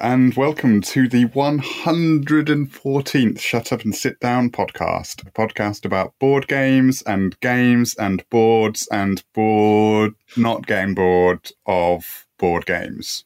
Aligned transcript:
and 0.00 0.32
welcome 0.34 0.80
to 0.80 1.06
the 1.08 1.26
114th 1.26 3.38
Shut 3.38 3.70
Up 3.70 3.82
and 3.82 3.94
Sit 3.94 4.18
Down 4.18 4.50
podcast, 4.50 5.26
a 5.26 5.30
podcast 5.30 5.84
about 5.84 6.18
board 6.18 6.48
games 6.48 7.02
and 7.02 7.38
games 7.40 7.94
and 7.96 8.24
boards 8.30 8.88
and 8.90 9.22
board, 9.34 10.14
not 10.38 10.66
getting 10.66 10.94
bored 10.94 11.50
of 11.66 12.26
board 12.38 12.64
games. 12.64 13.24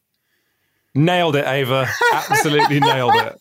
Nailed 0.96 1.37
it, 1.37 1.46
Ava. 1.46 1.89
Absolutely 2.13 2.81
nailed 2.81 3.14
it. 3.14 3.39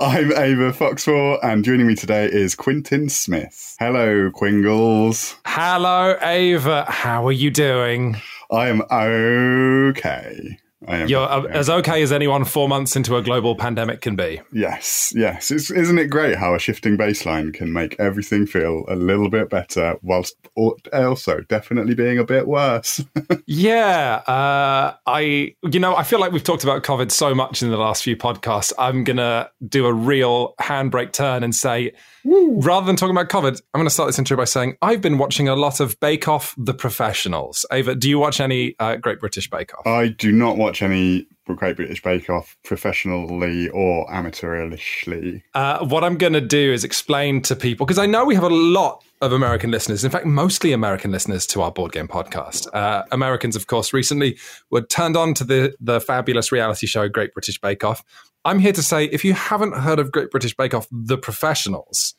I'm 0.00 0.32
Ava 0.32 0.72
Foxmore, 0.72 1.38
and 1.42 1.64
joining 1.64 1.86
me 1.86 1.94
today 1.94 2.26
is 2.26 2.56
Quintin 2.56 3.08
Smith. 3.08 3.76
Hello, 3.78 4.30
Quingles. 4.30 5.36
Hello, 5.46 6.16
Ava. 6.20 6.84
How 6.88 7.24
are 7.26 7.32
you 7.32 7.50
doing? 7.52 8.16
I 8.50 8.68
am 8.68 8.82
okay. 8.90 10.58
I 10.86 10.98
am 10.98 11.08
You're 11.08 11.28
uh, 11.28 11.44
as 11.44 11.70
okay 11.70 12.02
as 12.02 12.12
anyone 12.12 12.44
four 12.44 12.68
months 12.68 12.96
into 12.96 13.16
a 13.16 13.22
global 13.22 13.56
pandemic 13.56 14.00
can 14.00 14.16
be. 14.16 14.40
Yes, 14.52 15.12
yes. 15.16 15.50
It's, 15.50 15.70
isn't 15.70 15.98
it 15.98 16.06
great 16.06 16.36
how 16.36 16.54
a 16.54 16.58
shifting 16.58 16.96
baseline 16.96 17.52
can 17.52 17.72
make 17.72 17.96
everything 17.98 18.46
feel 18.46 18.84
a 18.88 18.96
little 18.96 19.30
bit 19.30 19.50
better 19.50 19.96
whilst 20.02 20.36
also 20.56 21.40
definitely 21.42 21.94
being 21.94 22.18
a 22.18 22.24
bit 22.24 22.46
worse? 22.46 23.02
Yeah, 23.46 24.22
uh, 24.26 24.94
I 25.06 25.54
you 25.70 25.80
know 25.80 25.94
I 25.96 26.02
feel 26.02 26.18
like 26.18 26.32
we've 26.32 26.42
talked 26.42 26.64
about 26.64 26.82
COVID 26.82 27.10
so 27.10 27.34
much 27.34 27.62
in 27.62 27.70
the 27.70 27.76
last 27.76 28.02
few 28.02 28.16
podcasts. 28.16 28.72
I'm 28.78 29.04
gonna 29.04 29.50
do 29.66 29.86
a 29.86 29.92
real 29.92 30.54
handbrake 30.60 31.12
turn 31.12 31.42
and 31.42 31.54
say, 31.54 31.92
rather 32.24 32.86
than 32.86 32.96
talking 32.96 33.16
about 33.16 33.28
COVID, 33.28 33.60
I'm 33.72 33.78
gonna 33.78 33.90
start 33.90 34.08
this 34.08 34.18
intro 34.18 34.36
by 34.36 34.44
saying 34.44 34.76
I've 34.82 35.00
been 35.00 35.18
watching 35.18 35.48
a 35.48 35.56
lot 35.56 35.80
of 35.80 35.98
Bake 36.00 36.28
Off: 36.28 36.54
The 36.58 36.74
Professionals. 36.74 37.66
Ava, 37.72 37.94
do 37.94 38.08
you 38.08 38.18
watch 38.18 38.40
any 38.40 38.74
uh, 38.78 38.96
Great 38.96 39.20
British 39.20 39.48
Bake 39.50 39.76
Off? 39.76 39.86
I 39.86 40.08
do 40.08 40.32
not 40.32 40.56
watch 40.56 40.82
any 40.82 41.26
Great 41.46 41.76
British 41.76 42.02
Bake 42.02 42.30
Off 42.30 42.56
professionally 42.64 43.68
or 43.68 44.10
amateurishly. 44.10 45.42
Uh, 45.54 45.84
what 45.84 46.02
I'm 46.02 46.16
going 46.16 46.32
to 46.32 46.40
do 46.40 46.72
is 46.72 46.84
explain 46.84 47.42
to 47.42 47.54
people 47.54 47.84
because 47.84 47.98
I 47.98 48.06
know 48.06 48.24
we 48.24 48.34
have 48.34 48.44
a 48.44 48.48
lot 48.48 49.04
of 49.20 49.32
American 49.32 49.70
listeners. 49.70 50.04
In 50.04 50.10
fact, 50.10 50.26
mostly 50.26 50.72
American 50.72 51.10
listeners 51.10 51.46
to 51.48 51.62
our 51.62 51.70
board 51.70 51.92
game 51.92 52.08
podcast. 52.08 52.66
Uh, 52.74 53.02
Americans, 53.12 53.56
of 53.56 53.66
course, 53.66 53.92
recently 53.92 54.38
were 54.70 54.82
turned 54.82 55.16
on 55.16 55.34
to 55.34 55.44
the 55.44 55.74
the 55.80 56.00
fabulous 56.00 56.50
reality 56.50 56.86
show 56.86 57.08
Great 57.08 57.32
British 57.34 57.60
Bake 57.60 57.84
Off. 57.84 58.02
I'm 58.44 58.58
here 58.58 58.72
to 58.72 58.82
say, 58.82 59.06
if 59.06 59.24
you 59.24 59.32
haven't 59.32 59.74
heard 59.74 59.98
of 59.98 60.12
Great 60.12 60.30
British 60.30 60.54
Bake 60.54 60.74
Off, 60.74 60.86
The 60.90 61.18
Professionals. 61.18 62.14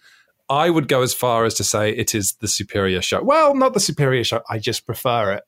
I 0.48 0.70
would 0.70 0.88
go 0.88 1.02
as 1.02 1.14
far 1.14 1.45
as 1.45 1.56
to 1.56 1.64
say 1.64 1.90
it 1.90 2.14
is 2.14 2.34
the 2.40 2.48
superior 2.48 3.02
show. 3.02 3.23
Well, 3.23 3.56
not 3.56 3.73
the 3.73 3.80
superior 3.80 4.23
show. 4.23 4.42
I 4.48 4.59
just 4.59 4.86
prefer 4.86 5.34
it. 5.34 5.44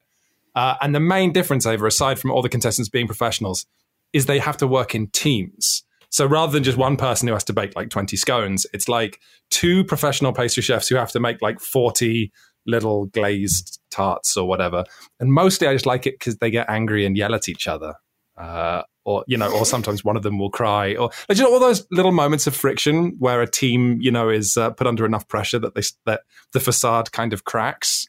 Uh, 0.55 0.75
and 0.81 0.95
the 0.95 0.99
main 0.99 1.31
difference, 1.31 1.67
over 1.67 1.85
aside 1.85 2.17
from 2.17 2.31
all 2.31 2.41
the 2.41 2.49
contestants 2.49 2.89
being 2.89 3.05
professionals, 3.05 3.67
is 4.11 4.25
they 4.25 4.39
have 4.39 4.57
to 4.57 4.67
work 4.67 4.95
in 4.95 5.07
teams. 5.07 5.83
So 6.09 6.25
rather 6.25 6.51
than 6.51 6.63
just 6.63 6.77
one 6.77 6.97
person 6.97 7.27
who 7.27 7.33
has 7.33 7.43
to 7.45 7.53
bake 7.53 7.75
like 7.75 7.89
20 7.89 8.17
scones, 8.17 8.65
it's 8.73 8.89
like 8.89 9.19
two 9.51 9.83
professional 9.83 10.33
pastry 10.33 10.63
chefs 10.63 10.87
who 10.87 10.95
have 10.95 11.11
to 11.11 11.19
make 11.19 11.41
like 11.41 11.59
40 11.59 12.31
little 12.65 13.05
glazed 13.07 13.79
tarts 13.91 14.35
or 14.35 14.47
whatever. 14.47 14.83
And 15.19 15.31
mostly 15.31 15.67
I 15.67 15.73
just 15.73 15.85
like 15.85 16.07
it 16.07 16.17
because 16.17 16.37
they 16.37 16.49
get 16.49 16.69
angry 16.69 17.05
and 17.05 17.15
yell 17.15 17.35
at 17.35 17.49
each 17.49 17.67
other. 17.67 17.95
Uh, 18.37 18.83
or 19.07 19.23
you 19.25 19.37
know, 19.37 19.49
or 19.51 19.65
sometimes 19.65 20.03
one 20.03 20.17
of 20.17 20.23
them 20.23 20.37
will 20.37 20.49
cry, 20.51 20.93
or 20.95 21.09
you 21.29 21.41
know, 21.43 21.51
all 21.53 21.59
those 21.59 21.87
little 21.91 22.11
moments 22.11 22.45
of 22.47 22.55
friction 22.55 23.15
where 23.19 23.41
a 23.41 23.49
team, 23.49 23.97
you 24.01 24.11
know, 24.11 24.29
is 24.29 24.57
uh, 24.57 24.69
put 24.71 24.85
under 24.85 25.05
enough 25.05 25.27
pressure 25.27 25.59
that 25.59 25.73
they 25.75 25.81
that 26.05 26.21
the 26.51 26.59
facade 26.59 27.11
kind 27.11 27.33
of 27.33 27.43
cracks. 27.45 28.05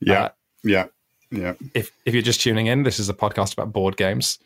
Yeah, 0.00 0.22
Uh, 0.24 0.28
yeah, 0.64 0.84
yeah. 1.30 1.54
if 1.74 1.90
if 2.06 2.14
you're 2.14 2.22
just 2.22 2.40
tuning 2.40 2.66
in, 2.66 2.84
this 2.84 2.98
is 2.98 3.08
a 3.10 3.14
podcast 3.14 3.52
about 3.52 3.72
board 3.72 3.96
games. 3.96 4.38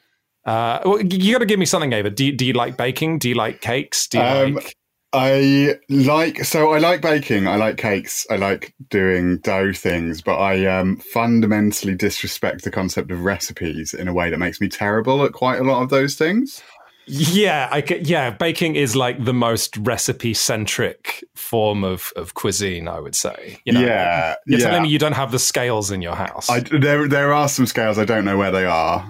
Uh, 0.44 0.80
well, 0.84 1.00
you 1.00 1.32
got 1.32 1.38
to 1.38 1.46
give 1.46 1.58
me 1.58 1.64
something, 1.66 1.92
Ava. 1.92 2.10
Do 2.10 2.24
you, 2.26 2.32
do 2.32 2.44
you 2.44 2.52
like 2.52 2.76
baking? 2.76 3.18
Do 3.18 3.28
you 3.30 3.34
like 3.34 3.60
cakes? 3.62 4.08
Do 4.08 4.18
you 4.18 4.24
Um, 4.24 4.54
like? 4.54 4.76
I 5.16 5.76
like 5.88 6.44
so 6.44 6.72
I 6.72 6.78
like 6.78 7.00
baking. 7.00 7.46
I 7.46 7.54
like 7.54 7.76
cakes. 7.76 8.26
I 8.30 8.36
like 8.36 8.74
doing 8.90 9.38
dough 9.38 9.72
things, 9.72 10.20
but 10.20 10.38
I 10.38 10.66
um, 10.66 10.96
fundamentally 10.96 11.94
disrespect 11.94 12.64
the 12.64 12.72
concept 12.72 13.12
of 13.12 13.22
recipes 13.22 13.94
in 13.94 14.08
a 14.08 14.12
way 14.12 14.28
that 14.28 14.40
makes 14.40 14.60
me 14.60 14.68
terrible 14.68 15.24
at 15.24 15.32
quite 15.32 15.60
a 15.60 15.62
lot 15.62 15.82
of 15.84 15.90
those 15.90 16.16
things. 16.16 16.64
Yeah, 17.06 17.68
I 17.70 17.84
yeah. 18.02 18.30
Baking 18.30 18.76
is 18.76 18.96
like 18.96 19.22
the 19.24 19.34
most 19.34 19.76
recipe 19.76 20.34
centric 20.34 21.24
form 21.34 21.84
of 21.84 22.12
of 22.16 22.34
cuisine. 22.34 22.88
I 22.88 23.00
would 23.00 23.14
say. 23.14 23.58
You 23.64 23.74
know, 23.74 23.80
yeah, 23.80 24.34
You're 24.46 24.60
yeah. 24.60 24.66
telling 24.66 24.82
me 24.82 24.88
you 24.88 24.98
don't 24.98 25.12
have 25.12 25.30
the 25.30 25.38
scales 25.38 25.90
in 25.90 26.02
your 26.02 26.14
house. 26.14 26.48
I, 26.48 26.60
there, 26.60 27.06
there 27.08 27.32
are 27.32 27.48
some 27.48 27.66
scales 27.66 27.98
I 27.98 28.04
don't 28.04 28.24
know 28.24 28.38
where 28.38 28.50
they 28.50 28.64
are. 28.64 29.00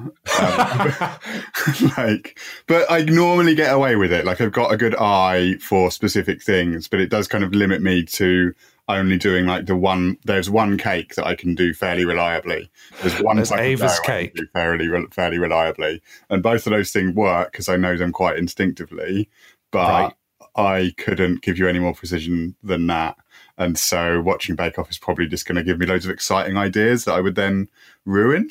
Um, 0.40 0.94
like, 1.96 2.38
but 2.66 2.90
I 2.90 3.02
normally 3.02 3.54
get 3.54 3.72
away 3.72 3.96
with 3.96 4.12
it. 4.12 4.24
Like, 4.24 4.40
I've 4.40 4.52
got 4.52 4.72
a 4.72 4.76
good 4.76 4.94
eye 4.96 5.56
for 5.60 5.90
specific 5.90 6.42
things, 6.42 6.88
but 6.88 7.00
it 7.00 7.10
does 7.10 7.28
kind 7.28 7.44
of 7.44 7.54
limit 7.54 7.82
me 7.82 8.04
to 8.04 8.54
only 8.88 9.16
doing 9.18 9.46
like 9.46 9.66
the 9.66 9.76
one. 9.76 10.18
There's 10.24 10.50
one 10.50 10.76
cake 10.78 11.14
that 11.14 11.26
I 11.26 11.34
can 11.34 11.54
do 11.54 11.72
fairly 11.74 12.04
reliably. 12.04 12.70
There's 13.02 13.20
one 13.20 13.36
There's 13.36 13.52
Ava's 13.52 13.92
I 13.92 13.96
can 13.96 14.04
cake. 14.04 14.34
do 14.34 14.46
fairly, 14.52 14.88
fairly 15.10 15.38
reliably, 15.38 16.02
and 16.30 16.42
both 16.42 16.66
of 16.66 16.70
those 16.72 16.90
things 16.90 17.14
work 17.14 17.52
because 17.52 17.68
I 17.68 17.76
know 17.76 17.96
them 17.96 18.12
quite 18.12 18.36
instinctively. 18.36 19.28
But 19.70 19.88
Right. 19.88 20.12
I 20.56 20.94
couldn't 20.98 21.42
give 21.42 21.58
you 21.58 21.68
any 21.68 21.78
more 21.80 21.94
precision 21.94 22.54
than 22.62 22.86
that. 22.86 23.16
And 23.58 23.76
so 23.78 24.20
watching 24.20 24.54
Bake 24.54 24.78
Off 24.78 24.90
is 24.90 24.98
probably 24.98 25.26
just 25.26 25.46
going 25.46 25.56
to 25.56 25.64
give 25.64 25.78
me 25.78 25.86
loads 25.86 26.04
of 26.04 26.10
exciting 26.12 26.56
ideas 26.56 27.04
that 27.04 27.14
I 27.14 27.20
would 27.20 27.34
then 27.34 27.68
ruin. 28.04 28.50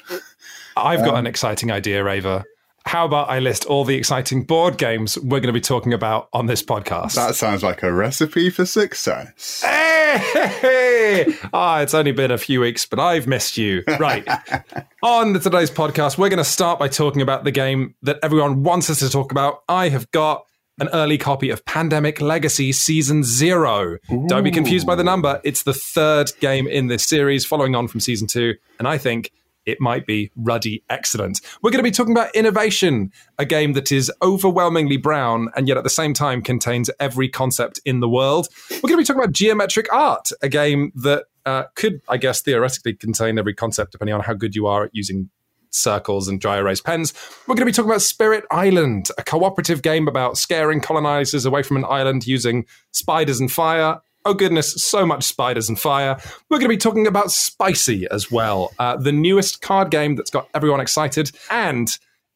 I've 0.76 1.00
got 1.00 1.10
Um, 1.14 1.20
an 1.20 1.28
exciting 1.28 1.72
idea, 1.72 2.06
Ava. 2.06 2.44
How 2.86 3.06
about 3.06 3.30
I 3.30 3.40
list 3.40 3.66
all 3.66 3.86
the 3.86 3.96
exciting 3.96 4.44
board 4.44 4.78
games 4.78 5.18
we're 5.18 5.40
going 5.40 5.44
to 5.48 5.54
be 5.54 5.62
talking 5.62 5.94
about 5.94 6.28
on 6.34 6.48
this 6.48 6.62
podcast? 6.62 7.16
That 7.16 7.36
sounds 7.36 7.64
like 7.64 7.82
a 7.82 7.92
recipe 7.92 8.50
for 8.50 8.66
success. 8.66 9.64
Hey! 9.66 11.34
Ah, 11.54 11.82
it's 11.82 11.94
only 11.94 12.12
been 12.12 12.32
a 12.32 12.38
few 12.38 12.62
weeks, 12.62 12.86
but 12.86 13.00
I've 13.00 13.28
missed 13.28 13.58
you. 13.58 13.84
Right. 14.00 14.28
On 15.04 15.34
today's 15.40 15.70
podcast, 15.70 16.18
we're 16.18 16.30
going 16.30 16.38
to 16.38 16.44
start 16.44 16.80
by 16.80 16.88
talking 16.88 17.22
about 17.22 17.44
the 17.44 17.52
game 17.52 17.96
that 18.04 18.20
everyone 18.24 18.64
wants 18.64 18.90
us 18.90 19.00
to 19.00 19.10
talk 19.10 19.32
about. 19.32 19.64
I 19.68 19.90
have 19.90 20.10
got 20.12 20.46
an 20.80 20.90
early 20.94 21.18
copy 21.18 21.50
of 21.50 21.66
Pandemic 21.66 22.22
Legacy 22.22 22.72
Season 22.72 23.24
Zero. 23.24 23.98
Don't 24.28 24.44
be 24.44 24.52
confused 24.52 24.88
by 24.88 24.96
the 24.96 25.04
number. 25.04 25.42
It's 25.44 25.64
the 25.64 25.74
third 25.74 26.32
game 26.40 26.68
in 26.68 26.88
this 26.88 27.06
series, 27.06 27.46
following 27.46 27.76
on 27.76 27.88
from 27.88 28.00
Season 28.00 28.28
Two. 28.28 28.56
And 28.80 28.88
I 28.88 28.98
think 28.98 29.32
it 29.66 29.80
might 29.80 30.06
be 30.06 30.32
ruddy 30.36 30.84
excellent. 30.90 31.42
We're 31.62 31.72
going 31.72 31.80
to 31.80 31.84
be 31.84 31.92
talking 31.92 32.14
about 32.14 32.34
Innovation, 32.36 33.12
a 33.38 33.46
game 33.46 33.74
that 33.74 33.92
is 33.92 34.12
overwhelmingly 34.22 34.98
brown 34.98 35.50
and 35.56 35.68
yet 35.68 35.78
at 35.78 35.84
the 35.84 35.90
same 35.90 36.14
time 36.14 36.42
contains 36.42 36.90
every 37.00 37.30
concept 37.30 37.80
in 37.86 38.00
the 38.00 38.10
world. 38.10 38.48
We're 38.72 38.82
going 38.82 38.94
to 38.94 38.98
be 38.98 39.04
talking 39.04 39.22
about 39.22 39.34
Geometric 39.34 39.92
Art, 39.94 40.30
a 40.42 40.50
game 40.50 40.92
that 40.96 41.26
uh, 41.46 41.64
could, 41.76 42.02
I 42.08 42.18
guess, 42.18 42.42
theoretically 42.42 42.94
contain 42.94 43.38
every 43.38 43.54
concept 43.54 43.92
depending 43.92 44.16
on 44.16 44.22
how 44.22 44.34
good 44.34 44.56
you 44.56 44.68
are 44.68 44.86
at 44.86 44.92
using 44.94 45.30
circles 45.70 46.28
and 46.28 46.40
dry 46.40 46.58
erase 46.58 46.82
pens. 46.82 47.14
We're 47.48 47.56
going 47.56 47.66
to 47.66 47.72
be 47.72 47.72
talking 47.72 47.90
about 47.90 48.02
Spirit 48.02 48.46
Island, 48.52 49.10
a 49.18 49.24
cooperative 49.24 49.82
game 49.82 50.08
about 50.08 50.38
scaring 50.38 50.80
colonizers 50.82 51.46
away 51.46 51.64
from 51.64 51.78
an 51.78 51.86
island 51.86 52.28
using 52.28 52.66
spiders 52.92 53.40
and 53.40 53.52
fire. 53.52 54.00
Oh 54.26 54.34
goodness, 54.34 54.74
so 54.82 55.06
much 55.06 55.24
spiders 55.24 55.68
and 55.68 55.78
fire. 55.78 56.18
We're 56.50 56.58
going 56.58 56.70
to 56.70 56.70
be 56.70 56.78
talking 56.78 57.08
about 57.08 57.30
Spicy 57.30 58.08
as 58.10 58.32
well, 58.32 58.72
uh, 58.80 58.96
the 58.96 59.12
newest 59.12 59.62
card 59.62 59.92
game 59.92 60.16
that's 60.16 60.30
got 60.32 60.48
everyone 60.56 60.80
excited, 60.80 61.32
and 61.52 61.90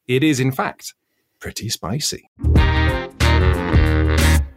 it 0.06 0.22
is 0.22 0.42
in 0.42 0.52
fact 0.52 0.94
pretty 1.40 1.70
spicy. 1.70 2.30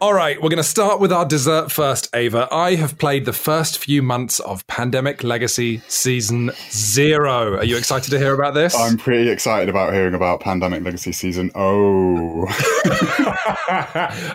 All 0.01 0.15
right, 0.15 0.35
we're 0.41 0.49
going 0.49 0.57
to 0.57 0.63
start 0.63 0.99
with 0.99 1.13
our 1.13 1.25
dessert 1.25 1.71
first, 1.71 2.09
Ava. 2.15 2.47
I 2.51 2.73
have 2.73 2.97
played 2.97 3.23
the 3.25 3.33
first 3.33 3.77
few 3.77 4.01
months 4.01 4.39
of 4.39 4.65
Pandemic 4.65 5.23
Legacy 5.23 5.77
Season 5.87 6.49
Zero. 6.71 7.57
Are 7.57 7.63
you 7.63 7.77
excited 7.77 8.09
to 8.09 8.17
hear 8.17 8.33
about 8.33 8.55
this? 8.55 8.75
I'm 8.75 8.97
pretty 8.97 9.29
excited 9.29 9.69
about 9.69 9.93
hearing 9.93 10.15
about 10.15 10.39
Pandemic 10.39 10.83
Legacy 10.83 11.11
Season 11.11 11.51
Oh. 11.53 12.47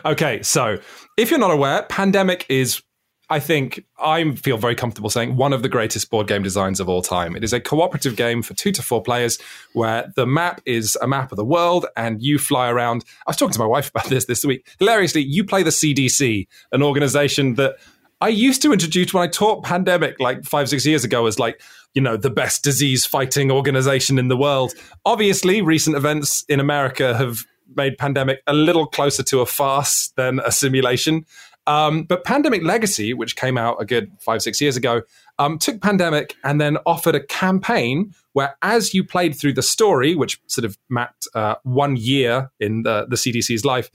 okay, 0.12 0.41
so 0.43 0.79
if 1.17 1.31
you're 1.31 1.41
not 1.41 1.50
aware, 1.50 1.82
Pandemic 1.82 2.47
is, 2.49 2.81
I 3.28 3.40
think, 3.40 3.84
I 3.99 4.32
feel 4.37 4.56
very 4.56 4.76
comfortable 4.76 5.11
saying 5.11 5.37
one 5.37 5.52
of 5.52 5.62
the 5.62 5.69
greatest 5.69 6.11
board 6.11 6.28
game 6.28 6.44
designs 6.44 6.78
of 6.78 6.88
all 6.88 7.02
time. 7.02 7.34
It 7.34 7.43
is 7.43 7.52
a 7.52 7.58
cooperative 7.58 8.14
game 8.14 8.40
for 8.40 8.55
two 8.55 8.70
to 8.70 8.82
four 8.82 9.02
players 9.02 9.38
where 9.73 10.12
the 10.14 10.26
map 10.26 10.61
is 10.64 10.96
a 11.02 11.08
map 11.08 11.32
of 11.32 11.37
the 11.37 11.44
world 11.44 11.87
and 11.96 12.23
you 12.23 12.38
fly 12.38 12.70
around. 12.70 13.05
I 13.26 13.31
was 13.31 13.37
talking 13.37 13.55
to 13.55 13.58
my 13.58 13.67
wife 13.67 13.90
about 13.90 14.06
this 14.06 14.26
this 14.26 14.44
week. 14.44 14.69
Hilariously, 14.78 15.23
you 15.23 15.43
play 15.43 15.64
the 15.64 15.70
CDC, 15.70 16.46
an 16.70 16.82
organization 16.84 17.55
that 17.55 17.76
I 18.20 18.28
used 18.28 18.62
to 18.62 18.73
introduce 18.73 19.12
when 19.12 19.25
I 19.25 19.26
taught 19.26 19.64
Pandemic 19.64 20.20
like 20.20 20.44
five, 20.44 20.69
six 20.69 20.87
years 20.87 21.05
ago 21.05 21.26
as 21.26 21.38
like, 21.38 21.61
you 21.94 22.00
know, 22.00 22.17
the 22.17 22.31
best 22.31 22.62
disease 22.62 23.05
fighting 23.05 23.50
organization 23.50 24.19
in 24.19 24.29
the 24.29 24.37
world. 24.37 24.72
Obviously, 25.05 25.62
recent 25.62 25.96
events 25.96 26.44
in 26.49 26.61
America 26.61 27.17
have 27.17 27.44
made 27.75 27.99
Pandemic 27.99 28.40
a 28.46 28.52
little 28.52 28.87
closer 28.87 29.25
to 29.25 29.40
a 29.40 29.46
farce 29.46 30.12
than 30.17 30.38
a 30.44 30.52
simulation. 30.52 31.26
Um, 31.67 32.05
but 32.05 32.25
Pandemic 32.25 32.63
Legacy, 32.63 33.13
which 33.13 33.37
came 33.37 33.59
out 33.59 33.81
a 33.81 33.85
good 33.85 34.11
five, 34.21 34.43
six 34.43 34.61
years 34.61 34.77
ago, 34.77 35.03
um, 35.39 35.59
took 35.59 35.81
Pandemic 35.81 36.37
and 36.45 36.61
then 36.61 36.79
offered 36.87 37.15
a 37.15 37.25
campaign 37.27 38.15
where, 38.33 38.57
as 38.63 38.95
you 38.95 39.03
played 39.03 39.37
through 39.37 39.55
the 39.55 39.63
story, 39.63 40.15
which 40.15 40.41
sort 40.47 40.65
of 40.65 40.79
mapped 40.89 41.27
uh, 41.35 41.57
one 41.65 41.97
year 41.97 42.51
in 42.61 42.83
the, 42.83 43.07
the 43.09 43.17
CDC's 43.17 43.65
life, 43.65 43.91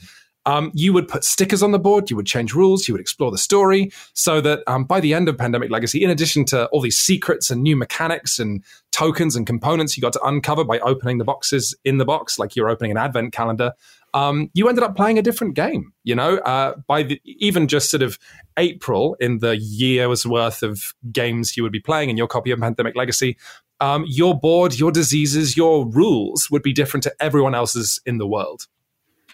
um, 0.46 0.72
you 0.74 0.92
would 0.94 1.08
put 1.08 1.24
stickers 1.24 1.62
on 1.62 1.72
the 1.72 1.80
board, 1.80 2.10
you 2.10 2.16
would 2.16 2.26
change 2.26 2.54
rules, 2.54 2.88
you 2.88 2.94
would 2.94 3.02
explore 3.02 3.30
the 3.30 3.38
story, 3.38 3.92
so 4.14 4.42
that 4.42 4.64
um, 4.68 4.86
by 4.86 5.00
the 5.00 5.14
end 5.14 5.30
of 5.30 5.38
Pandemic 5.38 5.70
Legacy, 5.70 6.04
in 6.04 6.10
addition 6.10 6.46
to 6.46 6.66
all 6.68 6.82
these 6.82 6.98
secrets 6.98 7.52
and 7.52 7.62
new 7.62 7.76
mechanics 7.76 8.40
and 8.40 8.64
tokens 8.92 9.36
and 9.36 9.46
components 9.46 9.96
you 9.96 10.02
got 10.02 10.14
to 10.14 10.24
uncover 10.24 10.64
by 10.64 10.80
opening 10.80 11.20
the 11.20 11.24
boxes 11.24 11.76
in 11.86 12.00
the 12.00 12.06
box, 12.06 12.40
like 12.40 12.56
you're 12.56 12.70
opening 12.70 12.92
an 12.92 12.98
advent 12.98 13.34
calendar, 13.34 13.74
um, 14.14 14.50
you 14.54 14.68
ended 14.68 14.84
up 14.84 14.96
playing 14.96 15.18
a 15.18 15.22
different 15.22 15.56
game. 15.56 15.94
You 16.04 16.16
know, 16.16 16.38
uh, 16.38 16.76
by 16.88 17.04
the, 17.04 17.22
even 17.24 17.68
just 17.68 17.90
sort 17.90 18.04
of 18.04 18.18
April 18.58 19.16
in 19.20 19.40
the 19.40 19.58
year's 19.58 20.26
worth 20.26 20.64
of 20.64 20.94
games 21.12 21.56
you 21.56 21.64
would 21.64 21.72
be 21.72 21.80
playing 21.80 22.10
in 22.10 22.18
your 22.18 22.28
copy 22.28 22.52
of 22.52 22.60
Pandemic 22.60 22.96
Legacy, 22.96 23.38
um, 23.80 24.06
your 24.08 24.40
board, 24.40 24.78
your 24.78 24.92
diseases, 24.92 25.58
your 25.58 25.88
rules 25.88 26.50
would 26.52 26.62
be 26.62 26.74
different 26.74 27.04
to 27.04 27.14
everyone 27.20 27.56
else's 27.56 28.00
in 28.06 28.18
the 28.18 28.28
world. 28.28 28.68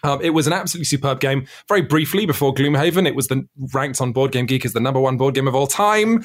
Um, 0.02 0.20
it 0.22 0.30
was 0.30 0.46
an 0.46 0.52
absolutely 0.52 0.84
superb 0.84 1.20
game. 1.20 1.46
Very 1.68 1.82
briefly, 1.82 2.24
before 2.24 2.54
Gloomhaven, 2.54 3.06
it 3.06 3.14
was 3.14 3.28
the 3.28 3.46
ranked 3.74 4.00
on 4.00 4.12
Board 4.12 4.32
Game 4.32 4.46
Geek 4.46 4.64
as 4.64 4.72
the 4.72 4.80
number 4.80 5.00
one 5.00 5.16
board 5.16 5.34
game 5.34 5.48
of 5.48 5.54
all 5.54 5.66
time. 5.66 6.24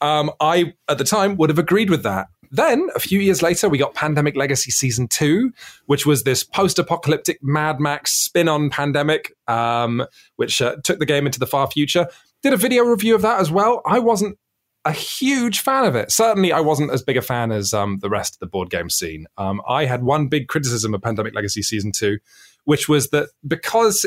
Um, 0.00 0.30
I, 0.40 0.74
at 0.88 0.98
the 0.98 1.04
time, 1.04 1.36
would 1.36 1.50
have 1.50 1.58
agreed 1.58 1.90
with 1.90 2.02
that. 2.02 2.28
Then, 2.54 2.88
a 2.94 3.00
few 3.00 3.18
years 3.18 3.42
later, 3.42 3.68
we 3.68 3.78
got 3.78 3.94
Pandemic 3.94 4.36
Legacy 4.36 4.70
Season 4.70 5.08
2, 5.08 5.52
which 5.86 6.06
was 6.06 6.22
this 6.22 6.44
post 6.44 6.78
apocalyptic 6.78 7.42
Mad 7.42 7.80
Max 7.80 8.12
spin 8.12 8.48
on 8.48 8.70
Pandemic, 8.70 9.34
um, 9.48 10.06
which 10.36 10.62
uh, 10.62 10.76
took 10.84 11.00
the 11.00 11.06
game 11.06 11.26
into 11.26 11.40
the 11.40 11.48
far 11.48 11.68
future. 11.68 12.06
Did 12.44 12.52
a 12.52 12.56
video 12.56 12.84
review 12.84 13.16
of 13.16 13.22
that 13.22 13.40
as 13.40 13.50
well. 13.50 13.82
I 13.84 13.98
wasn't 13.98 14.38
a 14.84 14.92
huge 14.92 15.60
fan 15.60 15.84
of 15.84 15.96
it. 15.96 16.12
Certainly, 16.12 16.52
I 16.52 16.60
wasn't 16.60 16.92
as 16.92 17.02
big 17.02 17.16
a 17.16 17.22
fan 17.22 17.50
as 17.50 17.74
um, 17.74 17.98
the 18.00 18.08
rest 18.08 18.36
of 18.36 18.38
the 18.38 18.46
board 18.46 18.70
game 18.70 18.88
scene. 18.88 19.26
Um, 19.36 19.60
I 19.68 19.86
had 19.86 20.04
one 20.04 20.28
big 20.28 20.46
criticism 20.46 20.94
of 20.94 21.02
Pandemic 21.02 21.34
Legacy 21.34 21.62
Season 21.62 21.90
2, 21.90 22.18
which 22.66 22.88
was 22.88 23.08
that 23.08 23.30
because 23.44 24.06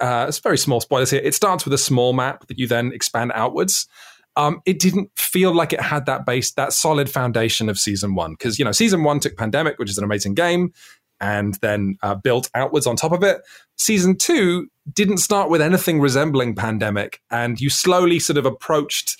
uh, 0.00 0.26
it's 0.28 0.38
very 0.38 0.58
small 0.58 0.80
spoilers 0.80 1.10
here, 1.10 1.22
it 1.24 1.34
starts 1.34 1.64
with 1.64 1.74
a 1.74 1.78
small 1.78 2.12
map 2.12 2.46
that 2.46 2.56
you 2.56 2.68
then 2.68 2.92
expand 2.92 3.32
outwards. 3.34 3.88
Um, 4.36 4.60
it 4.66 4.78
didn't 4.78 5.10
feel 5.16 5.54
like 5.54 5.72
it 5.72 5.80
had 5.80 6.06
that 6.06 6.26
base, 6.26 6.52
that 6.52 6.72
solid 6.72 7.08
foundation 7.10 7.68
of 7.68 7.78
season 7.78 8.14
one. 8.14 8.32
Because, 8.32 8.58
you 8.58 8.64
know, 8.64 8.72
season 8.72 9.04
one 9.04 9.20
took 9.20 9.36
Pandemic, 9.36 9.78
which 9.78 9.90
is 9.90 9.98
an 9.98 10.04
amazing 10.04 10.34
game, 10.34 10.72
and 11.20 11.54
then 11.62 11.96
uh, 12.02 12.14
built 12.14 12.50
outwards 12.54 12.86
on 12.86 12.96
top 12.96 13.12
of 13.12 13.22
it. 13.22 13.42
Season 13.76 14.16
two 14.16 14.68
didn't 14.92 15.18
start 15.18 15.50
with 15.50 15.60
anything 15.60 16.00
resembling 16.00 16.54
Pandemic, 16.54 17.20
and 17.30 17.60
you 17.60 17.70
slowly 17.70 18.18
sort 18.18 18.36
of 18.36 18.46
approached 18.46 19.16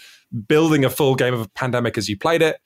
building 0.49 0.85
a 0.85 0.91
full 0.91 1.15
game 1.15 1.35
of 1.35 1.53
Pandemic 1.55 1.97
as 1.97 2.09
you 2.09 2.19
played 2.19 2.43
it. 2.43 2.59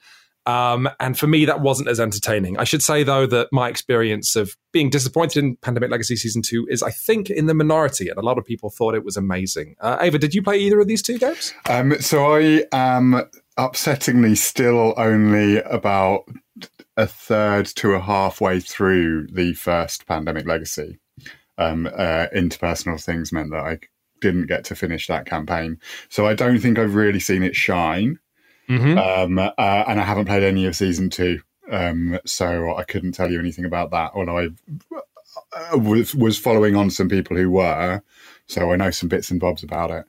Um, 0.49 0.89
and 0.99 1.19
for 1.19 1.27
me, 1.27 1.45
that 1.45 1.61
wasn't 1.61 1.91
as 1.91 2.00
entertaining. 2.00 2.56
I 2.56 2.65
should 2.65 2.83
say, 2.83 3.03
though, 3.03 3.27
that 3.27 3.49
my 3.53 3.69
experience 3.69 4.35
of 4.35 4.56
being 4.73 4.89
disappointed 4.89 5.45
in 5.45 5.56
Pandemic 5.56 5.91
Legacy 5.91 6.17
Season 6.17 6.41
2 6.41 6.69
is, 6.71 6.83
I 6.83 6.91
think, 6.91 7.29
in 7.29 7.45
the 7.45 7.53
minority, 7.53 8.09
and 8.09 8.17
a 8.17 8.23
lot 8.23 8.39
of 8.39 8.47
people 8.47 8.71
thought 8.71 8.95
it 8.95 9.05
was 9.05 9.19
amazing. 9.19 9.77
Uh, 9.79 9.99
Ava, 10.00 10.19
did 10.19 10.35
you 10.35 10.43
play 10.43 10.56
either 10.56 10.81
of 10.81 10.89
these 10.89 11.03
two 11.03 11.19
games? 11.19 11.53
Um, 11.69 12.00
so 12.00 12.35
I 12.35 12.65
am 12.73 13.29
upsettingly 13.59 14.39
still 14.39 14.95
only 14.97 15.59
about 15.59 16.25
a 16.97 17.06
third 17.06 17.67
to 17.67 17.93
a 17.93 18.00
halfway 18.00 18.59
through 18.59 19.27
the 19.27 19.53
first 19.53 20.06
Pandemic 20.06 20.47
Legacy. 20.47 20.99
Um, 21.59 21.87
uh, 21.87 22.29
interpersonal 22.35 23.05
things 23.05 23.33
meant 23.33 23.50
that 23.50 23.65
I 23.65 23.81
didn't 24.23 24.47
get 24.47 24.65
to 24.65 24.75
finish 24.75 25.09
that 25.09 25.27
campaign. 25.27 25.79
So 26.09 26.27
I 26.27 26.33
don't 26.33 26.59
think 26.59 26.79
I've 26.79 26.95
really 26.95 27.21
seen 27.21 27.43
it 27.43 27.55
shine. 27.55 28.19
Mm-hmm. 28.69 28.99
Um, 28.99 29.38
uh, 29.38 29.85
and 29.87 30.00
I 30.00 30.05
haven't 30.05 30.26
played 30.26 30.43
any 30.43 30.67
of 30.67 30.76
season 30.76 31.11
two, 31.11 31.41
um, 31.70 32.19
so 32.25 32.76
I 32.76 32.85
couldn't 32.85 33.12
tell 33.12 33.31
you 33.31 33.38
anything 33.38 33.65
about 33.65 33.91
that. 33.93 34.12
Although 34.15 34.38
I 34.38 34.49
uh, 35.73 35.79
was, 35.79 36.15
was 36.15 36.38
following 36.38 36.76
on 36.76 36.91
some 36.91 37.09
people 37.09 37.37
who 37.37 37.50
were, 37.50 38.03
so 38.47 38.73
I 38.73 38.76
know 38.76 38.91
some 38.91 39.09
bits 39.09 39.31
and 39.31 39.41
bobs 39.41 39.62
about 39.62 39.91
it. 39.91 40.05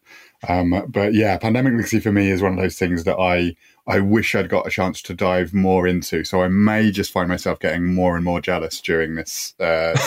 Um, 0.48 0.86
but 0.88 1.14
yeah, 1.14 1.38
Pandemic 1.38 1.74
Legacy 1.74 2.00
for 2.00 2.12
me 2.12 2.30
is 2.30 2.42
one 2.42 2.54
of 2.54 2.60
those 2.60 2.78
things 2.78 3.04
that 3.04 3.18
I 3.18 3.56
I 3.88 4.00
wish 4.00 4.36
I'd 4.36 4.50
got 4.50 4.68
a 4.68 4.70
chance 4.70 5.02
to 5.04 5.16
dive 5.16 5.54
more 5.54 5.88
into. 5.88 6.24
So 6.24 6.44
I 6.44 6.48
may 6.48 6.92
just 6.92 7.12
find 7.12 7.28
myself 7.28 7.60
getting 7.60 7.94
more 7.94 8.16
and 8.16 8.24
more 8.24 8.40
jealous 8.40 8.80
during 8.80 9.16
this 9.16 9.56
uh, 9.60 9.98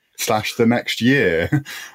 slash 0.18 0.54
the 0.54 0.66
next 0.66 1.00
year 1.00 1.48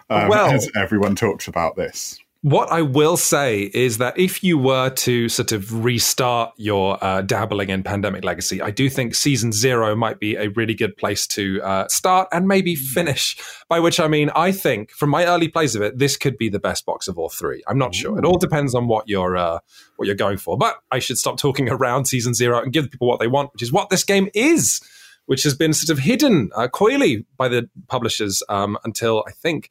um, 0.09 0.29
well, 0.29 0.50
as 0.50 0.69
everyone 0.75 1.15
talks 1.15 1.47
about 1.47 1.75
this. 1.75 2.19
What 2.43 2.73
I 2.73 2.81
will 2.81 3.15
say 3.15 3.71
is 3.73 3.99
that 3.99 4.19
if 4.19 4.43
you 4.43 4.57
were 4.57 4.89
to 4.89 5.29
sort 5.29 5.53
of 5.53 5.81
restart 5.81 6.51
your 6.57 7.01
uh, 7.01 7.21
dabbling 7.21 7.69
in 7.69 7.83
Pandemic 7.83 8.25
Legacy, 8.25 8.61
I 8.61 8.69
do 8.69 8.89
think 8.89 9.15
season 9.15 9.53
zero 9.53 9.95
might 9.95 10.19
be 10.19 10.35
a 10.35 10.49
really 10.49 10.73
good 10.73 10.97
place 10.97 11.25
to 11.27 11.61
uh, 11.63 11.87
start 11.87 12.27
and 12.33 12.45
maybe 12.45 12.75
finish. 12.75 13.37
By 13.69 13.79
which 13.79 13.97
I 13.97 14.09
mean, 14.09 14.29
I 14.35 14.51
think 14.51 14.91
from 14.91 15.09
my 15.09 15.25
early 15.25 15.47
plays 15.47 15.73
of 15.73 15.81
it, 15.83 15.99
this 15.99 16.17
could 16.17 16.37
be 16.37 16.49
the 16.49 16.59
best 16.59 16.85
box 16.85 17.07
of 17.07 17.17
all 17.17 17.29
three. 17.29 17.63
I'm 17.65 17.77
not 17.77 17.95
sure. 17.95 18.19
It 18.19 18.25
all 18.25 18.37
depends 18.37 18.75
on 18.75 18.89
what 18.89 19.07
you're 19.07 19.37
uh, 19.37 19.59
what 19.95 20.07
you're 20.07 20.13
going 20.13 20.37
for. 20.37 20.57
But 20.57 20.75
I 20.91 20.99
should 20.99 21.17
stop 21.17 21.37
talking 21.37 21.69
around 21.71 22.07
season 22.07 22.33
zero 22.33 22.61
and 22.61 22.73
give 22.73 22.91
people 22.91 23.07
what 23.07 23.21
they 23.21 23.27
want, 23.27 23.53
which 23.53 23.63
is 23.63 23.71
what 23.71 23.89
this 23.89 24.03
game 24.03 24.27
is, 24.33 24.81
which 25.27 25.43
has 25.43 25.55
been 25.55 25.71
sort 25.71 25.97
of 25.97 26.03
hidden 26.03 26.49
uh, 26.57 26.67
coyly 26.67 27.25
by 27.37 27.47
the 27.47 27.69
publishers 27.87 28.43
um, 28.49 28.77
until 28.83 29.23
I 29.25 29.31
think 29.31 29.69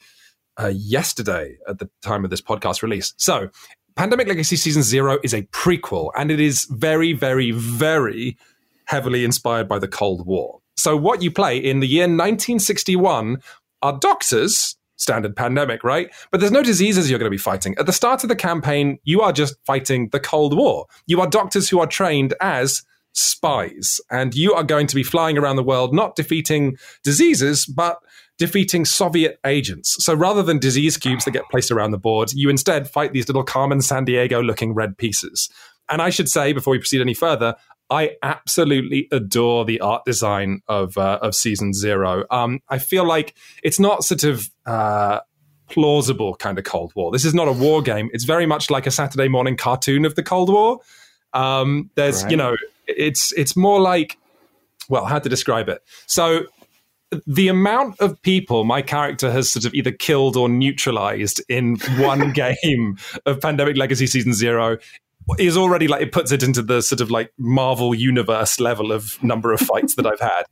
uh, 0.60 0.72
yesterday 0.74 1.56
at 1.68 1.78
the 1.78 1.88
time 2.02 2.24
of 2.24 2.30
this 2.30 2.40
podcast 2.40 2.82
release. 2.82 3.14
So, 3.16 3.48
Pandemic 3.94 4.26
Legacy 4.26 4.56
Season 4.56 4.82
Zero 4.82 5.18
is 5.22 5.34
a 5.34 5.42
prequel, 5.42 6.10
and 6.16 6.30
it 6.30 6.40
is 6.40 6.66
very, 6.70 7.12
very, 7.12 7.50
very 7.50 8.38
heavily 8.86 9.24
inspired 9.24 9.68
by 9.68 9.78
the 9.78 9.88
Cold 9.88 10.26
War. 10.26 10.60
So, 10.76 10.96
what 10.96 11.22
you 11.22 11.30
play 11.30 11.58
in 11.58 11.80
the 11.80 11.86
year 11.86 12.04
1961 12.04 13.38
are 13.82 13.98
doctors, 13.98 14.76
standard 14.96 15.36
pandemic, 15.36 15.84
right? 15.84 16.10
But 16.30 16.40
there's 16.40 16.52
no 16.52 16.62
diseases 16.62 17.10
you're 17.10 17.18
going 17.18 17.30
to 17.30 17.30
be 17.30 17.38
fighting. 17.38 17.74
At 17.78 17.86
the 17.86 17.92
start 17.92 18.22
of 18.22 18.28
the 18.28 18.36
campaign, 18.36 18.98
you 19.04 19.20
are 19.20 19.32
just 19.32 19.54
fighting 19.66 20.08
the 20.10 20.20
Cold 20.20 20.56
War. 20.56 20.86
You 21.06 21.20
are 21.20 21.26
doctors 21.26 21.68
who 21.68 21.80
are 21.80 21.86
trained 21.86 22.34
as 22.40 22.82
spies, 23.12 24.00
and 24.10 24.34
you 24.34 24.54
are 24.54 24.62
going 24.62 24.86
to 24.86 24.94
be 24.94 25.02
flying 25.02 25.36
around 25.36 25.56
the 25.56 25.62
world, 25.62 25.94
not 25.94 26.16
defeating 26.16 26.76
diseases, 27.02 27.66
but 27.66 27.98
defeating 28.38 28.84
Soviet 28.84 29.38
agents. 29.44 29.96
So 30.04 30.14
rather 30.14 30.42
than 30.42 30.58
disease 30.58 30.96
cubes 30.96 31.24
that 31.24 31.30
get 31.32 31.48
placed 31.50 31.70
around 31.70 31.90
the 31.90 31.98
board, 31.98 32.32
you 32.32 32.48
instead 32.48 32.88
fight 32.88 33.12
these 33.12 33.28
little 33.28 33.44
Carmen 33.44 33.78
Sandiego 33.78 34.44
looking 34.44 34.74
red 34.74 34.96
pieces. 34.98 35.48
And 35.88 36.00
I 36.00 36.10
should 36.10 36.28
say, 36.28 36.52
before 36.52 36.72
we 36.72 36.78
proceed 36.78 37.00
any 37.00 37.14
further, 37.14 37.54
I 37.90 38.16
absolutely 38.22 39.08
adore 39.12 39.64
the 39.64 39.80
art 39.80 40.04
design 40.06 40.62
of 40.66 40.96
uh, 40.96 41.18
of 41.20 41.34
season 41.34 41.74
zero. 41.74 42.24
Um, 42.30 42.60
I 42.68 42.78
feel 42.78 43.04
like 43.04 43.34
it's 43.62 43.78
not 43.78 44.02
sort 44.02 44.24
of 44.24 44.48
uh, 44.64 45.20
plausible 45.68 46.34
kind 46.36 46.58
of 46.58 46.64
Cold 46.64 46.92
War. 46.94 47.12
This 47.12 47.24
is 47.24 47.34
not 47.34 47.48
a 47.48 47.52
war 47.52 47.82
game. 47.82 48.08
It's 48.12 48.24
very 48.24 48.46
much 48.46 48.70
like 48.70 48.86
a 48.86 48.90
Saturday 48.90 49.28
morning 49.28 49.56
cartoon 49.56 50.06
of 50.06 50.14
the 50.14 50.22
Cold 50.22 50.50
War. 50.50 50.80
Um, 51.34 51.90
there's, 51.94 52.22
right. 52.22 52.30
you 52.30 52.36
know, 52.36 52.56
it's 52.86 53.32
it's 53.34 53.56
more 53.56 53.80
like, 53.80 54.16
well, 54.88 55.04
how 55.04 55.18
to 55.18 55.28
describe 55.28 55.68
it? 55.68 55.82
So 56.06 56.46
the 57.26 57.48
amount 57.48 58.00
of 58.00 58.20
people 58.22 58.64
my 58.64 58.82
character 58.82 59.30
has 59.30 59.50
sort 59.50 59.64
of 59.64 59.74
either 59.74 59.92
killed 59.92 60.36
or 60.36 60.48
neutralized 60.48 61.42
in 61.48 61.76
one 61.98 62.32
game 62.34 62.96
of 63.26 63.40
Pandemic 63.40 63.76
Legacy 63.76 64.06
Season 64.06 64.32
Zero 64.32 64.78
is 65.38 65.56
already 65.56 65.88
like 65.88 66.02
it 66.02 66.12
puts 66.12 66.32
it 66.32 66.42
into 66.42 66.62
the 66.62 66.80
sort 66.82 67.00
of 67.00 67.10
like 67.10 67.32
Marvel 67.38 67.94
universe 67.94 68.58
level 68.58 68.92
of 68.92 69.22
number 69.22 69.52
of 69.52 69.60
fights 69.60 69.94
that 69.94 70.06
I've 70.06 70.20
had. 70.20 70.44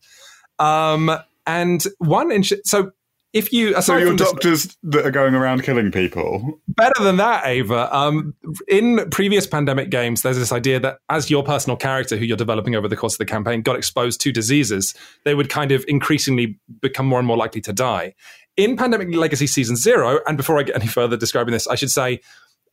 Um, 0.59 1.11
and 1.47 1.85
one 1.99 2.31
in 2.31 2.45
so 2.45 2.93
if 3.33 3.53
you 3.53 3.81
so 3.81 3.97
your 3.97 4.17
doctors 4.17 4.65
this, 4.65 4.77
that 4.83 5.07
are 5.07 5.11
going 5.11 5.35
around 5.35 5.63
killing 5.63 5.91
people? 5.93 6.61
Better 6.69 7.03
than 7.03 7.17
that 7.19 7.47
ava. 7.47 7.95
Um, 7.95 8.35
in 8.69 9.09
previous 9.11 9.47
pandemic 9.47 9.91
games 9.91 10.23
there's 10.23 10.39
this 10.39 10.53
idea 10.53 10.81
that 10.81 10.99
as 11.09 11.31
your 11.31 11.43
personal 11.43 11.77
character 11.77 12.17
who 12.17 12.25
you're 12.25 12.37
developing 12.37 12.75
over 12.75 12.89
the 12.89 12.97
course 12.97 13.15
of 13.15 13.19
the 13.19 13.27
campaign 13.27 13.63
got 13.63 13.77
exposed 13.77 14.21
to 14.23 14.33
diseases 14.33 14.95
they 15.25 15.35
would 15.35 15.49
kind 15.49 15.73
of 15.73 15.85
increasingly 15.87 16.59
become 16.81 17.07
more 17.07 17.19
and 17.19 17.27
more 17.27 17.37
likely 17.37 17.61
to 17.61 17.73
die. 17.73 18.15
In 18.57 18.77
pandemic 18.77 19.15
legacy 19.15 19.47
season 19.47 19.77
zero 19.77 20.21
and 20.27 20.37
before 20.37 20.59
i 20.59 20.63
get 20.63 20.77
any 20.77 20.87
further 20.87 21.17
describing 21.17 21.53
this 21.53 21.67
i 21.69 21.75
should 21.75 21.91
say 21.91 22.21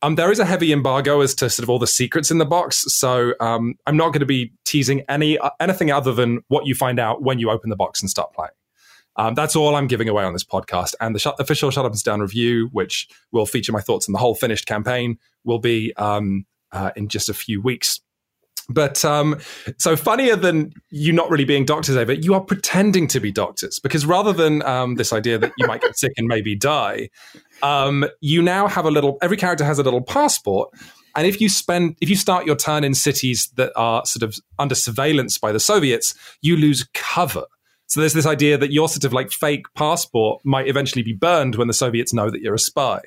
um, 0.02 0.14
there 0.14 0.30
is 0.30 0.38
a 0.38 0.44
heavy 0.44 0.72
embargo 0.72 1.20
as 1.20 1.34
to 1.36 1.50
sort 1.50 1.64
of 1.64 1.70
all 1.70 1.78
the 1.78 1.86
secrets 1.86 2.30
in 2.30 2.38
the 2.38 2.46
box, 2.46 2.84
so 2.86 3.34
um, 3.40 3.74
I'm 3.84 3.96
not 3.96 4.10
going 4.10 4.20
to 4.20 4.26
be 4.26 4.52
teasing 4.64 5.02
any 5.08 5.38
uh, 5.38 5.50
anything 5.58 5.90
other 5.90 6.12
than 6.12 6.40
what 6.46 6.66
you 6.66 6.76
find 6.76 7.00
out 7.00 7.22
when 7.22 7.40
you 7.40 7.50
open 7.50 7.68
the 7.68 7.76
box 7.76 8.00
and 8.00 8.08
start 8.08 8.32
playing. 8.32 8.50
Um, 9.18 9.34
that's 9.34 9.56
all 9.56 9.74
I'm 9.74 9.88
giving 9.88 10.08
away 10.08 10.24
on 10.24 10.32
this 10.32 10.44
podcast. 10.44 10.94
And 11.00 11.14
the 11.14 11.18
sh- 11.18 11.26
official 11.38 11.70
Shut 11.70 11.84
Up 11.84 11.92
and 11.92 12.02
Down 12.02 12.20
review, 12.20 12.68
which 12.72 13.08
will 13.32 13.46
feature 13.46 13.72
my 13.72 13.80
thoughts 13.80 14.08
on 14.08 14.12
the 14.12 14.18
whole 14.18 14.34
finished 14.34 14.66
campaign, 14.66 15.18
will 15.44 15.58
be 15.58 15.92
um, 15.96 16.46
uh, 16.72 16.92
in 16.96 17.08
just 17.08 17.28
a 17.28 17.34
few 17.34 17.60
weeks. 17.60 18.00
But 18.70 19.02
um, 19.02 19.38
so 19.78 19.96
funnier 19.96 20.36
than 20.36 20.72
you 20.90 21.12
not 21.12 21.30
really 21.30 21.46
being 21.46 21.64
doctors, 21.64 21.96
Ava, 21.96 22.16
you 22.16 22.34
are 22.34 22.40
pretending 22.40 23.08
to 23.08 23.18
be 23.20 23.32
doctors 23.32 23.78
because 23.78 24.04
rather 24.04 24.32
than 24.32 24.62
um, 24.62 24.96
this 24.96 25.10
idea 25.12 25.38
that 25.38 25.52
you 25.56 25.66
might 25.66 25.80
get 25.80 25.96
sick 25.98 26.12
and 26.18 26.26
maybe 26.26 26.54
die, 26.54 27.08
um, 27.62 28.04
you 28.20 28.42
now 28.42 28.68
have 28.68 28.84
a 28.84 28.90
little. 28.90 29.16
Every 29.22 29.38
character 29.38 29.64
has 29.64 29.78
a 29.78 29.82
little 29.82 30.02
passport, 30.02 30.70
and 31.16 31.26
if 31.26 31.40
you 31.40 31.48
spend, 31.48 31.96
if 32.02 32.10
you 32.10 32.16
start 32.16 32.44
your 32.44 32.56
turn 32.56 32.84
in 32.84 32.92
cities 32.92 33.50
that 33.56 33.72
are 33.74 34.04
sort 34.04 34.22
of 34.22 34.38
under 34.58 34.74
surveillance 34.74 35.38
by 35.38 35.50
the 35.50 35.60
Soviets, 35.60 36.14
you 36.42 36.58
lose 36.58 36.86
cover. 36.92 37.46
So 37.88 38.00
there's 38.00 38.12
this 38.12 38.26
idea 38.26 38.56
that 38.58 38.72
your 38.72 38.88
sort 38.88 39.04
of 39.04 39.12
like 39.12 39.30
fake 39.30 39.66
passport 39.74 40.40
might 40.44 40.68
eventually 40.68 41.02
be 41.02 41.14
burned 41.14 41.56
when 41.56 41.68
the 41.68 41.74
Soviets 41.74 42.12
know 42.12 42.30
that 42.30 42.40
you're 42.40 42.54
a 42.54 42.58
spy. 42.58 43.00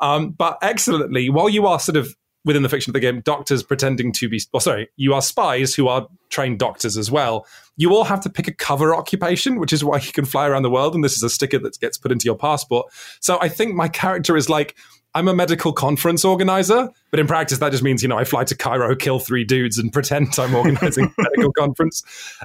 Um, 0.00 0.30
but 0.30 0.58
excellently, 0.62 1.28
while 1.28 1.48
you 1.48 1.66
are 1.66 1.80
sort 1.80 1.96
of 1.96 2.14
within 2.44 2.62
the 2.62 2.68
fiction 2.68 2.90
of 2.90 2.94
the 2.94 3.00
game, 3.00 3.20
doctors 3.20 3.62
pretending 3.62 4.12
to 4.12 4.28
be, 4.28 4.40
well, 4.52 4.60
sorry, 4.60 4.88
you 4.96 5.12
are 5.12 5.20
spies 5.20 5.74
who 5.74 5.88
are 5.88 6.06
trained 6.30 6.58
doctors 6.58 6.96
as 6.96 7.10
well. 7.10 7.46
You 7.76 7.94
all 7.94 8.04
have 8.04 8.20
to 8.22 8.30
pick 8.30 8.48
a 8.48 8.54
cover 8.54 8.94
occupation, 8.94 9.58
which 9.58 9.72
is 9.72 9.84
why 9.84 9.98
you 9.98 10.12
can 10.12 10.24
fly 10.24 10.46
around 10.48 10.62
the 10.62 10.70
world. 10.70 10.94
And 10.94 11.04
this 11.04 11.14
is 11.14 11.22
a 11.22 11.30
sticker 11.30 11.58
that 11.58 11.78
gets 11.80 11.98
put 11.98 12.12
into 12.12 12.24
your 12.24 12.36
passport. 12.36 12.86
So 13.20 13.38
I 13.40 13.48
think 13.48 13.74
my 13.74 13.88
character 13.88 14.36
is 14.36 14.48
like, 14.48 14.76
I'm 15.14 15.26
a 15.26 15.34
medical 15.34 15.72
conference 15.72 16.24
organizer, 16.24 16.88
but 17.10 17.18
in 17.18 17.26
practice, 17.26 17.58
that 17.58 17.72
just 17.72 17.82
means, 17.82 18.02
you 18.02 18.08
know, 18.08 18.16
I 18.16 18.24
fly 18.24 18.44
to 18.44 18.56
Cairo, 18.56 18.94
kill 18.94 19.18
three 19.18 19.44
dudes, 19.44 19.76
and 19.76 19.92
pretend 19.92 20.38
I'm 20.38 20.54
organizing 20.54 21.12
a 21.18 21.22
medical 21.22 21.52
conference. 21.52 22.02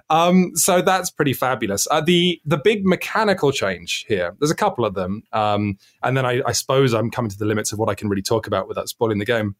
Um, 0.09 0.51
so 0.55 0.81
that's 0.81 1.11
pretty 1.11 1.33
fabulous. 1.33 1.87
Uh, 1.89 2.01
the 2.01 2.41
the 2.45 2.57
big 2.57 2.85
mechanical 2.85 3.51
change 3.51 4.05
here, 4.07 4.35
there's 4.39 4.51
a 4.51 4.55
couple 4.55 4.85
of 4.85 4.95
them. 4.95 5.23
Um, 5.31 5.77
and 6.01 6.17
then 6.17 6.25
I, 6.25 6.41
I 6.45 6.51
suppose 6.53 6.93
I'm 6.93 7.11
coming 7.11 7.29
to 7.29 7.37
the 7.37 7.45
limits 7.45 7.71
of 7.71 7.79
what 7.79 7.89
I 7.89 7.95
can 7.95 8.09
really 8.09 8.23
talk 8.23 8.47
about 8.47 8.67
without 8.67 8.89
spoiling 8.89 9.19
the 9.19 9.25
game. 9.25 9.55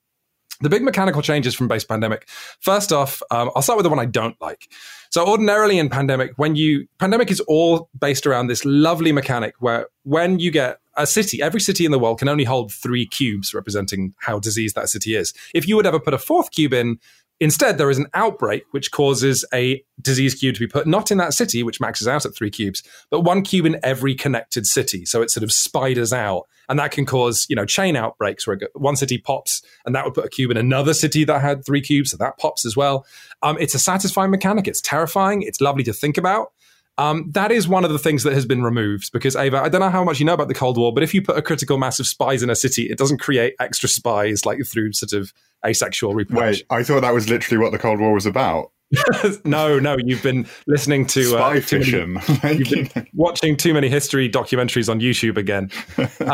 The 0.62 0.70
big 0.70 0.84
mechanical 0.84 1.22
changes 1.22 1.54
from 1.54 1.68
base 1.68 1.84
pandemic. 1.84 2.30
First 2.62 2.94
off, 2.94 3.22
um, 3.30 3.52
I'll 3.56 3.62
start 3.62 3.78
with 3.78 3.84
the 3.84 3.90
one 3.90 4.00
I 4.00 4.06
don't 4.06 4.40
like. 4.40 4.70
So 5.10 5.28
ordinarily 5.28 5.78
in 5.78 5.90
pandemic, 5.90 6.32
when 6.38 6.56
you 6.56 6.88
pandemic 6.98 7.30
is 7.30 7.42
all 7.42 7.90
based 7.98 8.26
around 8.26 8.48
this 8.48 8.64
lovely 8.64 9.12
mechanic 9.12 9.56
where 9.60 9.88
when 10.04 10.40
you 10.40 10.52
get 10.52 10.80
a 10.98 11.08
city, 11.08 11.42
every 11.42 11.60
city 11.60 11.86
in 11.86 11.92
the 11.92 12.00
world 12.00 12.20
can 12.20 12.30
only 12.30 12.44
hold 12.44 12.72
three 12.72 13.06
cubes 13.06 13.54
representing 13.54 14.14
how 14.20 14.40
diseased 14.40 14.75
that 14.75 14.90
city 14.90 15.16
is. 15.16 15.34
If 15.54 15.68
you 15.68 15.75
would 15.75 15.86
ever 15.86 16.00
put 16.00 16.14
a 16.14 16.18
fourth 16.18 16.52
cube 16.52 16.74
in, 16.74 17.00
Instead, 17.42 17.78
there 17.78 17.90
is 17.90 17.98
an 17.98 18.08
outbreak 18.14 18.64
which 18.72 18.92
causes 18.92 19.44
a 19.54 19.84
disease 20.02 20.36
cube 20.36 20.56
to 20.56 20.62
be 20.62 20.68
put 20.68 20.88
not 20.88 21.12
in 21.12 21.18
that 21.18 21.34
city, 21.34 21.64
which 21.64 21.82
maxes 21.82 22.08
out 22.08 22.25
at 22.25 22.34
three 22.34 22.50
cubes, 22.50 22.82
but 23.10 23.22
one 23.22 23.42
cube 23.42 23.66
in 23.66 23.78
every 23.84 24.16
connected 24.16 24.66
city. 24.66 25.06
So 25.06 25.22
it 25.22 25.30
sort 25.30 25.44
of 25.44 25.52
spiders 25.52 26.14
out, 26.14 26.44
and 26.70 26.80
that 26.80 26.92
can 26.92 27.06
cause 27.06 27.46
you 27.50 27.56
know 27.56 27.66
chain 27.66 27.98
outbreaks 27.98 28.48
where 28.48 28.58
one 28.74 28.96
city 28.96 29.18
pops, 29.18 29.62
and 29.86 29.94
that 29.94 30.06
would 30.06 30.14
put 30.14 30.25
a 30.25 30.30
cube 30.30 30.50
in 30.50 30.56
another 30.56 30.94
city 30.94 31.25
that 31.25 31.42
had 31.42 31.66
three 31.66 31.82
cubes, 31.82 32.12
so 32.12 32.18
that 32.18 32.38
pops 32.38 32.66
as 32.66 32.78
well. 32.78 33.06
Um, 33.42 33.58
it's 33.60 33.75
a 33.75 33.80
satisfying 33.80 34.32
mechanic. 34.32 34.66
It's 34.66 34.80
terrifying. 34.80 35.42
It's 35.42 35.60
lovely 35.60 35.84
to 35.84 35.94
think 35.94 36.18
about. 36.18 36.54
Um, 36.98 37.30
that 37.32 37.52
is 37.52 37.68
one 37.68 37.84
of 37.84 37.92
the 37.92 38.00
things 38.00 38.24
that 38.24 38.34
has 38.34 38.46
been 38.46 38.64
removed 38.64 39.12
because 39.12 39.36
Ava, 39.36 39.58
I 39.58 39.70
don't 39.70 39.82
know 39.82 39.90
how 39.90 40.04
much 40.04 40.20
you 40.20 40.25
know 40.25 40.34
about 40.34 40.48
the 40.48 40.54
Cold 40.54 40.78
War, 40.78 40.94
but 40.94 41.04
if 41.04 41.14
you 41.14 41.22
put 41.22 41.38
a 41.38 41.42
critical 41.42 41.78
mass 41.78 42.00
of 42.00 42.08
spies 42.08 42.42
in 42.42 42.50
a 42.50 42.56
city, 42.56 42.84
it 42.84 42.98
doesn't 42.98 43.18
create 43.18 43.56
extra 43.60 43.90
spies 43.90 44.46
like 44.46 44.66
through 44.66 44.94
sort 44.94 45.14
of 45.14 45.34
asexual 45.66 46.14
reproduction. 46.14 46.66
Wait, 46.70 46.80
I 46.80 46.84
thought 46.84 47.02
that 47.02 47.14
was 47.14 47.30
literally 47.30 47.62
what 47.62 47.72
the 47.72 47.80
Cold 47.80 48.00
War 48.00 48.14
was 48.14 48.25
about. 48.25 48.72
no, 49.46 49.80
no, 49.80 49.98
you've 50.06 50.24
been 50.24 50.48
listening 50.68 51.06
to 51.08 51.24
spy 51.24 51.58
uh, 51.58 51.62
fiction. 51.62 52.18
Many, 52.44 52.58
you've 52.60 52.94
been 52.94 53.08
watching 53.14 53.58
too 53.58 53.74
many 53.74 53.90
history 53.90 54.30
documentaries 54.30 54.90
on 54.90 55.00
YouTube 55.02 55.38
again. 55.38 55.72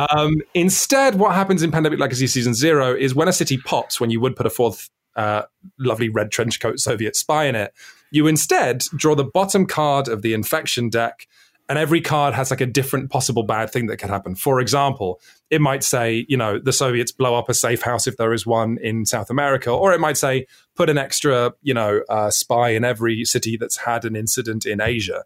Um, 0.10 0.42
instead, 0.54 1.16
what 1.16 1.34
happens 1.34 1.64
in 1.64 1.72
Pandemic 1.72 2.00
Legacy 2.00 2.28
Season 2.28 2.54
Zero 2.54 2.94
is 2.94 3.16
when 3.16 3.28
a 3.28 3.34
city 3.34 3.58
pops, 3.58 4.00
when 4.00 4.10
you 4.10 4.20
would 4.20 4.36
put 4.36 4.46
a 4.46 4.50
fourth 4.50 4.90
uh, 5.16 5.44
lovely 5.80 6.10
red 6.10 6.30
trench 6.30 6.60
coat 6.60 6.80
Soviet 6.80 7.16
spy 7.16 7.46
in 7.46 7.56
it, 7.56 7.74
you 8.12 8.28
instead 8.28 8.84
draw 8.96 9.16
the 9.16 9.24
bottom 9.24 9.66
card 9.66 10.08
of 10.08 10.22
the 10.22 10.34
infection 10.34 10.90
deck 10.90 11.28
and 11.72 11.80
every 11.80 12.02
card 12.02 12.34
has 12.34 12.52
like 12.52 12.60
a 12.60 12.66
different 12.66 13.10
possible 13.10 13.44
bad 13.44 13.72
thing 13.72 13.88
that 13.88 13.96
could 13.96 14.10
happen. 14.10 14.36
For 14.36 14.60
example, 14.60 15.22
it 15.50 15.62
might 15.62 15.86
say, 15.86 16.26
you 16.28 16.36
know, 16.36 16.60
the 16.60 16.74
Soviets 16.74 17.14
blow 17.14 17.34
up 17.34 17.48
a 17.48 17.54
safe 17.54 17.82
house 17.82 18.08
if 18.08 18.18
there 18.18 18.34
is 18.34 18.46
one 18.46 18.78
in 18.82 19.06
South 19.06 19.30
America, 19.30 19.72
or 19.72 19.94
it 19.94 20.02
might 20.02 20.18
say 20.18 20.48
put 20.76 20.90
an 20.90 20.98
extra, 20.98 21.54
you 21.62 21.74
know, 21.74 22.02
uh, 22.10 22.30
spy 22.30 22.72
in 22.72 22.84
every 22.84 23.24
city 23.24 23.56
that's 23.56 23.78
had 23.78 24.04
an 24.04 24.18
incident 24.18 24.66
in 24.66 24.82
Asia. 24.82 25.24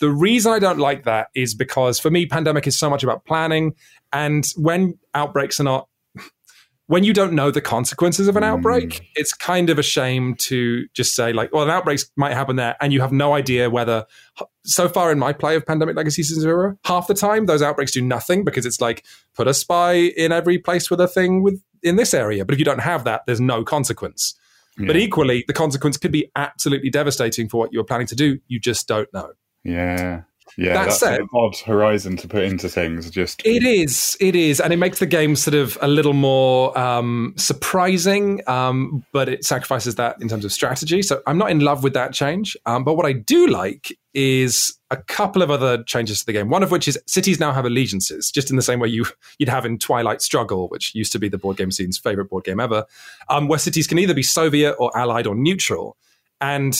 The 0.00 0.10
reason 0.10 0.52
I 0.52 0.58
don't 0.58 0.80
like 0.80 1.04
that 1.04 1.28
is 1.32 1.54
because 1.54 2.00
for 2.00 2.10
me, 2.10 2.26
pandemic 2.26 2.66
is 2.66 2.76
so 2.76 2.90
much 2.90 3.04
about 3.04 3.24
planning, 3.24 3.74
and 4.12 4.44
when 4.56 4.98
outbreaks 5.14 5.60
are 5.60 5.64
not 5.64 5.88
when 6.86 7.02
you 7.02 7.12
don't 7.12 7.32
know 7.32 7.50
the 7.50 7.60
consequences 7.60 8.28
of 8.28 8.36
an 8.36 8.44
outbreak, 8.44 8.88
mm. 8.88 9.00
it's 9.14 9.32
kind 9.32 9.70
of 9.70 9.78
a 9.78 9.82
shame 9.82 10.34
to 10.34 10.86
just 10.92 11.14
say 11.14 11.32
like, 11.32 11.52
well, 11.52 11.64
an 11.64 11.70
outbreak 11.70 12.00
might 12.16 12.34
happen 12.34 12.56
there, 12.56 12.76
and 12.80 12.92
you 12.92 13.00
have 13.00 13.12
no 13.12 13.34
idea 13.34 13.70
whether. 13.70 14.06
So 14.64 14.88
far 14.88 15.10
in 15.10 15.18
my 15.18 15.32
play 15.32 15.56
of 15.56 15.64
Pandemic 15.64 15.96
Legacy 15.96 16.22
Season 16.22 16.42
Zero, 16.42 16.78
half 16.84 17.06
the 17.06 17.14
time 17.14 17.46
those 17.46 17.62
outbreaks 17.62 17.92
do 17.92 18.02
nothing 18.02 18.44
because 18.44 18.66
it's 18.66 18.80
like 18.80 19.04
put 19.34 19.48
a 19.48 19.54
spy 19.54 19.92
in 19.94 20.32
every 20.32 20.58
place 20.58 20.90
with 20.90 21.00
a 21.00 21.08
thing 21.08 21.42
with 21.42 21.62
in 21.82 21.96
this 21.96 22.12
area. 22.14 22.44
But 22.44 22.54
if 22.54 22.58
you 22.58 22.64
don't 22.64 22.80
have 22.80 23.04
that, 23.04 23.22
there's 23.26 23.40
no 23.40 23.64
consequence. 23.64 24.34
Yeah. 24.78 24.86
But 24.88 24.96
equally, 24.96 25.44
the 25.46 25.52
consequence 25.52 25.96
could 25.96 26.12
be 26.12 26.30
absolutely 26.34 26.90
devastating 26.90 27.48
for 27.48 27.58
what 27.58 27.72
you 27.72 27.78
were 27.78 27.84
planning 27.84 28.08
to 28.08 28.16
do. 28.16 28.40
You 28.48 28.58
just 28.58 28.88
don't 28.88 29.12
know. 29.12 29.32
Yeah. 29.62 30.22
Yeah, 30.56 30.74
that 30.74 30.84
that's 30.86 31.00
said, 31.00 31.20
an 31.20 31.28
odd 31.34 31.56
horizon 31.56 32.16
to 32.18 32.28
put 32.28 32.44
into 32.44 32.68
things. 32.68 33.10
Just 33.10 33.44
it 33.44 33.62
is, 33.62 34.16
it 34.20 34.36
is, 34.36 34.60
and 34.60 34.72
it 34.72 34.76
makes 34.76 34.98
the 34.98 35.06
game 35.06 35.36
sort 35.36 35.54
of 35.54 35.76
a 35.82 35.88
little 35.88 36.12
more 36.12 36.76
um, 36.78 37.34
surprising, 37.36 38.40
um, 38.46 39.04
but 39.12 39.28
it 39.28 39.44
sacrifices 39.44 39.96
that 39.96 40.16
in 40.20 40.28
terms 40.28 40.44
of 40.44 40.52
strategy. 40.52 41.02
So 41.02 41.22
I'm 41.26 41.38
not 41.38 41.50
in 41.50 41.60
love 41.60 41.82
with 41.82 41.94
that 41.94 42.12
change. 42.12 42.56
Um, 42.66 42.84
but 42.84 42.94
what 42.94 43.06
I 43.06 43.12
do 43.12 43.48
like 43.48 43.98
is 44.12 44.78
a 44.90 44.96
couple 44.96 45.42
of 45.42 45.50
other 45.50 45.82
changes 45.82 46.20
to 46.20 46.26
the 46.26 46.32
game. 46.32 46.48
One 46.48 46.62
of 46.62 46.70
which 46.70 46.86
is 46.86 46.98
cities 47.06 47.40
now 47.40 47.52
have 47.52 47.64
allegiances, 47.64 48.30
just 48.30 48.50
in 48.50 48.56
the 48.56 48.62
same 48.62 48.78
way 48.78 48.88
you 48.88 49.06
you'd 49.38 49.48
have 49.48 49.66
in 49.66 49.78
Twilight 49.78 50.22
Struggle, 50.22 50.68
which 50.68 50.94
used 50.94 51.12
to 51.12 51.18
be 51.18 51.28
the 51.28 51.38
board 51.38 51.56
game 51.56 51.72
scene's 51.72 51.98
favorite 51.98 52.26
board 52.26 52.44
game 52.44 52.60
ever, 52.60 52.84
um, 53.28 53.48
where 53.48 53.58
cities 53.58 53.86
can 53.86 53.98
either 53.98 54.14
be 54.14 54.22
Soviet 54.22 54.74
or 54.78 54.96
Allied 54.96 55.26
or 55.26 55.34
neutral. 55.34 55.96
And 56.40 56.78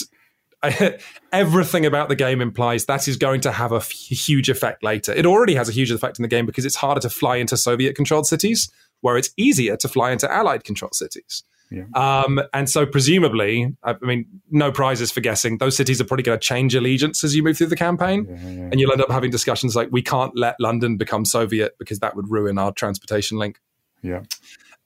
everything 1.32 1.86
about 1.86 2.08
the 2.08 2.16
game 2.16 2.40
implies 2.40 2.86
that 2.86 3.08
is 3.08 3.16
going 3.16 3.40
to 3.42 3.52
have 3.52 3.72
a 3.72 3.76
f- 3.76 3.90
huge 3.90 4.48
effect 4.48 4.82
later. 4.82 5.12
It 5.12 5.26
already 5.26 5.54
has 5.54 5.68
a 5.68 5.72
huge 5.72 5.90
effect 5.90 6.18
in 6.18 6.22
the 6.22 6.28
game 6.28 6.46
because 6.46 6.64
it's 6.64 6.76
harder 6.76 7.00
to 7.00 7.10
fly 7.10 7.36
into 7.36 7.56
Soviet 7.56 7.94
controlled 7.96 8.26
cities, 8.26 8.70
where 9.00 9.16
it's 9.16 9.30
easier 9.36 9.76
to 9.76 9.88
fly 9.88 10.10
into 10.10 10.30
Allied 10.30 10.64
controlled 10.64 10.94
cities. 10.94 11.44
Yeah. 11.70 11.84
Um, 11.94 12.40
and 12.52 12.68
so, 12.68 12.86
presumably, 12.86 13.74
I 13.82 13.94
mean, 14.02 14.26
no 14.50 14.70
prizes 14.70 15.10
for 15.10 15.20
guessing. 15.20 15.58
Those 15.58 15.76
cities 15.76 16.00
are 16.00 16.04
probably 16.04 16.22
going 16.22 16.38
to 16.38 16.46
change 16.46 16.74
allegiance 16.74 17.24
as 17.24 17.34
you 17.34 17.42
move 17.42 17.56
through 17.56 17.68
the 17.68 17.76
campaign, 17.76 18.26
yeah, 18.28 18.34
yeah, 18.34 18.68
and 18.70 18.78
you'll 18.78 18.92
end 18.92 19.00
up 19.00 19.10
having 19.10 19.30
discussions 19.30 19.74
like, 19.74 19.88
"We 19.90 20.02
can't 20.02 20.36
let 20.36 20.56
London 20.60 20.96
become 20.96 21.24
Soviet 21.24 21.76
because 21.78 21.98
that 22.00 22.14
would 22.16 22.30
ruin 22.30 22.58
our 22.58 22.72
transportation 22.72 23.38
link." 23.38 23.58
Yeah. 24.02 24.22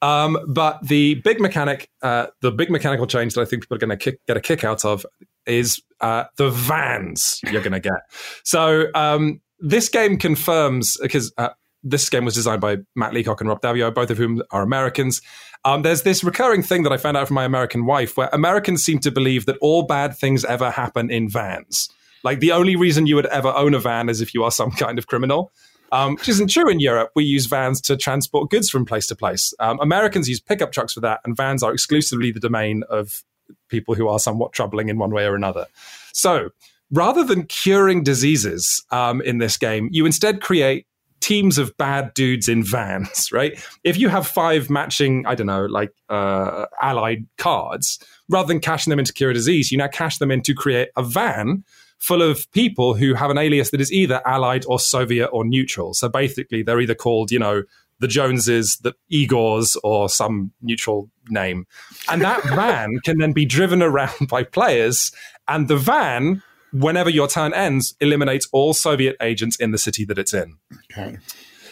Um, 0.01 0.39
but 0.47 0.87
the 0.87 1.17
big 1.17 1.41
mechanic, 1.41 1.91
uh, 2.03 2.29
the 2.41 2.53
big 2.53 2.71
mechanical 2.71 3.07
change 3.07 3.35
that 3.35 3.41
I 3.41 3.45
think 3.45 3.65
people 3.65 3.77
are 3.77 3.81
going 3.81 3.99
to 3.99 4.19
get 4.27 4.37
a 4.37 4.41
kick 4.41 4.65
out 4.65 4.85
of 4.85 5.05
is 5.49 5.81
uh, 6.00 6.25
the 6.37 6.50
vans 6.50 7.40
you're 7.50 7.62
going 7.62 7.73
to 7.73 7.81
get. 7.81 8.00
So 8.45 8.87
um, 8.95 9.40
this 9.59 9.88
game 9.88 10.19
confirms 10.19 10.97
because 11.00 11.33
uh, 11.38 11.50
this 11.83 12.09
game 12.09 12.25
was 12.25 12.35
designed 12.35 12.61
by 12.61 12.78
Matt 12.95 13.14
Leacock 13.14 13.40
and 13.40 13.49
Rob 13.49 13.61
Daviau, 13.61 13.95
both 13.95 14.11
of 14.11 14.19
whom 14.19 14.43
are 14.50 14.62
Americans. 14.62 15.21
Um, 15.64 15.83
there's 15.83 16.02
this 16.02 16.23
recurring 16.23 16.62
thing 16.62 16.83
that 16.85 16.93
I 16.93 16.97
found 16.97 17.17
out 17.17 17.26
from 17.26 17.35
my 17.35 17.45
American 17.45 17.85
wife, 17.85 18.17
where 18.17 18.28
Americans 18.33 18.85
seem 18.85 19.00
to 19.00 19.11
believe 19.11 19.47
that 19.47 19.57
all 19.61 19.83
bad 19.83 20.17
things 20.17 20.45
ever 20.45 20.71
happen 20.71 21.11
in 21.11 21.28
vans. 21.28 21.88
Like 22.25 22.40
the 22.40 22.52
only 22.52 22.76
reason 22.76 23.07
you 23.07 23.17
would 23.17 23.26
ever 23.26 23.49
own 23.49 23.75
a 23.75 23.78
van 23.78 24.09
is 24.09 24.21
if 24.21 24.35
you 24.35 24.45
are 24.45 24.50
some 24.50 24.71
kind 24.73 24.99
of 24.99 25.07
criminal. 25.07 25.52
Um, 25.90 26.17
which 26.17 26.28
isn't 26.28 26.50
true 26.50 26.69
in 26.69 26.81
Europe. 26.81 27.12
We 27.17 27.25
use 27.25 27.47
vans 27.47 27.81
to 27.83 27.97
transport 27.97 28.50
goods 28.50 28.69
from 28.69 28.85
place 28.85 29.07
to 29.07 29.17
place. 29.17 29.55
Um, 29.59 29.81
Americans 29.81 30.28
use 30.28 30.38
pickup 30.38 30.71
trucks 30.71 30.93
for 30.93 31.00
that, 31.00 31.21
and 31.25 31.35
vans 31.35 31.62
are 31.62 31.73
exclusively 31.73 32.31
the 32.31 32.40
domain 32.40 32.83
of 32.90 33.25
people 33.69 33.95
who 33.95 34.09
are 34.09 34.19
somewhat 34.19 34.52
troubling 34.52 34.88
in 34.88 34.99
one 34.99 35.11
way 35.11 35.26
or 35.26 35.35
another. 35.35 35.67
So 36.12 36.50
rather 36.90 37.25
than 37.25 37.45
curing 37.45 38.02
diseases 38.02 38.85
um, 38.90 39.21
in 39.23 39.38
this 39.38 39.57
game, 39.57 39.88
you 39.93 40.07
instead 40.07 40.40
create 40.40 40.87
teams 41.21 41.59
of 41.59 41.76
bad 41.76 42.14
dudes 42.14 42.49
in 42.49 42.62
vans, 42.62 43.28
right? 43.33 43.59
If 43.85 43.99
you 43.99 44.09
have 44.09 44.26
five 44.26 44.71
matching, 44.71 45.26
I 45.26 45.35
don't 45.35 45.47
know, 45.47 45.67
like 45.67 45.93
uh, 46.09 46.67
allied 46.81 47.26
cards, 47.37 47.99
rather 48.28 48.49
than 48.49 48.61
cashing 48.61 48.90
them 48.90 48.99
into 48.99 49.12
cure 49.12 49.31
a 49.31 49.35
disease, 49.35 49.73
you 49.73 49.78
now 49.78 49.88
cash 49.88 50.19
them 50.19 50.31
in 50.31 50.43
to 50.43 50.55
create 50.55 50.88
a 50.97 51.02
van 51.02 51.64
full 51.99 52.23
of 52.23 52.50
people 52.52 52.95
who 52.95 53.14
have 53.14 53.31
an 53.31 53.38
alias 53.38 53.71
that 53.71 53.81
is 53.81 53.93
either 53.93 54.23
allied 54.25 54.64
or 54.69 54.78
Soviet 54.78 55.26
or 55.28 55.45
neutral. 55.45 55.95
So 55.95 56.09
basically, 56.09 56.62
they're 56.62 56.81
either 56.81 56.95
called, 56.95 57.33
you 57.33 57.40
know, 57.40 57.64
the 58.00 58.09
Joneses, 58.09 58.78
the 58.83 58.95
Igors, 59.12 59.76
or 59.83 60.09
some 60.09 60.52
neutral 60.62 61.11
name. 61.28 61.67
And 62.09 62.23
that 62.23 62.43
van 62.55 62.99
can 63.05 63.19
then 63.19 63.33
be 63.33 63.45
driven 63.45 63.83
around 63.83 64.28
by 64.28 64.45
players, 64.45 65.12
and 65.47 65.69
the 65.69 65.76
van, 65.76 66.43
whenever 66.73 67.11
your 67.11 67.28
turn 67.28 67.55
ends, 67.55 67.95
eliminates 68.00 68.49
all 68.52 68.75
Soviet 68.75 69.17
agents 69.21 69.57
in 69.57 69.71
the 69.71 69.78
city 69.78 70.05
that 70.05 70.19
it's 70.19 70.35
in. 70.35 70.57
Okay. 70.93 71.19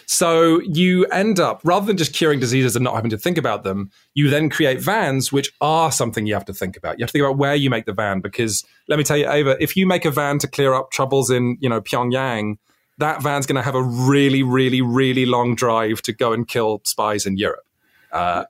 So 0.07 0.61
you 0.61 1.05
end 1.07 1.41
up, 1.41 1.61
rather 1.65 1.85
than 1.85 1.97
just 1.97 2.15
curing 2.15 2.39
diseases 2.39 2.77
and 2.77 2.85
not 2.85 2.95
having 2.95 3.11
to 3.11 3.19
think 3.19 3.37
about 3.37 3.65
them, 3.65 3.91
you 4.15 4.31
then 4.31 4.49
create 4.49 4.81
vans, 4.81 5.33
which 5.33 5.53
are 5.61 5.91
something 5.91 6.27
you 6.27 6.35
have 6.35 6.45
to 6.45 6.55
think 6.55 6.77
about. 6.77 6.99
You 6.99 7.03
have 7.03 7.09
to 7.11 7.13
think 7.13 7.25
about 7.25 7.39
where 7.39 7.57
you 7.57 7.71
make 7.71 7.87
the 7.87 7.93
van, 7.93 8.21
because 8.21 8.65
let 8.89 8.99
me 8.99 9.05
tell 9.05 9.17
you, 9.17 9.29
Ava, 9.29 9.57
if 9.61 9.77
you 9.77 9.85
make 9.85 10.05
a 10.05 10.13
van 10.13 10.39
to 10.39 10.47
clear 10.47 10.75
up 10.75 10.93
troubles 10.93 11.29
in, 11.29 11.59
you 11.61 11.69
know, 11.69 11.81
Pyongyang, 11.81 12.59
that 12.99 13.23
van's 13.23 13.47
going 13.47 13.57
to 13.57 13.63
have 13.63 13.75
a 13.75 13.83
really, 13.83 14.43
really, 14.43 14.81
really 14.83 15.27
long 15.27 15.55
drive 15.55 16.03
to 16.03 16.13
go 16.13 16.33
and 16.33 16.49
kill 16.49 16.81
spies 16.85 17.27
in 17.27 17.37
Europe. 17.37 17.67
Uh, 18.13 18.45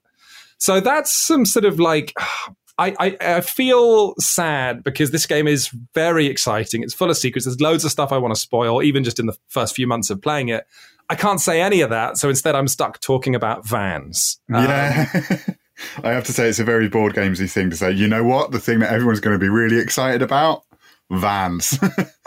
so 0.58 0.80
that's 0.80 1.12
some 1.12 1.44
sort 1.44 1.64
of 1.64 1.80
like 1.80 2.12
I, 2.78 2.94
I, 2.98 3.16
I, 3.22 3.40
feel 3.40 4.14
sad 4.18 4.84
because 4.84 5.10
this 5.10 5.24
game 5.24 5.48
is 5.48 5.70
very 5.94 6.26
exciting. 6.26 6.82
It's 6.82 6.92
full 6.92 7.08
of 7.08 7.16
secrets. 7.16 7.46
There's 7.46 7.58
loads 7.58 7.86
of 7.86 7.90
stuff 7.90 8.12
I 8.12 8.18
want 8.18 8.34
to 8.34 8.40
spoil, 8.40 8.82
even 8.82 9.02
just 9.02 9.18
in 9.18 9.24
the 9.24 9.34
first 9.48 9.74
few 9.74 9.86
months 9.86 10.10
of 10.10 10.20
playing 10.20 10.50
it. 10.50 10.66
I 11.08 11.14
can't 11.14 11.40
say 11.40 11.62
any 11.62 11.80
of 11.80 11.88
that, 11.88 12.18
so 12.18 12.28
instead 12.28 12.54
I'm 12.54 12.68
stuck 12.68 13.00
talking 13.00 13.34
about 13.34 13.66
vans. 13.66 14.38
Yeah. 14.50 15.06
Um, 15.14 15.38
I 16.04 16.10
have 16.10 16.24
to 16.24 16.34
say 16.34 16.48
it's 16.48 16.58
a 16.58 16.64
very 16.64 16.88
board 16.88 17.14
gamesy 17.14 17.50
thing 17.50 17.70
to 17.70 17.76
say. 17.76 17.92
You 17.92 18.08
know 18.08 18.24
what? 18.24 18.50
The 18.50 18.58
thing 18.58 18.80
that 18.80 18.92
everyone's 18.92 19.20
going 19.20 19.34
to 19.34 19.42
be 19.42 19.48
really 19.48 19.78
excited 19.78 20.20
about 20.20 20.65
vans. 21.10 21.78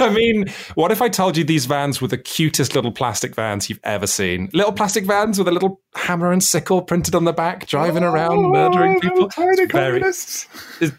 I 0.00 0.10
mean, 0.12 0.48
what 0.74 0.90
if 0.90 1.00
I 1.00 1.08
told 1.08 1.36
you 1.36 1.44
these 1.44 1.66
vans 1.66 2.00
were 2.00 2.08
the 2.08 2.18
cutest 2.18 2.74
little 2.74 2.90
plastic 2.90 3.34
vans 3.34 3.68
you've 3.68 3.80
ever 3.84 4.06
seen? 4.06 4.50
Little 4.52 4.72
plastic 4.72 5.04
vans 5.04 5.38
with 5.38 5.46
a 5.46 5.52
little 5.52 5.80
hammer 5.94 6.32
and 6.32 6.42
sickle 6.42 6.82
printed 6.82 7.14
on 7.14 7.24
the 7.24 7.32
back, 7.32 7.66
driving 7.66 8.02
oh, 8.02 8.12
around, 8.12 8.50
murdering 8.50 9.00
people. 9.00 9.28
Tiny 9.28 9.66
communists. 9.66 10.48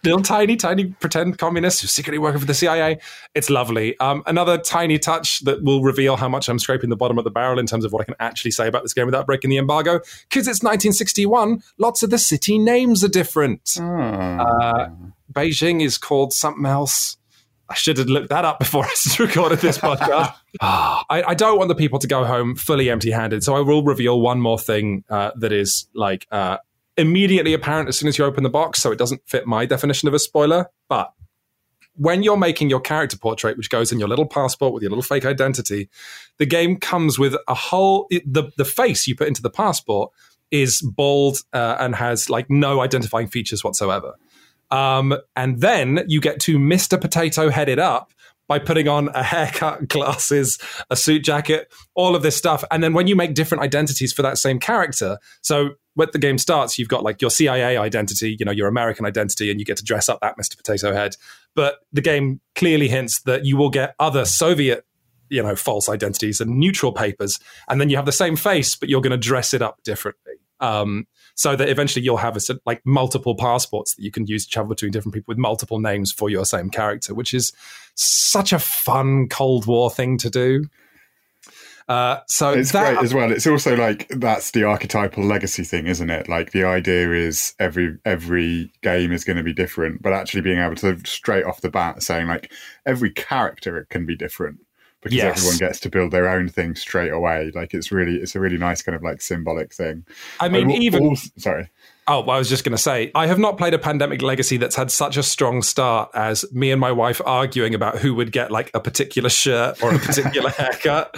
little 0.03 0.21
tiny, 0.21 0.55
tiny 0.55 0.85
pretend 0.85 1.37
communists 1.37 1.81
who 1.81 1.87
secretly 1.87 2.19
working 2.19 2.39
for 2.39 2.45
the 2.45 2.53
CIA. 2.53 2.99
It's 3.35 3.49
lovely. 3.49 3.97
Um, 3.99 4.23
another 4.25 4.57
tiny 4.57 4.97
touch 4.97 5.41
that 5.41 5.63
will 5.63 5.83
reveal 5.83 6.15
how 6.15 6.29
much 6.29 6.47
I'm 6.47 6.59
scraping 6.59 6.89
the 6.89 6.95
bottom 6.95 7.17
of 7.17 7.23
the 7.23 7.31
barrel 7.31 7.59
in 7.59 7.65
terms 7.65 7.85
of 7.85 7.91
what 7.91 8.01
I 8.01 8.05
can 8.05 8.15
actually 8.19 8.51
say 8.51 8.67
about 8.67 8.83
this 8.83 8.93
game 8.93 9.05
without 9.05 9.25
breaking 9.25 9.49
the 9.49 9.57
embargo. 9.57 9.99
Because 10.29 10.47
it's 10.47 10.63
1961, 10.63 11.61
lots 11.77 12.03
of 12.03 12.09
the 12.09 12.17
city 12.17 12.57
names 12.57 13.03
are 13.03 13.09
different. 13.09 13.77
Oh. 13.79 13.83
Uh, 13.83 14.89
Beijing 15.31 15.81
is 15.83 15.97
called 15.97 16.33
something 16.33 16.65
else. 16.65 17.17
I 17.69 17.75
should 17.75 17.97
have 17.99 18.09
looked 18.09 18.29
that 18.29 18.43
up 18.43 18.59
before 18.59 18.85
I 18.85 18.93
recorded 19.19 19.59
this 19.59 19.77
podcast. 19.77 20.33
I, 20.61 21.23
I, 21.27 21.33
don't 21.33 21.57
want 21.57 21.69
the 21.69 21.75
people 21.75 21.99
to 21.99 22.07
go 22.07 22.25
home 22.25 22.55
fully 22.55 22.89
empty 22.89 23.11
handed. 23.11 23.43
So 23.43 23.55
I 23.55 23.61
will 23.61 23.83
reveal 23.83 24.19
one 24.19 24.41
more 24.41 24.59
thing 24.59 25.05
uh, 25.09 25.31
that 25.37 25.53
is 25.53 25.87
like 25.95 26.27
uh, 26.31 26.57
immediately 26.97 27.53
apparent 27.53 27.87
as 27.87 27.97
soon 27.97 28.09
as 28.09 28.17
you 28.17 28.25
open 28.25 28.43
the 28.43 28.49
box. 28.49 28.81
So 28.81 28.91
it 28.91 28.97
doesn't 28.97 29.21
fit 29.25 29.47
my 29.47 29.65
definition 29.65 30.09
of 30.09 30.13
a 30.13 30.19
spoiler. 30.19 30.67
But 30.89 31.13
when 31.95 32.23
you're 32.23 32.37
making 32.37 32.69
your 32.69 32.81
character 32.81 33.17
portrait, 33.17 33.57
which 33.57 33.69
goes 33.69 33.91
in 33.91 33.99
your 33.99 34.09
little 34.09 34.25
passport 34.25 34.73
with 34.73 34.83
your 34.83 34.89
little 34.89 35.03
fake 35.03 35.25
identity, 35.25 35.89
the 36.39 36.45
game 36.45 36.77
comes 36.77 37.17
with 37.17 37.35
a 37.47 37.53
whole, 37.53 38.07
the, 38.09 38.51
the 38.57 38.65
face 38.65 39.07
you 39.07 39.15
put 39.15 39.29
into 39.29 39.41
the 39.41 39.49
passport 39.49 40.11
is 40.51 40.81
bald 40.81 41.39
uh, 41.53 41.77
and 41.79 41.95
has 41.95 42.29
like 42.29 42.49
no 42.49 42.81
identifying 42.81 43.27
features 43.27 43.63
whatsoever. 43.63 44.15
Um, 44.71 45.17
and 45.35 45.59
then 45.61 46.05
you 46.07 46.21
get 46.21 46.39
to 46.41 46.57
Mr. 46.57 46.99
Potato 46.99 47.49
headed 47.49 47.79
up 47.79 48.13
by 48.47 48.59
putting 48.59 48.87
on 48.87 49.09
a 49.13 49.23
haircut, 49.23 49.87
glasses, 49.87 50.59
a 50.89 50.95
suit 50.95 51.23
jacket, 51.23 51.71
all 51.95 52.15
of 52.15 52.21
this 52.21 52.35
stuff. 52.35 52.63
And 52.69 52.83
then 52.83 52.93
when 52.93 53.07
you 53.07 53.15
make 53.15 53.33
different 53.33 53.63
identities 53.63 54.11
for 54.11 54.23
that 54.23 54.37
same 54.37 54.59
character, 54.59 55.19
so 55.41 55.69
when 55.93 56.09
the 56.11 56.19
game 56.19 56.37
starts, 56.37 56.77
you've 56.77 56.89
got 56.89 57.03
like 57.03 57.21
your 57.21 57.31
CIA 57.31 57.77
identity, 57.77 58.35
you 58.37 58.45
know, 58.45 58.51
your 58.51 58.67
American 58.67 59.05
identity, 59.05 59.51
and 59.51 59.59
you 59.59 59.65
get 59.65 59.77
to 59.77 59.83
dress 59.83 60.09
up 60.09 60.19
that 60.21 60.37
Mr. 60.37 60.57
Potato 60.57 60.93
Head. 60.93 61.15
But 61.55 61.79
the 61.93 62.01
game 62.01 62.41
clearly 62.55 62.87
hints 62.87 63.21
that 63.21 63.45
you 63.45 63.57
will 63.57 63.69
get 63.69 63.95
other 63.99 64.25
Soviet, 64.25 64.85
you 65.29 65.41
know, 65.41 65.55
false 65.55 65.87
identities 65.87 66.41
and 66.41 66.59
neutral 66.59 66.91
papers, 66.91 67.39
and 67.69 67.79
then 67.79 67.89
you 67.89 67.95
have 67.95 68.05
the 68.05 68.11
same 68.11 68.35
face, 68.35 68.75
but 68.75 68.89
you're 68.89 69.01
going 69.01 69.11
to 69.11 69.17
dress 69.17 69.53
it 69.53 69.61
up 69.61 69.81
differently. 69.83 70.33
Um, 70.59 71.07
so 71.35 71.55
that 71.55 71.69
eventually 71.69 72.03
you'll 72.03 72.17
have 72.17 72.37
a, 72.37 72.41
like 72.65 72.81
multiple 72.85 73.35
passports 73.35 73.95
that 73.95 74.03
you 74.03 74.11
can 74.11 74.27
use 74.27 74.45
to 74.45 74.51
travel 74.51 74.69
between 74.69 74.91
different 74.91 75.13
people 75.13 75.31
with 75.31 75.37
multiple 75.37 75.79
names 75.79 76.11
for 76.11 76.29
your 76.29 76.45
same 76.45 76.69
character, 76.69 77.13
which 77.13 77.33
is 77.33 77.51
such 77.95 78.53
a 78.53 78.59
fun 78.59 79.27
Cold 79.29 79.65
War 79.65 79.89
thing 79.89 80.17
to 80.19 80.29
do. 80.29 80.65
Uh, 81.87 82.21
so 82.27 82.51
it's 82.51 82.71
that, 82.71 82.93
great 82.93 83.03
as 83.03 83.13
well. 83.13 83.31
It's 83.31 83.47
also 83.47 83.75
like 83.75 84.07
that's 84.09 84.51
the 84.51 84.63
archetypal 84.63 85.25
legacy 85.25 85.63
thing, 85.63 85.87
isn't 85.87 86.09
it? 86.09 86.29
Like 86.29 86.51
the 86.51 86.63
idea 86.63 87.11
is 87.11 87.53
every 87.59 87.97
every 88.05 88.71
game 88.81 89.11
is 89.11 89.25
going 89.25 89.37
to 89.37 89.43
be 89.43 89.51
different, 89.51 90.01
but 90.01 90.13
actually 90.13 90.41
being 90.41 90.59
able 90.59 90.75
to 90.75 90.97
straight 91.05 91.43
off 91.43 91.59
the 91.61 91.69
bat 91.69 92.01
saying 92.01 92.27
like 92.27 92.51
every 92.85 93.11
character 93.11 93.77
it 93.77 93.89
can 93.89 94.05
be 94.05 94.15
different 94.15 94.59
because 95.01 95.15
yes. 95.15 95.37
everyone 95.37 95.57
gets 95.57 95.79
to 95.81 95.89
build 95.89 96.11
their 96.11 96.29
own 96.29 96.47
thing 96.47 96.75
straight 96.75 97.11
away. 97.11 97.51
Like 97.53 97.73
it's 97.73 97.91
really, 97.91 98.17
it's 98.17 98.35
a 98.35 98.39
really 98.39 98.57
nice 98.57 98.81
kind 98.81 98.95
of 98.95 99.01
like 99.01 99.21
symbolic 99.21 99.73
thing. 99.73 100.05
I 100.39 100.49
mean, 100.49 100.69
I, 100.69 100.75
even 100.75 101.05
also, 101.05 101.29
sorry. 101.37 101.69
Oh, 102.07 102.21
well, 102.21 102.35
I 102.35 102.39
was 102.39 102.49
just 102.49 102.63
going 102.63 102.75
to 102.75 102.81
say, 102.81 103.11
I 103.15 103.27
have 103.27 103.39
not 103.39 103.57
played 103.57 103.73
a 103.73 103.79
Pandemic 103.79 104.21
Legacy 104.21 104.57
that's 104.57 104.75
had 104.75 104.91
such 104.91 105.17
a 105.17 105.23
strong 105.23 105.61
start 105.61 106.09
as 106.13 106.45
me 106.51 106.71
and 106.71 106.81
my 106.81 106.91
wife 106.91 107.21
arguing 107.25 107.73
about 107.73 107.99
who 107.99 108.13
would 108.15 108.31
get 108.31 108.51
like 108.51 108.69
a 108.73 108.79
particular 108.79 109.29
shirt 109.29 109.81
or 109.81 109.93
a 109.93 109.99
particular 109.99 110.49
haircut, 110.57 111.15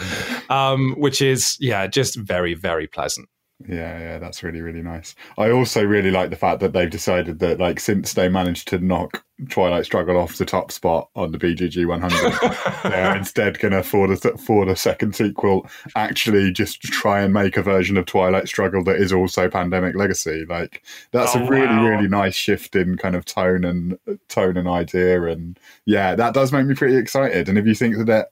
um, 0.49 0.93
which 0.97 1.21
is, 1.21 1.57
yeah, 1.59 1.87
just 1.87 2.15
very, 2.15 2.53
very 2.53 2.87
pleasant. 2.87 3.27
Yeah, 3.67 3.97
yeah, 3.99 4.17
that's 4.19 4.43
really, 4.43 4.61
really 4.61 4.81
nice. 4.81 5.15
I 5.37 5.49
also 5.51 5.83
really 5.83 6.11
like 6.11 6.29
the 6.29 6.35
fact 6.35 6.59
that 6.59 6.73
they've 6.73 6.89
decided 6.89 7.39
that, 7.39 7.59
like, 7.59 7.79
since 7.79 8.13
they 8.13 8.27
managed 8.27 8.67
to 8.69 8.79
knock 8.79 9.23
Twilight 9.49 9.85
Struggle 9.85 10.17
off 10.17 10.37
the 10.37 10.45
top 10.45 10.71
spot 10.71 11.09
on 11.15 11.31
the 11.31 11.37
BGG 11.37 11.87
100, 11.87 12.83
they're 12.91 13.15
instead 13.15 13.59
going 13.59 13.71
to, 13.71 13.81
for 13.83 14.07
the 14.07 14.17
for 14.37 14.65
the 14.65 14.75
second 14.75 15.15
sequel, 15.15 15.67
actually 15.95 16.51
just 16.51 16.81
try 16.81 17.21
and 17.21 17.33
make 17.33 17.55
a 17.55 17.61
version 17.61 17.95
of 17.95 18.05
Twilight 18.05 18.47
Struggle 18.47 18.83
that 18.83 18.97
is 18.97 19.13
also 19.13 19.49
Pandemic 19.49 19.95
Legacy. 19.95 20.45
Like, 20.45 20.83
that's 21.11 21.35
oh, 21.35 21.45
a 21.45 21.49
really, 21.49 21.67
wow. 21.67 21.87
really 21.87 22.09
nice 22.09 22.35
shift 22.35 22.75
in 22.75 22.97
kind 22.97 23.15
of 23.15 23.23
tone 23.23 23.63
and 23.63 23.97
tone 24.27 24.57
and 24.57 24.67
idea, 24.67 25.23
and 25.23 25.57
yeah, 25.85 26.15
that 26.15 26.33
does 26.33 26.51
make 26.51 26.65
me 26.65 26.75
pretty 26.75 26.97
excited. 26.97 27.47
And 27.47 27.57
if 27.57 27.65
you 27.65 27.75
think 27.75 28.05
that. 28.05 28.29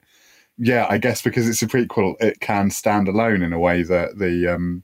Yeah, 0.58 0.86
I 0.90 1.00
guess 1.00 1.24
because 1.24 1.48
it's 1.50 1.64
a 1.64 1.66
prequel, 1.66 2.22
it 2.22 2.40
can 2.40 2.70
stand 2.70 3.08
alone 3.08 3.42
in 3.42 3.52
a 3.52 3.58
way 3.58 3.82
that 3.82 4.20
the 4.20 4.54
um, 4.54 4.84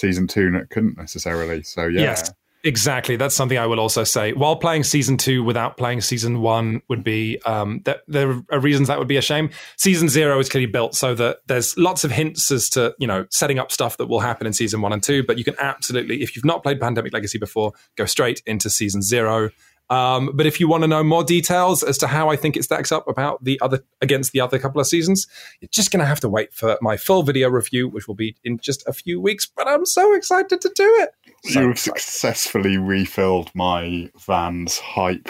season 0.00 0.26
two 0.26 0.50
couldn't 0.70 0.96
necessarily. 0.96 1.62
So 1.62 1.86
yeah. 1.86 2.00
Yes. 2.00 2.32
Exactly. 2.62 3.16
That's 3.16 3.34
something 3.34 3.56
I 3.56 3.66
will 3.66 3.80
also 3.80 4.04
say. 4.04 4.34
While 4.34 4.56
playing 4.56 4.84
season 4.84 5.16
two 5.16 5.42
without 5.42 5.78
playing 5.78 6.02
season 6.02 6.42
one 6.42 6.82
would 6.88 7.02
be 7.02 7.40
um, 7.46 7.80
that 7.84 8.02
there 8.06 8.42
are 8.50 8.60
reasons 8.60 8.88
that 8.88 8.98
would 8.98 9.08
be 9.08 9.16
a 9.16 9.22
shame. 9.22 9.48
Season 9.78 10.10
zero 10.10 10.38
is 10.38 10.50
clearly 10.50 10.66
built 10.70 10.94
so 10.94 11.14
that 11.14 11.38
there's 11.46 11.76
lots 11.78 12.04
of 12.04 12.10
hints 12.10 12.50
as 12.50 12.68
to 12.70 12.94
you 12.98 13.06
know 13.06 13.24
setting 13.30 13.58
up 13.58 13.72
stuff 13.72 13.96
that 13.96 14.08
will 14.08 14.20
happen 14.20 14.46
in 14.46 14.52
season 14.52 14.82
one 14.82 14.92
and 14.92 15.02
two. 15.02 15.22
But 15.22 15.38
you 15.38 15.44
can 15.44 15.54
absolutely, 15.58 16.22
if 16.22 16.36
you've 16.36 16.44
not 16.44 16.62
played 16.62 16.78
Pandemic 16.78 17.14
Legacy 17.14 17.38
before, 17.38 17.72
go 17.96 18.04
straight 18.04 18.42
into 18.44 18.68
season 18.68 19.00
zero. 19.00 19.50
Um, 19.90 20.30
but 20.34 20.46
if 20.46 20.60
you 20.60 20.68
want 20.68 20.84
to 20.84 20.88
know 20.88 21.02
more 21.02 21.24
details 21.24 21.82
as 21.82 21.98
to 21.98 22.06
how 22.06 22.30
I 22.30 22.36
think 22.36 22.56
it 22.56 22.62
stacks 22.62 22.92
up 22.92 23.08
about 23.08 23.42
the 23.42 23.60
other 23.60 23.82
against 24.00 24.32
the 24.32 24.40
other 24.40 24.58
couple 24.58 24.80
of 24.80 24.86
seasons, 24.86 25.26
you're 25.60 25.68
just 25.72 25.90
going 25.90 26.00
to 26.00 26.06
have 26.06 26.20
to 26.20 26.28
wait 26.28 26.54
for 26.54 26.78
my 26.80 26.96
full 26.96 27.24
video 27.24 27.50
review, 27.50 27.88
which 27.88 28.06
will 28.06 28.14
be 28.14 28.36
in 28.44 28.58
just 28.58 28.86
a 28.86 28.92
few 28.92 29.20
weeks. 29.20 29.46
But 29.46 29.66
I'm 29.66 29.84
so 29.84 30.14
excited 30.14 30.60
to 30.60 30.70
do 30.74 30.98
it. 31.00 31.10
So 31.50 31.60
You've 31.60 31.72
excited. 31.72 32.00
successfully 32.00 32.78
refilled 32.78 33.50
my 33.54 34.08
van's 34.26 34.78
hype. 34.78 35.28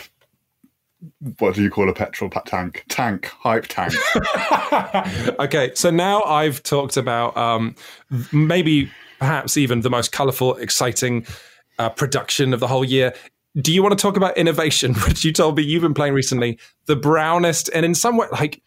What 1.39 1.55
do 1.55 1.63
you 1.63 1.71
call 1.71 1.89
a 1.89 1.95
petrol 1.95 2.29
tank? 2.29 2.85
Tank, 2.91 3.27
hype 3.27 3.67
tank. 3.69 3.95
okay, 5.41 5.73
so 5.75 5.91
now 5.91 6.23
I've 6.25 6.63
talked 6.63 6.99
about 6.99 7.35
um, 7.35 7.75
maybe 8.31 8.91
perhaps 9.19 9.57
even 9.57 9.81
the 9.81 9.89
most 9.89 10.13
colorful, 10.13 10.57
exciting 10.57 11.27
uh, 11.79 11.89
production 11.89 12.53
of 12.53 12.61
the 12.61 12.67
whole 12.67 12.85
year 12.85 13.15
do 13.57 13.73
you 13.73 13.83
want 13.83 13.97
to 13.97 14.01
talk 14.01 14.17
about 14.17 14.37
innovation, 14.37 14.95
which 15.07 15.25
you 15.25 15.33
told 15.33 15.57
me 15.57 15.63
you've 15.63 15.83
been 15.83 15.95
playing 15.95 16.15
recently? 16.15 16.59
The 16.87 16.97
brownest, 16.97 17.71
and 17.75 17.85
in 17.85 17.95
some 17.95 18.17
way, 18.17 18.27
like 18.33 18.63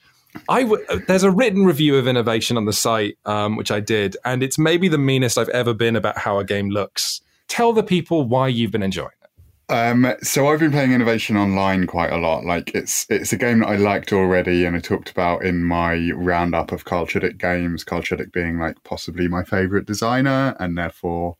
I 0.50 0.64
w- 0.64 0.86
there's 1.08 1.24
a 1.24 1.32
written 1.32 1.66
review 1.66 1.96
of 1.96 2.08
innovation 2.08 2.58
on 2.58 2.66
the 2.66 2.74
site, 2.74 3.18
um, 3.26 3.56
which 3.56 3.72
I 3.72 3.80
did, 3.80 4.18
and 4.26 4.44
it's 4.44 4.58
maybe 4.58 4.88
the 4.88 4.98
meanest 4.98 5.38
I've 5.38 5.50
ever 5.50 5.74
been 5.74 5.96
about 5.96 6.18
how 6.18 6.40
a 6.40 6.46
game 6.46 6.70
looks. 6.70 7.22
Tell 7.48 7.74
the 7.74 7.84
people 7.84 8.28
why 8.28 8.48
you've 8.48 8.72
been 8.72 8.84
enjoying 8.84 9.10
it. 9.22 9.74
Um, 9.74 10.14
so 10.22 10.48
I've 10.48 10.60
been 10.60 10.72
playing 10.72 10.92
Innovation 10.92 11.38
Online 11.38 11.88
quite 11.88 12.12
a 12.12 12.18
lot. 12.18 12.46
Like 12.46 12.76
it's 12.76 13.06
it's 13.10 13.32
a 13.32 13.38
game 13.38 13.60
that 13.60 13.70
I 13.70 13.78
liked 13.78 14.12
already, 14.12 14.66
and 14.66 14.76
I 14.76 14.80
talked 14.80 15.10
about 15.10 15.46
in 15.46 15.64
my 15.64 16.12
roundup 16.16 16.72
of 16.72 16.86
Carl 16.86 17.06
games. 17.06 17.84
Carl 17.84 18.04
being 18.32 18.60
like 18.60 18.84
possibly 18.84 19.28
my 19.28 19.44
favorite 19.44 19.86
designer, 19.86 20.56
and 20.60 20.78
therefore 20.78 21.38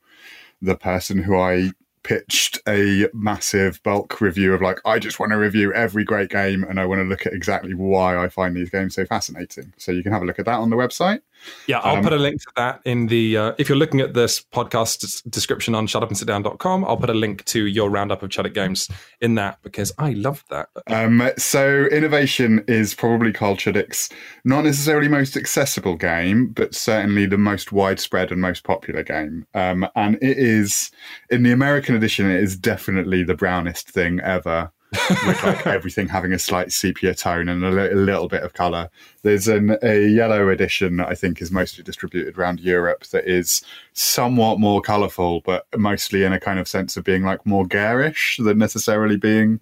the 0.62 0.76
person 0.76 1.18
who 1.18 1.38
I 1.38 1.72
pitched 2.04 2.60
a 2.68 3.08
massive 3.12 3.82
bulk 3.82 4.20
review 4.20 4.54
of 4.54 4.62
like, 4.62 4.78
I 4.84 5.00
just 5.00 5.18
want 5.18 5.32
to 5.32 5.38
review 5.38 5.72
every 5.72 6.04
great 6.04 6.30
game 6.30 6.62
and 6.62 6.78
I 6.78 6.84
want 6.84 7.00
to 7.00 7.04
look 7.04 7.26
at 7.26 7.32
exactly 7.32 7.74
why 7.74 8.16
I 8.16 8.28
find 8.28 8.54
these 8.54 8.70
games 8.70 8.94
so 8.94 9.04
fascinating. 9.04 9.72
So 9.78 9.90
you 9.90 10.02
can 10.02 10.12
have 10.12 10.22
a 10.22 10.24
look 10.24 10.38
at 10.38 10.44
that 10.44 10.60
on 10.60 10.70
the 10.70 10.76
website. 10.76 11.20
Yeah, 11.66 11.78
I'll 11.78 11.96
Um, 11.96 12.02
put 12.04 12.12
a 12.12 12.16
link 12.16 12.40
to 12.42 12.48
that 12.56 12.80
in 12.84 13.06
the. 13.06 13.36
Uh, 13.36 13.52
if 13.58 13.68
you're 13.68 13.78
looking 13.78 14.00
at 14.00 14.14
this 14.14 14.44
podcast 14.52 15.28
description 15.30 15.74
on 15.74 15.86
shutupandsitdown.com, 15.86 16.84
I'll 16.84 16.96
put 16.96 17.10
a 17.10 17.14
link 17.14 17.44
to 17.46 17.66
your 17.66 17.90
roundup 17.90 18.22
of 18.22 18.30
Chudyk 18.30 18.54
Games 18.54 18.88
in 19.20 19.34
that 19.36 19.58
because 19.62 19.92
I 19.98 20.10
love 20.12 20.44
that. 20.50 20.68
Um, 20.88 21.30
so 21.36 21.84
innovation 21.86 22.64
is 22.68 22.94
probably 22.94 23.32
Carl 23.32 23.56
Chudyk's 23.56 24.10
not 24.44 24.64
necessarily 24.64 25.08
most 25.08 25.36
accessible 25.36 25.96
game, 25.96 26.48
but 26.48 26.74
certainly 26.74 27.26
the 27.26 27.38
most 27.38 27.72
widespread 27.72 28.30
and 28.30 28.40
most 28.40 28.64
popular 28.64 29.02
game. 29.02 29.46
Um, 29.54 29.86
and 29.96 30.16
it 30.16 30.38
is 30.38 30.90
in 31.30 31.42
the 31.42 31.52
American 31.52 31.94
edition, 31.94 32.30
it 32.30 32.42
is 32.42 32.56
definitely 32.56 33.22
the 33.24 33.34
brownest 33.34 33.88
thing 33.90 34.20
ever. 34.20 34.70
with 35.26 35.42
like 35.42 35.66
everything 35.66 36.08
having 36.08 36.32
a 36.32 36.38
slight 36.38 36.72
sepia 36.72 37.14
tone 37.14 37.48
and 37.48 37.64
a, 37.64 37.70
li- 37.70 37.90
a 37.90 37.96
little 37.96 38.28
bit 38.28 38.42
of 38.42 38.52
color. 38.54 38.88
There's 39.22 39.48
an, 39.48 39.76
a 39.82 40.06
yellow 40.06 40.48
edition 40.48 40.96
that 40.98 41.08
I 41.08 41.14
think 41.14 41.40
is 41.40 41.50
mostly 41.50 41.84
distributed 41.84 42.38
around 42.38 42.60
Europe 42.60 43.04
that 43.08 43.28
is 43.28 43.62
somewhat 43.92 44.60
more 44.60 44.80
colorful, 44.80 45.40
but 45.44 45.66
mostly 45.76 46.24
in 46.24 46.32
a 46.32 46.40
kind 46.40 46.58
of 46.58 46.68
sense 46.68 46.96
of 46.96 47.04
being 47.04 47.22
like 47.22 47.44
more 47.46 47.66
garish 47.66 48.38
than 48.42 48.58
necessarily 48.58 49.16
being 49.16 49.60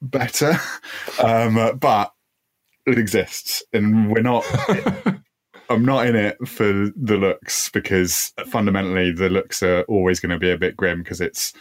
better. 0.00 0.56
Um, 1.22 1.78
but 1.78 2.12
it 2.86 2.98
exists, 2.98 3.62
and 3.72 4.10
we're 4.10 4.22
not. 4.22 4.44
I'm 5.70 5.84
not 5.84 6.06
in 6.06 6.16
it 6.16 6.36
for 6.46 6.90
the 6.94 7.16
looks 7.16 7.70
because 7.70 8.32
fundamentally 8.46 9.12
the 9.12 9.30
looks 9.30 9.62
are 9.62 9.82
always 9.82 10.20
going 10.20 10.30
to 10.30 10.38
be 10.38 10.50
a 10.50 10.58
bit 10.58 10.76
grim 10.76 11.02
because 11.02 11.20
it's 11.20 11.54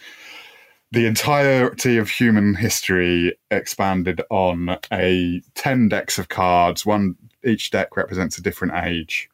the 0.94 1.08
entirety 1.08 1.98
of 1.98 2.08
human 2.08 2.54
history 2.54 3.36
expanded 3.50 4.22
on 4.30 4.78
a 4.92 5.42
10 5.56 5.90
decks 5.90 6.20
of 6.20 6.30
cards. 6.30 6.86
One 6.86 7.16
each 7.44 7.72
deck 7.72 7.98
represents 7.98 8.38
a 8.38 8.44
different 8.44 8.76
age. 8.76 9.28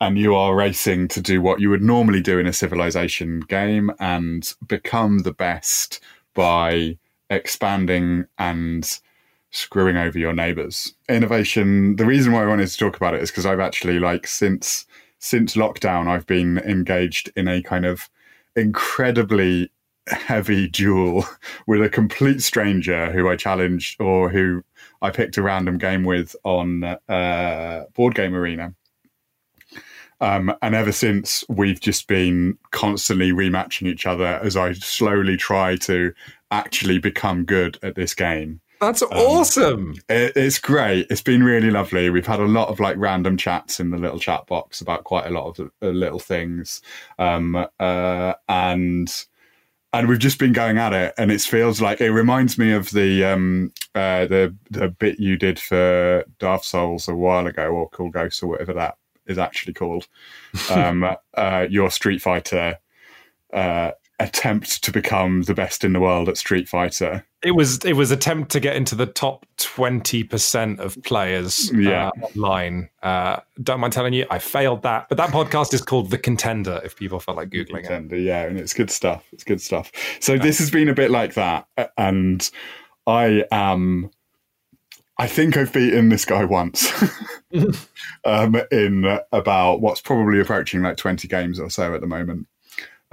And 0.00 0.18
you 0.18 0.34
are 0.34 0.56
racing 0.56 1.08
to 1.08 1.20
do 1.20 1.40
what 1.40 1.60
you 1.60 1.70
would 1.70 1.82
normally 1.82 2.20
do 2.20 2.40
in 2.40 2.46
a 2.46 2.52
civilization 2.52 3.38
game 3.40 3.92
and 4.00 4.52
become 4.66 5.20
the 5.20 5.32
best 5.32 6.00
by 6.34 6.98
expanding 7.30 8.26
and 8.36 8.98
screwing 9.50 9.96
over 9.96 10.18
your 10.18 10.32
neighbors. 10.32 10.92
Innovation 11.08 11.94
the 11.96 12.04
reason 12.04 12.32
why 12.32 12.42
i 12.42 12.46
wanted 12.46 12.68
to 12.68 12.76
talk 12.76 12.96
about 12.96 13.14
it 13.14 13.22
is 13.22 13.30
because 13.30 13.46
i've 13.46 13.60
actually 13.60 13.98
like 13.98 14.26
since 14.26 14.84
since 15.18 15.56
lockdown 15.56 16.06
i've 16.06 16.26
been 16.26 16.58
engaged 16.58 17.32
in 17.34 17.48
a 17.48 17.62
kind 17.62 17.86
of 17.86 18.10
incredibly 18.54 19.70
heavy 20.10 20.68
duel 20.68 21.24
with 21.66 21.82
a 21.82 21.88
complete 21.88 22.42
stranger 22.42 23.10
who 23.12 23.28
I 23.28 23.36
challenged 23.36 24.00
or 24.00 24.28
who 24.28 24.62
I 25.02 25.10
picked 25.10 25.36
a 25.36 25.42
random 25.42 25.78
game 25.78 26.04
with 26.04 26.34
on 26.44 26.84
uh, 26.84 27.84
Board 27.94 28.14
Game 28.14 28.34
Arena. 28.34 28.74
Um, 30.20 30.52
and 30.62 30.74
ever 30.74 30.90
since, 30.90 31.44
we've 31.48 31.80
just 31.80 32.08
been 32.08 32.58
constantly 32.72 33.30
rematching 33.30 33.86
each 33.86 34.04
other 34.04 34.40
as 34.42 34.56
I 34.56 34.72
slowly 34.72 35.36
try 35.36 35.76
to 35.76 36.12
actually 36.50 36.98
become 36.98 37.44
good 37.44 37.78
at 37.82 37.94
this 37.94 38.14
game. 38.14 38.60
That's 38.80 39.02
awesome. 39.02 39.94
It, 40.08 40.32
it's 40.36 40.58
great. 40.58 41.08
It's 41.10 41.22
been 41.22 41.42
really 41.42 41.70
lovely. 41.70 42.10
We've 42.10 42.26
had 42.26 42.40
a 42.40 42.46
lot 42.46 42.68
of 42.68 42.78
like 42.78 42.96
random 42.96 43.36
chats 43.36 43.80
in 43.80 43.90
the 43.90 43.98
little 43.98 44.20
chat 44.20 44.46
box 44.46 44.80
about 44.80 45.04
quite 45.04 45.26
a 45.26 45.30
lot 45.30 45.48
of 45.48 45.56
the, 45.56 45.70
the 45.80 45.92
little 45.92 46.20
things, 46.20 46.80
um, 47.18 47.66
uh, 47.80 48.34
and 48.48 49.24
and 49.92 50.08
we've 50.08 50.18
just 50.18 50.38
been 50.38 50.52
going 50.52 50.78
at 50.78 50.92
it. 50.92 51.14
And 51.16 51.30
it 51.32 51.40
feels 51.40 51.80
like 51.80 52.00
it 52.00 52.10
reminds 52.10 52.58
me 52.58 52.72
of 52.72 52.90
the 52.90 53.24
um, 53.24 53.72
uh, 53.94 54.26
the 54.26 54.54
the 54.70 54.88
bit 54.88 55.18
you 55.18 55.36
did 55.36 55.58
for 55.58 56.24
Dark 56.38 56.64
Souls 56.64 57.08
a 57.08 57.14
while 57.14 57.46
ago, 57.46 57.68
or 57.68 57.88
Cool 57.90 58.10
Ghosts, 58.10 58.42
or 58.42 58.48
whatever 58.48 58.72
that 58.74 58.96
is 59.26 59.38
actually 59.38 59.74
called. 59.74 60.06
Um, 60.70 61.04
uh, 61.34 61.66
your 61.68 61.90
Street 61.90 62.20
Fighter 62.22 62.78
uh, 63.52 63.92
attempt 64.18 64.82
to 64.82 64.90
become 64.90 65.42
the 65.42 65.54
best 65.54 65.84
in 65.84 65.92
the 65.92 66.00
world 66.00 66.28
at 66.28 66.38
Street 66.38 66.68
Fighter. 66.68 67.26
It 67.44 67.52
was 67.52 67.84
it 67.84 67.92
was 67.92 68.10
attempt 68.10 68.50
to 68.52 68.60
get 68.60 68.74
into 68.74 68.96
the 68.96 69.06
top 69.06 69.46
twenty 69.58 70.24
percent 70.24 70.80
of 70.80 71.00
players 71.04 71.70
Yeah. 71.72 72.08
uh, 72.08 72.26
online. 72.26 72.88
Uh, 73.00 73.38
don't 73.62 73.78
mind 73.78 73.92
telling 73.92 74.12
you, 74.12 74.26
I 74.28 74.40
failed 74.40 74.82
that. 74.82 75.08
But 75.08 75.18
that 75.18 75.30
podcast 75.30 75.72
is 75.72 75.80
called 75.80 76.10
The 76.10 76.18
Contender. 76.18 76.80
If 76.84 76.96
people 76.96 77.20
felt 77.20 77.36
like 77.36 77.50
googling 77.50 77.78
it, 77.80 77.82
Contender, 77.84 78.16
yeah, 78.18 78.42
and 78.42 78.58
it's 78.58 78.74
good 78.74 78.90
stuff. 78.90 79.24
It's 79.32 79.44
good 79.44 79.60
stuff. 79.60 79.92
So 80.18 80.36
this 80.36 80.58
has 80.58 80.68
been 80.70 80.88
a 80.88 80.94
bit 80.94 81.12
like 81.12 81.34
that, 81.34 81.68
and 81.96 82.50
I 83.06 83.44
am. 83.52 84.10
I 85.20 85.26
think 85.26 85.56
I've 85.56 85.72
beaten 85.72 86.08
this 86.10 86.24
guy 86.24 86.44
once, 86.44 86.92
um, 88.24 88.56
in 88.72 89.18
about 89.32 89.80
what's 89.80 90.00
probably 90.00 90.40
approaching 90.40 90.82
like 90.82 90.96
twenty 90.96 91.28
games 91.28 91.60
or 91.60 91.70
so 91.70 91.94
at 91.94 92.00
the 92.00 92.06
moment, 92.08 92.48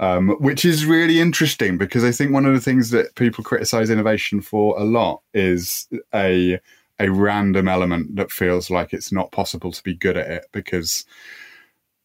um, 0.00 0.30
which 0.40 0.64
is 0.64 0.86
really 0.86 1.20
interesting 1.20 1.78
because 1.78 2.04
I 2.04 2.12
think 2.12 2.32
one 2.32 2.46
of 2.46 2.54
the 2.54 2.60
things 2.60 2.90
that 2.90 3.14
people 3.14 3.42
criticize 3.42 3.90
innovation 3.90 4.40
for 4.40 4.78
a 4.78 4.84
lot 4.84 5.22
is 5.34 5.88
a 6.14 6.60
a 6.98 7.10
random 7.10 7.68
element 7.68 8.16
that 8.16 8.30
feels 8.30 8.70
like 8.70 8.94
it's 8.94 9.12
not 9.12 9.30
possible 9.30 9.70
to 9.70 9.82
be 9.82 9.94
good 9.94 10.16
at 10.16 10.30
it 10.30 10.46
because 10.52 11.04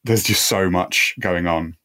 there's 0.03 0.23
just 0.23 0.47
so 0.47 0.69
much 0.69 1.15
going 1.19 1.47
on. 1.47 1.77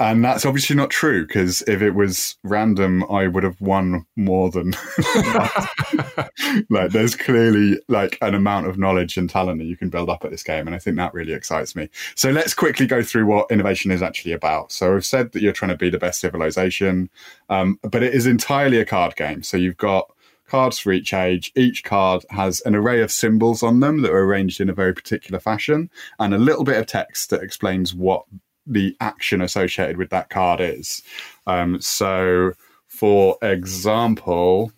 And 0.00 0.24
that's 0.24 0.46
obviously 0.46 0.76
not 0.76 0.90
true 0.90 1.26
because 1.26 1.62
if 1.62 1.82
it 1.82 1.90
was 1.90 2.36
random, 2.44 3.04
I 3.10 3.26
would 3.26 3.42
have 3.42 3.60
won 3.60 4.06
more 4.14 4.48
than. 4.48 4.74
like, 6.70 6.92
there's 6.92 7.16
clearly 7.16 7.80
like 7.88 8.16
an 8.22 8.34
amount 8.34 8.68
of 8.68 8.78
knowledge 8.78 9.16
and 9.16 9.28
talent 9.28 9.58
that 9.58 9.66
you 9.66 9.76
can 9.76 9.90
build 9.90 10.08
up 10.08 10.24
at 10.24 10.30
this 10.30 10.44
game, 10.44 10.68
and 10.68 10.76
I 10.76 10.78
think 10.78 10.96
that 10.96 11.14
really 11.14 11.32
excites 11.32 11.74
me. 11.74 11.88
So 12.14 12.30
let's 12.30 12.54
quickly 12.54 12.86
go 12.86 13.02
through 13.02 13.26
what 13.26 13.50
innovation 13.50 13.90
is 13.90 14.00
actually 14.00 14.32
about. 14.32 14.70
So 14.70 14.94
I've 14.94 15.04
said 15.04 15.32
that 15.32 15.42
you're 15.42 15.52
trying 15.52 15.70
to 15.70 15.76
be 15.76 15.90
the 15.90 15.98
best 15.98 16.20
civilization, 16.20 17.10
um, 17.48 17.80
but 17.82 18.04
it 18.04 18.14
is 18.14 18.26
entirely 18.26 18.78
a 18.78 18.84
card 18.84 19.16
game. 19.16 19.42
So 19.42 19.56
you've 19.56 19.76
got 19.76 20.12
cards 20.46 20.78
for 20.78 20.92
each 20.92 21.12
age. 21.12 21.50
Each 21.56 21.82
card 21.82 22.24
has 22.30 22.60
an 22.60 22.76
array 22.76 23.02
of 23.02 23.10
symbols 23.10 23.64
on 23.64 23.80
them 23.80 24.02
that 24.02 24.12
are 24.12 24.24
arranged 24.24 24.60
in 24.60 24.70
a 24.70 24.74
very 24.74 24.94
particular 24.94 25.40
fashion, 25.40 25.90
and 26.20 26.32
a 26.32 26.38
little 26.38 26.64
bit 26.64 26.76
of 26.76 26.86
text 26.86 27.30
that 27.30 27.42
explains 27.42 27.96
what 27.96 28.24
the 28.68 28.96
action 29.00 29.40
associated 29.40 29.96
with 29.96 30.10
that 30.10 30.30
card 30.30 30.60
is. 30.60 31.02
Um, 31.46 31.80
so, 31.80 32.52
for 32.86 33.38
example, 33.42 34.72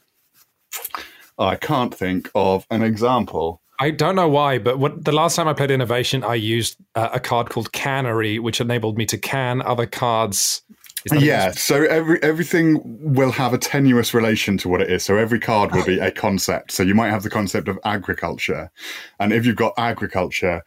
I 1.38 1.56
can't 1.56 1.94
think 1.94 2.30
of 2.34 2.66
an 2.70 2.82
example. 2.82 3.60
I 3.80 3.90
don't 3.90 4.14
know 4.14 4.28
why, 4.28 4.58
but 4.58 4.78
what, 4.78 5.04
the 5.04 5.12
last 5.12 5.36
time 5.36 5.48
I 5.48 5.54
played 5.54 5.70
Innovation, 5.70 6.22
I 6.22 6.34
used 6.34 6.76
uh, 6.94 7.08
a 7.14 7.20
card 7.20 7.48
called 7.48 7.72
Cannery, 7.72 8.38
which 8.38 8.60
enabled 8.60 8.98
me 8.98 9.06
to 9.06 9.16
can 9.16 9.62
other 9.62 9.86
cards. 9.86 10.62
Yeah, 11.10 11.52
so 11.52 11.84
every 11.84 12.22
everything 12.22 12.78
will 12.84 13.32
have 13.32 13.54
a 13.54 13.58
tenuous 13.58 14.12
relation 14.12 14.58
to 14.58 14.68
what 14.68 14.82
it 14.82 14.90
is. 14.90 15.02
So 15.02 15.16
every 15.16 15.40
card 15.40 15.74
will 15.74 15.86
be 15.86 15.98
a 15.98 16.10
concept. 16.10 16.72
So 16.72 16.82
you 16.82 16.94
might 16.94 17.08
have 17.08 17.22
the 17.22 17.30
concept 17.30 17.68
of 17.68 17.78
agriculture, 17.84 18.70
and 19.18 19.32
if 19.32 19.46
you've 19.46 19.56
got 19.56 19.72
agriculture, 19.78 20.62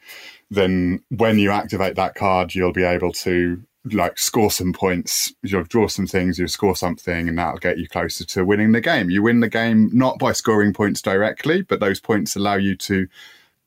then 0.53 1.03
when 1.09 1.39
you 1.39 1.51
activate 1.51 1.95
that 1.95 2.15
card, 2.15 2.55
you'll 2.55 2.73
be 2.73 2.83
able 2.83 3.11
to 3.11 3.61
like 3.91 4.17
score 4.17 4.51
some 4.51 4.73
points. 4.73 5.33
You'll 5.41 5.63
draw 5.63 5.87
some 5.87 6.07
things, 6.07 6.39
you'll 6.39 6.47
score 6.47 6.75
something, 6.75 7.27
and 7.27 7.37
that'll 7.37 7.59
get 7.59 7.77
you 7.77 7.87
closer 7.87 8.25
to 8.25 8.45
winning 8.45 8.71
the 8.71 8.81
game. 8.81 9.09
You 9.09 9.23
win 9.23 9.41
the 9.41 9.49
game 9.49 9.89
not 9.93 10.19
by 10.19 10.31
scoring 10.31 10.73
points 10.73 11.01
directly, 11.01 11.61
but 11.61 11.79
those 11.79 11.99
points 11.99 12.35
allow 12.35 12.55
you 12.55 12.75
to 12.77 13.07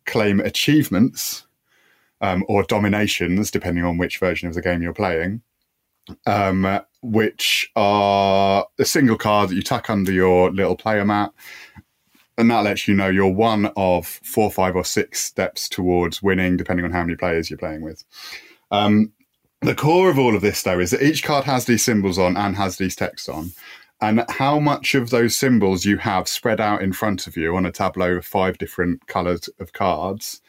claim 0.07 0.40
achievements 0.40 1.46
um, 2.20 2.44
or 2.49 2.62
dominations, 2.62 3.51
depending 3.51 3.85
on 3.85 3.99
which 3.99 4.18
version 4.18 4.49
of 4.49 4.55
the 4.55 4.62
game 4.62 4.83
you're 4.83 4.94
playing 4.94 5.42
um, 6.27 6.81
which 7.03 7.70
are 7.77 8.66
a 8.79 8.85
single 8.85 9.16
card 9.16 9.51
that 9.51 9.55
you 9.55 9.62
tuck 9.62 9.90
under 9.90 10.12
your 10.12 10.51
little 10.51 10.77
player 10.77 11.05
mat. 11.05 11.33
And 12.38 12.51
that 12.51 12.64
lets 12.64 12.87
you 12.87 12.94
know 12.94 13.09
you're 13.09 13.27
one 13.33 13.72
of 13.77 14.07
four, 14.07 14.51
five, 14.51 14.77
or 14.77 14.85
six 14.85 15.20
steps 15.20 15.68
towards 15.68 16.22
winning, 16.22 16.57
depending 16.57 16.85
on 16.85 16.92
how 16.92 17.03
many 17.03 17.16
players 17.16 17.49
you're 17.49 17.59
playing 17.59 17.83
with. 17.83 18.05
Um, 18.70 19.12
the 19.62 19.75
core 19.75 20.11
of 20.11 20.18
all 20.18 20.37
of 20.37 20.42
this, 20.42 20.62
though, 20.62 20.79
is 20.79 20.90
that 20.90 21.03
each 21.03 21.22
card 21.22 21.44
has 21.44 21.64
these 21.64 21.83
symbols 21.83 22.18
on 22.18 22.37
and 22.37 22.57
has 22.57 22.77
these 22.77 22.94
texts 22.94 23.29
on. 23.29 23.53
And 24.01 24.25
how 24.29 24.61
much 24.61 24.94
of 24.94 25.09
those 25.09 25.35
symbols 25.35 25.87
you 25.87 25.96
have 25.96 26.29
spread 26.29 26.61
out 26.61 26.83
in 26.83 26.92
front 26.92 27.27
of 27.27 27.37
you 27.37 27.57
on 27.57 27.64
a 27.64 27.72
tableau 27.72 28.16
of 28.16 28.27
five 28.27 28.59
different 28.59 29.07
colours 29.07 29.49
of 29.59 29.72
cards 29.72 30.42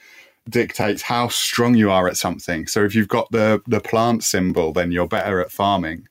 dictates 0.49 1.01
how 1.01 1.27
strong 1.27 1.75
you 1.75 1.91
are 1.91 2.07
at 2.07 2.17
something. 2.17 2.67
So 2.67 2.83
if 2.83 2.95
you've 2.95 3.07
got 3.07 3.31
the 3.31 3.61
the 3.67 3.79
plant 3.79 4.23
symbol, 4.23 4.73
then 4.73 4.91
you're 4.91 5.07
better 5.07 5.39
at 5.39 5.51
farming, 5.51 6.07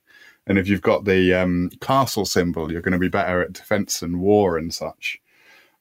and 0.46 0.58
if 0.58 0.68
you've 0.68 0.82
got 0.82 1.04
the 1.04 1.34
um, 1.34 1.70
castle 1.80 2.24
symbol, 2.24 2.70
you're 2.70 2.82
going 2.82 2.92
to 2.92 2.98
be 2.98 3.08
better 3.08 3.42
at 3.42 3.52
defense 3.52 4.02
and 4.02 4.20
war 4.20 4.56
and 4.56 4.72
such. 4.72 5.20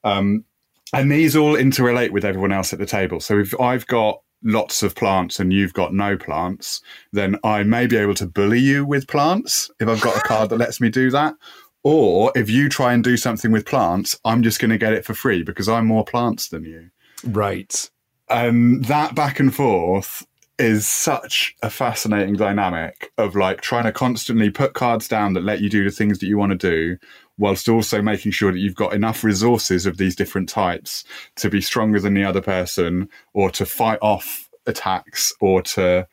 Um, 0.06 0.44
and 0.92 1.10
these 1.10 1.34
all 1.34 1.54
interrelate 1.54 2.10
with 2.10 2.24
everyone 2.24 2.52
else 2.52 2.72
at 2.72 2.78
the 2.78 2.86
table. 2.86 3.20
So 3.20 3.38
if 3.38 3.58
I've 3.60 3.86
got 3.86 4.20
lots 4.44 4.82
of 4.82 4.94
plants 4.94 5.40
and 5.40 5.52
you've 5.52 5.72
got 5.72 5.92
no 5.92 6.16
plants, 6.16 6.80
then 7.12 7.36
I 7.42 7.64
may 7.64 7.86
be 7.86 7.96
able 7.96 8.14
to 8.14 8.26
bully 8.26 8.60
you 8.60 8.86
with 8.86 9.08
plants 9.08 9.68
if 9.80 9.88
I've 9.88 10.00
got 10.00 10.16
a 10.16 10.20
card 10.20 10.50
that 10.50 10.58
lets 10.58 10.80
me 10.80 10.88
do 10.88 11.10
that. 11.10 11.34
Or 11.82 12.32
if 12.36 12.48
you 12.48 12.68
try 12.68 12.92
and 12.92 13.02
do 13.02 13.16
something 13.16 13.50
with 13.50 13.66
plants, 13.66 14.18
I'm 14.24 14.42
just 14.42 14.60
going 14.60 14.70
to 14.70 14.78
get 14.78 14.92
it 14.92 15.04
for 15.04 15.14
free 15.14 15.42
because 15.42 15.68
I'm 15.68 15.86
more 15.86 16.04
plants 16.04 16.48
than 16.48 16.64
you. 16.64 16.90
Right. 17.24 17.90
and 18.28 18.84
that 18.84 19.14
back 19.14 19.40
and 19.40 19.54
forth 19.54 20.24
is 20.58 20.86
such 20.86 21.54
a 21.62 21.68
fascinating 21.70 22.34
dynamic 22.34 23.12
of 23.18 23.36
like 23.36 23.60
trying 23.60 23.84
to 23.84 23.92
constantly 23.92 24.50
put 24.50 24.72
cards 24.74 25.06
down 25.08 25.34
that 25.34 25.42
let 25.42 25.60
you 25.60 25.68
do 25.68 25.84
the 25.84 25.90
things 25.90 26.18
that 26.18 26.26
you 26.26 26.38
want 26.38 26.52
to 26.52 26.56
do 26.56 26.96
whilst 27.38 27.68
also 27.68 28.00
making 28.00 28.32
sure 28.32 28.52
that 28.52 28.58
you've 28.58 28.74
got 28.74 28.94
enough 28.94 29.22
resources 29.22 29.86
of 29.86 29.98
these 29.98 30.16
different 30.16 30.48
types 30.48 31.04
to 31.36 31.50
be 31.50 31.60
stronger 31.60 32.00
than 32.00 32.14
the 32.14 32.24
other 32.24 32.40
person 32.40 33.08
or 33.34 33.50
to 33.50 33.66
fight 33.66 33.98
off 34.00 34.48
attacks 34.66 35.32
or 35.40 35.62
to 35.62 36.06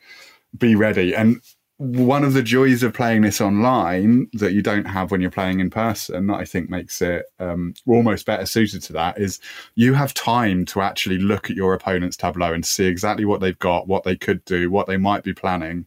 be 0.56 0.74
ready. 0.74 1.14
And 1.14 1.40
one 1.78 2.22
of 2.22 2.34
the 2.34 2.42
joys 2.42 2.84
of 2.84 2.94
playing 2.94 3.22
this 3.22 3.40
online 3.40 4.28
that 4.34 4.52
you 4.52 4.62
don't 4.62 4.84
have 4.84 5.10
when 5.10 5.20
you're 5.20 5.30
playing 5.30 5.58
in 5.58 5.70
person, 5.70 6.30
I 6.30 6.44
think 6.44 6.70
makes 6.70 7.02
it 7.02 7.26
um, 7.40 7.74
almost 7.86 8.26
better 8.26 8.46
suited 8.46 8.80
to 8.84 8.92
that, 8.92 9.18
is 9.18 9.40
you 9.74 9.94
have 9.94 10.14
time 10.14 10.66
to 10.66 10.82
actually 10.82 11.18
look 11.18 11.50
at 11.50 11.56
your 11.56 11.74
opponent's 11.74 12.16
tableau 12.16 12.52
and 12.52 12.64
see 12.64 12.86
exactly 12.86 13.24
what 13.24 13.40
they've 13.40 13.58
got, 13.58 13.88
what 13.88 14.04
they 14.04 14.14
could 14.14 14.44
do, 14.44 14.70
what 14.70 14.86
they 14.86 14.96
might 14.96 15.24
be 15.24 15.34
planning, 15.34 15.86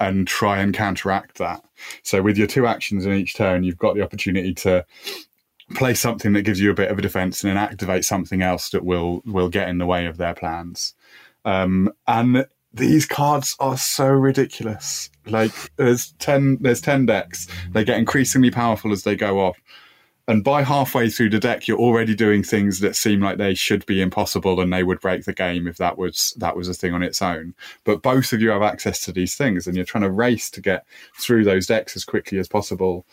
and 0.00 0.26
try 0.26 0.58
and 0.58 0.74
counteract 0.74 1.38
that. 1.38 1.62
So 2.02 2.22
with 2.22 2.36
your 2.36 2.46
two 2.46 2.66
actions 2.66 3.06
in 3.06 3.12
each 3.12 3.34
turn, 3.34 3.62
you've 3.62 3.78
got 3.78 3.94
the 3.94 4.02
opportunity 4.02 4.54
to 4.54 4.84
play 5.74 5.94
something 5.94 6.32
that 6.32 6.42
gives 6.42 6.60
you 6.60 6.70
a 6.70 6.74
bit 6.74 6.90
of 6.90 6.98
a 6.98 7.02
defense 7.02 7.44
and 7.44 7.50
then 7.50 7.56
activate 7.56 8.04
something 8.04 8.42
else 8.42 8.70
that 8.70 8.84
will 8.84 9.22
will 9.24 9.48
get 9.48 9.68
in 9.68 9.78
the 9.78 9.86
way 9.86 10.06
of 10.06 10.16
their 10.16 10.34
plans. 10.34 10.94
Um, 11.44 11.92
and 12.06 12.46
these 12.72 13.06
cards 13.06 13.56
are 13.60 13.76
so 13.76 14.06
ridiculous. 14.06 15.10
Like 15.26 15.52
there's 15.76 16.12
ten 16.18 16.58
there's 16.60 16.80
ten 16.80 17.06
decks. 17.06 17.46
They 17.72 17.84
get 17.84 17.98
increasingly 17.98 18.50
powerful 18.50 18.92
as 18.92 19.04
they 19.04 19.16
go 19.16 19.40
off. 19.40 19.60
And 20.30 20.44
by 20.44 20.62
halfway 20.62 21.10
through 21.10 21.30
the 21.30 21.40
deck, 21.40 21.66
you're 21.66 21.76
already 21.76 22.14
doing 22.14 22.44
things 22.44 22.78
that 22.78 22.94
seem 22.94 23.20
like 23.20 23.36
they 23.36 23.52
should 23.52 23.84
be 23.84 24.00
impossible 24.00 24.60
and 24.60 24.72
they 24.72 24.84
would 24.84 25.00
break 25.00 25.24
the 25.24 25.32
game 25.32 25.66
if 25.66 25.76
that 25.78 25.98
was 25.98 26.32
that 26.38 26.56
was 26.56 26.68
a 26.68 26.72
thing 26.72 26.94
on 26.94 27.02
its 27.02 27.20
own. 27.20 27.52
But 27.82 28.00
both 28.00 28.32
of 28.32 28.40
you 28.40 28.50
have 28.50 28.62
access 28.62 29.00
to 29.00 29.12
these 29.12 29.34
things 29.34 29.66
and 29.66 29.74
you're 29.74 29.84
trying 29.84 30.04
to 30.04 30.10
race 30.10 30.48
to 30.52 30.60
get 30.60 30.86
through 31.18 31.42
those 31.42 31.66
decks 31.66 31.96
as 31.96 32.04
quickly 32.04 32.38
as 32.38 32.46
possible. 32.46 33.06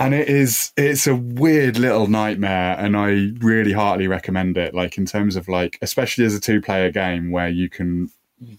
And 0.00 0.12
it 0.12 0.28
is 0.28 0.72
it's 0.76 1.06
a 1.06 1.14
weird 1.14 1.78
little 1.78 2.08
nightmare 2.08 2.74
and 2.76 2.96
I 2.96 3.30
really 3.38 3.72
heartily 3.72 4.08
recommend 4.08 4.58
it. 4.58 4.74
Like 4.74 4.98
in 4.98 5.06
terms 5.06 5.36
of 5.36 5.46
like 5.46 5.78
especially 5.80 6.24
as 6.24 6.34
a 6.34 6.40
two 6.40 6.60
player 6.60 6.90
game 6.90 7.30
where 7.30 7.50
you 7.50 7.70
can 7.70 8.10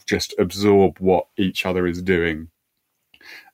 just 0.05 0.33
absorb 0.39 0.99
what 0.99 1.27
each 1.35 1.65
other 1.65 1.85
is 1.85 2.01
doing 2.01 2.47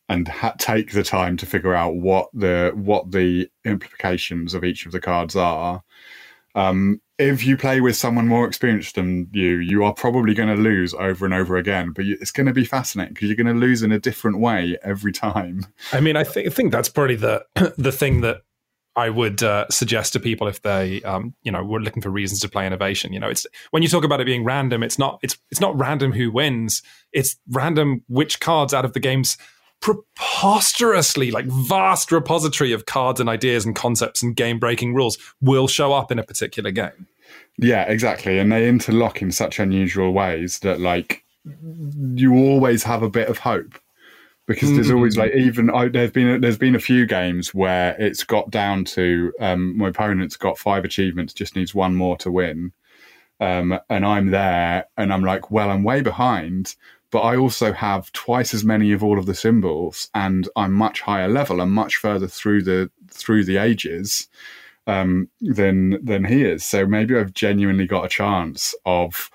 and 0.09 0.27
ha- 0.27 0.55
take 0.57 0.91
the 0.91 1.03
time 1.03 1.37
to 1.37 1.45
figure 1.45 1.73
out 1.73 1.95
what 1.95 2.29
the 2.33 2.71
what 2.75 3.11
the 3.11 3.49
implications 3.65 4.53
of 4.53 4.63
each 4.63 4.85
of 4.85 4.91
the 4.91 5.01
cards 5.01 5.35
are. 5.35 5.83
Um, 6.55 7.01
if 7.19 7.45
you 7.45 7.57
play 7.57 7.81
with 7.81 7.95
someone 7.95 8.27
more 8.27 8.47
experienced 8.47 8.95
than 8.95 9.27
you, 9.31 9.57
you 9.57 9.83
are 9.83 9.93
probably 9.93 10.33
going 10.33 10.55
to 10.55 10.61
lose 10.61 10.93
over 10.93 11.25
and 11.25 11.33
over 11.33 11.57
again. 11.57 11.91
But 11.91 12.05
it's 12.05 12.31
going 12.31 12.47
to 12.47 12.53
be 12.53 12.65
fascinating 12.65 13.13
because 13.13 13.27
you're 13.27 13.35
going 13.35 13.53
to 13.53 13.59
lose 13.59 13.81
in 13.83 13.91
a 13.91 13.99
different 13.99 14.39
way 14.39 14.77
every 14.83 15.11
time. 15.11 15.65
I 15.91 15.99
mean, 15.99 16.15
I 16.15 16.23
think 16.23 16.47
I 16.47 16.49
think 16.49 16.71
that's 16.71 16.89
probably 16.89 17.15
the 17.15 17.45
the 17.77 17.91
thing 17.91 18.21
that 18.21 18.41
I 18.95 19.11
would 19.11 19.43
uh, 19.43 19.67
suggest 19.69 20.13
to 20.13 20.19
people 20.19 20.47
if 20.47 20.63
they, 20.63 21.03
um, 21.03 21.35
you 21.43 21.51
know, 21.51 21.63
were 21.63 21.79
looking 21.79 22.01
for 22.01 22.09
reasons 22.09 22.39
to 22.41 22.49
play 22.49 22.65
innovation. 22.65 23.13
You 23.13 23.19
know, 23.19 23.29
it's 23.29 23.45
when 23.69 23.83
you 23.83 23.89
talk 23.89 24.03
about 24.03 24.21
it 24.21 24.25
being 24.25 24.43
random, 24.43 24.81
it's 24.81 24.97
not 24.97 25.19
it's 25.21 25.37
it's 25.51 25.61
not 25.61 25.77
random 25.77 26.11
who 26.11 26.31
wins. 26.31 26.81
It's 27.13 27.35
random 27.49 28.03
which 28.07 28.39
cards 28.39 28.73
out 28.73 28.85
of 28.85 28.93
the 28.93 28.99
game's 28.99 29.37
preposterously 29.81 31.31
like 31.31 31.45
vast 31.45 32.11
repository 32.11 32.71
of 32.71 32.85
cards 32.85 33.19
and 33.19 33.29
ideas 33.29 33.65
and 33.65 33.75
concepts 33.75 34.21
and 34.21 34.35
game 34.35 34.59
breaking 34.59 34.93
rules 34.93 35.17
will 35.41 35.67
show 35.67 35.93
up 35.93 36.11
in 36.11 36.19
a 36.19 36.23
particular 36.23 36.71
game. 36.71 37.07
Yeah, 37.57 37.83
exactly, 37.83 38.37
and 38.39 38.51
they 38.51 38.67
interlock 38.67 39.21
in 39.21 39.31
such 39.31 39.59
unusual 39.59 40.11
ways 40.11 40.59
that 40.59 40.79
like 40.79 41.23
you 42.13 42.35
always 42.35 42.83
have 42.83 43.03
a 43.03 43.09
bit 43.09 43.29
of 43.29 43.39
hope 43.39 43.79
because 44.47 44.73
there's 44.73 44.91
always 44.91 45.15
mm. 45.15 45.19
like 45.19 45.33
even 45.33 45.69
I, 45.69 45.89
there's 45.89 46.11
been 46.11 46.29
a, 46.29 46.39
there's 46.39 46.57
been 46.57 46.75
a 46.75 46.79
few 46.79 47.05
games 47.05 47.53
where 47.53 47.95
it's 47.99 48.23
got 48.23 48.49
down 48.49 48.85
to 48.85 49.33
um, 49.39 49.77
my 49.77 49.89
opponent's 49.89 50.37
got 50.37 50.57
five 50.57 50.85
achievements, 50.85 51.33
just 51.33 51.55
needs 51.55 51.75
one 51.75 51.95
more 51.95 52.17
to 52.17 52.31
win, 52.31 52.71
um, 53.39 53.77
and 53.89 54.05
I'm 54.05 54.31
there, 54.31 54.87
and 54.97 55.11
I'm 55.13 55.23
like, 55.23 55.51
well, 55.51 55.69
I'm 55.69 55.83
way 55.83 56.01
behind, 56.01 56.75
but 57.11 57.19
I 57.19 57.37
also 57.37 57.71
have 57.73 58.11
twice 58.11 58.53
as 58.53 58.63
many 58.63 58.91
of 58.91 59.03
all 59.03 59.17
of 59.17 59.25
the 59.25 59.35
symbols, 59.35 60.09
and 60.13 60.47
I'm 60.55 60.73
much 60.73 61.01
higher 61.01 61.27
level, 61.27 61.61
and 61.61 61.71
much 61.71 61.97
further 61.97 62.27
through 62.27 62.63
the 62.63 62.89
through 63.09 63.45
the 63.45 63.57
ages 63.57 64.27
um, 64.87 65.29
than 65.41 66.03
than 66.03 66.25
he 66.25 66.43
is. 66.43 66.63
So 66.63 66.85
maybe 66.85 67.15
I've 67.15 67.33
genuinely 67.33 67.87
got 67.87 68.05
a 68.05 68.09
chance 68.09 68.73
of 68.85 69.29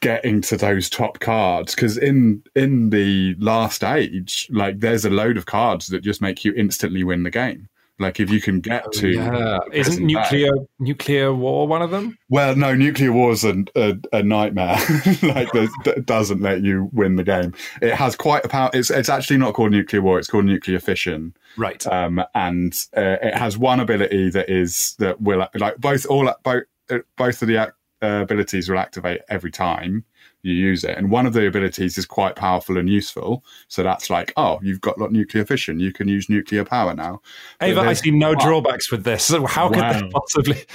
getting 0.00 0.40
to 0.42 0.56
those 0.56 0.90
top 0.90 1.20
cards 1.20 1.74
because 1.74 1.96
in 1.96 2.42
in 2.54 2.90
the 2.90 3.34
last 3.38 3.82
age 3.82 4.46
like 4.50 4.78
there's 4.80 5.06
a 5.06 5.10
load 5.10 5.38
of 5.38 5.46
cards 5.46 5.86
that 5.86 6.00
just 6.00 6.20
make 6.20 6.44
you 6.44 6.52
instantly 6.54 7.02
win 7.02 7.22
the 7.22 7.30
game 7.30 7.66
like 7.98 8.20
if 8.20 8.30
you 8.30 8.40
can 8.40 8.60
get 8.60 8.84
oh, 8.86 8.90
to 8.90 9.08
yeah. 9.08 9.58
isn't 9.72 10.04
nuclear 10.04 10.50
nuclear 10.78 11.32
war 11.34 11.66
one 11.66 11.82
of 11.82 11.90
them? 11.90 12.18
Well 12.28 12.54
no 12.54 12.74
nuclear 12.74 13.12
war's 13.12 13.44
a, 13.44 13.64
a, 13.74 13.96
a 14.12 14.22
nightmare. 14.22 14.76
Like 15.22 15.50
that 15.52 16.04
doesn't 16.04 16.40
let 16.40 16.62
you 16.62 16.90
win 16.92 17.16
the 17.16 17.24
game. 17.24 17.54
It 17.80 17.94
has 17.94 18.16
quite 18.16 18.44
a 18.44 18.48
power 18.48 18.70
it's, 18.74 18.90
it's 18.90 19.08
actually 19.08 19.38
not 19.38 19.54
called 19.54 19.72
nuclear 19.72 20.02
war 20.02 20.18
it's 20.18 20.28
called 20.28 20.44
nuclear 20.44 20.78
fission. 20.78 21.34
Right. 21.56 21.86
Um, 21.86 22.22
and 22.34 22.74
uh, 22.96 23.16
it 23.22 23.34
has 23.34 23.56
one 23.56 23.80
ability 23.80 24.30
that 24.30 24.50
is 24.50 24.94
that 24.98 25.20
will 25.20 25.46
like 25.54 25.78
both 25.78 26.06
all 26.06 26.32
both 26.42 26.64
uh, 26.90 26.98
both 27.16 27.42
of 27.42 27.48
the 27.48 27.58
uh, 27.58 27.70
abilities 28.02 28.68
will 28.68 28.78
activate 28.78 29.22
every 29.28 29.50
time 29.50 30.04
you 30.46 30.54
use 30.54 30.84
it. 30.84 30.96
And 30.96 31.10
one 31.10 31.26
of 31.26 31.32
the 31.32 31.46
abilities 31.46 31.98
is 31.98 32.06
quite 32.06 32.36
powerful 32.36 32.78
and 32.78 32.88
useful. 32.88 33.44
So 33.68 33.82
that's 33.82 34.08
like, 34.08 34.32
oh, 34.36 34.58
you've 34.62 34.80
got 34.80 34.98
nuclear 35.10 35.44
fission. 35.44 35.80
You 35.80 35.92
can 35.92 36.08
use 36.08 36.28
nuclear 36.28 36.64
power 36.64 36.94
now. 36.94 37.20
Ava, 37.60 37.80
I 37.80 37.94
see 37.94 38.12
no 38.12 38.34
drawbacks 38.34 38.90
with 38.90 39.04
this. 39.04 39.26
So 39.36 39.44
how 39.44 39.68
could 39.68 39.78
wow. 39.80 40.08
possibly? 40.12 40.64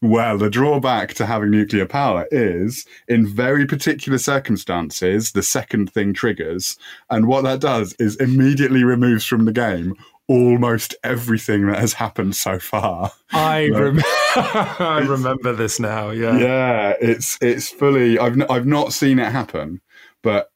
Well, 0.00 0.38
the 0.38 0.48
drawback 0.48 1.14
to 1.14 1.26
having 1.26 1.50
nuclear 1.50 1.84
power 1.84 2.28
is 2.30 2.86
in 3.08 3.26
very 3.26 3.66
particular 3.66 4.16
circumstances, 4.16 5.32
the 5.32 5.42
second 5.42 5.92
thing 5.92 6.14
triggers. 6.14 6.78
And 7.10 7.26
what 7.26 7.42
that 7.42 7.60
does 7.60 7.96
is 7.98 8.14
immediately 8.16 8.84
removes 8.84 9.24
from 9.24 9.46
the 9.46 9.52
game 9.52 9.96
almost 10.28 10.94
everything 11.02 11.66
that 11.66 11.78
has 11.78 11.94
happened 11.94 12.36
so 12.36 12.58
far. 12.58 13.12
I, 13.32 13.68
rem- 13.70 14.00
I 14.36 15.04
remember 15.08 15.52
this 15.54 15.80
now. 15.80 16.10
Yeah, 16.10 16.38
yeah. 16.38 16.94
It's 17.00 17.38
it's 17.40 17.68
fully. 17.70 18.18
I've 18.18 18.40
n- 18.40 18.46
I've 18.48 18.66
not 18.66 18.92
seen 18.92 19.18
it 19.18 19.32
happen, 19.32 19.80
but 20.22 20.50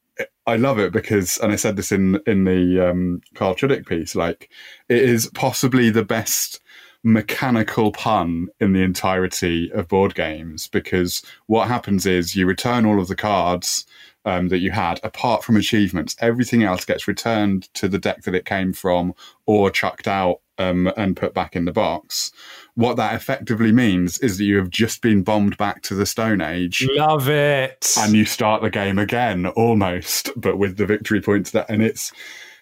I 0.47 0.57
love 0.57 0.79
it 0.79 0.93
because, 0.93 1.39
and 1.39 1.53
I 1.53 1.57
said 1.57 1.77
this 1.77 1.91
in 1.91 2.21
in 2.27 2.45
the 2.45 2.91
um, 2.91 3.23
Carl 3.35 3.55
Chudyk 3.55 3.87
piece. 3.87 4.15
Like, 4.15 4.51
it 4.89 5.03
is 5.03 5.31
possibly 5.35 5.91
the 5.91 6.05
best 6.05 6.61
mechanical 7.05 7.91
pun 7.91 8.49
in 8.61 8.73
the 8.73 8.83
entirety 8.83 9.71
of 9.73 9.89
board 9.89 10.15
games 10.15 10.69
because 10.69 11.21
what 11.47 11.67
happens 11.67 12.07
is 12.07 12.37
you 12.37 12.47
return 12.47 12.87
all 12.87 13.01
of 13.01 13.09
the 13.09 13.17
cards 13.17 13.85
um, 14.25 14.49
that 14.49 14.59
you 14.59 14.71
had, 14.71 15.01
apart 15.03 15.43
from 15.45 15.57
achievements. 15.57 16.17
Everything 16.21 16.63
else 16.63 16.85
gets 16.85 17.09
returned 17.09 17.73
to 17.75 17.89
the 17.89 17.99
deck 17.99 18.23
that 18.23 18.35
it 18.35 18.45
came 18.45 18.73
from 18.73 19.15
or 19.47 19.71
chucked 19.71 20.07
out 20.07 20.41
um, 20.59 20.93
and 20.97 21.17
put 21.17 21.35
back 21.35 21.57
in 21.57 21.65
the 21.65 21.73
box. 21.73 22.31
What 22.75 22.97
that 22.97 23.15
effectively 23.15 23.73
means 23.73 24.19
is 24.19 24.39
that 24.39 24.45
you 24.45 24.57
have 24.59 24.71
just 24.71 25.03
been 25.03 25.23
bombed 25.23 25.57
back 25.57 25.83
to 25.83 25.95
the 25.95 26.07
Stone 26.07 26.41
Age. 26.41 26.87
Love 26.93 27.29
it. 27.29 27.91
And 27.99 28.15
you 28.15 28.25
start 28.25 28.63
the 28.63 28.71
game 28.71 28.99
again, 28.99 29.47
almost, 29.47 30.31
but 30.37 30.57
with 30.57 30.77
the 30.77 30.87
victory 30.87 31.21
points 31.21 31.51
that, 31.51 31.69
and 31.69 31.83
it's, 31.83 32.13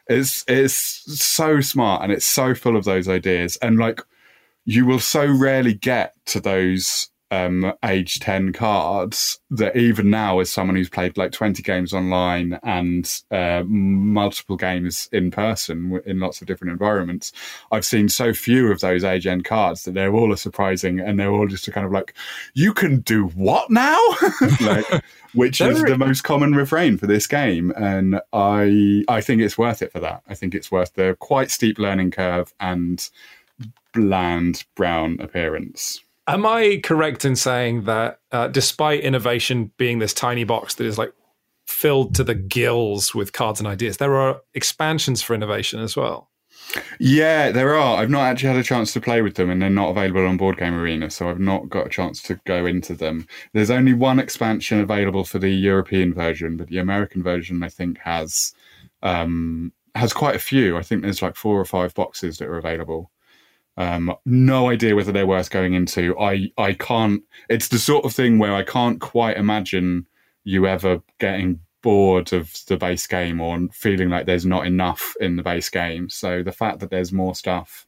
it's, 0.09 0.45
it's 0.49 0.75
so 1.23 1.61
smart 1.61 2.03
and 2.03 2.11
it's 2.11 2.27
so 2.27 2.55
full 2.55 2.77
of 2.77 2.85
those 2.85 3.09
ideas. 3.09 3.57
And 3.63 3.79
like, 3.79 4.01
you 4.65 4.87
will 4.87 5.01
so 5.01 5.27
rarely 5.27 5.75
get 5.75 6.15
to 6.27 6.41
those 6.41 7.10
um, 7.31 7.73
age 7.85 8.19
10 8.21 8.53
cards 8.53 9.39
that 9.51 9.77
even 9.77 10.11
now, 10.11 10.41
as 10.41 10.51
someone 10.51 10.77
who's 10.77 10.89
played 10.89 11.17
like 11.17 11.33
20 11.33 11.63
games 11.63 11.93
online 11.93 12.59
and 12.63 13.23
uh, 13.31 13.63
multiple 13.67 14.57
games 14.57 15.09
in 15.13 15.31
person 15.31 16.01
in 16.05 16.19
lots 16.19 16.41
of 16.41 16.47
different 16.47 16.73
environments, 16.73 17.33
I've 17.71 17.85
seen 17.85 18.09
so 18.09 18.33
few 18.33 18.71
of 18.71 18.81
those 18.81 19.05
age 19.05 19.27
end 19.27 19.45
cards 19.45 19.85
that 19.85 19.95
they're 19.95 20.15
all 20.15 20.33
a 20.33 20.37
surprising 20.37 21.01
and 21.01 21.19
they're 21.19 21.33
all 21.33 21.47
just 21.47 21.69
a 21.69 21.73
kind 21.73 21.87
of 21.87 21.93
like, 21.93 22.15
you 22.55 22.73
can 22.75 23.01
do 23.01 23.27
what 23.29 23.71
now? 23.71 24.01
like, 24.61 24.87
which 25.35 25.61
is 25.61 25.83
the 25.85 25.97
most 25.99 26.23
common 26.23 26.55
refrain 26.55 26.97
for 26.97 27.07
this 27.07 27.27
game. 27.27 27.73
And 27.77 28.21
I, 28.33 29.05
I 29.09 29.21
think 29.21 29.41
it's 29.43 29.59
worth 29.59 29.83
it 29.83 29.93
for 29.93 30.01
that. 30.01 30.23
I 30.29 30.35
think 30.35 30.55
it's 30.55 30.73
worth 30.73 30.95
the 30.95 31.17
quite 31.21 31.51
steep 31.51 31.79
learning 31.79 32.11
curve 32.11 32.53
and 32.59 33.09
bland 33.93 34.65
brown 34.75 35.19
appearance. 35.21 36.01
Am 36.31 36.47
I 36.47 36.81
correct 36.85 37.25
in 37.25 37.35
saying 37.35 37.85
that 37.85 38.21
uh, 38.31 38.47
despite 38.47 39.01
innovation 39.01 39.73
being 39.79 39.99
this 39.99 40.15
tiny 40.15 40.45
box 40.45 40.77
that 40.77 40.87
is 40.87 40.97
like 40.97 41.13
filled 41.67 42.15
to 42.15 42.23
the 42.23 42.37
gills 42.37 43.13
with 43.13 43.33
cards 43.33 43.59
and 43.59 43.67
ideas, 43.67 43.97
there 43.97 44.15
are 44.15 44.41
expansions 44.55 45.23
for 45.23 45.35
innovation 45.35 45.81
as 45.81 45.97
well? 45.97 46.31
Yeah, 47.01 47.51
there 47.51 47.75
are. 47.75 47.97
I've 47.97 48.11
not 48.11 48.23
actually 48.23 48.51
had 48.51 48.59
a 48.59 48.63
chance 48.63 48.93
to 48.93 49.01
play 49.01 49.23
with 49.23 49.35
them, 49.35 49.51
and 49.51 49.61
they're 49.61 49.71
not 49.71 49.91
available 49.91 50.25
on 50.25 50.37
Board 50.37 50.57
Game 50.57 50.75
Arena, 50.75 51.11
so 51.11 51.29
I've 51.29 51.41
not 51.41 51.69
got 51.69 51.87
a 51.87 51.91
chance 51.91 52.23
to 52.23 52.39
go 52.47 52.65
into 52.65 52.95
them. 52.95 53.27
There's 53.53 53.73
only 53.73 53.93
one 53.93 54.21
expansion 54.21 54.79
available 54.79 55.25
for 55.25 55.41
the 55.41 55.51
European 55.51 56.15
version, 56.15 56.57
but 56.57 56.69
the 56.69 56.79
American 56.79 57.25
version, 57.25 57.65
I 57.65 57.71
think, 57.71 57.99
has 57.99 58.55
um, 59.03 59.73
has 59.97 60.13
quite 60.13 60.37
a 60.37 60.41
few. 60.41 60.77
I 60.77 60.83
think 60.83 61.03
there's 61.03 61.23
like 61.23 61.35
four 61.35 61.59
or 61.59 61.65
five 61.65 61.93
boxes 61.95 62.39
that 62.39 62.47
are 62.47 62.59
available. 62.59 63.11
Um, 63.81 64.15
no 64.27 64.69
idea 64.69 64.95
whether 64.95 65.11
they're 65.11 65.27
worth 65.27 65.49
going 65.49 65.73
into. 65.73 66.19
I 66.21 66.53
I 66.59 66.75
can't. 66.75 67.23
It's 67.49 67.69
the 67.69 67.79
sort 67.79 68.05
of 68.05 68.13
thing 68.13 68.39
where 68.39 68.55
I 68.55 68.63
can't 68.63 69.01
quite 69.01 69.39
imagine 69.39 70.07
you 70.45 70.67
ever 70.67 71.03
getting 71.19 71.61
bored 71.81 72.35
of 72.35 72.53
the 72.67 72.77
base 72.77 73.07
game 73.07 73.41
or 73.41 73.59
feeling 73.73 74.11
like 74.11 74.27
there's 74.27 74.45
not 74.45 74.67
enough 74.67 75.15
in 75.19 75.37
the 75.37 75.43
base 75.43 75.71
game. 75.71 76.11
So 76.11 76.43
the 76.43 76.53
fact 76.53 76.81
that 76.81 76.91
there's 76.91 77.11
more 77.11 77.35
stuff 77.35 77.87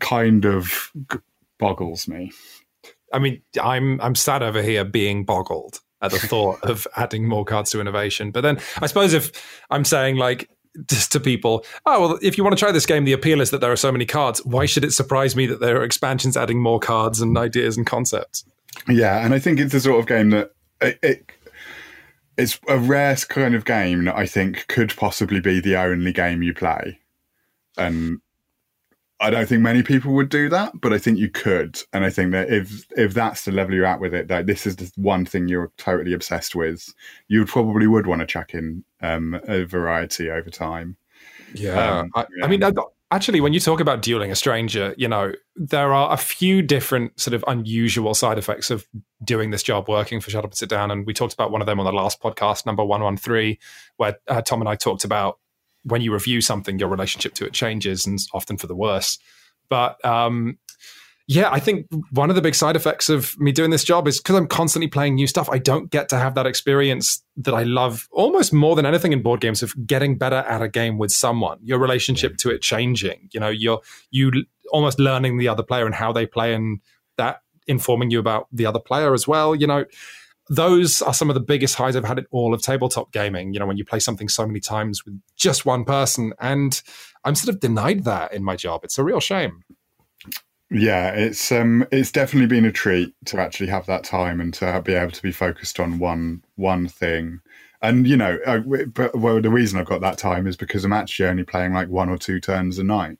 kind 0.00 0.44
of 0.44 0.90
boggles 1.58 2.08
me. 2.08 2.32
I 3.12 3.20
mean, 3.20 3.42
I'm 3.62 4.00
I'm 4.00 4.16
sat 4.16 4.42
over 4.42 4.62
here 4.62 4.84
being 4.84 5.24
boggled 5.24 5.78
at 6.02 6.10
the 6.10 6.18
thought 6.18 6.60
of 6.64 6.88
adding 6.96 7.28
more 7.28 7.44
cards 7.44 7.70
to 7.70 7.80
innovation. 7.80 8.32
But 8.32 8.40
then 8.40 8.58
I 8.82 8.88
suppose 8.88 9.12
if 9.12 9.30
I'm 9.70 9.84
saying 9.84 10.16
like 10.16 10.50
to 10.88 11.20
people, 11.20 11.64
oh 11.86 12.00
well, 12.00 12.18
if 12.22 12.38
you 12.38 12.44
want 12.44 12.56
to 12.56 12.60
try 12.60 12.72
this 12.72 12.86
game, 12.86 13.04
the 13.04 13.12
appeal 13.12 13.40
is 13.40 13.50
that 13.50 13.60
there 13.60 13.72
are 13.72 13.76
so 13.76 13.92
many 13.92 14.06
cards. 14.06 14.44
Why 14.44 14.66
should 14.66 14.84
it 14.84 14.92
surprise 14.92 15.36
me 15.36 15.46
that 15.46 15.60
there 15.60 15.78
are 15.80 15.84
expansions 15.84 16.36
adding 16.36 16.60
more 16.60 16.80
cards 16.80 17.20
and 17.20 17.36
ideas 17.36 17.76
and 17.76 17.86
concepts? 17.86 18.44
Yeah, 18.88 19.24
and 19.24 19.34
I 19.34 19.38
think 19.38 19.60
it's 19.60 19.72
the 19.72 19.80
sort 19.80 19.98
of 19.98 20.06
game 20.06 20.30
that 20.30 20.52
it, 20.80 20.98
it 21.02 21.32
it's 22.36 22.58
a 22.68 22.78
rare 22.78 23.16
kind 23.16 23.54
of 23.54 23.64
game 23.64 24.04
that 24.04 24.16
I 24.16 24.26
think 24.26 24.68
could 24.68 24.96
possibly 24.96 25.40
be 25.40 25.60
the 25.60 25.76
only 25.76 26.12
game 26.12 26.42
you 26.42 26.54
play. 26.54 27.00
And 27.76 28.20
I 29.20 29.30
don't 29.30 29.48
think 29.48 29.62
many 29.62 29.82
people 29.82 30.12
would 30.14 30.28
do 30.28 30.48
that, 30.50 30.80
but 30.80 30.92
I 30.92 30.98
think 30.98 31.18
you 31.18 31.28
could. 31.28 31.80
And 31.92 32.04
I 32.04 32.10
think 32.10 32.30
that 32.32 32.50
if 32.50 32.86
if 32.96 33.14
that's 33.14 33.44
the 33.44 33.52
level 33.52 33.74
you're 33.74 33.84
at 33.84 34.00
with 34.00 34.14
it, 34.14 34.28
that 34.28 34.46
this 34.46 34.66
is 34.66 34.76
the 34.76 34.92
one 34.96 35.24
thing 35.24 35.48
you're 35.48 35.72
totally 35.76 36.12
obsessed 36.12 36.54
with, 36.54 36.94
you 37.26 37.44
probably 37.44 37.88
would 37.88 38.06
want 38.06 38.20
to 38.20 38.26
chuck 38.26 38.54
in 38.54 38.84
um, 39.00 39.40
a 39.48 39.64
variety 39.64 40.30
over 40.30 40.50
time. 40.50 40.96
Yeah, 41.52 42.00
um, 42.00 42.10
I, 42.14 42.26
yeah. 42.36 42.44
I 42.44 42.48
mean, 42.48 42.62
actually, 43.10 43.40
when 43.40 43.52
you 43.52 43.60
talk 43.60 43.80
about 43.80 44.02
dueling 44.02 44.30
a 44.30 44.36
stranger, 44.36 44.94
you 44.96 45.08
know, 45.08 45.32
there 45.56 45.92
are 45.92 46.12
a 46.12 46.16
few 46.16 46.62
different 46.62 47.18
sort 47.18 47.34
of 47.34 47.44
unusual 47.48 48.14
side 48.14 48.38
effects 48.38 48.70
of 48.70 48.86
doing 49.24 49.50
this 49.50 49.64
job, 49.64 49.88
working 49.88 50.20
for 50.20 50.30
Shut 50.30 50.44
Up 50.44 50.50
and 50.50 50.56
Sit 50.56 50.68
Down. 50.68 50.92
And 50.92 51.06
we 51.06 51.14
talked 51.14 51.34
about 51.34 51.50
one 51.50 51.60
of 51.60 51.66
them 51.66 51.80
on 51.80 51.86
the 51.86 51.92
last 51.92 52.22
podcast, 52.22 52.66
number 52.66 52.84
113, 52.84 53.56
where 53.96 54.18
uh, 54.28 54.42
Tom 54.42 54.60
and 54.60 54.68
I 54.68 54.76
talked 54.76 55.04
about 55.04 55.38
when 55.84 56.00
you 56.00 56.12
review 56.12 56.40
something, 56.40 56.78
your 56.78 56.88
relationship 56.88 57.34
to 57.34 57.46
it 57.46 57.52
changes 57.52 58.06
and 58.06 58.18
often 58.32 58.56
for 58.56 58.66
the 58.66 58.74
worse. 58.74 59.18
But 59.68 60.02
um, 60.04 60.58
yeah, 61.30 61.50
I 61.52 61.60
think 61.60 61.86
one 62.10 62.30
of 62.30 62.36
the 62.36 62.42
big 62.42 62.54
side 62.54 62.74
effects 62.74 63.10
of 63.10 63.38
me 63.38 63.52
doing 63.52 63.70
this 63.70 63.84
job 63.84 64.08
is 64.08 64.18
because 64.18 64.34
I'm 64.34 64.46
constantly 64.46 64.88
playing 64.88 65.14
new 65.14 65.26
stuff, 65.26 65.48
I 65.50 65.58
don't 65.58 65.90
get 65.90 66.08
to 66.08 66.16
have 66.16 66.34
that 66.36 66.46
experience 66.46 67.22
that 67.36 67.52
I 67.52 67.64
love 67.64 68.08
almost 68.10 68.50
more 68.50 68.74
than 68.74 68.86
anything 68.86 69.12
in 69.12 69.20
board 69.20 69.42
games 69.42 69.62
of 69.62 69.74
getting 69.86 70.16
better 70.16 70.36
at 70.36 70.62
a 70.62 70.68
game 70.68 70.96
with 70.96 71.12
someone, 71.12 71.58
your 71.62 71.78
relationship 71.78 72.38
to 72.38 72.50
it 72.50 72.62
changing. 72.62 73.28
You 73.32 73.40
know, 73.40 73.50
you're 73.50 73.80
you 74.10 74.32
almost 74.70 74.98
learning 74.98 75.36
the 75.36 75.48
other 75.48 75.62
player 75.62 75.84
and 75.84 75.94
how 75.94 76.12
they 76.12 76.24
play 76.24 76.54
and 76.54 76.80
that 77.18 77.42
informing 77.66 78.10
you 78.10 78.18
about 78.18 78.48
the 78.50 78.64
other 78.64 78.80
player 78.80 79.12
as 79.12 79.28
well. 79.28 79.54
You 79.54 79.66
know, 79.66 79.84
those 80.48 81.02
are 81.02 81.14
some 81.14 81.30
of 81.30 81.34
the 81.34 81.40
biggest 81.40 81.74
highs 81.74 81.96
I've 81.96 82.04
had 82.04 82.18
in 82.18 82.26
all 82.30 82.54
of 82.54 82.62
tabletop 82.62 83.12
gaming. 83.12 83.52
You 83.52 83.60
know, 83.60 83.66
when 83.66 83.76
you 83.76 83.84
play 83.84 84.00
something 84.00 84.28
so 84.28 84.46
many 84.46 84.60
times 84.60 85.04
with 85.04 85.20
just 85.36 85.66
one 85.66 85.84
person, 85.84 86.32
and 86.40 86.80
I'm 87.24 87.34
sort 87.34 87.54
of 87.54 87.60
denied 87.60 88.04
that 88.04 88.32
in 88.32 88.42
my 88.42 88.56
job. 88.56 88.84
It's 88.84 88.98
a 88.98 89.04
real 89.04 89.20
shame. 89.20 89.64
Yeah, 90.70 91.10
it's 91.10 91.50
um, 91.50 91.86
it's 91.90 92.12
definitely 92.12 92.46
been 92.46 92.66
a 92.66 92.72
treat 92.72 93.14
to 93.26 93.40
actually 93.40 93.68
have 93.68 93.86
that 93.86 94.04
time 94.04 94.40
and 94.40 94.52
to 94.54 94.82
be 94.84 94.94
able 94.94 95.12
to 95.12 95.22
be 95.22 95.32
focused 95.32 95.80
on 95.80 95.98
one 95.98 96.42
one 96.56 96.88
thing. 96.88 97.40
And 97.80 98.06
you 98.06 98.16
know, 98.16 98.38
but 98.92 99.16
well, 99.16 99.40
the 99.40 99.50
reason 99.50 99.78
I've 99.78 99.86
got 99.86 100.00
that 100.02 100.18
time 100.18 100.46
is 100.46 100.56
because 100.56 100.84
I'm 100.84 100.92
actually 100.92 101.28
only 101.28 101.44
playing 101.44 101.72
like 101.72 101.88
one 101.88 102.10
or 102.10 102.18
two 102.18 102.38
turns 102.40 102.78
a 102.78 102.84
night, 102.84 103.18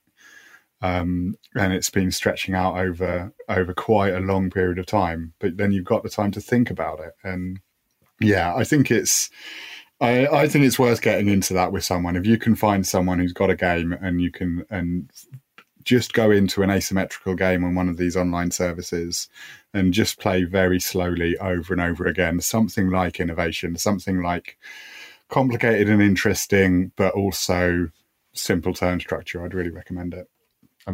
um, 0.80 1.34
and 1.54 1.72
it's 1.72 1.90
been 1.90 2.10
stretching 2.10 2.54
out 2.54 2.76
over 2.76 3.32
over 3.48 3.74
quite 3.74 4.14
a 4.14 4.20
long 4.20 4.50
period 4.50 4.78
of 4.78 4.86
time. 4.86 5.34
But 5.38 5.56
then 5.56 5.72
you've 5.72 5.84
got 5.84 6.02
the 6.02 6.08
time 6.08 6.30
to 6.32 6.40
think 6.40 6.70
about 6.70 7.00
it, 7.00 7.12
and 7.24 7.60
yeah, 8.20 8.54
I 8.54 8.64
think 8.64 8.90
it's. 8.90 9.30
I, 10.00 10.28
I 10.28 10.48
think 10.48 10.64
it's 10.64 10.78
worth 10.78 11.02
getting 11.02 11.26
into 11.26 11.54
that 11.54 11.72
with 11.72 11.84
someone. 11.84 12.14
If 12.14 12.24
you 12.24 12.38
can 12.38 12.54
find 12.54 12.86
someone 12.86 13.18
who's 13.18 13.32
got 13.32 13.50
a 13.50 13.56
game 13.56 13.92
and 13.92 14.20
you 14.20 14.30
can 14.30 14.64
and 14.70 15.10
just 15.88 16.12
go 16.12 16.30
into 16.30 16.62
an 16.62 16.70
asymmetrical 16.70 17.34
game 17.34 17.64
on 17.64 17.74
one 17.74 17.88
of 17.88 17.96
these 17.96 18.14
online 18.14 18.50
services 18.50 19.26
and 19.72 19.94
just 19.94 20.20
play 20.20 20.44
very 20.44 20.78
slowly 20.78 21.36
over 21.38 21.72
and 21.72 21.80
over 21.80 22.04
again. 22.06 22.40
Something 22.40 22.90
like 22.90 23.18
innovation, 23.18 23.76
something 23.76 24.22
like 24.22 24.58
complicated 25.30 25.88
and 25.88 26.02
interesting, 26.02 26.92
but 26.94 27.14
also 27.14 27.88
simple 28.34 28.74
turn 28.74 29.00
structure. 29.00 29.42
I'd 29.42 29.54
really 29.54 29.70
recommend 29.70 30.12
it. 30.12 30.28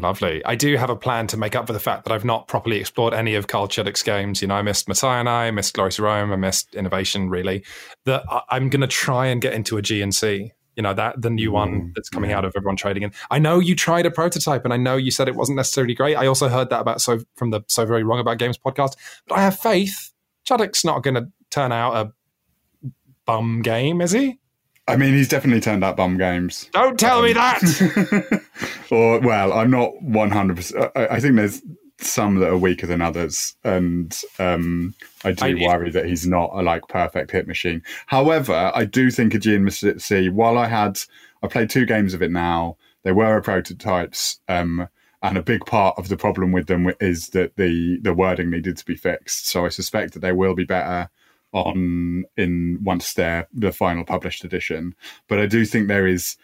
Lovely. 0.00 0.44
I 0.44 0.54
do 0.54 0.76
have 0.76 0.90
a 0.90 0.96
plan 0.96 1.26
to 1.28 1.36
make 1.36 1.54
up 1.54 1.66
for 1.66 1.72
the 1.72 1.80
fact 1.80 2.04
that 2.04 2.12
I've 2.12 2.24
not 2.24 2.48
properly 2.48 2.78
explored 2.78 3.14
any 3.14 3.34
of 3.34 3.46
Carl 3.46 3.68
Chudyk's 3.68 4.02
games. 4.02 4.42
You 4.42 4.48
know, 4.48 4.54
I 4.54 4.62
missed 4.62 4.88
Messiah 4.88 5.20
and 5.20 5.28
I, 5.28 5.50
missed 5.50 5.74
Glory 5.74 5.92
to 5.92 6.02
Rome, 6.02 6.32
I 6.32 6.36
missed 6.36 6.74
Innovation, 6.74 7.30
really. 7.30 7.64
That 8.04 8.24
I'm 8.50 8.70
going 8.70 8.80
to 8.80 8.86
try 8.86 9.26
and 9.26 9.40
get 9.40 9.52
into 9.52 9.76
Aegean 9.76 10.12
Sea 10.12 10.52
you 10.76 10.82
know 10.82 10.94
that 10.94 11.20
the 11.20 11.30
new 11.30 11.52
one 11.52 11.72
mm, 11.72 11.92
that's 11.94 12.08
coming 12.08 12.30
yeah. 12.30 12.38
out 12.38 12.44
of 12.44 12.52
everyone 12.56 12.76
trading 12.76 13.04
and 13.04 13.14
i 13.30 13.38
know 13.38 13.58
you 13.58 13.74
tried 13.74 14.06
a 14.06 14.10
prototype 14.10 14.64
and 14.64 14.74
i 14.74 14.76
know 14.76 14.96
you 14.96 15.10
said 15.10 15.28
it 15.28 15.36
wasn't 15.36 15.56
necessarily 15.56 15.94
great 15.94 16.16
i 16.16 16.26
also 16.26 16.48
heard 16.48 16.70
that 16.70 16.80
about 16.80 17.00
so 17.00 17.20
from 17.36 17.50
the 17.50 17.60
so 17.68 17.86
very 17.86 18.02
wrong 18.02 18.18
about 18.18 18.38
games 18.38 18.58
podcast 18.58 18.96
but 19.28 19.38
i 19.38 19.40
have 19.40 19.58
faith 19.58 20.10
Chudyk's 20.48 20.84
not 20.84 21.02
going 21.02 21.14
to 21.14 21.28
turn 21.50 21.72
out 21.72 21.94
a 21.94 22.90
bum 23.24 23.62
game 23.62 24.00
is 24.00 24.12
he 24.12 24.38
I 24.86 24.96
mean, 24.96 25.14
he's 25.14 25.28
definitely 25.28 25.60
turned 25.60 25.82
out 25.82 25.96
bum 25.96 26.18
games. 26.18 26.68
Don't 26.72 26.98
tell 26.98 27.18
um, 27.18 27.24
me 27.24 27.32
that. 27.32 28.42
or, 28.90 29.18
well, 29.20 29.52
I'm 29.52 29.70
not 29.70 29.92
100%. 30.02 30.90
I, 30.94 31.06
I 31.06 31.20
think 31.20 31.36
there's 31.36 31.62
some 31.98 32.36
that 32.36 32.50
are 32.50 32.58
weaker 32.58 32.86
than 32.86 33.00
others, 33.00 33.56
and 33.64 34.16
um, 34.38 34.94
I 35.24 35.32
do 35.32 35.46
I, 35.46 35.54
worry 35.68 35.90
that 35.90 36.06
he's 36.06 36.26
not 36.26 36.50
a 36.52 36.62
like 36.62 36.86
perfect 36.88 37.30
hit 37.30 37.46
machine. 37.46 37.82
However, 38.06 38.72
I 38.74 38.84
do 38.84 39.10
think 39.10 39.34
Aegean 39.34 39.70
Sea. 39.70 40.28
While 40.28 40.58
I 40.58 40.68
had, 40.68 41.00
I 41.42 41.46
played 41.46 41.70
two 41.70 41.86
games 41.86 42.14
of 42.14 42.22
it 42.22 42.30
now. 42.30 42.76
They 43.04 43.12
were 43.12 43.40
prototypes, 43.40 44.40
um, 44.48 44.88
and 45.22 45.38
a 45.38 45.42
big 45.42 45.64
part 45.66 45.98
of 45.98 46.08
the 46.08 46.16
problem 46.16 46.52
with 46.52 46.66
them 46.66 46.92
is 47.00 47.28
that 47.30 47.56
the 47.56 47.98
the 48.02 48.14
wording 48.14 48.50
needed 48.50 48.76
to 48.78 48.84
be 48.84 48.96
fixed. 48.96 49.46
So 49.46 49.64
I 49.64 49.68
suspect 49.68 50.14
that 50.14 50.20
they 50.20 50.32
will 50.32 50.54
be 50.54 50.64
better 50.64 51.10
on 51.54 52.24
in 52.36 52.78
once 52.82 53.14
they're 53.14 53.48
the 53.54 53.72
final 53.72 54.04
published 54.04 54.44
edition. 54.44 54.94
But 55.28 55.38
I 55.38 55.46
do 55.46 55.64
think 55.64 55.88
there 55.88 56.06
is. 56.06 56.36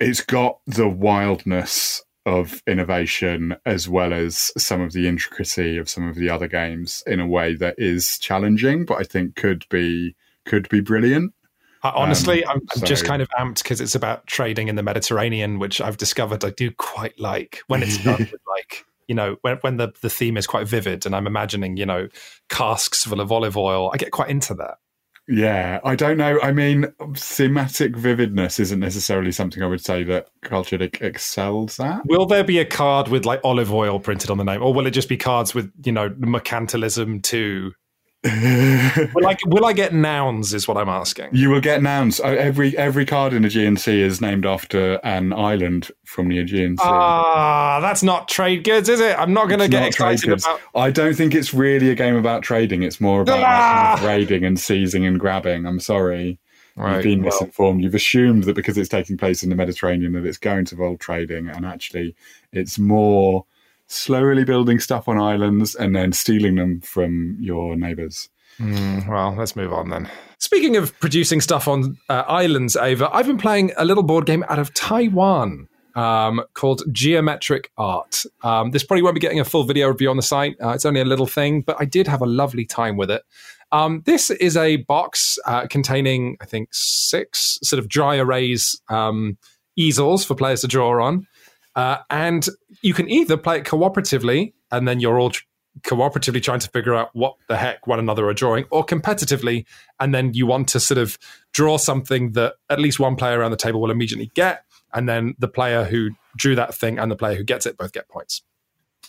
It's 0.00 0.20
got 0.20 0.60
the 0.66 0.88
wildness 0.88 2.02
of 2.28 2.62
innovation 2.66 3.56
as 3.64 3.88
well 3.88 4.12
as 4.12 4.52
some 4.56 4.80
of 4.82 4.92
the 4.92 5.08
intricacy 5.08 5.78
of 5.78 5.88
some 5.88 6.06
of 6.06 6.14
the 6.14 6.28
other 6.28 6.46
games 6.46 7.02
in 7.06 7.20
a 7.20 7.26
way 7.26 7.54
that 7.54 7.74
is 7.78 8.18
challenging, 8.18 8.84
but 8.84 8.98
I 8.98 9.02
think 9.02 9.34
could 9.34 9.64
be 9.70 10.14
could 10.44 10.68
be 10.68 10.80
brilliant. 10.80 11.32
honestly, 11.82 12.44
um, 12.44 12.56
I'm, 12.56 12.60
I'm 12.76 12.86
just 12.86 13.04
kind 13.04 13.22
of 13.22 13.28
amped 13.30 13.62
because 13.62 13.80
it's 13.80 13.94
about 13.94 14.26
trading 14.26 14.68
in 14.68 14.76
the 14.76 14.82
Mediterranean, 14.82 15.58
which 15.58 15.80
I've 15.80 15.96
discovered 15.96 16.44
I 16.44 16.50
do 16.50 16.70
quite 16.70 17.18
like 17.18 17.60
when 17.66 17.82
it's 17.82 17.98
done 17.98 18.18
with 18.32 18.42
like 18.46 18.84
you 19.08 19.14
know 19.14 19.36
when 19.42 19.56
when 19.62 19.76
the 19.78 19.92
the 20.00 20.10
theme 20.10 20.36
is 20.36 20.46
quite 20.46 20.68
vivid, 20.68 21.06
and 21.06 21.16
I'm 21.16 21.26
imagining 21.26 21.76
you 21.76 21.86
know 21.86 22.08
casks 22.48 23.04
full 23.04 23.20
of 23.20 23.32
olive 23.32 23.56
oil. 23.56 23.90
I 23.92 23.96
get 23.96 24.12
quite 24.12 24.30
into 24.30 24.54
that. 24.54 24.76
Yeah, 25.30 25.80
I 25.84 25.94
don't 25.94 26.16
know. 26.16 26.40
I 26.40 26.52
mean, 26.52 26.86
thematic 27.14 27.94
vividness 27.94 28.58
isn't 28.58 28.80
necessarily 28.80 29.30
something 29.30 29.62
I 29.62 29.66
would 29.66 29.84
say 29.84 30.02
that 30.04 30.28
Carl 30.42 30.64
excels 30.72 31.78
at. 31.78 32.00
Will 32.06 32.24
there 32.24 32.44
be 32.44 32.58
a 32.58 32.64
card 32.64 33.08
with 33.08 33.26
like 33.26 33.40
olive 33.44 33.70
oil 33.70 34.00
printed 34.00 34.30
on 34.30 34.38
the 34.38 34.44
name, 34.44 34.62
or 34.62 34.72
will 34.72 34.86
it 34.86 34.92
just 34.92 35.08
be 35.08 35.18
cards 35.18 35.54
with 35.54 35.70
you 35.84 35.92
know 35.92 36.08
mercantilism 36.10 37.22
to 37.24 37.72
will 38.24 39.26
I 39.26 39.36
will 39.46 39.64
I 39.64 39.72
get 39.72 39.94
nouns? 39.94 40.52
Is 40.52 40.66
what 40.66 40.76
I'm 40.76 40.88
asking. 40.88 41.28
You 41.32 41.50
will 41.50 41.60
get 41.60 41.82
nouns. 41.82 42.18
Every 42.18 42.76
every 42.76 43.06
card 43.06 43.32
in 43.32 43.44
Aegean 43.44 43.76
Sea 43.76 44.02
is 44.02 44.20
named 44.20 44.44
after 44.44 44.94
an 45.04 45.32
island 45.32 45.90
from 46.04 46.28
the 46.28 46.38
Aegean 46.38 46.76
Sea. 46.78 46.84
Ah, 46.84 47.78
that's 47.80 48.02
not 48.02 48.26
trade 48.26 48.64
goods, 48.64 48.88
is 48.88 48.98
it? 48.98 49.16
I'm 49.16 49.32
not 49.32 49.48
going 49.48 49.60
to 49.60 49.68
get 49.68 49.86
excited 49.86 50.32
about. 50.32 50.60
I 50.74 50.90
don't 50.90 51.14
think 51.14 51.32
it's 51.32 51.54
really 51.54 51.90
a 51.90 51.94
game 51.94 52.16
about 52.16 52.42
trading. 52.42 52.82
It's 52.82 53.00
more 53.00 53.20
about 53.20 53.40
ah! 53.40 54.02
raiding 54.04 54.44
and 54.44 54.58
seizing 54.58 55.06
and 55.06 55.20
grabbing. 55.20 55.64
I'm 55.64 55.80
sorry. 55.80 56.40
Right, 56.74 56.96
You've 56.96 57.04
been 57.04 57.22
misinformed. 57.22 57.78
Well, 57.78 57.84
You've 57.84 57.94
assumed 57.94 58.44
that 58.44 58.54
because 58.54 58.78
it's 58.78 58.88
taking 58.88 59.16
place 59.16 59.42
in 59.42 59.50
the 59.50 59.56
Mediterranean 59.56 60.12
that 60.12 60.24
it's 60.24 60.38
going 60.38 60.64
to 60.66 60.74
involve 60.74 60.98
trading, 60.98 61.48
and 61.48 61.64
actually, 61.66 62.14
it's 62.52 62.78
more 62.78 63.44
slowly 63.88 64.44
building 64.44 64.78
stuff 64.78 65.08
on 65.08 65.18
islands 65.18 65.74
and 65.74 65.96
then 65.96 66.12
stealing 66.12 66.54
them 66.54 66.80
from 66.80 67.36
your 67.40 67.74
neighbors. 67.76 68.28
Mm, 68.60 69.08
well, 69.08 69.34
let's 69.36 69.56
move 69.56 69.72
on 69.72 69.90
then. 69.90 70.08
Speaking 70.38 70.76
of 70.76 70.98
producing 71.00 71.40
stuff 71.40 71.66
on 71.68 71.96
uh, 72.08 72.24
islands, 72.26 72.76
Ava, 72.76 73.08
I've 73.12 73.26
been 73.26 73.38
playing 73.38 73.72
a 73.76 73.84
little 73.84 74.02
board 74.02 74.26
game 74.26 74.44
out 74.48 74.58
of 74.58 74.72
Taiwan. 74.74 75.68
um, 75.98 76.42
called 76.54 76.82
Geometric 76.92 77.72
Art. 77.76 78.22
Um, 78.42 78.70
this 78.70 78.84
probably 78.84 79.02
won't 79.02 79.14
be 79.14 79.20
getting 79.20 79.40
a 79.40 79.44
full 79.44 79.64
video 79.64 79.88
review 79.88 80.10
on 80.10 80.16
the 80.16 80.22
site. 80.22 80.56
Uh, 80.62 80.70
it's 80.70 80.86
only 80.86 81.00
a 81.00 81.04
little 81.04 81.26
thing, 81.26 81.62
but 81.62 81.76
I 81.80 81.84
did 81.86 82.06
have 82.06 82.22
a 82.22 82.26
lovely 82.26 82.64
time 82.64 82.96
with 82.96 83.10
it. 83.10 83.22
Um, 83.72 84.02
this 84.06 84.30
is 84.30 84.56
a 84.56 84.76
box 84.76 85.38
uh, 85.44 85.66
containing, 85.66 86.36
I 86.40 86.44
think, 86.46 86.68
six 86.72 87.58
sort 87.64 87.78
of 87.78 87.88
dry 87.88 88.14
erase 88.14 88.80
um, 88.88 89.38
easels 89.76 90.24
for 90.24 90.36
players 90.36 90.60
to 90.60 90.68
draw 90.68 91.04
on. 91.04 91.26
Uh, 91.74 91.98
and 92.10 92.48
you 92.82 92.94
can 92.94 93.08
either 93.08 93.36
play 93.36 93.58
it 93.58 93.64
cooperatively, 93.64 94.52
and 94.70 94.86
then 94.86 95.00
you're 95.00 95.18
all 95.18 95.30
tr- 95.30 95.44
cooperatively 95.82 96.42
trying 96.42 96.60
to 96.60 96.70
figure 96.70 96.94
out 96.94 97.10
what 97.12 97.36
the 97.48 97.56
heck 97.56 97.86
one 97.86 97.98
another 97.98 98.28
are 98.28 98.34
drawing, 98.34 98.64
or 98.70 98.84
competitively, 98.84 99.64
and 100.00 100.14
then 100.14 100.34
you 100.34 100.46
want 100.46 100.68
to 100.68 100.80
sort 100.80 100.98
of 100.98 101.18
draw 101.52 101.76
something 101.76 102.32
that 102.32 102.54
at 102.68 102.80
least 102.80 102.98
one 102.98 103.16
player 103.16 103.40
around 103.40 103.50
the 103.50 103.56
table 103.56 103.80
will 103.80 103.90
immediately 103.90 104.30
get, 104.34 104.64
and 104.92 105.08
then 105.08 105.34
the 105.38 105.48
player 105.48 105.84
who 105.84 106.10
drew 106.36 106.54
that 106.54 106.74
thing 106.74 106.98
and 106.98 107.10
the 107.10 107.16
player 107.16 107.36
who 107.36 107.44
gets 107.44 107.66
it 107.66 107.76
both 107.76 107.92
get 107.92 108.08
points. 108.08 108.42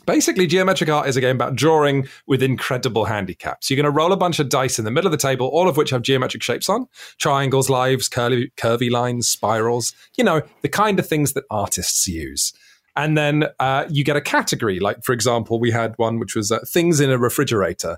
Basically, 0.05 0.47
Geometric 0.47 0.89
Art 0.89 1.07
is 1.07 1.17
a 1.17 1.21
game 1.21 1.35
about 1.35 1.55
drawing 1.55 2.07
with 2.25 2.41
incredible 2.41 3.05
handicaps. 3.05 3.69
You're 3.69 3.75
going 3.75 3.83
to 3.83 3.91
roll 3.91 4.13
a 4.13 4.17
bunch 4.17 4.39
of 4.39 4.47
dice 4.47 4.79
in 4.79 4.85
the 4.85 4.91
middle 4.91 5.07
of 5.07 5.11
the 5.11 5.17
table, 5.17 5.47
all 5.47 5.67
of 5.67 5.75
which 5.77 5.89
have 5.89 6.03
geometric 6.03 6.41
shapes 6.41 6.69
on 6.69 6.87
triangles, 7.17 7.69
lives, 7.69 8.07
curly, 8.07 8.51
curvy 8.55 8.89
lines, 8.89 9.27
spirals, 9.27 9.93
you 10.15 10.23
know, 10.23 10.41
the 10.61 10.69
kind 10.69 10.99
of 10.99 11.07
things 11.07 11.33
that 11.33 11.43
artists 11.51 12.07
use. 12.07 12.53
And 12.99 13.17
then 13.17 13.45
uh, 13.59 13.85
you 13.89 14.03
get 14.03 14.17
a 14.17 14.21
category. 14.21 14.81
Like, 14.81 15.05
for 15.05 15.13
example, 15.13 15.57
we 15.57 15.71
had 15.71 15.97
one 15.97 16.19
which 16.19 16.35
was 16.35 16.51
uh, 16.51 16.59
things 16.67 16.99
in 16.99 17.09
a 17.09 17.17
refrigerator. 17.17 17.97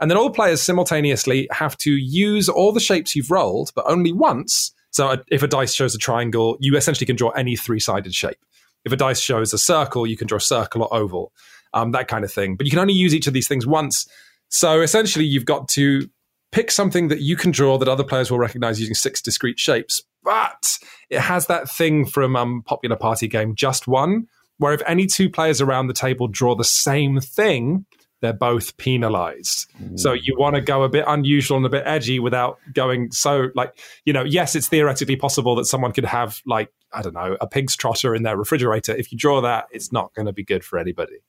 And 0.00 0.10
then 0.10 0.18
all 0.18 0.28
players 0.28 0.60
simultaneously 0.60 1.46
have 1.52 1.78
to 1.78 1.92
use 1.92 2.48
all 2.48 2.72
the 2.72 2.80
shapes 2.80 3.14
you've 3.14 3.30
rolled, 3.30 3.70
but 3.76 3.84
only 3.86 4.12
once. 4.12 4.72
So 4.90 5.22
if 5.28 5.44
a 5.44 5.46
dice 5.46 5.72
shows 5.72 5.94
a 5.94 5.98
triangle, 5.98 6.56
you 6.58 6.76
essentially 6.76 7.06
can 7.06 7.14
draw 7.14 7.30
any 7.30 7.54
three 7.54 7.78
sided 7.78 8.12
shape. 8.12 8.38
If 8.84 8.90
a 8.90 8.96
dice 8.96 9.20
shows 9.20 9.52
a 9.52 9.58
circle, 9.58 10.04
you 10.04 10.16
can 10.16 10.26
draw 10.26 10.38
a 10.38 10.40
circle 10.40 10.82
or 10.82 10.92
oval, 10.92 11.32
um, 11.72 11.92
that 11.92 12.08
kind 12.08 12.24
of 12.24 12.32
thing. 12.32 12.56
But 12.56 12.66
you 12.66 12.70
can 12.70 12.80
only 12.80 12.94
use 12.94 13.14
each 13.14 13.28
of 13.28 13.32
these 13.32 13.46
things 13.46 13.68
once. 13.68 14.08
So 14.48 14.80
essentially, 14.80 15.26
you've 15.26 15.44
got 15.44 15.68
to 15.68 16.10
pick 16.50 16.72
something 16.72 17.06
that 17.06 17.20
you 17.20 17.36
can 17.36 17.52
draw 17.52 17.78
that 17.78 17.86
other 17.88 18.02
players 18.02 18.32
will 18.32 18.40
recognize 18.40 18.80
using 18.80 18.96
six 18.96 19.22
discrete 19.22 19.60
shapes. 19.60 20.02
But 20.24 20.76
it 21.08 21.20
has 21.20 21.46
that 21.46 21.70
thing 21.70 22.04
from 22.04 22.34
um, 22.34 22.62
popular 22.66 22.96
party 22.96 23.28
game 23.28 23.54
Just 23.54 23.86
One, 23.86 24.26
where 24.60 24.74
if 24.74 24.82
any 24.86 25.06
two 25.06 25.30
players 25.30 25.60
around 25.60 25.86
the 25.86 25.94
table 25.94 26.28
draw 26.28 26.54
the 26.54 26.64
same 26.64 27.18
thing, 27.18 27.86
they're 28.20 28.34
both 28.34 28.76
penalized. 28.76 29.70
So 29.98 30.12
you 30.12 30.36
want 30.38 30.54
to 30.54 30.60
go 30.60 30.82
a 30.82 30.88
bit 30.90 31.04
unusual 31.08 31.56
and 31.56 31.64
a 31.64 31.70
bit 31.70 31.82
edgy 31.86 32.18
without 32.18 32.58
going 32.74 33.10
so 33.10 33.48
like, 33.54 33.72
you 34.04 34.12
know, 34.12 34.22
yes, 34.22 34.54
it's 34.54 34.68
theoretically 34.68 35.16
possible 35.16 35.56
that 35.56 35.64
someone 35.64 35.92
could 35.92 36.04
have 36.04 36.42
like, 36.44 36.70
I 36.92 37.00
don't 37.00 37.14
know, 37.14 37.38
a 37.40 37.46
pig's 37.46 37.74
trotter 37.74 38.14
in 38.14 38.22
their 38.22 38.36
refrigerator. 38.36 38.94
If 38.94 39.10
you 39.10 39.16
draw 39.16 39.40
that, 39.40 39.68
it's 39.72 39.90
not 39.92 40.12
going 40.12 40.26
to 40.26 40.32
be 40.34 40.44
good 40.44 40.62
for 40.62 40.78
anybody. 40.78 41.20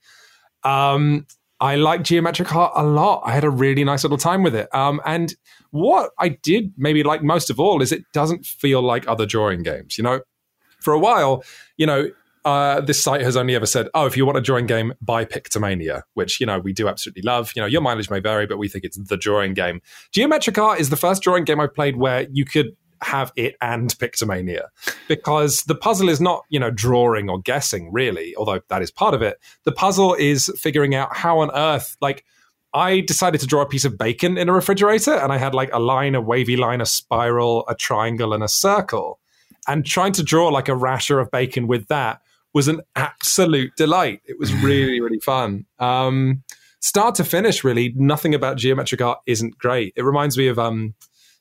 Um, 0.63 1.25
I 1.61 1.75
like 1.75 2.03
Geometric 2.03 2.53
Art 2.53 2.73
a 2.75 2.83
lot. 2.83 3.21
I 3.23 3.31
had 3.31 3.45
a 3.45 3.49
really 3.49 3.85
nice 3.85 4.03
little 4.03 4.17
time 4.17 4.43
with 4.43 4.55
it. 4.55 4.67
Um, 4.75 4.99
and 5.05 5.33
what 5.69 6.11
I 6.19 6.29
did 6.29 6.73
maybe 6.75 7.03
like 7.03 7.23
most 7.23 7.49
of 7.49 7.61
all 7.61 7.81
is 7.81 7.93
it 7.93 8.03
doesn't 8.11 8.45
feel 8.45 8.81
like 8.81 9.07
other 9.07 9.25
drawing 9.25 9.63
games. 9.63 9.97
You 9.97 10.03
know, 10.03 10.19
for 10.81 10.93
a 10.93 10.99
while, 10.99 11.43
you 11.77 11.85
know, 11.85 12.09
uh, 12.43 12.81
this 12.81 13.01
site 13.01 13.21
has 13.21 13.37
only 13.37 13.55
ever 13.55 13.65
said, 13.65 13.87
"Oh, 13.93 14.05
if 14.05 14.17
you 14.17 14.25
want 14.25 14.37
a 14.37 14.41
drawing 14.41 14.65
game, 14.65 14.93
buy 15.01 15.25
Pictomania," 15.25 16.03
which 16.15 16.39
you 16.39 16.45
know 16.45 16.59
we 16.59 16.73
do 16.73 16.87
absolutely 16.87 17.21
love. 17.21 17.51
You 17.55 17.61
know, 17.61 17.67
your 17.67 17.81
mileage 17.81 18.09
may 18.09 18.19
vary, 18.19 18.47
but 18.47 18.57
we 18.57 18.67
think 18.67 18.83
it's 18.83 18.97
the 18.97 19.17
drawing 19.17 19.53
game. 19.53 19.81
Geometric 20.11 20.57
Art 20.57 20.79
is 20.79 20.89
the 20.89 20.97
first 20.97 21.21
drawing 21.21 21.43
game 21.43 21.59
I've 21.59 21.73
played 21.73 21.97
where 21.97 22.27
you 22.31 22.45
could 22.45 22.75
have 23.03 23.31
it 23.35 23.55
and 23.61 23.89
Pictomania 23.97 24.65
because 25.07 25.63
the 25.63 25.73
puzzle 25.73 26.07
is 26.07 26.21
not 26.21 26.43
you 26.49 26.59
know 26.59 26.71
drawing 26.71 27.29
or 27.29 27.39
guessing 27.39 27.91
really, 27.91 28.35
although 28.35 28.61
that 28.69 28.81
is 28.81 28.89
part 28.89 29.13
of 29.13 29.21
it. 29.21 29.39
The 29.63 29.71
puzzle 29.71 30.15
is 30.15 30.51
figuring 30.57 30.95
out 30.95 31.15
how 31.15 31.39
on 31.39 31.51
earth 31.53 31.97
like. 32.01 32.25
I 32.73 33.01
decided 33.01 33.41
to 33.41 33.47
draw 33.47 33.63
a 33.63 33.65
piece 33.65 33.83
of 33.83 33.97
bacon 33.97 34.37
in 34.37 34.47
a 34.47 34.53
refrigerator, 34.53 35.13
and 35.13 35.33
I 35.33 35.37
had 35.37 35.53
like 35.53 35.69
a 35.73 35.77
line, 35.79 36.15
a 36.15 36.21
wavy 36.21 36.55
line, 36.55 36.79
a 36.79 36.85
spiral, 36.85 37.65
a 37.67 37.75
triangle, 37.75 38.31
and 38.31 38.41
a 38.41 38.47
circle. 38.47 39.19
And 39.67 39.85
trying 39.85 40.13
to 40.13 40.23
draw 40.23 40.47
like 40.47 40.69
a 40.69 40.75
rasher 40.75 41.19
of 41.19 41.29
bacon 41.31 41.67
with 41.67 41.89
that 41.89 42.21
was 42.53 42.67
an 42.67 42.81
absolute 42.95 43.71
delight. 43.77 44.21
It 44.25 44.37
was 44.39 44.53
really, 44.55 44.99
really 45.01 45.19
fun. 45.19 45.65
Um, 45.79 46.43
start 46.79 47.15
to 47.15 47.23
finish, 47.23 47.63
really, 47.63 47.93
nothing 47.95 48.35
about 48.35 48.57
geometric 48.57 49.01
art 49.01 49.19
isn't 49.25 49.57
great. 49.57 49.93
It 49.95 50.03
reminds 50.03 50.37
me 50.37 50.47
of, 50.47 50.59
um, 50.59 50.93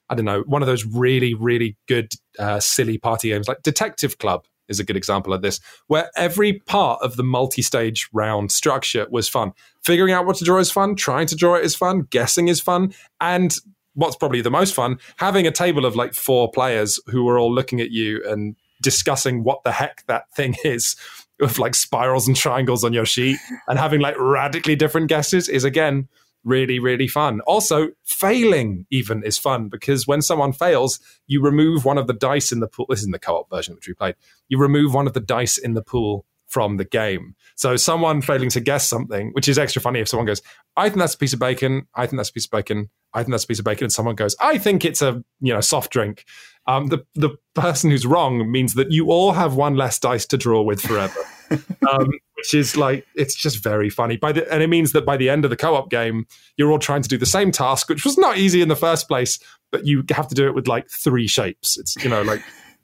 I 0.09 0.15
don't 0.15 0.25
know, 0.25 0.43
one 0.47 0.63
of 0.63 0.67
those 0.67 0.85
really, 0.85 1.35
really 1.35 1.77
good, 1.89 2.13
uh, 2.39 2.61
silly 2.61 2.99
party 2.99 3.29
games 3.29 3.49
like 3.49 3.63
Detective 3.63 4.19
Club 4.19 4.45
is 4.69 4.79
a 4.79 4.85
good 4.85 4.97
example 4.97 5.33
of 5.33 5.43
this, 5.43 5.61
where 5.89 6.11
every 6.17 6.61
part 6.61 7.01
of 7.03 7.17
the 7.17 7.25
multi 7.25 7.61
stage 7.61 8.09
round 8.13 8.53
structure 8.53 9.07
was 9.11 9.29
fun. 9.29 9.53
Figuring 9.83 10.13
out 10.13 10.27
what 10.27 10.37
to 10.37 10.45
draw 10.45 10.59
is 10.59 10.71
fun, 10.71 10.95
trying 10.95 11.27
to 11.27 11.37
draw 11.37 11.57
it 11.57 11.65
is 11.65 11.75
fun, 11.75 12.03
guessing 12.11 12.49
is 12.49 12.61
fun, 12.61 12.95
and 13.21 13.57
what's 13.95 14.17
probably 14.17 14.41
the 14.41 14.51
most 14.51 14.73
fun, 14.73 14.99
having 15.17 15.47
a 15.47 15.51
table 15.51 15.85
of 15.85 15.97
like 15.97 16.15
four 16.15 16.51
players 16.51 17.01
who 17.07 17.29
are 17.29 17.39
all 17.39 17.53
looking 17.53 17.81
at 17.81 17.91
you 17.91 18.23
and 18.25 18.57
discussing 18.81 19.45
what 19.45 19.63
the 19.65 19.73
heck 19.73 20.05
that 20.07 20.31
thing 20.35 20.57
is 20.65 20.97
with 21.39 21.59
like 21.59 21.75
spirals 21.75 22.27
and 22.27 22.37
triangles 22.37 22.85
on 22.85 22.93
your 22.93 23.07
sheet 23.07 23.39
and 23.69 23.79
having 23.79 24.01
like 24.01 24.17
radically 24.19 24.77
different 24.77 25.09
guesses 25.09 25.49
is 25.49 25.65
again 25.65 26.09
really 26.45 26.79
really 26.79 27.09
fun. 27.09 27.41
Also 27.43 27.89
failing 28.05 28.87
even 28.91 29.23
is 29.23 29.39
fun 29.39 29.69
because 29.69 30.07
when 30.07 30.23
someone 30.23 30.53
fails 30.53 30.99
you 31.27 31.43
remove 31.43 31.85
one 31.85 31.99
of 31.99 32.07
the 32.07 32.15
dice 32.15 32.53
in 32.53 32.61
the 32.61 32.69
pool 32.69 32.87
this 32.89 33.01
is 33.01 33.07
in 33.07 33.11
the 33.11 33.19
co-op 33.19 33.51
version 33.51 33.75
which 33.75 33.89
we 33.89 33.95
played 33.95 34.15
you 34.49 34.59
remove 34.59 34.95
one 34.95 35.07
of 35.07 35.13
the 35.13 35.21
dice 35.21 35.59
in 35.59 35.75
the 35.75 35.83
pool 35.83 36.25
from 36.51 36.77
the 36.77 36.85
game. 36.85 37.35
So 37.57 37.77
someone 37.77 38.21
failing 38.21 38.51
to 38.51 38.61
guess 38.61 38.87
something 38.87 39.31
which 39.33 39.49
is 39.49 39.59
extra 39.59 39.81
funny 39.81 40.01
if 40.01 40.09
someone 40.09 40.27
goes 40.27 40.43
i 40.77 40.89
think 40.89 40.99
that's 40.99 41.15
a 41.15 41.19
piece 41.19 41.33
of 41.33 41.39
bacon. 41.39 41.87
I 41.95 42.07
think 42.07 42.19
that's 42.19 42.31
a 42.31 42.33
piece 42.33 42.45
of 42.45 42.51
bacon. 42.51 42.91
I 43.15 43.23
think 43.23 43.33
that's 43.33 43.45
a 43.45 43.47
piece 43.47 43.59
of 43.59 43.65
bacon. 43.65 43.85
And 43.85 43.93
someone 43.93 44.15
goes 44.15 44.37
i 44.41 44.59
think 44.59 44.85
it's 44.85 45.01
a 45.03 45.25
you 45.41 45.55
know 45.55 45.61
soft 45.61 45.93
drink. 45.93 46.25
Um, 46.67 46.89
the 46.89 47.05
the 47.15 47.31
person 47.55 47.91
who's 47.91 48.07
wrong 48.07 48.51
means 48.51 48.75
that 48.75 48.93
you 48.93 49.11
all 49.11 49.33
have 49.33 49.55
one 49.55 49.77
less 49.77 49.99
dice 49.99 50.27
to 50.27 50.37
draw 50.37 50.63
with 50.63 50.81
forever, 50.81 51.19
um, 51.91 52.11
which 52.37 52.55
is 52.55 52.77
like 52.77 53.07
it's 53.15 53.35
just 53.35 53.63
very 53.63 53.91
funny. 53.91 54.17
By 54.17 54.33
the 54.33 54.53
and 54.53 54.63
it 54.63 54.69
means 54.69 54.93
that 54.93 55.07
by 55.07 55.17
the 55.17 55.29
end 55.29 55.45
of 55.45 55.51
the 55.51 55.57
co-op 55.57 55.91
game, 55.91 56.27
you're 56.57 56.71
all 56.71 56.79
trying 56.79 57.03
to 57.03 57.09
do 57.09 57.17
the 57.17 57.27
same 57.27 57.51
task, 57.51 57.89
which 57.89 58.05
was 58.05 58.19
not 58.19 58.37
easy 58.39 58.61
in 58.61 58.69
the 58.69 58.77
first 58.77 59.09
place, 59.09 59.39
but 59.73 59.87
you 59.87 60.05
have 60.11 60.29
to 60.29 60.35
do 60.35 60.47
it 60.47 60.55
with 60.55 60.69
like 60.69 60.89
three 60.91 61.27
shapes. 61.27 61.79
It's 61.79 61.97
you 62.05 62.11
know 62.11 62.23
like 62.23 62.43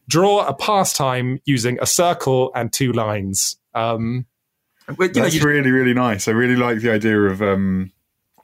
draw 0.08 0.46
a 0.46 0.54
pastime 0.54 1.40
using 1.44 1.78
a 1.80 1.86
circle 1.86 2.50
and 2.54 2.72
two 2.72 2.92
lines. 2.92 3.56
Um, 3.74 4.26
you 4.88 4.94
That's 4.96 5.16
know, 5.16 5.26
you, 5.26 5.40
really 5.42 5.70
really 5.70 5.94
nice. 5.94 6.28
I 6.28 6.32
really 6.32 6.56
like 6.56 6.80
the 6.80 6.90
idea 6.90 7.20
of. 7.20 7.42
Um 7.42 7.92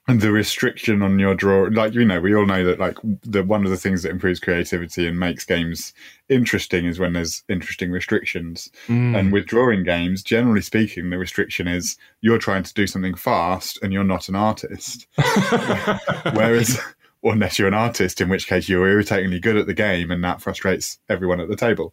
and 0.09 0.21
the 0.21 0.33
restriction 0.33 1.01
on 1.01 1.19
your 1.19 1.35
draw 1.35 1.69
like 1.71 1.95
you 1.95 2.05
know 2.05 2.21
we 2.21 2.35
all 2.35 2.47
know 2.47 2.65
that 2.65 2.81
like 2.81 2.97
the 3.23 3.43
one 3.45 3.65
of 3.65 3.71
the 3.71 3.77
things 3.77 4.03
that 4.03 4.11
improves 4.11 4.41
creativity 4.41 5.07
and 5.07 5.19
makes 5.19 5.45
games 5.45 5.93
interesting 6.29 6.87
is 6.87 6.99
when 6.99 7.13
there's 7.13 7.45
interesting 7.49 7.91
restrictions 7.91 8.69
mm. 8.89 9.17
and 9.17 9.33
with 9.33 9.47
drawing 9.47 9.85
games 9.85 10.23
generally 10.23 10.61
speaking 10.61 11.11
the 11.11 11.19
restriction 11.19 11.69
is 11.69 11.97
you're 12.21 12.39
trying 12.39 12.65
to 12.65 12.75
do 12.75 12.87
something 12.87 13.15
fast 13.15 13.79
and 13.83 13.93
you're 13.93 14.03
not 14.03 14.29
an 14.29 14.35
artist 14.35 15.07
whereas 16.33 16.81
unless 17.25 17.59
you're 17.59 17.69
an 17.69 17.75
artist 17.75 18.21
in 18.21 18.29
which 18.29 18.47
case 18.47 18.69
you're 18.69 18.89
irritatingly 18.89 19.39
good 19.39 19.57
at 19.57 19.67
the 19.67 19.75
game 19.75 20.11
and 20.11 20.25
that 20.25 20.41
frustrates 20.41 20.99
everyone 21.09 21.41
at 21.41 21.49
the 21.49 21.57
table 21.57 21.93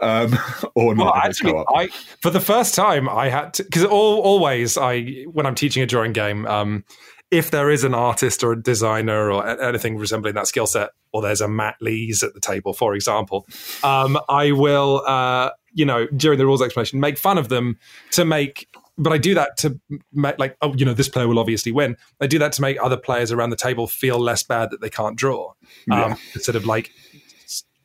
um, 0.00 0.36
or 0.74 0.94
not 0.94 1.04
well, 1.04 1.14
actually, 1.14 1.64
I, 1.74 1.88
for 2.20 2.30
the 2.30 2.40
first 2.40 2.74
time 2.74 3.08
i 3.08 3.28
had 3.28 3.54
to 3.54 3.64
because 3.64 3.84
always 3.84 4.78
i 4.78 5.02
when 5.32 5.46
i'm 5.46 5.54
teaching 5.54 5.82
a 5.82 5.86
drawing 5.86 6.12
game 6.12 6.46
um, 6.46 6.84
if 7.30 7.50
there 7.50 7.70
is 7.70 7.84
an 7.84 7.94
artist 7.94 8.42
or 8.42 8.52
a 8.52 8.60
designer 8.60 9.30
or 9.30 9.46
anything 9.62 9.96
resembling 9.96 10.34
that 10.34 10.48
skill 10.48 10.66
set, 10.66 10.90
or 11.12 11.22
there's 11.22 11.40
a 11.40 11.48
Matt 11.48 11.76
Lees 11.80 12.22
at 12.22 12.34
the 12.34 12.40
table, 12.40 12.72
for 12.72 12.94
example, 12.94 13.46
um, 13.84 14.18
I 14.28 14.52
will, 14.52 15.02
uh, 15.06 15.50
you 15.72 15.84
know, 15.84 16.06
during 16.16 16.38
the 16.38 16.46
rules 16.46 16.62
explanation, 16.62 16.98
make 16.98 17.18
fun 17.18 17.38
of 17.38 17.48
them 17.48 17.78
to 18.12 18.24
make. 18.24 18.68
But 18.98 19.12
I 19.12 19.18
do 19.18 19.34
that 19.34 19.56
to 19.58 19.80
make, 20.12 20.38
like, 20.38 20.56
oh, 20.60 20.74
you 20.74 20.84
know, 20.84 20.94
this 20.94 21.08
player 21.08 21.26
will 21.26 21.38
obviously 21.38 21.72
win. 21.72 21.96
I 22.20 22.26
do 22.26 22.38
that 22.38 22.52
to 22.52 22.62
make 22.62 22.76
other 22.82 22.96
players 22.96 23.32
around 23.32 23.50
the 23.50 23.56
table 23.56 23.86
feel 23.86 24.18
less 24.18 24.42
bad 24.42 24.70
that 24.70 24.80
they 24.80 24.90
can't 24.90 25.16
draw. 25.16 25.52
Um, 25.90 26.10
yeah. 26.10 26.14
Sort 26.34 26.56
of 26.56 26.66
like 26.66 26.90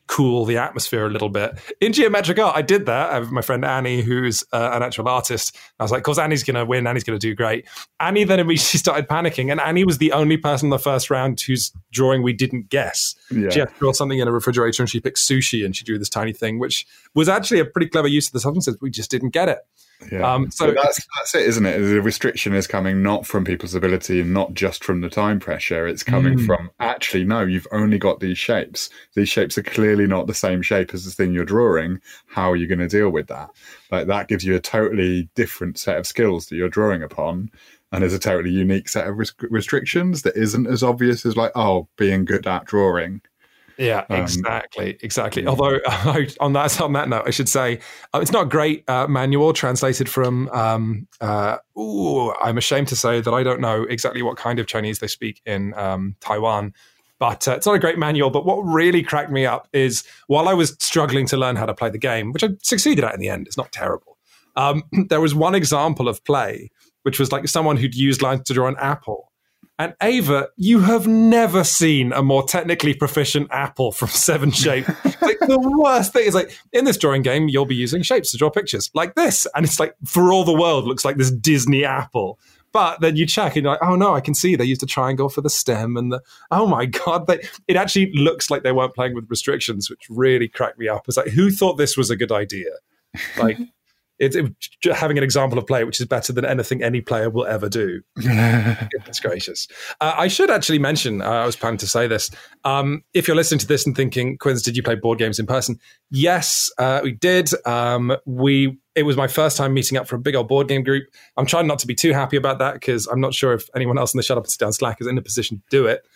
cool 0.08 0.45
the 0.45 0.58
atmosphere 0.58 1.06
a 1.06 1.10
little 1.10 1.30
bit. 1.30 1.58
In 1.82 1.91
geometric 1.93 2.38
art, 2.39 2.56
I 2.56 2.62
did 2.62 2.86
that. 2.86 3.12
I 3.12 3.16
have 3.16 3.32
my 3.32 3.41
friend 3.41 3.66
Annie, 3.66 4.01
who's 4.01 4.43
uh, 4.53 4.70
an 4.74 4.84
actual 4.84 5.08
artist. 5.08 5.58
I 5.80 5.84
was 5.84 5.91
like, 5.91 6.03
"Cause 6.03 6.20
Annie's 6.20 6.43
going 6.43 6.56
to 6.56 6.66
win. 6.66 6.88
Annie's 6.88 7.03
going 7.03 7.18
to 7.20 7.28
do 7.28 7.34
great." 7.34 7.66
Annie 7.99 8.24
then 8.24 8.39
immediately 8.39 8.80
started 8.80 9.08
panicking, 9.08 9.51
and 9.51 9.60
Annie 9.60 9.84
was 9.84 9.97
the 9.97 10.12
only 10.12 10.38
person 10.38 10.68
in 10.68 10.70
the 10.70 10.80
first 10.80 11.10
round 11.10 11.39
whose 11.41 11.72
drawing 11.91 12.24
we 12.24 12.34
didn't 12.34 12.70
guess. 12.70 13.16
Yeah. 13.32 13.49
She 13.49 13.60
had 13.60 13.70
to 13.70 13.76
draw 13.80 13.91
something 13.93 14.20
in 14.20 14.28
a 14.28 14.32
refrigerator, 14.32 14.84
and 14.84 14.89
she 14.89 14.99
picked 14.99 15.18
sushi, 15.18 15.66
and 15.66 15.76
she 15.76 15.84
drew 15.84 15.97
this 15.97 16.10
tiny 16.10 16.34
thing, 16.34 16.60
which 16.60 16.86
was 17.14 17.30
actually 17.30 17.60
a 17.60 17.66
pretty 17.66 17.88
clever 17.88 18.08
use 18.08 18.28
of 18.28 18.34
the 18.34 18.39
substances. 18.39 18.78
We 18.82 18.91
just 18.91 19.12
didn't 19.12 19.30
get 19.30 19.49
it. 19.49 19.60
Yeah. 20.12 20.34
Um, 20.34 20.52
so 20.52 20.68
but 20.68 20.76
that's 20.76 21.06
that's 21.18 21.36
it, 21.36 21.43
isn't 21.48 21.66
it? 21.66 21.80
The 21.80 22.02
restriction 22.02 22.54
is 22.54 22.68
coming 22.68 23.02
not 23.02 23.26
from 23.26 23.46
people's 23.46 23.76
ability 23.76 24.22
and 24.22 24.34
not 24.34 24.54
just 24.54 24.84
from 24.84 25.02
the 25.02 25.10
time 25.10 25.39
pressure. 25.39 25.88
It's 25.88 26.04
coming 26.04 26.38
mm. 26.38 26.46
from 26.46 26.70
actually 26.80 27.24
no, 27.24 27.41
you've 27.41 27.68
only 27.72 27.98
got 27.98 28.20
these 28.20 28.38
shapes. 28.38 28.89
These 29.16 29.30
shapes 29.30 29.58
are 29.58 29.64
clearly 29.64 30.06
not 30.06 30.28
the 30.28 30.34
same 30.34 30.62
shape 30.62 30.93
as 30.93 31.06
the 31.06 31.12
thing 31.12 31.34
you're 31.34 31.46
drawing. 31.46 32.02
How 32.28 32.52
are 32.52 32.56
you 32.56 32.68
going 32.68 32.80
to 32.80 32.88
deal 32.88 33.10
with 33.10 33.28
that? 33.28 33.50
Like 33.91 34.08
that 34.08 34.28
gives 34.28 34.43
you 34.43 34.56
a 34.56 34.60
totally 34.60 35.30
different 35.36 35.78
set 35.78 35.98
of 35.98 36.06
skills 36.06 36.48
that 36.48 36.56
you're 36.56 36.70
drawing 36.70 37.02
upon, 37.02 37.50
and 37.91 38.04
is 38.04 38.14
a 38.14 38.20
totally 38.20 38.52
unique 38.52 38.89
set 38.89 39.08
of 39.08 39.18
res- 39.18 39.34
restrictions 39.50 40.24
that 40.24 40.36
isn't 40.36 40.68
as 40.68 40.84
obvious 40.84 41.26
as 41.26 41.38
like 41.38 41.52
oh, 41.56 41.88
being 41.98 42.26
good 42.26 42.46
at 42.46 42.66
drawing 42.66 43.22
yeah, 43.78 44.05
um, 44.09 44.21
exactly, 44.21 44.97
exactly. 45.01 45.45
Although 45.45 45.80
on 46.39 46.53
that 46.53 46.80
on 46.80 46.93
that 46.93 47.09
note, 47.09 47.23
I 47.26 47.32
should 47.32 47.49
say 47.49 47.80
uh, 48.13 48.19
it's 48.19 48.32
not 48.32 48.43
a 48.43 48.49
great 48.49 48.89
uh, 48.89 49.07
manual 49.07 49.53
translated 49.53 50.07
from. 50.07 50.49
Um, 50.49 51.07
uh, 51.21 51.57
ooh, 51.78 52.34
I'm 52.36 52.57
ashamed 52.57 52.88
to 52.89 52.95
say 52.95 53.21
that 53.21 53.34
I 53.34 53.43
don't 53.43 53.61
know 53.61 53.84
exactly 53.84 54.21
what 54.21 54.38
kind 54.38 54.59
of 54.59 54.67
Chinese 54.67 54.99
they 54.99 55.07
speak 55.07 55.41
in 55.45 55.73
um, 55.73 56.15
Taiwan, 56.21 56.73
but 57.19 57.47
uh, 57.47 57.51
it's 57.53 57.65
not 57.65 57.76
a 57.76 57.80
great 57.80 57.97
manual. 57.97 58.30
But 58.30 58.45
what 58.45 58.61
really 58.61 59.03
cracked 59.03 59.32
me 59.32 59.45
up 59.45 59.67
is 59.73 60.03
while 60.28 60.47
I 60.47 60.53
was 60.53 60.76
struggling 60.80 61.26
to 61.28 61.38
learn 61.38 61.55
how 61.55 61.65
to 61.65 61.73
play 61.73 61.89
the 61.89 61.97
game, 61.97 62.32
which 62.32 62.43
I 62.43 62.49
succeeded 62.61 63.03
at 63.03 63.13
in 63.13 63.19
the 63.19 63.30
end, 63.30 63.47
it's 63.47 63.57
not 63.57 63.71
terrible. 63.71 64.17
Um, 64.55 64.84
there 65.09 65.21
was 65.21 65.36
one 65.36 65.55
example 65.55 66.07
of 66.07 66.23
play, 66.23 66.71
which 67.03 67.19
was 67.19 67.32
like 67.32 67.47
someone 67.47 67.78
who'd 67.78 67.95
used 67.95 68.21
lines 68.21 68.43
to 68.43 68.53
draw 68.53 68.67
an 68.67 68.76
apple 68.80 69.32
and 69.78 69.93
Ava, 70.01 70.49
you 70.55 70.80
have 70.80 71.05
never 71.05 71.63
seen 71.63 72.13
a 72.13 72.23
more 72.23 72.43
technically 72.43 72.93
proficient 72.93 73.49
apple 73.51 73.91
from 73.91 74.07
Seven 74.09 74.51
Shape. 74.51 74.88
like 75.21 75.39
the 75.39 75.76
worst 75.78 76.13
thing 76.13 76.26
is 76.26 76.34
like 76.34 76.57
in 76.71 76.86
this 76.86 76.97
drawing 76.97 77.21
game, 77.21 77.49
you'll 77.49 77.65
be 77.65 77.76
using 77.76 78.01
shapes 78.01 78.32
to 78.32 78.38
draw 78.38 78.49
pictures 78.49 78.89
like 78.93 79.15
this, 79.15 79.45
and 79.53 79.65
it's 79.65 79.80
like 79.80 79.95
for 80.05 80.32
all 80.32 80.43
the 80.43 80.53
world 80.53 80.86
looks 80.86 81.03
like 81.03 81.17
this 81.17 81.32
Disney 81.32 81.84
apple. 81.84 82.39
But 82.71 82.99
then 82.99 83.15
you 83.15 83.26
check 83.26 83.55
and 83.55 83.63
you're 83.63 83.71
like, 83.71 83.84
oh 83.84 83.95
no, 83.95 84.13
I 84.13 84.19
can 84.19 84.34
see 84.34 84.57
they 84.57 84.65
used 84.65 84.84
a 84.84 84.86
triangle 84.86 85.30
for 85.30 85.39
the 85.39 85.49
stem 85.49 85.95
and 85.95 86.11
the 86.11 86.21
oh 86.51 86.67
my 86.67 86.86
god, 86.86 87.28
they, 87.28 87.47
it 87.67 87.76
actually 87.76 88.11
looks 88.13 88.49
like 88.49 88.63
they 88.63 88.71
weren't 88.71 88.95
playing 88.95 89.13
with 89.13 89.30
restrictions, 89.30 89.89
which 89.89 90.07
really 90.09 90.47
cracked 90.47 90.80
me 90.80 90.88
up. 90.88 91.03
It's 91.07 91.17
like 91.17 91.30
who 91.30 91.51
thought 91.51 91.73
this 91.76 91.97
was 91.97 92.09
a 92.09 92.15
good 92.15 92.32
idea? 92.32 92.71
Like 93.38 93.57
it's 94.20 94.36
it, 94.36 94.53
having 94.93 95.18
an 95.18 95.24
example 95.24 95.57
of 95.57 95.68
play 95.68 95.84
which 95.84 95.99
is 95.99 96.05
better 96.05 96.32
than 96.32 96.45
anything 96.45 96.82
any 96.82 97.01
player 97.01 97.30
will 97.30 97.45
ever 97.45 97.70
do. 97.70 98.01
Goodness 98.16 99.20
gracious! 99.22 99.68
Uh, 100.01 100.13
I 100.18 100.28
should 100.28 100.49
actually 100.49 100.80
mention. 100.80 101.22
Uh, 101.22 101.30
I 101.30 101.45
was 101.45 101.55
planning 101.55 101.78
to 101.80 101.88
say 101.88 102.07
this. 102.07 102.32
Um, 102.63 103.03
if 103.13 103.28
you're 103.28 103.36
listening 103.36 103.59
to 103.59 103.68
this 103.68 103.86
and 103.86 103.95
thinking, 103.95 104.38
Quinns, 104.38 104.61
did 104.61 104.78
you 104.78 104.84
play 104.84 104.95
board 104.95 105.20
games 105.20 105.39
in 105.39 105.45
person? 105.45 105.80
Yes, 106.09 106.72
uh, 106.78 107.01
we 107.03 107.13
did. 107.13 107.49
Um, 107.66 108.16
we. 108.26 108.78
It 108.95 109.03
was 109.03 109.18
my 109.18 109.28
first 109.28 109.57
time 109.57 109.74
meeting 109.74 109.97
up 109.97 110.07
for 110.07 110.16
a 110.16 110.20
big 110.20 110.36
old 110.36 110.47
board 110.47 110.70
game 110.70 110.82
group. 110.82 111.03
I'm 111.36 111.45
trying 111.45 111.68
not 111.68 111.80
to 111.80 111.88
be 111.88 111.95
too 111.95 112.13
happy 112.13 112.38
about 112.38 112.59
that 112.59 112.76
because 112.76 113.07
I'm 113.07 113.20
not 113.20 113.34
sure 113.34 113.53
if 113.53 113.70
anyone 113.76 113.97
else 113.97 114.13
in 114.13 114.18
the 114.18 114.24
Shut 114.24 114.38
Up 114.38 114.45
and 114.45 114.51
Sit 114.51 114.59
Down 114.59 114.72
Slack 114.72 115.01
is 115.01 115.07
in 115.07 115.18
a 115.18 115.22
position 115.22 115.57
to 115.57 115.63
do 115.70 115.86
it. 115.86 116.07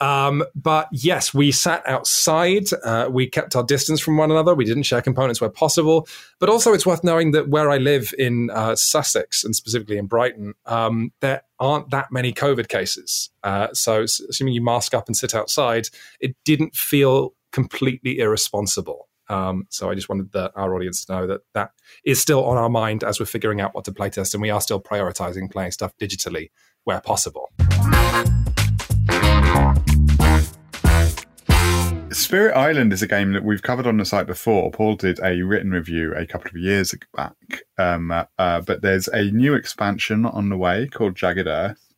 Um, 0.00 0.44
but 0.54 0.88
yes, 0.92 1.32
we 1.32 1.52
sat 1.52 1.86
outside. 1.86 2.66
Uh, 2.84 3.08
we 3.10 3.28
kept 3.28 3.54
our 3.56 3.62
distance 3.62 4.00
from 4.00 4.16
one 4.16 4.30
another. 4.30 4.54
We 4.54 4.64
didn't 4.64 4.82
share 4.82 5.00
components 5.00 5.40
where 5.40 5.50
possible. 5.50 6.08
But 6.40 6.48
also, 6.48 6.72
it's 6.72 6.86
worth 6.86 7.04
knowing 7.04 7.30
that 7.32 7.48
where 7.48 7.70
I 7.70 7.78
live 7.78 8.12
in 8.18 8.50
uh, 8.50 8.76
Sussex, 8.76 9.44
and 9.44 9.54
specifically 9.54 9.96
in 9.96 10.06
Brighton, 10.06 10.54
um, 10.66 11.12
there 11.20 11.42
aren't 11.58 11.90
that 11.90 12.10
many 12.10 12.32
COVID 12.32 12.68
cases. 12.68 13.30
Uh, 13.42 13.68
so, 13.72 14.02
assuming 14.02 14.54
you 14.54 14.62
mask 14.62 14.94
up 14.94 15.06
and 15.06 15.16
sit 15.16 15.34
outside, 15.34 15.88
it 16.20 16.36
didn't 16.44 16.74
feel 16.74 17.34
completely 17.52 18.18
irresponsible. 18.18 19.08
Um, 19.28 19.66
so 19.70 19.90
I 19.90 19.94
just 19.94 20.08
wanted 20.08 20.32
the, 20.32 20.52
our 20.54 20.74
audience 20.74 21.04
to 21.04 21.12
know 21.12 21.26
that 21.26 21.40
that 21.54 21.70
is 22.04 22.20
still 22.20 22.44
on 22.44 22.58
our 22.58 22.68
mind 22.68 23.02
as 23.02 23.18
we're 23.18 23.26
figuring 23.26 23.60
out 23.60 23.74
what 23.74 23.84
to 23.86 23.92
playtest, 23.92 24.34
and 24.34 24.42
we 24.42 24.50
are 24.50 24.60
still 24.60 24.80
prioritizing 24.80 25.50
playing 25.50 25.70
stuff 25.70 25.92
digitally 25.98 26.50
where 26.84 27.00
possible. 27.00 27.50
Spirit 32.14 32.56
Island 32.56 32.92
is 32.92 33.02
a 33.02 33.06
game 33.06 33.32
that 33.32 33.44
we've 33.44 33.62
covered 33.62 33.86
on 33.86 33.96
the 33.96 34.04
site 34.04 34.26
before. 34.26 34.70
Paul 34.70 34.96
did 34.96 35.20
a 35.22 35.42
written 35.42 35.70
review 35.70 36.14
a 36.14 36.26
couple 36.26 36.48
of 36.48 36.56
years 36.56 36.94
back, 37.14 37.34
um, 37.78 38.10
uh, 38.10 38.60
but 38.60 38.82
there's 38.82 39.08
a 39.08 39.30
new 39.30 39.54
expansion 39.54 40.24
on 40.24 40.48
the 40.48 40.56
way 40.56 40.88
called 40.88 41.16
Jagged 41.16 41.46
Earth, 41.46 41.92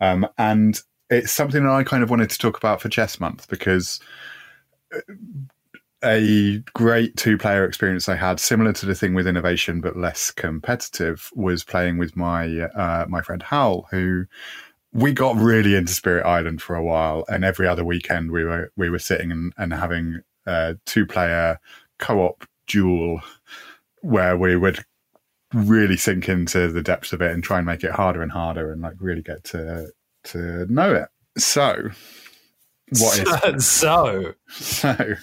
um, 0.00 0.28
and 0.38 0.80
it's 1.08 1.32
something 1.32 1.64
that 1.64 1.72
I 1.72 1.84
kind 1.84 2.02
of 2.02 2.10
wanted 2.10 2.30
to 2.30 2.38
talk 2.38 2.56
about 2.56 2.80
for 2.80 2.88
Chess 2.88 3.18
Month 3.18 3.48
because 3.48 4.00
uh, 4.94 5.00
a 6.02 6.58
great 6.72 7.16
two-player 7.16 7.64
experience 7.64 8.08
I 8.08 8.16
had, 8.16 8.40
similar 8.40 8.72
to 8.72 8.86
the 8.86 8.94
thing 8.94 9.14
with 9.14 9.26
innovation 9.26 9.80
but 9.80 9.96
less 9.96 10.30
competitive, 10.30 11.30
was 11.34 11.64
playing 11.64 11.98
with 11.98 12.16
my 12.16 12.60
uh, 12.60 13.06
my 13.08 13.22
friend 13.22 13.42
Hal, 13.42 13.86
who 13.90 14.24
we 14.92 15.12
got 15.12 15.36
really 15.36 15.76
into 15.76 15.92
Spirit 15.92 16.26
Island 16.26 16.60
for 16.62 16.74
a 16.74 16.82
while, 16.82 17.24
and 17.28 17.44
every 17.44 17.66
other 17.66 17.84
weekend 17.84 18.30
we 18.30 18.44
were 18.44 18.72
we 18.76 18.90
were 18.90 18.98
sitting 18.98 19.30
and, 19.30 19.52
and 19.56 19.72
having 19.72 20.20
a 20.46 20.76
two 20.86 21.06
player 21.06 21.58
co 21.98 22.20
op 22.20 22.44
duel 22.66 23.20
where 24.02 24.36
we 24.36 24.56
would 24.56 24.84
really 25.52 25.96
sink 25.96 26.28
into 26.28 26.68
the 26.68 26.82
depths 26.82 27.12
of 27.12 27.20
it 27.20 27.32
and 27.32 27.42
try 27.42 27.58
and 27.58 27.66
make 27.66 27.84
it 27.84 27.90
harder 27.90 28.22
and 28.22 28.32
harder 28.32 28.72
and 28.72 28.82
like 28.82 28.94
really 28.98 29.22
get 29.22 29.44
to 29.44 29.88
to 30.24 30.66
know 30.72 30.94
it. 30.94 31.08
So, 31.38 31.90
what 32.98 33.54
is 33.54 33.66
so 33.66 34.34
so? 34.48 35.14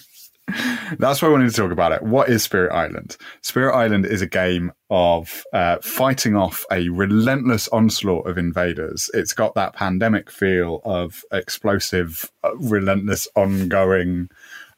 That's 0.98 1.20
why 1.20 1.28
I 1.28 1.30
wanted 1.30 1.50
to 1.50 1.56
talk 1.56 1.72
about 1.72 1.92
it. 1.92 2.02
What 2.02 2.28
is 2.28 2.42
Spirit 2.42 2.72
Island? 2.72 3.16
Spirit 3.42 3.74
Island 3.74 4.06
is 4.06 4.22
a 4.22 4.26
game 4.26 4.72
of 4.90 5.44
uh, 5.52 5.78
fighting 5.82 6.34
off 6.34 6.64
a 6.72 6.88
relentless 6.88 7.68
onslaught 7.68 8.26
of 8.26 8.38
invaders. 8.38 9.10
It's 9.12 9.34
got 9.34 9.54
that 9.54 9.74
pandemic 9.74 10.30
feel 10.30 10.80
of 10.84 11.22
explosive, 11.32 12.30
uh, 12.42 12.56
relentless, 12.56 13.28
ongoing 13.34 14.30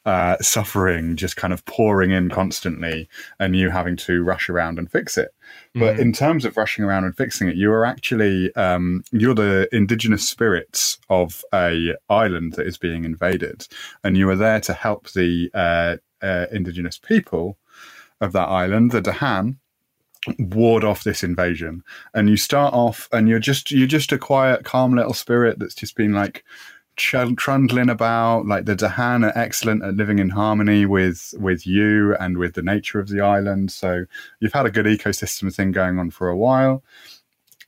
uh, 0.06 0.36
suffering 0.40 1.14
just 1.16 1.36
kind 1.36 1.52
of 1.52 1.64
pouring 1.66 2.10
in 2.10 2.30
constantly 2.30 3.08
and 3.38 3.54
you 3.54 3.70
having 3.70 3.96
to 3.96 4.22
rush 4.22 4.48
around 4.48 4.78
and 4.78 4.90
fix 4.90 5.18
it. 5.18 5.34
But 5.74 5.96
mm. 5.96 5.98
in 6.00 6.12
terms 6.12 6.44
of 6.44 6.56
rushing 6.56 6.84
around 6.84 7.04
and 7.04 7.16
fixing 7.16 7.48
it, 7.48 7.56
you 7.56 7.70
are 7.72 7.84
actually 7.84 8.54
um, 8.54 9.04
you're 9.12 9.34
the 9.34 9.68
indigenous 9.72 10.28
spirits 10.28 10.98
of 11.10 11.44
a 11.52 11.94
island 12.08 12.54
that 12.54 12.66
is 12.66 12.78
being 12.78 13.04
invaded, 13.04 13.68
and 14.02 14.16
you 14.16 14.28
are 14.30 14.36
there 14.36 14.60
to 14.60 14.72
help 14.72 15.10
the 15.12 15.50
uh, 15.54 15.96
uh, 16.22 16.46
indigenous 16.50 16.98
people 16.98 17.58
of 18.20 18.32
that 18.32 18.48
island, 18.48 18.90
the 18.90 19.02
Dahan, 19.02 19.56
ward 20.38 20.84
off 20.84 21.04
this 21.04 21.22
invasion. 21.22 21.82
And 22.14 22.28
you 22.28 22.36
start 22.36 22.74
off, 22.74 23.08
and 23.12 23.28
you're 23.28 23.38
just 23.38 23.70
you're 23.70 23.86
just 23.86 24.12
a 24.12 24.18
quiet, 24.18 24.64
calm 24.64 24.94
little 24.94 25.14
spirit 25.14 25.58
that's 25.58 25.74
just 25.74 25.94
been 25.94 26.12
like 26.12 26.44
trundling 27.00 27.90
about. 27.90 28.46
Like 28.46 28.64
the 28.66 28.76
Dahan 28.76 29.24
are 29.24 29.38
excellent 29.38 29.82
at 29.82 29.94
living 29.94 30.18
in 30.18 30.30
harmony 30.30 30.86
with 30.86 31.34
with 31.38 31.66
you 31.66 32.14
and 32.16 32.38
with 32.38 32.54
the 32.54 32.62
nature 32.62 33.00
of 33.00 33.08
the 33.08 33.20
island. 33.20 33.72
So 33.72 34.04
you've 34.40 34.52
had 34.52 34.66
a 34.66 34.70
good 34.70 34.86
ecosystem 34.86 35.54
thing 35.54 35.72
going 35.72 35.98
on 35.98 36.10
for 36.10 36.28
a 36.28 36.36
while. 36.36 36.82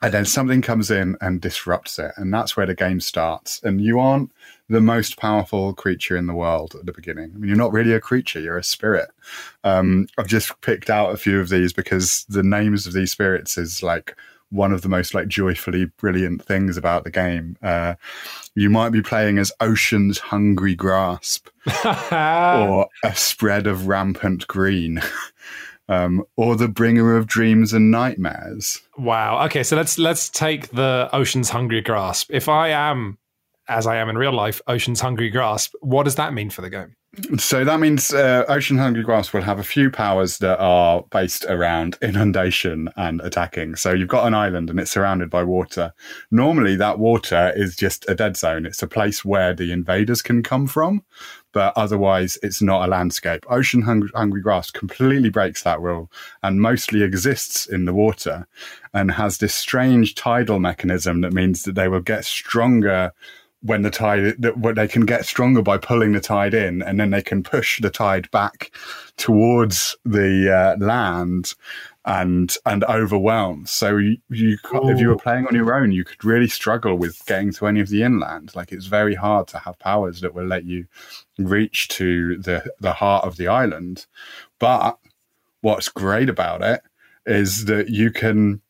And 0.02 0.12
then 0.12 0.24
something 0.24 0.62
comes 0.62 0.90
in 0.90 1.16
and 1.20 1.40
disrupts 1.40 1.96
it. 2.00 2.10
And 2.16 2.34
that's 2.34 2.56
where 2.56 2.66
the 2.66 2.74
game 2.74 3.00
starts. 3.00 3.60
And 3.62 3.80
you 3.80 4.00
aren't 4.00 4.32
the 4.68 4.80
most 4.80 5.16
powerful 5.16 5.74
creature 5.74 6.16
in 6.16 6.26
the 6.26 6.34
world 6.34 6.74
at 6.74 6.86
the 6.86 6.92
beginning. 6.92 7.30
I 7.32 7.38
mean, 7.38 7.48
you're 7.48 7.56
not 7.56 7.72
really 7.72 7.92
a 7.92 8.00
creature, 8.00 8.40
you're 8.40 8.58
a 8.58 8.64
spirit. 8.64 9.10
Um, 9.62 10.08
I've 10.18 10.26
just 10.26 10.60
picked 10.60 10.90
out 10.90 11.12
a 11.12 11.16
few 11.16 11.38
of 11.40 11.50
these 11.50 11.72
because 11.72 12.24
the 12.28 12.42
names 12.42 12.86
of 12.86 12.94
these 12.94 13.12
spirits 13.12 13.56
is 13.56 13.80
like 13.80 14.16
one 14.52 14.72
of 14.72 14.82
the 14.82 14.88
most 14.88 15.14
like 15.14 15.28
joyfully 15.28 15.86
brilliant 15.86 16.44
things 16.44 16.76
about 16.76 17.04
the 17.04 17.10
game. 17.10 17.56
Uh, 17.62 17.94
you 18.54 18.68
might 18.68 18.90
be 18.90 19.02
playing 19.02 19.38
as 19.38 19.50
Ocean's 19.60 20.18
Hungry 20.18 20.74
Grasp 20.74 21.48
or 21.84 22.88
a 23.02 23.14
spread 23.14 23.66
of 23.66 23.88
rampant 23.88 24.46
green. 24.46 25.00
Um, 25.88 26.24
or 26.36 26.56
the 26.56 26.68
bringer 26.68 27.16
of 27.16 27.26
dreams 27.26 27.74
and 27.74 27.90
nightmares. 27.90 28.80
Wow. 28.96 29.44
Okay, 29.46 29.62
so 29.62 29.76
let's 29.76 29.98
let's 29.98 30.30
take 30.30 30.70
the 30.70 31.10
ocean's 31.12 31.50
hungry 31.50 31.82
grasp. 31.82 32.30
If 32.30 32.48
I 32.48 32.68
am, 32.68 33.18
as 33.68 33.86
I 33.86 33.96
am 33.96 34.08
in 34.08 34.16
real 34.16 34.32
life, 34.32 34.62
ocean's 34.68 35.00
hungry 35.00 35.28
grasp, 35.28 35.74
what 35.80 36.04
does 36.04 36.14
that 36.14 36.32
mean 36.32 36.48
for 36.48 36.62
the 36.62 36.70
game? 36.70 36.94
So 37.36 37.62
that 37.62 37.78
means 37.78 38.14
uh, 38.14 38.46
Ocean 38.48 38.78
Hungry 38.78 39.02
Grasp 39.02 39.34
will 39.34 39.42
have 39.42 39.58
a 39.58 39.62
few 39.62 39.90
powers 39.90 40.38
that 40.38 40.58
are 40.58 41.04
based 41.10 41.44
around 41.44 41.98
inundation 42.00 42.88
and 42.96 43.20
attacking. 43.20 43.76
So 43.76 43.92
you've 43.92 44.08
got 44.08 44.26
an 44.26 44.32
island 44.32 44.70
and 44.70 44.80
it's 44.80 44.92
surrounded 44.92 45.28
by 45.28 45.42
water. 45.42 45.92
Normally, 46.30 46.74
that 46.76 46.98
water 46.98 47.52
is 47.54 47.76
just 47.76 48.08
a 48.08 48.14
dead 48.14 48.38
zone. 48.38 48.64
It's 48.64 48.82
a 48.82 48.86
place 48.86 49.26
where 49.26 49.52
the 49.52 49.72
invaders 49.72 50.22
can 50.22 50.42
come 50.42 50.66
from, 50.66 51.04
but 51.52 51.76
otherwise, 51.76 52.38
it's 52.42 52.62
not 52.62 52.88
a 52.88 52.90
landscape. 52.90 53.44
Ocean 53.46 53.82
Hungry, 53.82 54.40
Grasp 54.40 54.72
completely 54.72 55.28
breaks 55.28 55.62
that 55.64 55.82
rule 55.82 56.10
and 56.42 56.62
mostly 56.62 57.02
exists 57.02 57.66
in 57.66 57.84
the 57.84 57.92
water 57.92 58.46
and 58.94 59.10
has 59.10 59.36
this 59.36 59.54
strange 59.54 60.14
tidal 60.14 60.60
mechanism 60.60 61.20
that 61.20 61.34
means 61.34 61.64
that 61.64 61.74
they 61.74 61.88
will 61.88 62.00
get 62.00 62.24
stronger 62.24 63.12
when 63.62 63.82
the 63.82 63.90
tide 63.90 64.34
that 64.40 64.58
what 64.58 64.74
they 64.74 64.88
can 64.88 65.06
get 65.06 65.24
stronger 65.24 65.62
by 65.62 65.78
pulling 65.78 66.12
the 66.12 66.20
tide 66.20 66.52
in 66.52 66.82
and 66.82 66.98
then 66.98 67.10
they 67.10 67.22
can 67.22 67.42
push 67.42 67.80
the 67.80 67.90
tide 67.90 68.30
back 68.30 68.72
towards 69.16 69.96
the 70.04 70.52
uh, 70.52 70.84
land 70.84 71.54
and 72.04 72.56
and 72.66 72.82
overwhelmed. 72.84 73.68
So 73.68 73.96
you, 73.96 74.16
you 74.28 74.58
if 74.72 74.98
you 74.98 75.08
were 75.08 75.16
playing 75.16 75.46
on 75.46 75.54
your 75.54 75.74
own, 75.74 75.92
you 75.92 76.04
could 76.04 76.24
really 76.24 76.48
struggle 76.48 76.96
with 76.96 77.24
getting 77.26 77.52
to 77.52 77.66
any 77.66 77.80
of 77.80 77.88
the 77.88 78.02
inland. 78.02 78.54
Like 78.56 78.72
it's 78.72 78.86
very 78.86 79.14
hard 79.14 79.46
to 79.48 79.58
have 79.58 79.78
powers 79.78 80.20
that 80.20 80.34
will 80.34 80.46
let 80.46 80.64
you 80.64 80.86
reach 81.38 81.88
to 81.88 82.38
the 82.38 82.68
the 82.80 82.94
heart 82.94 83.24
of 83.24 83.36
the 83.36 83.48
island. 83.48 84.06
But 84.58 84.98
what's 85.60 85.88
great 85.88 86.28
about 86.28 86.62
it 86.62 86.80
is 87.24 87.66
that 87.66 87.88
you 87.88 88.10
can 88.10 88.60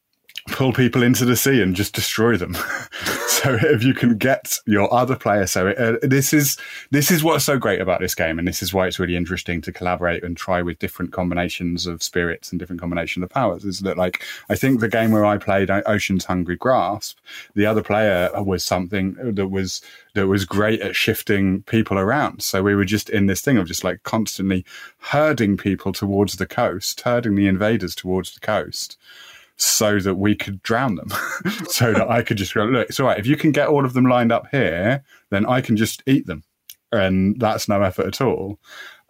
pull 0.49 0.73
people 0.73 1.03
into 1.03 1.25
the 1.25 1.37
sea 1.37 1.63
and 1.63 1.77
just 1.77 1.95
destroy 1.95 2.37
them. 2.37 2.55
so 3.27 3.55
if 3.55 3.83
you 3.83 3.95
can 3.95 4.17
get 4.17 4.59
your 4.67 4.93
other 4.93 5.17
player, 5.17 5.47
so 5.47 5.69
it, 5.69 5.79
uh, 5.79 5.97
this 6.03 6.33
is 6.33 6.57
this 6.91 7.11
is 7.11 7.23
what's 7.23 7.45
so 7.45 7.59
great 7.59 7.81
about 7.81 8.01
this 8.01 8.15
game, 8.15 8.39
and 8.39 8.47
this 8.47 8.63
is 8.63 8.75
why 8.75 8.87
it's 8.87 8.99
really 8.99 9.17
interesting 9.17 9.61
to 9.63 9.73
collaborate 9.73 10.25
and 10.25 10.37
try 10.37 10.63
with 10.63 10.79
different 10.79 11.13
combinations 11.13 11.87
of 11.87 12.03
spirits 12.03 12.51
and 12.51 12.59
different 12.59 12.81
combinations 12.81 13.23
of 13.23 13.31
powers. 13.31 13.65
Is 13.65 13.81
that 13.81 13.97
like 13.97 14.23
I 14.49 14.57
think 14.57 14.81
the 14.81 14.89
game 14.89 15.13
where 15.13 15.25
I 15.25 15.39
played 15.39 15.71
Ocean's 15.71 16.25
Hungry 16.25 16.57
Grasp, 16.57 17.19
the 17.55 17.67
other 17.67 17.83
player 17.83 18.31
was 18.43 18.65
something 18.65 19.15
that 19.35 19.49
was 19.49 19.81
that 20.15 20.27
was 20.27 20.45
great 20.45 20.81
at 20.81 20.97
shifting 20.97 21.63
people 21.63 21.99
around. 21.99 22.43
So 22.43 22.63
we 22.63 22.75
were 22.75 22.85
just 22.85 23.09
in 23.11 23.27
this 23.27 23.41
thing 23.41 23.59
of 23.59 23.67
just 23.67 23.85
like 23.85 24.03
constantly 24.03 24.65
herding 24.99 25.57
people 25.57 25.93
towards 25.93 26.37
the 26.37 26.47
coast, 26.47 27.01
herding 27.03 27.37
the 27.37 27.49
invaders 27.49 27.95
towards 27.95 28.35
the 28.35 28.41
coast 28.41 28.97
so 29.63 30.01
that 30.01 30.17
we 30.17 30.35
could 30.35 30.63
drown 30.63 30.97
them. 30.97 31.09
so 31.69 31.93
that 31.93 32.11
I 32.11 32.23
could 32.23 32.37
just 32.37 32.55
go, 32.55 32.65
look, 32.65 32.89
it's 32.89 32.99
all 32.99 33.07
right. 33.07 33.19
If 33.19 33.27
you 33.27 33.37
can 33.37 33.53
get 33.53 33.69
all 33.69 33.85
of 33.85 33.93
them 33.93 34.07
lined 34.07 34.33
up 34.33 34.49
here, 34.51 35.05
then 35.31 35.47
I 35.47 35.61
can 35.61 35.77
just 35.77 36.03
eat 36.07 36.27
them. 36.27 36.43
And 36.91 37.41
that's 37.41 37.69
no 37.69 37.81
effort 37.83 38.07
at 38.07 38.21
all. 38.21 38.59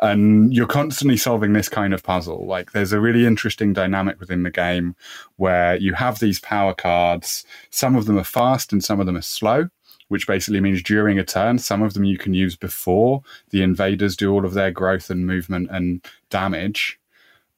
And 0.01 0.53
you're 0.53 0.67
constantly 0.67 1.17
solving 1.17 1.53
this 1.53 1.69
kind 1.69 1.95
of 1.95 2.03
puzzle. 2.03 2.47
Like 2.47 2.73
there's 2.73 2.93
a 2.93 3.01
really 3.01 3.25
interesting 3.25 3.73
dynamic 3.73 4.21
within 4.21 4.43
the 4.43 4.51
game 4.51 4.95
where 5.37 5.77
you 5.77 5.95
have 5.95 6.19
these 6.19 6.39
power 6.39 6.75
cards. 6.75 7.45
Some 7.71 7.97
of 7.97 8.07
them 8.07 8.19
are 8.19 8.25
fast 8.25 8.73
and 8.73 8.85
some 8.85 9.01
of 9.01 9.07
them 9.07 9.17
are 9.17 9.23
slow 9.23 9.69
which 10.09 10.27
basically 10.27 10.61
means 10.61 10.83
during 10.83 11.19
a 11.19 11.25
turn, 11.25 11.59
some 11.59 11.81
of 11.81 11.95
them 11.95 12.05
you 12.05 12.19
can 12.19 12.35
use 12.35 12.55
before 12.55 13.23
the 13.49 13.63
invaders 13.63 14.15
do 14.15 14.31
all 14.31 14.45
of 14.45 14.53
their 14.53 14.71
growth 14.71 15.09
and 15.09 15.27
movement 15.27 15.71
and 15.71 16.07
damage 16.29 17.01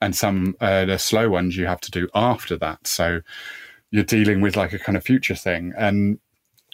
and 0.04 0.14
some 0.14 0.54
uh, 0.60 0.84
the 0.84 0.98
slow 0.98 1.30
ones 1.30 1.56
you 1.56 1.66
have 1.66 1.80
to 1.80 1.90
do 1.90 2.08
after 2.14 2.58
that. 2.58 2.86
So 2.86 3.22
you're 3.90 4.04
dealing 4.04 4.42
with 4.42 4.54
like 4.54 4.74
a 4.74 4.78
kind 4.78 4.98
of 4.98 5.04
future 5.04 5.34
thing, 5.34 5.72
and 5.78 6.18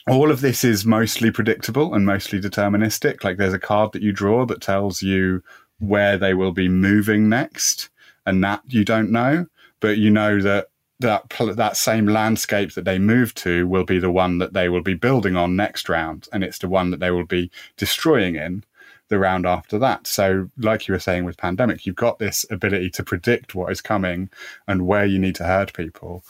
all 0.08 0.32
of 0.32 0.40
this 0.40 0.64
is 0.64 0.84
mostly 0.84 1.30
predictable 1.30 1.94
and 1.94 2.04
mostly 2.04 2.40
deterministic. 2.40 3.22
Like 3.22 3.36
there's 3.36 3.54
a 3.54 3.58
card 3.58 3.92
that 3.92 4.02
you 4.02 4.12
draw 4.12 4.46
that 4.46 4.60
tells 4.60 5.00
you 5.00 5.44
where 5.78 6.18
they 6.18 6.34
will 6.34 6.50
be 6.50 6.68
moving 6.68 7.28
next, 7.28 7.88
and 8.26 8.42
that 8.42 8.62
you 8.66 8.84
don't 8.84 9.12
know, 9.12 9.46
but 9.78 9.96
you 9.96 10.10
know 10.10 10.40
that 10.40 10.66
that 10.98 11.30
that 11.54 11.76
same 11.76 12.06
landscape 12.06 12.74
that 12.74 12.84
they 12.84 12.98
move 12.98 13.32
to 13.34 13.68
will 13.68 13.84
be 13.84 14.00
the 14.00 14.10
one 14.10 14.38
that 14.38 14.54
they 14.54 14.68
will 14.68 14.82
be 14.82 14.94
building 14.94 15.36
on 15.36 15.54
next 15.54 15.88
round, 15.88 16.26
and 16.32 16.42
it's 16.42 16.58
the 16.58 16.68
one 16.68 16.90
that 16.90 16.98
they 16.98 17.12
will 17.12 17.26
be 17.26 17.48
destroying 17.76 18.34
in 18.34 18.64
the 19.10 19.18
round 19.18 19.44
after 19.44 19.78
that. 19.78 20.06
So, 20.06 20.48
like 20.56 20.88
you 20.88 20.92
were 20.92 20.98
saying 20.98 21.24
with 21.24 21.36
pandemic, 21.36 21.84
you've 21.84 21.96
got 21.96 22.18
this 22.18 22.46
ability 22.50 22.90
to 22.90 23.02
predict 23.02 23.54
what 23.54 23.70
is 23.70 23.82
coming 23.82 24.30
and 24.66 24.86
where 24.86 25.04
you 25.04 25.18
need 25.18 25.34
to 25.36 25.44
hurt 25.44 25.74
people. 25.74 26.24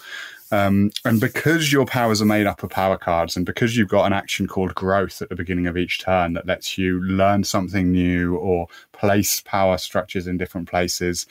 Um, 0.51 0.91
and 1.05 1.21
because 1.21 1.73
your 1.73 1.87
powers 1.87 2.21
are 2.21 2.27
made 2.27 2.47
up 2.47 2.65
of 2.65 2.71
power 2.71 2.99
cards, 2.99 3.37
and 3.37 3.47
because 3.47 3.77
you've 3.77 3.89
got 3.89 4.07
an 4.07 4.13
action 4.13 4.49
called 4.49 4.75
growth 4.75 5.23
at 5.23 5.29
the 5.29 5.37
beginning 5.37 5.69
of 5.69 5.77
each 5.77 6.01
turn 6.01 6.33
that 6.33 6.47
lets 6.47 6.77
you 6.77 7.01
learn 7.01 7.45
something 7.45 7.93
new 7.93 8.35
or 8.35 8.67
place 8.93 9.41
power 9.41 9.79
structures 9.79 10.27
in 10.27 10.39
different 10.39 10.69
places, 10.69 11.27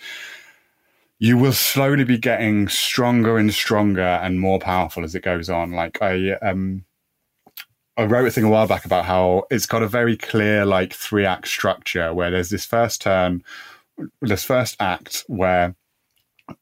you 1.18 1.38
will 1.38 1.52
slowly 1.52 2.06
be 2.06 2.18
getting 2.18 2.70
stronger 2.70 3.38
and 3.38 3.54
stronger 3.54 4.02
and 4.02 4.40
more 4.40 4.60
powerful 4.60 5.04
as 5.04 5.16
it 5.16 5.24
goes 5.24 5.50
on. 5.50 5.74
Like 5.74 6.02
I, 6.02 6.32
um, 6.36 6.86
I 8.00 8.06
wrote 8.06 8.30
a 8.30 8.32
thing 8.32 8.46
a 8.46 8.50
while 8.50 8.66
back 8.66 8.86
about 8.86 9.04
how 9.04 9.44
it's 9.52 9.66
got 9.66 9.84
a 9.84 9.88
very 9.88 10.16
clear 10.16 10.66
like 10.66 10.94
three 10.94 11.26
act 11.26 11.50
structure 11.50 12.14
where 12.14 12.32
there's 12.32 12.50
this 12.50 12.64
first 12.64 13.02
turn, 13.02 13.44
this 14.22 14.46
first 14.46 14.78
act 14.80 15.26
where 15.28 15.76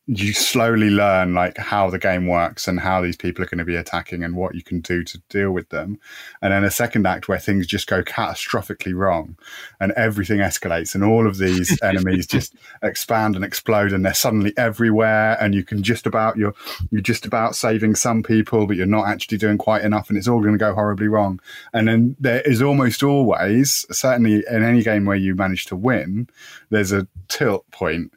you 0.08 0.34
slowly 0.34 0.90
learn 0.90 1.34
like 1.34 1.58
how 1.58 1.90
the 1.90 2.00
game 2.00 2.28
works 2.28 2.68
and 2.68 2.80
how 2.80 3.02
these 3.02 3.18
people 3.18 3.44
are 3.44 3.48
going 3.48 3.58
to 3.58 3.66
be 3.66 3.76
attacking 3.76 4.24
and 4.24 4.36
what 4.36 4.56
you 4.56 4.64
can 4.64 4.80
do 4.80 5.04
to 5.04 5.22
deal 5.30 5.52
with 5.52 5.70
them. 5.70 6.00
And 6.42 6.54
then 6.54 6.64
a 6.64 6.72
second 6.72 7.06
act 7.06 7.28
where 7.28 7.40
things 7.40 7.68
just 7.68 7.88
go 7.88 8.04
catastrophically 8.04 8.96
wrong 8.96 9.38
and 9.80 9.92
everything 9.94 10.40
escalates 10.40 10.96
and 10.96 11.04
all 11.04 11.28
of 11.28 11.38
these 11.38 11.78
enemies 11.84 12.26
just 12.26 12.56
expand 12.82 13.36
and 13.36 13.44
explode 13.44 13.92
and 13.92 14.06
they're 14.06 14.14
suddenly 14.14 14.54
everywhere 14.58 15.38
and 15.42 15.54
you 15.54 15.64
can 15.64 15.84
just 15.84 16.06
about 16.06 16.38
you're 16.38 16.54
you're 16.92 17.02
just 17.02 17.26
about 17.26 17.56
saving 17.56 17.96
some 17.96 18.24
people 18.24 18.66
but 18.68 18.78
you're 18.78 18.86
not 18.86 19.08
actually 19.08 19.38
doing 19.38 19.58
quite 19.58 19.84
enough 19.84 20.10
and 20.10 20.18
it's 20.18 20.28
all 20.28 20.42
going 20.42 20.54
to 20.54 20.58
go 20.58 20.74
horribly 20.74 21.08
wrong. 21.08 21.40
And 21.74 21.88
then 21.88 22.16
there 22.20 22.42
is 22.42 22.62
almost 22.62 23.04
always 23.04 23.86
certainly 23.92 24.44
in 24.50 24.64
any 24.64 24.84
game 24.84 25.06
where 25.06 25.18
you 25.18 25.36
manage 25.36 25.66
to 25.66 25.76
win 25.76 26.30
there's 26.70 26.92
a 26.92 27.08
tilt 27.28 27.70
point 27.72 28.14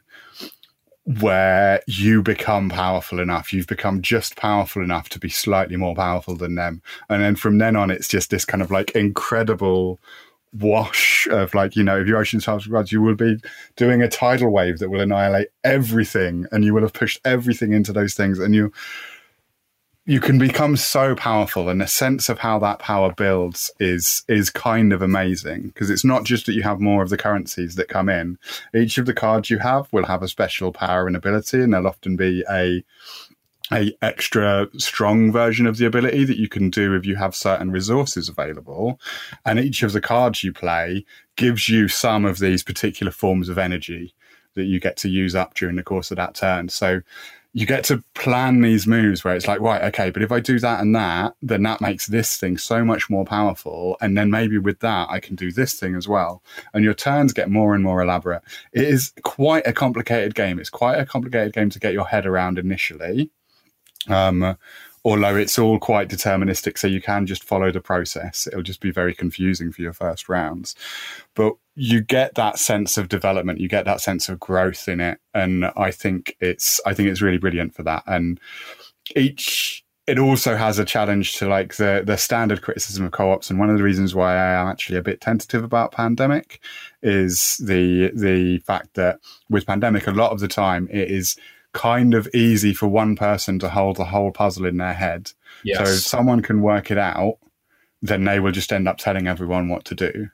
where 1.05 1.81
you 1.87 2.23
become 2.23 2.69
powerful 2.69 3.21
enough. 3.21 3.53
You've 3.53 3.67
become 3.67 4.03
just 4.03 4.37
powerful 4.37 4.83
enough 4.83 5.09
to 5.11 5.19
be 5.19 5.29
slightly 5.29 5.77
more 5.77 5.95
powerful 5.95 6.37
than 6.37 6.55
them. 6.55 6.83
And 7.09 7.23
then 7.23 7.37
from 7.37 7.59
then 7.59 7.77
on, 7.77 7.91
it's 7.91 8.09
just 8.09 8.31
this 8.31 8.45
kind 8.45 8.63
of 8.63 8.71
like 8.71 8.91
incredible 8.93 9.99
wash 10.53 11.27
of 11.31 11.55
like, 11.55 11.77
you 11.77 11.83
know, 11.83 12.01
if 12.01 12.07
you're 12.07 12.19
Ocean's 12.19 12.45
Hungry 12.45 12.71
Grasp, 12.71 12.93
you 12.93 13.01
will 13.01 13.15
be 13.15 13.37
doing 13.77 14.03
a 14.03 14.09
tidal 14.09 14.51
wave 14.51 14.79
that 14.79 14.91
will 14.91 15.01
annihilate 15.01 15.49
everything 15.65 16.47
and 16.53 16.65
you 16.65 16.75
will 16.75 16.83
have 16.83 16.93
pushed 16.93 17.21
everything 17.25 17.73
into 17.73 17.93
those 17.93 18.15
things. 18.15 18.39
And 18.39 18.55
you, 18.55 18.73
you 20.07 20.21
can 20.21 20.39
become 20.39 20.77
so 20.77 21.15
powerful 21.15 21.69
and 21.69 21.81
the 21.81 21.87
sense 21.87 22.29
of 22.29 22.39
how 22.39 22.59
that 22.59 22.79
power 22.79 23.13
builds 23.13 23.71
is 23.79 24.25
is 24.29 24.51
kind 24.51 24.93
of 24.93 25.03
amazing 25.03 25.69
because 25.69 25.91
it's 25.91 26.05
not 26.05 26.25
just 26.25 26.47
that 26.47 26.55
you 26.55 26.63
have 26.63 26.81
more 26.81 27.03
of 27.03 27.11
the 27.11 27.19
currencies 27.19 27.75
that 27.75 27.89
come 27.89 28.09
in. 28.09 28.39
Each 28.75 28.99
of 28.99 29.07
the 29.07 29.15
cards 29.15 29.51
you 29.51 29.59
have 29.59 29.93
will 29.93 30.07
have 30.07 30.23
a 30.23 30.29
special 30.29 30.73
power 30.73 31.07
and 31.07 31.17
ability 31.17 31.61
and 31.61 31.73
there'll 31.73 31.87
often 31.87 32.17
be 32.17 32.45
a 32.51 32.83
a 33.73 33.93
extra 34.03 34.69
strong 34.79 35.31
version 35.31 35.67
of 35.67 35.77
the 35.77 35.87
ability 35.87 36.25
that 36.25 36.39
you 36.39 36.49
can 36.49 36.71
do 36.71 36.95
if 36.95 37.07
you 37.07 37.15
have 37.17 37.37
certain 37.37 37.71
resources 37.71 38.29
available. 38.29 38.99
And 39.45 39.61
each 39.61 39.83
of 39.85 39.93
the 39.93 40.01
cards 40.01 40.43
you 40.43 40.53
play 40.53 41.05
gives 41.37 41.69
you 41.69 41.87
some 41.87 42.25
of 42.25 42.41
these 42.41 42.65
particular 42.65 43.13
forms 43.13 43.49
of 43.49 43.59
energy 43.59 44.15
that 44.55 44.65
you 44.65 44.81
get 44.81 44.97
to 44.97 45.09
use 45.09 45.37
up 45.37 45.55
during 45.55 45.77
the 45.77 45.85
course 45.85 46.11
of 46.11 46.17
that 46.17 46.35
turn. 46.35 46.69
So 46.69 47.03
you 47.53 47.67
get 47.67 47.83
to 47.85 48.03
plan 48.15 48.61
these 48.61 48.87
moves 48.87 49.25
where 49.25 49.35
it's 49.35 49.49
like, 49.49 49.61
right, 49.61 49.83
okay, 49.83 50.11
but 50.11 50.23
if 50.23 50.31
I 50.31 50.39
do 50.39 50.61
that 50.61 50.81
and 50.81 50.95
that, 50.95 51.35
then 51.43 51.65
that 51.65 51.81
makes 51.81 52.07
this 52.07 52.37
thing 52.37 52.57
so 52.57 52.85
much 52.85 53.11
more 53.11 53.25
powerful. 53.25 53.97
And 54.01 54.17
then 54.17 54.31
maybe 54.31 54.57
with 54.57 54.79
that, 54.81 55.11
I 55.11 55.19
can 55.19 55.35
do 55.35 55.51
this 55.51 55.75
thing 55.75 55.97
as 55.97 56.07
well. 56.07 56.43
And 56.73 56.85
your 56.85 56.95
turns 56.95 57.33
get 57.33 57.51
more 57.51 57.75
and 57.75 57.83
more 57.83 58.01
elaborate. 58.03 58.43
It 58.73 58.85
is 58.85 59.13
quite 59.23 59.67
a 59.67 59.73
complicated 59.73 60.37
game. 60.37 60.61
It's 60.61 60.71
quite 60.71 60.99
a 61.01 61.07
complicated 61.07 61.53
game 61.53 61.71
to 61.71 61.81
get 61.81 61.93
your 61.93 62.07
head 62.07 62.25
around 62.25 62.57
initially. 62.57 63.31
Um, 64.09 64.57
although 65.05 65.37
it's 65.37 65.59
all 65.59 65.79
quite 65.81 66.09
deterministic, 66.09 66.79
so 66.79 66.87
you 66.87 67.03
can 67.03 67.27
just 67.27 67.43
follow 67.43 67.73
the 67.73 67.81
process. 67.81 68.47
It'll 68.47 68.63
just 68.63 68.81
be 68.81 68.93
very 68.93 69.15
confusing 69.15 69.73
for 69.73 69.83
your 69.83 69.93
first 69.93 70.29
rounds. 70.29 70.77
But 71.35 71.55
you 71.81 72.03
get 72.03 72.35
that 72.35 72.59
sense 72.59 72.99
of 72.99 73.09
development, 73.09 73.59
you 73.59 73.67
get 73.67 73.87
that 73.87 74.03
sense 74.03 74.29
of 74.29 74.39
growth 74.39 74.87
in 74.87 75.01
it. 75.01 75.19
And 75.33 75.65
I 75.79 75.91
think 75.91 76.37
it's 76.39 76.79
I 76.85 76.93
think 76.93 77.09
it's 77.09 77.23
really 77.23 77.39
brilliant 77.39 77.75
for 77.75 77.83
that. 77.85 78.03
And 78.07 78.39
each 79.17 79.83
it 80.07 80.19
also 80.19 80.57
has 80.57 80.79
a 80.79 80.85
challenge 80.85 81.37
to 81.37 81.49
like 81.49 81.77
the 81.77 82.03
the 82.05 82.19
standard 82.19 82.61
criticism 82.61 83.07
of 83.07 83.13
co-ops 83.13 83.49
and 83.49 83.59
one 83.59 83.71
of 83.71 83.79
the 83.79 83.83
reasons 83.83 84.15
why 84.15 84.35
I 84.35 84.61
am 84.61 84.67
actually 84.67 84.99
a 84.99 85.03
bit 85.03 85.23
tentative 85.23 85.65
about 85.65 85.93
pandemic 85.93 86.61
is 87.03 87.57
the 87.65 88.11
the 88.15 88.59
fact 88.59 88.93
that 88.95 89.19
with 89.49 89.67
pandemic 89.67 90.07
a 90.07 90.11
lot 90.11 90.33
of 90.33 90.41
the 90.41 90.49
time 90.49 90.87
it 90.91 91.11
is 91.11 91.35
kind 91.73 92.13
of 92.13 92.29
easy 92.35 92.75
for 92.75 92.89
one 92.89 93.17
person 93.17 93.59
to 93.59 93.71
hold 93.71 93.97
the 93.97 94.05
whole 94.05 94.33
puzzle 94.33 94.67
in 94.67 94.77
their 94.77 94.93
head. 94.93 95.33
Yes. 95.65 95.79
So 95.79 95.85
if 95.85 96.01
someone 96.01 96.43
can 96.43 96.61
work 96.61 96.91
it 96.91 96.99
out, 96.99 97.39
then 98.03 98.25
they 98.25 98.41
will 98.41 98.53
just 98.53 98.73
end 98.73 98.87
up 98.87 98.99
telling 98.99 99.29
everyone 99.29 99.69
what 99.69 99.85
to 99.87 99.95
do. 99.95 100.29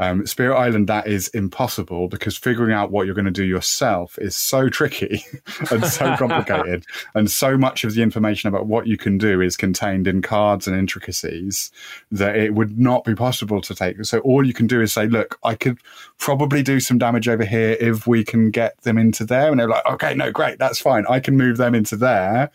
Um, 0.00 0.26
Spirit 0.26 0.56
Island, 0.56 0.88
that 0.88 1.08
is 1.08 1.28
impossible 1.28 2.08
because 2.08 2.36
figuring 2.36 2.72
out 2.72 2.90
what 2.90 3.06
you're 3.06 3.14
going 3.14 3.24
to 3.24 3.30
do 3.30 3.44
yourself 3.44 4.16
is 4.18 4.36
so 4.36 4.68
tricky 4.68 5.24
and 5.70 5.84
so 5.84 6.16
complicated. 6.16 6.84
and 7.14 7.30
so 7.30 7.58
much 7.58 7.84
of 7.84 7.94
the 7.94 8.02
information 8.02 8.48
about 8.48 8.66
what 8.66 8.86
you 8.86 8.96
can 8.96 9.18
do 9.18 9.40
is 9.40 9.56
contained 9.56 10.06
in 10.06 10.22
cards 10.22 10.68
and 10.68 10.76
intricacies 10.76 11.72
that 12.12 12.36
it 12.36 12.54
would 12.54 12.78
not 12.78 13.04
be 13.04 13.14
possible 13.14 13.60
to 13.60 13.74
take. 13.74 14.04
So 14.04 14.20
all 14.20 14.46
you 14.46 14.54
can 14.54 14.66
do 14.66 14.80
is 14.80 14.92
say, 14.92 15.06
look, 15.06 15.38
I 15.42 15.54
could 15.54 15.78
probably 16.18 16.62
do 16.62 16.78
some 16.78 16.98
damage 16.98 17.28
over 17.28 17.44
here 17.44 17.76
if 17.80 18.06
we 18.06 18.24
can 18.24 18.50
get 18.50 18.80
them 18.82 18.98
into 18.98 19.24
there. 19.24 19.50
And 19.50 19.58
they're 19.58 19.68
like, 19.68 19.86
okay, 19.86 20.14
no, 20.14 20.30
great, 20.30 20.58
that's 20.58 20.78
fine. 20.78 21.04
I 21.08 21.20
can 21.20 21.36
move 21.36 21.56
them 21.56 21.74
into 21.74 21.96
there 21.96 22.50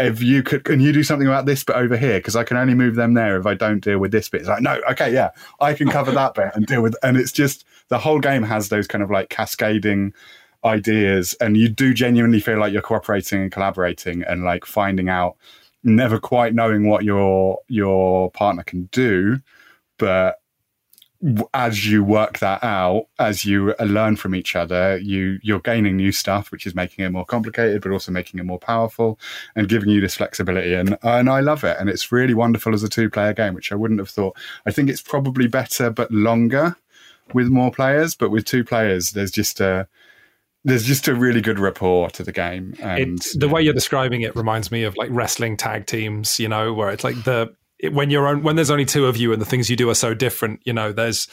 if 0.00 0.22
you 0.22 0.42
could, 0.42 0.64
can 0.64 0.80
you 0.80 0.92
do 0.92 1.02
something 1.02 1.28
about 1.28 1.46
this 1.46 1.62
bit 1.62 1.76
over 1.76 1.96
here? 1.96 2.18
Because 2.18 2.34
I 2.34 2.44
can 2.44 2.56
only 2.56 2.74
move 2.74 2.94
them 2.94 3.14
there 3.14 3.38
if 3.38 3.46
I 3.46 3.54
don't 3.54 3.80
deal 3.80 3.98
with 3.98 4.10
this 4.10 4.28
bit. 4.28 4.40
It's 4.40 4.48
like, 4.48 4.62
no, 4.62 4.80
okay, 4.90 5.12
yeah, 5.12 5.30
I 5.60 5.74
can 5.74 5.88
cover 5.88 6.10
that 6.12 6.34
bit 6.34 6.50
and 6.54 6.66
deal 6.66 6.82
with. 6.82 6.96
And 7.02 7.16
it's 7.16 7.32
just 7.32 7.64
the 7.88 7.98
whole 7.98 8.18
game 8.18 8.42
has 8.42 8.70
those 8.70 8.86
kind 8.86 9.04
of 9.04 9.10
like 9.10 9.28
cascading 9.28 10.14
ideas 10.64 11.34
and 11.40 11.56
you 11.56 11.68
do 11.68 11.94
genuinely 11.94 12.40
feel 12.40 12.58
like 12.58 12.72
you're 12.72 12.82
cooperating 12.82 13.42
and 13.42 13.52
collaborating 13.52 14.22
and 14.22 14.44
like 14.44 14.64
finding 14.64 15.08
out 15.08 15.36
never 15.82 16.18
quite 16.18 16.54
knowing 16.54 16.86
what 16.86 17.02
your 17.02 17.58
your 17.68 18.30
partner 18.32 18.62
can 18.62 18.84
do 18.92 19.38
but 19.96 20.39
as 21.52 21.86
you 21.86 22.02
work 22.02 22.38
that 22.38 22.64
out, 22.64 23.06
as 23.18 23.44
you 23.44 23.74
uh, 23.78 23.84
learn 23.84 24.16
from 24.16 24.34
each 24.34 24.56
other, 24.56 24.98
you 24.98 25.38
you're 25.42 25.60
gaining 25.60 25.96
new 25.96 26.12
stuff, 26.12 26.50
which 26.50 26.66
is 26.66 26.74
making 26.74 27.04
it 27.04 27.10
more 27.10 27.26
complicated, 27.26 27.82
but 27.82 27.92
also 27.92 28.10
making 28.10 28.40
it 28.40 28.44
more 28.44 28.58
powerful 28.58 29.18
and 29.54 29.68
giving 29.68 29.90
you 29.90 30.00
this 30.00 30.16
flexibility. 30.16 30.72
And 30.72 30.96
and 31.02 31.28
I 31.28 31.40
love 31.40 31.62
it, 31.64 31.76
and 31.78 31.90
it's 31.90 32.10
really 32.10 32.34
wonderful 32.34 32.72
as 32.74 32.82
a 32.82 32.88
two 32.88 33.10
player 33.10 33.34
game, 33.34 33.54
which 33.54 33.70
I 33.70 33.74
wouldn't 33.74 34.00
have 34.00 34.10
thought. 34.10 34.36
I 34.64 34.70
think 34.70 34.88
it's 34.88 35.02
probably 35.02 35.46
better 35.46 35.90
but 35.90 36.10
longer 36.10 36.76
with 37.34 37.48
more 37.48 37.70
players, 37.70 38.14
but 38.14 38.30
with 38.30 38.44
two 38.44 38.64
players, 38.64 39.10
there's 39.10 39.30
just 39.30 39.60
a 39.60 39.88
there's 40.64 40.84
just 40.84 41.08
a 41.08 41.14
really 41.14 41.40
good 41.40 41.58
rapport 41.58 42.10
to 42.10 42.22
the 42.22 42.32
game. 42.32 42.74
And 42.80 43.18
it, 43.18 43.26
the 43.38 43.48
way 43.48 43.62
you're 43.62 43.74
describing 43.74 44.22
it 44.22 44.36
reminds 44.36 44.70
me 44.70 44.84
of 44.84 44.96
like 44.96 45.08
wrestling 45.10 45.56
tag 45.56 45.86
teams, 45.86 46.38
you 46.38 46.48
know, 46.48 46.72
where 46.72 46.90
it's 46.90 47.04
like 47.04 47.24
the 47.24 47.54
it, 47.82 47.92
when 47.92 48.10
you're 48.10 48.26
on, 48.26 48.42
when 48.42 48.56
there's 48.56 48.70
only 48.70 48.84
two 48.84 49.06
of 49.06 49.16
you 49.16 49.32
and 49.32 49.40
the 49.40 49.46
things 49.46 49.70
you 49.70 49.76
do 49.76 49.90
are 49.90 49.94
so 49.94 50.14
different, 50.14 50.60
you 50.64 50.72
know, 50.72 50.92
there's 50.92 51.28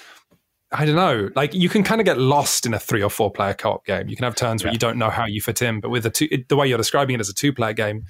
I 0.72 0.86
don't 0.86 0.96
know, 0.96 1.30
like 1.34 1.54
you 1.54 1.70
can 1.70 1.84
kind 1.84 2.02
of 2.02 2.06
get 2.06 2.18
lost 2.18 2.66
in 2.66 2.74
a 2.74 2.80
three 2.80 3.02
or 3.02 3.10
four 3.10 3.32
player 3.32 3.54
co-op 3.54 3.86
game. 3.86 4.10
You 4.10 4.18
can 4.18 4.26
have 4.26 4.36
turns 4.36 4.62
yeah. 4.62 4.68
where 4.68 4.74
you 4.74 4.80
don't 4.80 4.98
know 4.98 5.10
how 5.10 5.26
you 5.26 5.42
fit 5.42 5.62
in, 5.62 5.80
but 5.80 5.90
with 5.90 6.06
a 6.06 6.10
two, 6.10 6.28
the 6.50 6.58
way 6.58 6.68
you're 6.68 6.78
describing 6.78 7.16
it 7.16 7.22
as 7.22 7.30
a 7.30 7.34
two 7.34 7.54
player 7.54 7.72
game, 7.74 8.04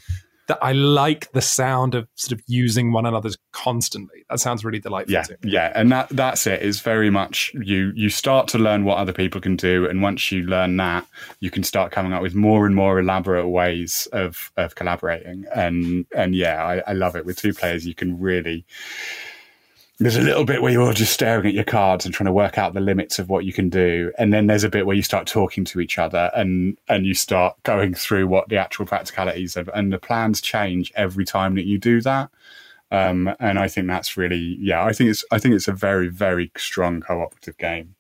that 0.48 0.60
I 0.62 0.72
like 0.72 1.32
the 1.34 1.42
sound 1.42 1.94
of 1.94 2.08
sort 2.16 2.32
of 2.32 2.44
using 2.48 2.92
one 2.92 3.06
another's 3.06 3.38
constantly. 3.52 4.26
That 4.30 4.40
sounds 4.40 4.64
really 4.64 4.80
delightful. 4.80 5.14
Yeah, 5.14 5.26
yeah, 5.44 5.72
and 5.76 5.92
that 5.92 6.10
that's 6.10 6.48
it. 6.48 6.62
Is 6.62 6.80
very 6.80 7.10
much 7.10 7.52
you 7.54 7.92
you 7.96 8.10
start 8.10 8.48
to 8.50 8.58
learn 8.58 8.86
what 8.86 8.98
other 8.98 9.14
people 9.14 9.42
can 9.42 9.56
do, 9.56 9.88
and 9.88 10.02
once 10.02 10.32
you 10.32 10.44
learn 10.44 10.78
that, 10.78 11.06
you 11.40 11.52
can 11.52 11.64
start 11.64 11.92
coming 11.92 12.14
up 12.14 12.22
with 12.22 12.36
more 12.36 12.66
and 12.66 12.76
more 12.76 13.00
elaborate 13.00 13.48
ways 13.48 14.08
of 14.14 14.52
of 14.58 14.76
collaborating. 14.76 15.46
And 15.54 16.06
and 16.16 16.34
yeah, 16.34 16.64
I, 16.64 16.92
I 16.92 16.94
love 16.94 17.16
it. 17.16 17.26
With 17.26 17.38
two 17.38 17.54
players, 17.54 17.86
you 17.86 17.94
can 17.94 18.20
really 18.20 18.66
there's 20.00 20.16
a 20.16 20.22
little 20.22 20.46
bit 20.46 20.62
where 20.62 20.72
you're 20.72 20.94
just 20.94 21.14
staring 21.14 21.48
at 21.48 21.54
your 21.54 21.64
cards 21.64 22.06
and 22.06 22.14
trying 22.14 22.26
to 22.26 22.32
work 22.32 22.58
out 22.58 22.74
the 22.74 22.80
limits 22.80 23.18
of 23.18 23.30
what 23.30 23.46
you 23.46 23.54
can 23.54 23.70
do 23.70 24.12
and 24.18 24.32
then 24.32 24.48
there's 24.48 24.64
a 24.64 24.70
bit 24.70 24.86
where 24.86 24.96
you 24.96 25.02
start 25.02 25.26
talking 25.26 25.66
to 25.66 25.80
each 25.80 25.98
other 25.98 26.32
and 26.36 26.78
and 26.88 27.06
you 27.06 27.14
start 27.14 27.56
going 27.64 27.94
through 27.94 28.28
what 28.28 28.48
the 28.50 28.58
actual 28.58 28.86
practicalities 28.86 29.56
of 29.56 29.70
and 29.74 29.92
the 29.92 29.98
plans 29.98 30.40
change 30.40 30.92
every 30.96 31.26
time 31.26 31.56
that 31.56 31.66
you 31.66 31.78
do 31.78 32.02
that. 32.02 32.30
Um, 32.90 33.36
and 33.42 33.60
i 33.60 33.68
think 33.68 33.88
that's 33.88 34.16
really 34.16 34.56
yeah 34.62 34.86
i 34.86 34.94
think 34.94 35.10
it's 35.10 35.26
i 35.30 35.38
think 35.40 35.56
it's 35.56 35.68
a 35.68 35.74
very 35.74 36.08
very 36.08 36.52
strong 36.56 37.02
cooperative 37.02 37.58
game. 37.58 37.96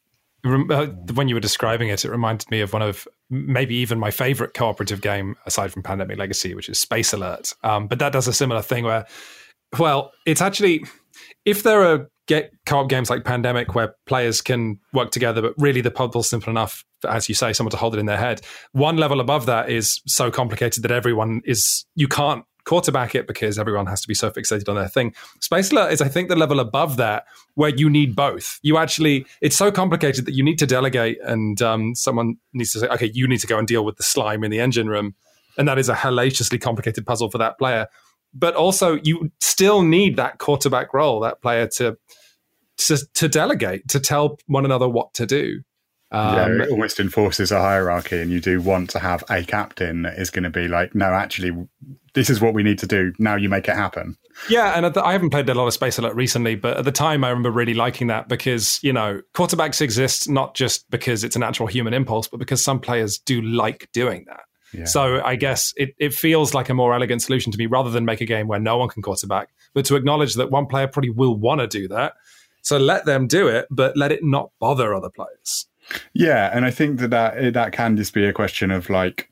Uh, 0.45 0.85
when 1.13 1.27
you 1.27 1.35
were 1.35 1.41
describing 1.41 1.89
it 1.89 2.05
it 2.05 2.11
reminded 2.11 2.49
me 2.49 2.61
of 2.61 2.71
one 2.71 2.81
of 2.81 3.05
maybe 3.29 3.75
even 3.75 3.99
my 3.99 4.11
favorite 4.11 4.53
cooperative 4.53 5.01
game 5.01 5.35
aside 5.45 5.73
from 5.73 5.83
pandemic 5.83 6.17
legacy 6.17 6.53
which 6.53 6.69
is 6.69 6.79
space 6.79 7.11
alert. 7.11 7.53
Um, 7.63 7.87
but 7.87 7.99
that 7.99 8.13
does 8.13 8.29
a 8.29 8.33
similar 8.33 8.61
thing 8.61 8.85
where 8.85 9.05
well 9.77 10.13
it's 10.25 10.41
actually 10.41 10.85
if 11.47 11.63
there 11.63 11.81
are 11.81 12.09
get 12.27 12.51
co-op 12.65 12.89
games 12.89 13.09
like 13.09 13.23
Pandemic 13.23 13.73
where 13.73 13.95
players 14.05 14.41
can 14.41 14.79
work 14.91 15.11
together, 15.11 15.41
but 15.41 15.53
really 15.57 15.79
the 15.79 15.89
puzzle's 15.89 16.29
simple 16.29 16.51
enough, 16.51 16.83
as 17.07 17.29
you 17.29 17.35
say, 17.35 17.53
someone 17.53 17.71
to 17.71 17.77
hold 17.77 17.95
it 17.95 17.99
in 17.99 18.05
their 18.05 18.17
head. 18.17 18.41
One 18.73 18.97
level 18.97 19.21
above 19.21 19.45
that 19.45 19.69
is 19.69 20.01
so 20.05 20.29
complicated 20.29 20.83
that 20.83 20.91
everyone 20.91 21.41
is 21.45 21.85
you 21.95 22.09
can't 22.09 22.43
quarterback 22.65 23.15
it 23.15 23.27
because 23.27 23.57
everyone 23.57 23.85
has 23.85 24.01
to 24.01 24.09
be 24.09 24.13
so 24.13 24.29
fixated 24.29 24.67
on 24.67 24.75
their 24.75 24.89
thing. 24.89 25.15
Space 25.39 25.71
Alert 25.71 25.93
is, 25.93 26.01
I 26.01 26.09
think, 26.09 26.27
the 26.27 26.35
level 26.35 26.59
above 26.59 26.97
that 26.97 27.23
where 27.55 27.69
you 27.69 27.89
need 27.89 28.13
both. 28.13 28.59
You 28.61 28.77
actually, 28.77 29.25
it's 29.39 29.55
so 29.55 29.71
complicated 29.71 30.25
that 30.25 30.33
you 30.33 30.43
need 30.43 30.59
to 30.59 30.67
delegate, 30.67 31.17
and 31.23 31.61
um, 31.61 31.95
someone 31.95 32.35
needs 32.51 32.73
to 32.73 32.79
say, 32.79 32.87
okay, 32.89 33.09
you 33.13 33.25
need 33.25 33.39
to 33.39 33.47
go 33.47 33.57
and 33.57 33.65
deal 33.65 33.85
with 33.85 33.95
the 33.95 34.03
slime 34.03 34.43
in 34.43 34.51
the 34.51 34.59
engine 34.59 34.89
room. 34.89 35.15
And 35.57 35.65
that 35.69 35.79
is 35.79 35.87
a 35.87 35.95
hellaciously 35.95 36.59
complicated 36.59 37.05
puzzle 37.05 37.31
for 37.31 37.37
that 37.37 37.57
player 37.57 37.87
but 38.38 38.55
also 38.55 38.99
you 39.03 39.31
still 39.39 39.81
need 39.81 40.15
that 40.17 40.38
quarterback 40.38 40.93
role, 40.93 41.19
that 41.21 41.41
player 41.41 41.67
to 41.67 41.97
to, 42.77 42.97
to 43.15 43.27
delegate, 43.27 43.88
to 43.88 43.99
tell 43.99 44.38
one 44.45 44.63
another 44.63 44.88
what 44.88 45.13
to 45.15 45.25
do. 45.25 45.61
Um, 46.09 46.35
yeah, 46.35 46.63
it 46.63 46.69
almost 46.69 46.99
enforces 46.99 47.51
a 47.51 47.59
hierarchy, 47.59 48.21
and 48.21 48.31
you 48.31 48.39
do 48.39 48.61
want 48.61 48.89
to 48.91 48.99
have 48.99 49.25
a 49.29 49.43
captain 49.43 50.03
that 50.03 50.17
is 50.17 50.29
going 50.29 50.43
to 50.43 50.49
be 50.49 50.69
like, 50.69 50.95
no, 50.95 51.07
actually, 51.07 51.51
this 52.13 52.29
is 52.29 52.39
what 52.39 52.53
we 52.53 52.63
need 52.63 52.79
to 52.79 52.88
do. 52.88 53.11
Now 53.19 53.35
you 53.35 53.49
make 53.49 53.67
it 53.67 53.75
happen. 53.75 54.15
Yeah, 54.49 54.71
and 54.73 54.93
the, 54.93 55.03
I 55.03 55.11
haven't 55.11 55.31
played 55.31 55.49
a 55.49 55.53
lot 55.53 55.67
of 55.67 55.73
Space 55.73 55.97
Alert 55.97 56.15
recently, 56.15 56.55
but 56.55 56.77
at 56.77 56.85
the 56.85 56.93
time 56.93 57.25
I 57.25 57.29
remember 57.29 57.51
really 57.51 57.73
liking 57.73 58.07
that 58.07 58.29
because 58.29 58.79
you 58.83 58.93
know 58.93 59.21
quarterbacks 59.33 59.81
exist 59.81 60.29
not 60.29 60.55
just 60.55 60.89
because 60.89 61.25
it's 61.25 61.35
a 61.35 61.39
natural 61.39 61.67
human 61.67 61.93
impulse, 61.93 62.29
but 62.29 62.38
because 62.38 62.63
some 62.63 62.79
players 62.79 63.17
do 63.17 63.41
like 63.41 63.89
doing 63.91 64.25
that. 64.29 64.41
So 64.86 65.22
I 65.24 65.36
guess 65.36 65.74
it, 65.78 65.95
it 65.97 66.13
feels 66.13 66.53
like 66.53 66.70
a 66.70 66.74
more 66.74 66.93
elegant 66.93 67.22
solution 67.22 67.51
to 67.51 67.57
me 67.57 67.65
rather 67.65 67.89
than 67.89 68.05
make 68.05 68.22
a 68.22 68.26
game 68.26 68.47
where 68.47 68.59
no 68.59 68.78
one 68.78 68.89
can 68.89 69.01
quarterback, 69.01 69.49
but 69.74 69.86
to 69.86 69.95
acknowledge 69.95 70.36
that 70.36 70.51
one 70.51 70.65
player 70.65 70.88
probably 70.88 71.09
will 71.09 71.36
want 71.36 71.61
to 71.61 71.68
do 71.68 71.88
that. 71.88 72.13
So 72.61 72.78
let 72.78 73.05
them 73.05 73.28
do 73.28 73.47
it, 73.47 73.68
but 73.70 73.95
let 73.95 74.11
it 74.11 74.24
not 74.24 74.51
bother 74.59 74.93
other 74.93 75.09
players. 75.09 75.68
Yeah, 76.13 76.49
and 76.53 76.65
I 76.65 76.72
think 76.72 76.99
that 76.99 77.11
that, 77.11 77.53
that 77.53 77.72
can 77.72 77.95
just 77.95 78.13
be 78.13 78.26
a 78.26 78.34
question 78.34 78.72
of 78.72 78.89
like 78.89 79.32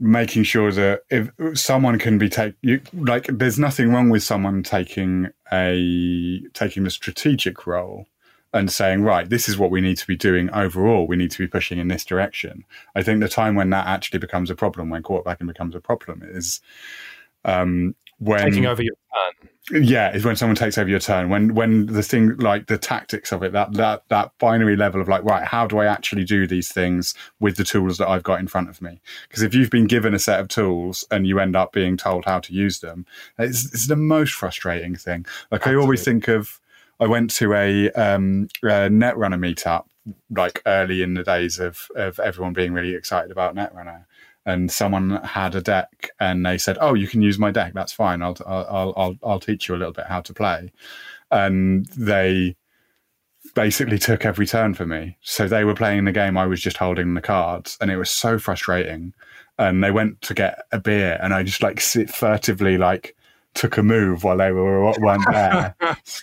making 0.00 0.42
sure 0.44 0.72
that 0.72 1.02
if 1.10 1.30
someone 1.58 1.98
can 1.98 2.16
be 2.16 2.30
take 2.30 2.54
you 2.62 2.80
like 2.94 3.26
there's 3.26 3.58
nothing 3.58 3.90
wrong 3.92 4.08
with 4.08 4.22
someone 4.22 4.62
taking 4.62 5.28
a 5.52 6.40
taking 6.54 6.84
the 6.84 6.90
strategic 6.90 7.66
role 7.66 8.06
and 8.52 8.70
saying, 8.70 9.02
right, 9.02 9.28
this 9.28 9.48
is 9.48 9.56
what 9.56 9.70
we 9.70 9.80
need 9.80 9.96
to 9.98 10.06
be 10.06 10.16
doing 10.16 10.50
overall. 10.50 11.06
We 11.06 11.16
need 11.16 11.30
to 11.32 11.38
be 11.38 11.46
pushing 11.46 11.78
in 11.78 11.88
this 11.88 12.04
direction. 12.04 12.64
I 12.94 13.02
think 13.02 13.20
the 13.20 13.28
time 13.28 13.54
when 13.54 13.70
that 13.70 13.86
actually 13.86 14.18
becomes 14.18 14.50
a 14.50 14.56
problem, 14.56 14.90
when 14.90 15.02
quarterbacking 15.02 15.46
becomes 15.46 15.74
a 15.74 15.80
problem, 15.80 16.22
is 16.24 16.60
um, 17.44 17.94
when 18.18 18.44
taking 18.44 18.66
over 18.66 18.82
your 18.82 18.94
turn. 19.14 19.50
Yeah, 19.84 20.12
is 20.12 20.24
when 20.24 20.34
someone 20.34 20.56
takes 20.56 20.78
over 20.78 20.88
your 20.88 20.98
turn. 20.98 21.28
When 21.28 21.54
when 21.54 21.86
the 21.86 22.02
thing 22.02 22.36
like 22.38 22.66
the 22.66 22.76
tactics 22.76 23.30
of 23.30 23.42
it, 23.42 23.52
that 23.52 23.72
that 23.74 24.02
that 24.08 24.32
binary 24.38 24.76
level 24.76 25.00
of 25.00 25.08
like, 25.08 25.22
right, 25.22 25.44
how 25.44 25.66
do 25.66 25.78
I 25.78 25.86
actually 25.86 26.24
do 26.24 26.46
these 26.46 26.72
things 26.72 27.14
with 27.38 27.56
the 27.56 27.64
tools 27.64 27.98
that 27.98 28.08
I've 28.08 28.24
got 28.24 28.40
in 28.40 28.48
front 28.48 28.68
of 28.68 28.82
me? 28.82 29.00
Because 29.28 29.42
if 29.42 29.54
you've 29.54 29.70
been 29.70 29.86
given 29.86 30.12
a 30.12 30.18
set 30.18 30.40
of 30.40 30.48
tools 30.48 31.06
and 31.10 31.26
you 31.26 31.38
end 31.38 31.54
up 31.54 31.72
being 31.72 31.96
told 31.96 32.24
how 32.24 32.40
to 32.40 32.52
use 32.52 32.80
them, 32.80 33.06
it's, 33.38 33.66
it's 33.66 33.86
the 33.86 33.96
most 33.96 34.34
frustrating 34.34 34.96
thing. 34.96 35.24
Like 35.50 35.60
Absolutely. 35.60 35.80
I 35.80 35.82
always 35.82 36.04
think 36.04 36.28
of 36.28 36.59
I 37.00 37.06
went 37.06 37.30
to 37.36 37.54
a, 37.54 37.90
um, 37.92 38.48
a 38.62 38.88
Netrunner 38.88 39.38
meetup 39.38 39.86
like 40.30 40.62
early 40.66 41.02
in 41.02 41.14
the 41.14 41.22
days 41.22 41.58
of, 41.58 41.88
of 41.96 42.18
everyone 42.20 42.52
being 42.52 42.72
really 42.72 42.94
excited 42.94 43.30
about 43.30 43.54
Netrunner. 43.54 44.04
And 44.46 44.70
someone 44.70 45.22
had 45.22 45.54
a 45.54 45.60
deck, 45.60 46.10
and 46.18 46.46
they 46.46 46.56
said, 46.56 46.78
"Oh, 46.80 46.94
you 46.94 47.06
can 47.06 47.20
use 47.20 47.38
my 47.38 47.50
deck. 47.50 47.74
That's 47.74 47.92
fine. 47.92 48.22
I'll 48.22 48.36
I'll 48.46 48.94
I'll 48.96 49.16
I'll 49.22 49.38
teach 49.40 49.68
you 49.68 49.74
a 49.74 49.76
little 49.76 49.92
bit 49.92 50.06
how 50.06 50.22
to 50.22 50.32
play." 50.32 50.72
And 51.30 51.84
they 51.88 52.56
basically 53.54 53.98
took 53.98 54.24
every 54.24 54.46
turn 54.46 54.72
for 54.72 54.86
me. 54.86 55.18
So 55.20 55.46
they 55.46 55.64
were 55.64 55.74
playing 55.74 56.06
the 56.06 56.12
game. 56.12 56.38
I 56.38 56.46
was 56.46 56.60
just 56.62 56.78
holding 56.78 57.12
the 57.12 57.20
cards, 57.20 57.76
and 57.82 57.90
it 57.90 57.98
was 57.98 58.10
so 58.10 58.38
frustrating. 58.38 59.12
And 59.58 59.84
they 59.84 59.90
went 59.90 60.22
to 60.22 60.34
get 60.34 60.60
a 60.72 60.80
beer, 60.80 61.18
and 61.22 61.34
I 61.34 61.42
just 61.42 61.62
like 61.62 61.78
sit 61.78 62.08
furtively, 62.08 62.78
like 62.78 63.14
took 63.54 63.76
a 63.76 63.82
move 63.82 64.24
while 64.24 64.36
they 64.36 64.52
were 64.52 64.92
weren't 64.98 65.24
there, 65.30 65.74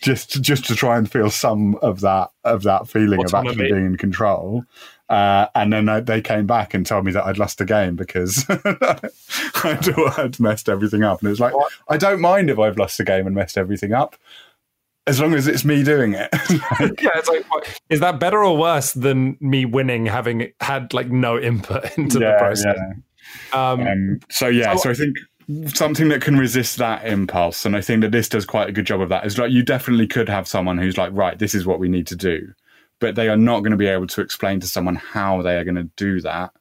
just 0.02 0.42
just 0.42 0.66
to 0.66 0.76
try 0.76 0.98
and 0.98 1.12
feel 1.12 1.30
some 1.30 1.76
of 1.82 2.02
that 2.02 2.30
of 2.44 2.64
that 2.64 2.88
feeling 2.88 3.20
Autonomy. 3.20 3.50
of 3.50 3.52
actually 3.54 3.72
being 3.72 3.86
in 3.86 3.98
control. 3.98 4.64
Uh, 5.10 5.48
and 5.56 5.72
then 5.72 5.88
I, 5.88 6.02
they 6.02 6.22
came 6.22 6.46
back 6.46 6.74
and 6.74 6.86
told 6.86 7.06
me 7.06 7.14
that 7.14 7.26
I'd 7.26 7.38
lost 7.38 7.60
the 7.60 7.66
game 7.66 7.96
because 7.96 8.46
I'd, 8.50 9.90
I'd, 10.20 10.38
messed 10.38 10.68
everything 10.68 11.02
up. 11.02 11.22
And 11.22 11.32
it's 11.32 11.40
like, 11.40 11.56
what? 11.56 11.72
I 11.88 11.96
don't 11.96 12.20
mind 12.20 12.50
if 12.50 12.60
I've 12.60 12.78
lost 12.78 12.98
the 12.98 13.06
game 13.06 13.26
and 13.26 13.34
messed 13.34 13.58
everything 13.58 13.94
up, 13.94 14.18
as 15.06 15.22
long 15.22 15.34
as 15.34 15.48
it's 15.48 15.64
me 15.64 15.82
doing 15.82 16.14
it. 16.14 16.30
like, 16.80 17.02
yeah, 17.02 17.12
it's 17.16 17.30
like, 17.30 17.46
is 17.90 18.02
that 18.02 18.20
better 18.20 18.44
or 18.44 18.58
worse 18.58 18.92
than 18.92 19.38
me 19.40 19.64
winning, 19.64 20.06
having 20.06 20.52
had 20.60 20.94
like 20.94 21.10
no 21.10 21.40
input 21.40 21.98
into 21.98 22.20
yeah, 22.20 22.34
the 22.34 22.38
process? 22.38 22.78
Yeah. 22.78 22.94
Um, 23.54 23.88
um, 23.88 24.20
so 24.30 24.48
yeah, 24.48 24.76
so, 24.76 24.84
so 24.84 24.90
I 24.90 24.94
think 24.94 25.18
something 25.68 26.10
that 26.10 26.22
can 26.22 26.38
resist 26.38 26.78
that 26.78 27.06
impulse. 27.06 27.66
And 27.66 27.76
I 27.76 27.82
think 27.82 28.02
that 28.02 28.12
this 28.12 28.30
does 28.30 28.46
quite 28.46 28.70
a 28.70 28.74
good 28.74 28.86
job 28.86 29.02
of 29.02 29.10
that. 29.10 29.26
Is 29.26 29.38
like 29.38 29.52
you 29.52 29.64
definitely 29.64 30.08
could 30.08 30.30
have 30.30 30.48
someone 30.48 30.78
who's 30.78 30.98
like, 30.98 31.12
right, 31.14 31.40
this 31.40 31.56
is 31.56 31.66
what 31.66 31.80
we 31.80 31.88
need 31.88 32.08
to 32.08 32.16
do, 32.16 32.54
but 33.00 33.16
they 33.16 33.30
are 33.30 33.38
not 33.38 33.60
going 33.60 33.72
to 33.72 33.78
be 33.78 33.88
able 33.88 34.08
to 34.08 34.22
explain 34.22 34.60
to 34.60 34.68
someone 34.68 34.96
how 34.96 35.42
they 35.42 35.58
are 35.58 35.64
going 35.64 35.76
to 35.76 35.90
do 35.96 36.22
that. 36.22 36.52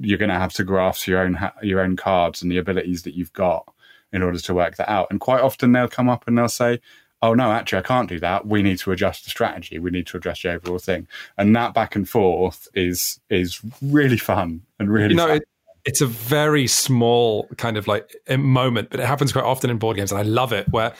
You're 0.00 0.18
going 0.18 0.30
to 0.30 0.38
have 0.38 0.52
to 0.54 0.64
grasp 0.64 1.06
your 1.06 1.20
own 1.20 1.38
your 1.62 1.80
own 1.80 1.96
cards 1.96 2.42
and 2.42 2.50
the 2.50 2.58
abilities 2.58 3.02
that 3.02 3.14
you've 3.14 3.32
got 3.32 3.72
in 4.12 4.22
order 4.22 4.38
to 4.38 4.54
work 4.54 4.76
that 4.76 4.90
out. 4.90 5.08
And 5.10 5.20
quite 5.20 5.40
often 5.40 5.72
they'll 5.72 5.88
come 5.88 6.08
up 6.08 6.26
and 6.26 6.36
they'll 6.36 6.48
say, 6.48 6.80
"Oh 7.20 7.34
no, 7.34 7.50
actually, 7.50 7.78
I 7.78 7.82
can't 7.82 8.08
do 8.08 8.20
that. 8.20 8.46
We 8.46 8.62
need 8.62 8.78
to 8.78 8.92
adjust 8.92 9.24
the 9.24 9.30
strategy. 9.30 9.78
We 9.78 9.90
need 9.90 10.06
to 10.08 10.16
adjust 10.16 10.42
the 10.42 10.52
overall 10.52 10.78
thing." 10.78 11.08
And 11.36 11.54
that 11.56 11.74
back 11.74 11.96
and 11.96 12.08
forth 12.08 12.68
is 12.74 13.20
is 13.28 13.60
really 13.80 14.18
fun 14.18 14.62
and 14.78 14.88
really. 14.88 15.10
You 15.10 15.16
know, 15.16 15.28
it, 15.28 15.44
it's 15.84 16.00
a 16.00 16.06
very 16.06 16.66
small 16.66 17.48
kind 17.56 17.76
of 17.76 17.88
like 17.88 18.14
moment, 18.28 18.90
but 18.90 19.00
it 19.00 19.06
happens 19.06 19.32
quite 19.32 19.44
often 19.44 19.70
in 19.70 19.78
board 19.78 19.96
games, 19.96 20.12
and 20.12 20.18
I 20.18 20.22
love 20.22 20.52
it. 20.52 20.68
Where 20.70 20.94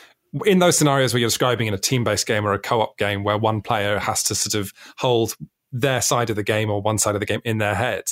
in 0.47 0.59
those 0.59 0.77
scenarios 0.79 1.13
where 1.13 1.21
you're 1.21 1.29
describing 1.29 1.67
in 1.67 1.75
a 1.75 1.79
team-based 1.79 2.27
game 2.27 2.47
or 2.47 2.53
a 2.53 2.59
co-op 2.59 2.97
game, 2.99 3.23
where 3.23 3.39
one 3.39 3.61
player 3.61 3.99
has 3.99 4.23
to 4.25 4.35
sort 4.35 4.55
of 4.55 4.73
hold 4.99 5.37
their 5.71 6.01
side 6.01 6.31
of 6.31 6.37
the 6.37 6.43
game 6.43 6.71
or 6.71 6.81
one 6.81 6.99
side 6.99 7.15
of 7.15 7.21
the 7.21 7.27
game 7.27 7.41
in 7.45 7.59
their 7.59 7.75
head. 7.75 8.05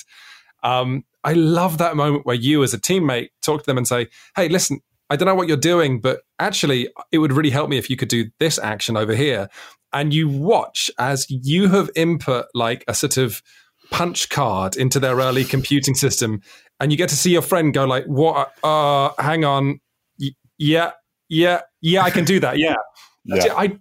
Um, 0.63 1.05
I 1.25 1.33
love 1.33 1.79
that 1.79 1.97
moment 1.97 2.27
where 2.27 2.37
you, 2.37 2.63
as 2.63 2.75
a 2.75 2.79
teammate, 2.79 3.29
talk 3.43 3.63
to 3.63 3.67
them 3.67 3.79
and 3.79 3.87
say, 3.87 4.09
"Hey, 4.37 4.49
listen, 4.49 4.81
I 5.09 5.17
don't 5.17 5.27
know 5.27 5.35
what 5.35 5.49
you're 5.49 5.57
doing, 5.57 6.01
but 6.01 6.21
actually, 6.39 6.89
it 7.11 7.19
would 7.19 7.33
really 7.33 7.51
help 7.51 7.69
me 7.69 7.79
if 7.79 7.91
you 7.91 7.97
could 7.97 8.09
do 8.09 8.31
this 8.39 8.59
action 8.59 8.97
over 8.97 9.15
here." 9.15 9.49
And 9.93 10.15
you 10.15 10.29
watch 10.29 10.89
as 10.99 11.27
you 11.29 11.69
have 11.69 11.91
input 11.97 12.47
like 12.55 12.85
a 12.87 12.95
sort 12.95 13.17
of 13.17 13.43
punch 13.91 14.29
card 14.29 14.77
into 14.77 15.01
their 15.01 15.17
early 15.17 15.45
computing 15.45 15.95
system, 15.95 16.41
and 16.79 16.91
you 16.91 16.99
get 16.99 17.09
to 17.11 17.17
see 17.17 17.31
your 17.31 17.43
friend 17.43 17.75
go 17.75 17.85
like, 17.85 18.05
"What? 18.05 18.53
Uh, 18.63 19.11
hang 19.19 19.45
on, 19.45 19.81
y- 20.19 20.31
yeah, 20.59 20.93
yeah, 21.29 21.61
yeah, 21.81 22.03
I 22.03 22.11
can 22.11 22.25
do 22.25 22.41
that. 22.41 22.59
Yeah, 22.59 22.77
yeah. 23.25 23.55
I, 23.57 23.79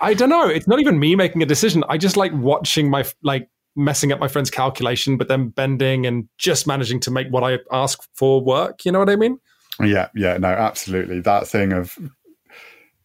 I 0.00 0.14
don't 0.14 0.28
know. 0.28 0.46
It's 0.46 0.66
not 0.68 0.80
even 0.80 0.98
me 0.98 1.16
making 1.16 1.42
a 1.42 1.46
decision. 1.46 1.84
I 1.88 1.98
just 1.98 2.16
like 2.16 2.32
watching 2.32 2.90
my 2.90 3.04
like 3.22 3.48
messing 3.76 4.12
up 4.12 4.18
my 4.18 4.28
friend's 4.28 4.50
calculation, 4.50 5.16
but 5.16 5.28
then 5.28 5.48
bending 5.48 6.06
and 6.06 6.28
just 6.38 6.66
managing 6.66 7.00
to 7.00 7.10
make 7.10 7.28
what 7.28 7.44
I 7.44 7.58
ask 7.72 8.00
for 8.14 8.42
work. 8.42 8.84
You 8.84 8.92
know 8.92 8.98
what 8.98 9.10
I 9.10 9.16
mean? 9.16 9.38
Yeah, 9.80 10.08
yeah, 10.14 10.36
no, 10.38 10.48
absolutely. 10.48 11.20
That 11.20 11.46
thing 11.46 11.72
of 11.72 11.96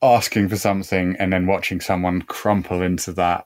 asking 0.02 0.50
for 0.50 0.58
something 0.58 1.16
and 1.18 1.32
then 1.32 1.46
watching 1.46 1.80
someone 1.80 2.24
crumple 2.24 2.82
into 2.82 3.14
that 3.14 3.46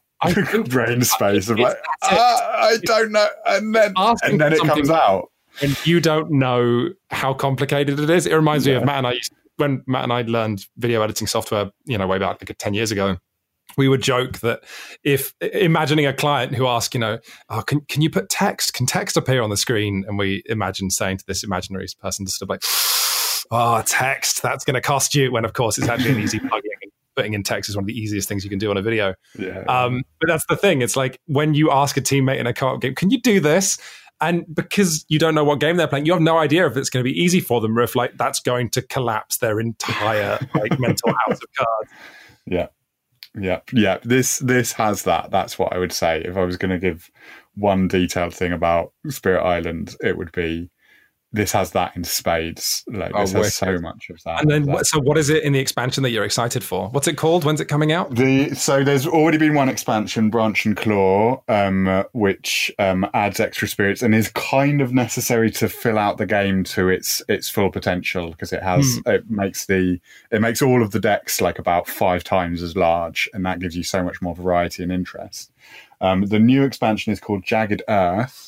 brain 0.69 1.01
space 1.03 1.49
of 1.49 1.59
like, 1.59 1.77
ah, 2.03 2.67
I 2.67 2.77
don't 2.83 3.11
know, 3.11 3.27
and 3.45 3.75
then 3.75 3.93
and 4.23 4.39
then 4.39 4.53
it 4.53 4.59
comes 4.59 4.89
out, 4.89 5.31
and 5.61 5.77
you 5.85 5.99
don't 5.99 6.31
know 6.31 6.89
how 7.09 7.33
complicated 7.33 7.99
it 7.99 8.09
is. 8.09 8.25
It 8.25 8.33
reminds 8.33 8.65
yeah. 8.65 8.73
me 8.73 8.77
of 8.79 8.85
Matt 8.85 8.97
and 8.97 9.07
I 9.07 9.11
used, 9.13 9.33
when 9.57 9.83
Matt 9.87 10.03
and 10.03 10.13
I 10.13 10.21
learned 10.23 10.65
video 10.77 11.01
editing 11.01 11.27
software, 11.27 11.71
you 11.85 11.97
know, 11.97 12.07
way 12.07 12.19
back 12.19 12.41
like 12.41 12.57
ten 12.57 12.73
years 12.73 12.91
ago 12.91 13.17
we 13.75 13.87
would 13.87 14.01
joke 14.01 14.39
that 14.39 14.63
if 15.03 15.33
imagining 15.41 16.05
a 16.05 16.13
client 16.13 16.55
who 16.55 16.67
asks, 16.67 16.93
you 16.93 16.99
know, 16.99 17.19
oh, 17.49 17.61
can, 17.61 17.81
can 17.81 18.01
you 18.01 18.09
put 18.09 18.29
text? 18.29 18.73
Can 18.73 18.85
text 18.85 19.17
appear 19.17 19.41
on 19.41 19.49
the 19.49 19.57
screen? 19.57 20.05
And 20.07 20.17
we 20.17 20.41
imagine 20.47 20.89
saying 20.89 21.17
to 21.17 21.25
this 21.27 21.43
imaginary 21.43 21.87
person, 22.01 22.25
just 22.25 22.39
sort 22.39 22.47
of 22.47 22.49
like, 22.49 22.61
oh, 23.51 23.83
text, 23.85 24.41
that's 24.41 24.63
going 24.63 24.75
to 24.75 24.81
cost 24.81 25.13
you. 25.15 25.31
When 25.31 25.45
of 25.45 25.53
course 25.53 25.77
it's 25.77 25.87
actually 25.87 26.11
an 26.11 26.19
easy 26.19 26.39
plugin. 26.39 26.76
Putting 27.17 27.33
in 27.33 27.43
text 27.43 27.69
is 27.69 27.75
one 27.75 27.83
of 27.83 27.87
the 27.87 27.99
easiest 27.99 28.29
things 28.29 28.43
you 28.43 28.49
can 28.49 28.59
do 28.59 28.69
on 28.69 28.77
a 28.77 28.81
video. 28.81 29.15
Yeah. 29.37 29.63
Um, 29.67 30.03
but 30.21 30.27
that's 30.27 30.45
the 30.47 30.55
thing. 30.55 30.81
It's 30.81 30.95
like 30.95 31.19
when 31.25 31.55
you 31.55 31.71
ask 31.71 31.97
a 31.97 32.01
teammate 32.01 32.37
in 32.37 32.47
a 32.47 32.53
co-op 32.53 32.79
game, 32.79 32.95
can 32.95 33.09
you 33.09 33.19
do 33.19 33.39
this? 33.39 33.79
And 34.21 34.45
because 34.53 35.03
you 35.09 35.19
don't 35.19 35.35
know 35.35 35.43
what 35.43 35.59
game 35.59 35.77
they're 35.77 35.87
playing, 35.87 36.05
you 36.05 36.13
have 36.13 36.21
no 36.21 36.37
idea 36.37 36.65
if 36.67 36.77
it's 36.77 36.89
going 36.89 37.03
to 37.03 37.11
be 37.11 37.19
easy 37.19 37.39
for 37.39 37.59
them 37.59 37.77
or 37.77 37.81
if 37.81 37.95
like 37.95 38.17
that's 38.17 38.39
going 38.39 38.69
to 38.69 38.81
collapse 38.83 39.37
their 39.37 39.59
entire 39.59 40.39
like 40.55 40.79
mental 40.79 41.13
house 41.25 41.39
of 41.41 41.53
cards. 41.55 41.91
Yeah. 42.45 42.67
Yeah, 43.39 43.59
yeah. 43.71 43.99
This 44.03 44.39
this 44.39 44.71
has 44.73 45.03
that. 45.03 45.29
That's 45.31 45.59
what 45.59 45.73
I 45.73 45.77
would 45.77 45.91
say. 45.91 46.23
If 46.23 46.37
I 46.37 46.43
was 46.43 46.57
going 46.57 46.71
to 46.71 46.79
give 46.79 47.11
one 47.55 47.87
detailed 47.87 48.33
thing 48.33 48.51
about 48.51 48.93
Spirit 49.09 49.43
Island, 49.43 49.95
it 50.01 50.17
would 50.17 50.31
be 50.31 50.71
this 51.33 51.51
has 51.51 51.71
that 51.71 51.95
in 51.95 52.03
spades. 52.03 52.83
Like 52.87 53.11
oh, 53.13 53.21
this 53.21 53.33
has 53.33 53.55
so 53.55 53.77
much 53.79 54.09
of 54.09 54.21
that. 54.23 54.41
And 54.41 54.49
then, 54.49 54.65
what, 54.65 54.85
so 54.85 54.99
what 54.99 55.17
is 55.17 55.29
it 55.29 55.43
in 55.43 55.53
the 55.53 55.59
expansion 55.59 56.03
that 56.03 56.11
you're 56.11 56.23
excited 56.23 56.63
for? 56.63 56.89
What's 56.89 57.07
it 57.07 57.17
called? 57.17 57.43
When's 57.43 57.59
it 57.59 57.65
coming 57.65 57.91
out? 57.91 58.15
The 58.15 58.55
so 58.55 58.83
there's 58.83 59.05
already 59.05 59.37
been 59.37 59.53
one 59.53 59.67
expansion, 59.67 60.29
Branch 60.29 60.65
and 60.65 60.77
Claw, 60.77 61.41
um, 61.49 62.05
which 62.13 62.71
um, 62.79 63.09
adds 63.13 63.39
extra 63.39 63.67
spirits 63.67 64.01
and 64.01 64.15
is 64.15 64.29
kind 64.29 64.81
of 64.81 64.93
necessary 64.93 65.51
to 65.51 65.67
fill 65.67 65.97
out 65.97 66.17
the 66.17 66.25
game 66.25 66.63
to 66.65 66.87
its 66.89 67.21
its 67.27 67.49
full 67.49 67.71
potential 67.71 68.31
because 68.31 68.53
it 68.53 68.63
has 68.63 68.99
hmm. 69.05 69.09
it 69.11 69.29
makes 69.29 69.65
the 69.65 69.99
it 70.31 70.41
makes 70.41 70.61
all 70.61 70.81
of 70.81 70.91
the 70.91 70.99
decks 70.99 71.41
like 71.41 71.59
about 71.59 71.87
five 71.87 72.23
times 72.23 72.61
as 72.63 72.75
large, 72.75 73.29
and 73.33 73.45
that 73.45 73.59
gives 73.59 73.75
you 73.75 73.83
so 73.83 74.01
much 74.01 74.21
more 74.21 74.35
variety 74.35 74.81
and 74.81 74.91
interest. 74.91 75.51
Um, 75.99 76.27
the 76.27 76.39
new 76.39 76.63
expansion 76.63 77.11
is 77.11 77.19
called 77.19 77.43
Jagged 77.43 77.81
Earth 77.89 78.46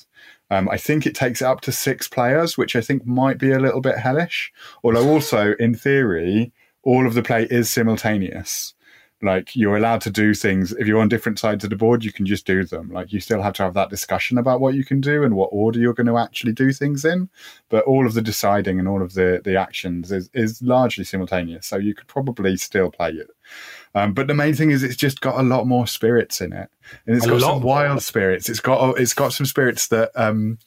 um, 0.49 0.67
I 0.69 0.77
think 0.77 1.05
it 1.05 1.15
takes 1.15 1.41
up 1.41 1.61
to 1.61 1.71
six 1.71 2.07
players, 2.07 2.57
which 2.57 2.75
I 2.75 2.81
think 2.81 3.05
might 3.05 3.37
be 3.37 3.51
a 3.51 3.59
little 3.59 3.81
bit 3.81 3.97
hellish. 3.97 4.51
Although 4.83 5.07
also, 5.07 5.53
in 5.59 5.75
theory, 5.75 6.51
all 6.83 7.05
of 7.05 7.13
the 7.13 7.23
play 7.23 7.47
is 7.49 7.69
simultaneous. 7.69 8.73
Like 9.21 9.55
you're 9.55 9.75
allowed 9.75 10.01
to 10.01 10.09
do 10.09 10.33
things 10.33 10.71
if 10.73 10.87
you're 10.87 11.01
on 11.01 11.09
different 11.09 11.39
sides 11.39 11.63
of 11.63 11.69
the 11.69 11.75
board, 11.75 12.05
you 12.05 12.13
can 12.13 12.25
just 12.25 12.45
do 12.45 12.63
them. 12.63 12.89
Like 12.89 13.11
you 13.11 13.19
still 13.19 13.41
have 13.41 13.53
to 13.53 13.63
have 13.63 13.73
that 13.73 13.89
discussion 13.89 14.37
about 14.37 14.61
what 14.61 14.75
you 14.75 14.85
can 14.85 15.01
do 15.01 15.23
and 15.23 15.35
what 15.35 15.49
order 15.51 15.77
you're 15.77 15.93
going 15.93 16.07
to 16.07 16.17
actually 16.17 16.53
do 16.53 16.71
things 16.71 17.03
in. 17.03 17.29
But 17.67 17.83
all 17.85 18.05
of 18.05 18.13
the 18.13 18.21
deciding 18.21 18.79
and 18.79 18.87
all 18.87 19.01
of 19.01 19.13
the 19.13 19.41
the 19.43 19.57
actions 19.57 20.11
is 20.11 20.29
is 20.33 20.61
largely 20.61 21.03
simultaneous. 21.03 21.67
So 21.67 21.77
you 21.77 21.93
could 21.93 22.07
probably 22.07 22.55
still 22.55 22.91
play 22.91 23.11
it. 23.11 23.29
Um, 23.95 24.13
but 24.13 24.27
the 24.27 24.33
main 24.33 24.53
thing 24.53 24.71
is 24.71 24.83
it's 24.83 24.95
just 24.95 25.19
got 25.19 25.39
a 25.39 25.43
lot 25.43 25.65
more 25.67 25.87
spirits 25.87 26.41
in 26.41 26.53
it, 26.53 26.69
and 27.05 27.17
it's 27.17 27.25
a 27.25 27.29
got 27.29 27.41
some 27.41 27.61
wild 27.61 27.93
more. 27.93 27.99
spirits. 27.99 28.47
It's 28.49 28.59
got 28.59 28.99
it's 28.99 29.13
got 29.13 29.33
some 29.33 29.45
spirits 29.45 29.87
that 29.87 30.11
um, 30.15 30.59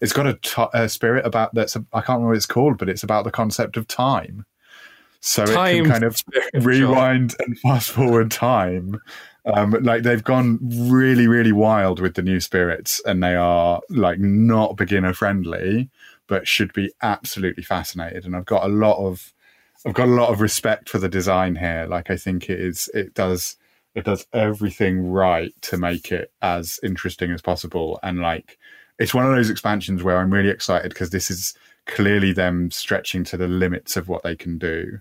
it's 0.00 0.12
got 0.12 0.26
a, 0.26 0.34
t- 0.34 0.64
a 0.72 0.88
spirit 0.88 1.26
about 1.26 1.54
that's 1.54 1.76
I 1.76 2.00
can't 2.00 2.08
remember 2.08 2.28
what 2.28 2.36
it's 2.36 2.46
called, 2.46 2.78
but 2.78 2.88
it's 2.88 3.02
about 3.02 3.24
the 3.24 3.30
concept 3.30 3.76
of 3.76 3.88
time. 3.88 4.46
So 5.20 5.44
time 5.46 5.76
it 5.76 5.82
can 5.82 5.90
kind 5.90 6.04
of 6.04 6.22
rewind 6.54 7.32
sure. 7.32 7.38
and 7.40 7.58
fast 7.58 7.90
forward 7.90 8.30
time. 8.30 9.00
Um, 9.44 9.70
like 9.82 10.02
they've 10.02 10.22
gone 10.22 10.58
really, 10.62 11.26
really 11.26 11.52
wild 11.52 12.00
with 12.00 12.14
the 12.14 12.22
new 12.22 12.40
spirits, 12.40 13.00
and 13.04 13.22
they 13.22 13.34
are 13.34 13.80
like 13.88 14.18
not 14.18 14.76
beginner 14.76 15.12
friendly, 15.14 15.90
but 16.26 16.46
should 16.46 16.72
be 16.72 16.92
absolutely 17.02 17.62
fascinated. 17.62 18.26
And 18.26 18.36
I've 18.36 18.46
got 18.46 18.64
a 18.64 18.68
lot 18.68 18.98
of 18.98 19.32
I've 19.86 19.94
got 19.94 20.08
a 20.08 20.12
lot 20.12 20.30
of 20.30 20.40
respect 20.40 20.88
for 20.88 20.98
the 20.98 21.08
design 21.08 21.56
here. 21.56 21.86
Like 21.88 22.10
I 22.10 22.16
think 22.16 22.50
it 22.50 22.60
is 22.60 22.88
it 22.94 23.14
does 23.14 23.56
it 23.94 24.04
does 24.04 24.26
everything 24.32 25.10
right 25.10 25.52
to 25.62 25.76
make 25.76 26.12
it 26.12 26.32
as 26.42 26.78
interesting 26.82 27.32
as 27.32 27.42
possible. 27.42 27.98
And 28.02 28.20
like 28.20 28.58
it's 28.98 29.14
one 29.14 29.24
of 29.24 29.34
those 29.34 29.50
expansions 29.50 30.02
where 30.02 30.18
I'm 30.18 30.32
really 30.32 30.50
excited 30.50 30.90
because 30.90 31.10
this 31.10 31.30
is 31.30 31.54
clearly 31.86 32.32
them 32.32 32.70
stretching 32.70 33.24
to 33.24 33.36
the 33.36 33.48
limits 33.48 33.96
of 33.96 34.08
what 34.08 34.22
they 34.22 34.36
can 34.36 34.58
do. 34.58 35.00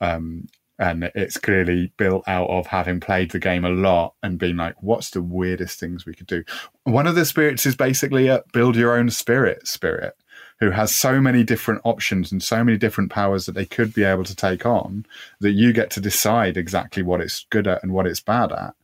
Um, 0.00 0.46
and 0.78 1.10
it's 1.14 1.38
clearly 1.38 1.92
built 1.96 2.24
out 2.26 2.50
of 2.50 2.66
having 2.66 3.00
played 3.00 3.30
the 3.30 3.38
game 3.38 3.64
a 3.64 3.70
lot 3.70 4.14
and 4.22 4.38
being 4.38 4.56
like, 4.56 4.82
what's 4.82 5.10
the 5.10 5.22
weirdest 5.22 5.80
things 5.80 6.04
we 6.04 6.12
could 6.12 6.26
do? 6.26 6.44
One 6.84 7.06
of 7.06 7.14
the 7.14 7.24
spirits 7.24 7.64
is 7.64 7.74
basically 7.74 8.28
a 8.28 8.42
build 8.52 8.76
your 8.76 8.96
own 8.96 9.08
spirit 9.10 9.66
spirit 9.66 10.14
who 10.60 10.70
has 10.70 10.94
so 10.94 11.20
many 11.20 11.44
different 11.44 11.80
options 11.84 12.32
and 12.32 12.42
so 12.42 12.62
many 12.62 12.78
different 12.78 13.10
powers 13.10 13.46
that 13.46 13.52
they 13.52 13.64
could 13.64 13.94
be 13.94 14.04
able 14.04 14.24
to 14.24 14.36
take 14.36 14.64
on 14.66 15.06
that 15.40 15.52
you 15.52 15.72
get 15.72 15.90
to 15.90 16.00
decide 16.00 16.56
exactly 16.56 17.02
what 17.02 17.20
it's 17.20 17.46
good 17.50 17.66
at 17.66 17.82
and 17.82 17.92
what 17.92 18.06
it's 18.06 18.20
bad 18.20 18.52
at 18.52 18.74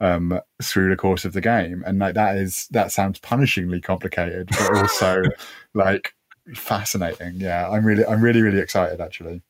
um, 0.00 0.40
through 0.62 0.90
the 0.90 0.96
course 0.96 1.24
of 1.24 1.32
the 1.32 1.40
game. 1.40 1.82
And 1.86 1.98
like 1.98 2.14
that 2.14 2.36
is 2.36 2.66
that 2.70 2.92
sounds 2.92 3.20
punishingly 3.20 3.82
complicated, 3.82 4.48
but 4.50 4.76
also 4.76 5.22
like 5.74 6.14
fascinating. 6.54 7.34
Yeah, 7.36 7.68
I'm 7.68 7.84
really 7.84 8.04
I'm 8.04 8.20
really 8.20 8.42
really 8.42 8.58
excited 8.58 9.00
actually. 9.00 9.42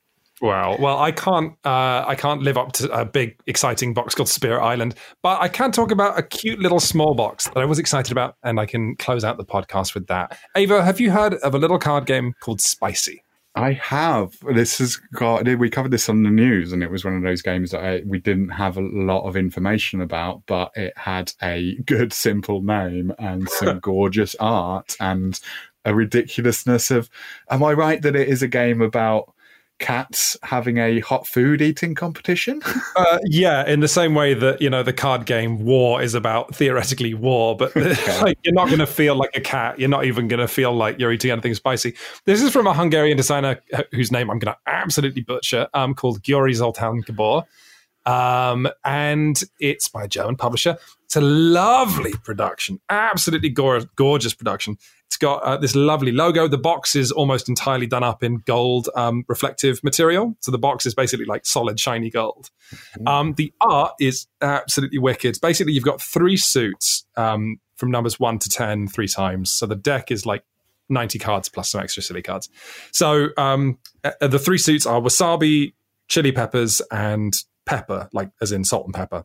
Wow. 0.42 0.76
Well, 0.80 0.98
I 0.98 1.12
can't. 1.12 1.52
Uh, 1.64 2.04
I 2.04 2.16
can't 2.16 2.42
live 2.42 2.58
up 2.58 2.72
to 2.72 2.90
a 2.90 3.04
big, 3.04 3.36
exciting 3.46 3.94
box 3.94 4.12
called 4.16 4.28
Spirit 4.28 4.60
Island, 4.60 4.96
but 5.22 5.40
I 5.40 5.46
can 5.46 5.70
talk 5.70 5.92
about 5.92 6.18
a 6.18 6.22
cute 6.22 6.58
little 6.58 6.80
small 6.80 7.14
box 7.14 7.44
that 7.44 7.58
I 7.58 7.64
was 7.64 7.78
excited 7.78 8.10
about, 8.10 8.34
and 8.42 8.58
I 8.58 8.66
can 8.66 8.96
close 8.96 9.22
out 9.22 9.36
the 9.36 9.44
podcast 9.44 9.94
with 9.94 10.08
that. 10.08 10.36
Ava, 10.56 10.84
have 10.84 10.98
you 10.98 11.12
heard 11.12 11.34
of 11.34 11.54
a 11.54 11.58
little 11.58 11.78
card 11.78 12.06
game 12.06 12.34
called 12.40 12.60
Spicy? 12.60 13.22
I 13.54 13.74
have. 13.74 14.36
This 14.52 14.78
has 14.78 14.96
got. 14.96 15.46
We 15.46 15.70
covered 15.70 15.92
this 15.92 16.08
on 16.08 16.24
the 16.24 16.30
news, 16.30 16.72
and 16.72 16.82
it 16.82 16.90
was 16.90 17.04
one 17.04 17.14
of 17.14 17.22
those 17.22 17.42
games 17.42 17.70
that 17.70 17.84
I, 17.84 18.02
we 18.04 18.18
didn't 18.18 18.48
have 18.48 18.76
a 18.76 18.82
lot 18.82 19.28
of 19.28 19.36
information 19.36 20.00
about, 20.00 20.42
but 20.46 20.72
it 20.74 20.98
had 20.98 21.32
a 21.40 21.76
good, 21.86 22.12
simple 22.12 22.62
name 22.62 23.12
and 23.20 23.48
some 23.48 23.78
gorgeous 23.78 24.34
art 24.40 24.96
and 24.98 25.38
a 25.84 25.94
ridiculousness 25.94 26.90
of. 26.90 27.08
Am 27.48 27.62
I 27.62 27.74
right 27.74 28.02
that 28.02 28.16
it 28.16 28.28
is 28.28 28.42
a 28.42 28.48
game 28.48 28.82
about? 28.82 29.32
Cats 29.78 30.36
having 30.42 30.78
a 30.78 31.00
hot 31.00 31.26
food 31.26 31.60
eating 31.60 31.94
competition? 31.94 32.62
uh, 32.96 33.18
yeah, 33.24 33.66
in 33.66 33.80
the 33.80 33.88
same 33.88 34.14
way 34.14 34.34
that 34.34 34.60
you 34.60 34.70
know 34.70 34.82
the 34.82 34.92
card 34.92 35.26
game 35.26 35.64
War 35.64 36.02
is 36.02 36.14
about 36.14 36.54
theoretically 36.54 37.14
war, 37.14 37.56
but 37.56 37.76
okay. 37.76 38.20
like, 38.20 38.38
you're 38.44 38.54
not 38.54 38.68
going 38.68 38.78
to 38.78 38.86
feel 38.86 39.14
like 39.14 39.30
a 39.34 39.40
cat. 39.40 39.78
You're 39.78 39.88
not 39.88 40.04
even 40.04 40.28
going 40.28 40.40
to 40.40 40.48
feel 40.48 40.72
like 40.72 40.98
you're 40.98 41.12
eating 41.12 41.30
anything 41.30 41.54
spicy. 41.54 41.94
This 42.24 42.42
is 42.42 42.52
from 42.52 42.66
a 42.66 42.74
Hungarian 42.74 43.16
designer 43.16 43.60
whose 43.92 44.12
name 44.12 44.30
I'm 44.30 44.38
going 44.38 44.54
to 44.54 44.58
absolutely 44.66 45.22
butcher, 45.22 45.68
um, 45.74 45.94
called 45.94 46.22
Gyuri 46.22 46.52
Zoltán 46.52 47.04
Gabor. 47.04 47.44
Um, 48.04 48.68
and 48.84 49.40
it's 49.60 49.88
by 49.88 50.04
a 50.04 50.08
German 50.08 50.36
publisher. 50.36 50.76
It's 51.04 51.16
a 51.16 51.20
lovely 51.20 52.12
production, 52.24 52.80
absolutely 52.88 53.50
gorgeous 53.50 54.34
production. 54.34 54.78
It's 55.06 55.18
got 55.18 55.42
uh, 55.42 55.58
this 55.58 55.76
lovely 55.76 56.10
logo. 56.10 56.48
The 56.48 56.56
box 56.56 56.96
is 56.96 57.12
almost 57.12 57.50
entirely 57.50 57.86
done 57.86 58.02
up 58.02 58.22
in 58.22 58.36
gold 58.46 58.88
um, 58.96 59.24
reflective 59.28 59.84
material. 59.84 60.34
So 60.40 60.50
the 60.50 60.58
box 60.58 60.86
is 60.86 60.94
basically 60.94 61.26
like 61.26 61.44
solid, 61.44 61.78
shiny 61.78 62.08
gold. 62.08 62.48
Mm-hmm. 62.72 63.08
Um, 63.08 63.34
the 63.34 63.52
art 63.60 63.92
is 64.00 64.26
absolutely 64.40 64.98
wicked. 64.98 65.36
Basically, 65.42 65.74
you've 65.74 65.84
got 65.84 66.00
three 66.00 66.38
suits 66.38 67.04
um, 67.16 67.60
from 67.76 67.90
numbers 67.90 68.18
one 68.18 68.38
to 68.38 68.48
ten 68.48 68.88
three 68.88 69.06
times. 69.06 69.50
So 69.50 69.66
the 69.66 69.76
deck 69.76 70.10
is 70.10 70.24
like 70.24 70.44
90 70.88 71.18
cards 71.18 71.48
plus 71.50 71.70
some 71.70 71.82
extra 71.82 72.02
silly 72.02 72.22
cards. 72.22 72.48
So 72.90 73.28
um, 73.36 73.78
uh, 74.04 74.26
the 74.26 74.38
three 74.38 74.58
suits 74.58 74.86
are 74.86 75.00
wasabi, 75.00 75.74
chili 76.08 76.32
peppers, 76.32 76.80
and 76.90 77.34
pepper, 77.66 78.08
like 78.12 78.30
as 78.40 78.52
in 78.52 78.64
salt 78.64 78.86
and 78.86 78.94
pepper. 78.94 79.24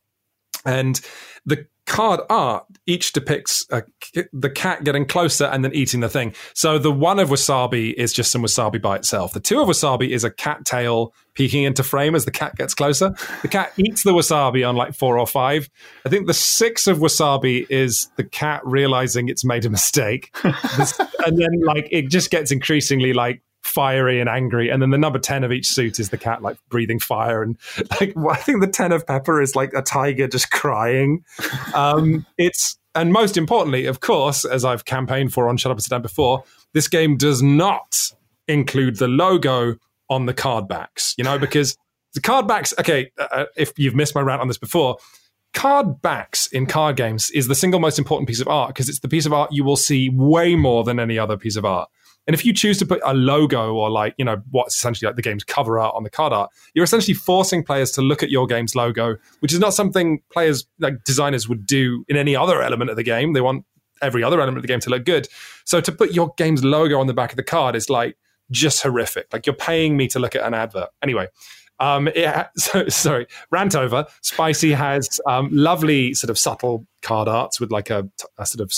And 0.66 1.00
the 1.46 1.66
card 1.88 2.20
art 2.30 2.66
each 2.86 3.14
depicts 3.14 3.66
a, 3.72 3.82
the 4.34 4.50
cat 4.50 4.84
getting 4.84 5.06
closer 5.06 5.46
and 5.46 5.64
then 5.64 5.74
eating 5.74 6.02
the 6.02 6.10
thing. 6.10 6.34
So 6.54 6.78
the 6.78 6.92
one 6.92 7.18
of 7.18 7.30
wasabi 7.30 7.94
is 7.94 8.12
just 8.12 8.32
some 8.32 8.44
wasabi 8.44 8.82
by 8.82 8.98
itself. 8.98 9.34
The 9.34 9.40
two 9.40 9.62
of 9.62 9.70
wasabi 9.70 10.10
is 10.10 10.26
a 10.26 10.30
cat 10.30 10.66
tail 10.66 11.14
peeking 11.34 11.64
into 11.64 11.84
frame 11.84 12.14
as 12.14 12.26
the 12.26 12.32
cat 12.32 12.56
gets 12.58 12.74
closer. 12.74 13.16
The 13.42 13.48
cat 13.48 13.72
eats 13.78 14.04
the 14.04 14.12
wasabi 14.12 14.68
on 14.68 14.76
like 14.76 14.94
four 14.94 15.18
or 15.18 15.26
five. 15.26 15.70
I 16.06 16.10
think 16.10 16.28
the 16.28 16.34
six 16.34 16.88
of 16.88 16.98
wasabi 16.98 17.66
is 17.70 18.10
the 18.18 18.24
cat 18.26 18.62
realizing 18.66 19.30
it's 19.30 19.46
made 19.46 19.64
a 19.64 19.70
mistake. 19.70 20.36
and 20.44 21.38
then 21.38 21.62
like 21.66 21.88
it 21.90 22.10
just 22.10 22.30
gets 22.30 22.52
increasingly 22.52 23.14
like 23.14 23.42
fiery 23.68 24.20
and 24.20 24.30
angry. 24.30 24.70
And 24.70 24.82
then 24.82 24.89
the 24.89 24.97
number 24.97 25.20
10 25.20 25.43
of 25.43 25.51
each 25.51 25.68
suit 25.68 25.99
is 25.99 26.09
the 26.09 26.18
cat 26.18 26.41
like 26.41 26.57
breathing 26.70 26.99
fire. 26.99 27.43
And 27.43 27.57
like, 27.99 28.15
I 28.30 28.36
think 28.38 28.61
the 28.61 28.68
10 28.68 28.91
of 28.91 29.05
pepper 29.05 29.41
is 29.41 29.55
like 29.55 29.74
a 29.74 29.82
tiger 29.82 30.28
just 30.28 30.51
crying. 30.51 31.24
Um, 31.74 32.26
it's, 32.38 32.78
and 32.95 33.13
most 33.13 33.38
importantly, 33.38 33.86
of 33.86 33.99
course, 33.99 34.45
as 34.45 34.65
I've 34.65 34.86
campaigned 34.86 35.34
for 35.34 35.49
on 35.49 35.57
Shut 35.57 35.72
Up 35.72 35.78
and 35.78 35.84
Sit 35.84 35.91
Down 35.91 36.01
before, 36.01 36.43
this 36.74 36.88
game 36.88 37.18
does 37.18 37.43
not 37.43 38.11
include 38.47 38.97
the 38.97 39.07
logo 39.07 39.76
on 40.09 40.26
the 40.26 40.34
card 40.34 40.68
backs, 40.68 41.13
you 41.18 41.24
know, 41.24 41.38
because 41.38 41.78
the 42.13 42.22
card 42.22 42.47
backs, 42.47 42.74
okay, 42.80 43.11
uh, 43.20 43.28
uh 43.32 43.45
if 43.55 43.78
you've 43.78 43.95
missed 43.95 44.15
my 44.15 44.22
rant 44.22 44.41
on 44.41 44.47
this 44.47 44.57
before, 44.57 44.97
card 45.53 46.01
backs 46.01 46.47
in 46.47 46.65
card 46.65 46.95
games 46.95 47.30
is 47.32 47.47
the 47.47 47.55
single 47.55 47.80
most 47.80 47.99
important 47.99 48.28
piece 48.28 48.39
of 48.39 48.47
art 48.47 48.70
because 48.70 48.89
it's 48.89 48.99
the 48.99 49.07
piece 49.07 49.26
of 49.26 49.34
art 49.34 49.51
you 49.51 49.63
will 49.63 49.76
see 49.76 50.09
way 50.09 50.55
more 50.55 50.84
than 50.84 50.99
any 50.99 51.20
other 51.20 51.38
piece 51.38 51.55
of 51.55 51.65
art. 51.65 51.89
And 52.28 52.34
if 52.34 52.45
you 52.45 52.53
choose 52.53 52.78
to 52.80 52.86
put 52.86 52.99
a 53.05 53.13
logo 53.13 53.73
or 53.73 53.89
like, 53.89 54.13
you 54.17 54.25
know, 54.25 54.41
what's 54.51 54.75
essentially 54.75 55.07
like 55.07 55.15
the 55.15 55.21
game's 55.21 55.43
cover 55.43 55.80
art 55.80 55.95
on 55.95 56.03
the 56.03 56.09
card 56.09 56.34
art, 56.34 56.51
you're 56.73 56.84
essentially 56.84 57.13
forcing 57.13 57.63
players 57.63 57.91
to 57.91 58.01
look 58.01 58.21
at 58.21 58.30
your 58.30 58.45
game's 58.45 58.75
logo, 58.75 59.15
which 59.39 59.53
is 59.53 59.59
not 59.59 59.73
something 59.73 60.21
players 60.32 60.67
like 60.80 61.03
designers 61.05 61.47
would 61.47 61.65
do 61.65 62.03
in 62.09 62.17
any 62.17 62.36
other 62.36 62.61
element 62.61 62.89
of 62.89 62.97
the 62.97 63.03
game. 63.03 63.34
They 63.34 63.41
want 63.41 63.65
every 64.01 64.23
other 64.23 64.39
element 64.41 64.57
of 64.57 64.61
the 64.61 64.67
game 64.67 64.82
to 64.82 64.89
look 64.89 65.05
good. 65.05 65.28
So 65.65 65.80
to 65.82 65.91
put 65.91 66.11
your 66.11 66.34
game's 66.38 66.63
logo 66.63 66.99
on 66.99 67.07
the 67.07 67.13
back 67.13 67.32
of 67.32 67.38
the 67.38 67.43
card 67.43 67.75
is 67.75 67.89
like 67.89 68.17
just 68.51 68.84
horrific. 68.84 69.32
Like 69.32 69.45
you're 69.45 69.55
paying 69.55 69.97
me 69.97 70.07
to 70.09 70.19
look 70.19 70.36
at 70.36 70.43
an 70.43 70.53
advert. 70.53 70.89
Anyway, 71.01 71.28
um, 71.80 72.07
it, 72.09 72.47
so, 72.57 72.88
sorry, 72.89 73.28
rant 73.51 73.75
over. 73.75 74.05
Spicy 74.21 74.73
has 74.73 75.19
um, 75.25 75.49
lovely 75.51 76.13
sort 76.13 76.30
of 76.30 76.38
subtle 76.38 76.86
card 77.01 77.28
arts 77.28 77.59
with 77.59 77.71
like 77.71 77.89
a, 77.89 78.07
a 78.38 78.45
sort 78.45 78.61
of 78.61 78.73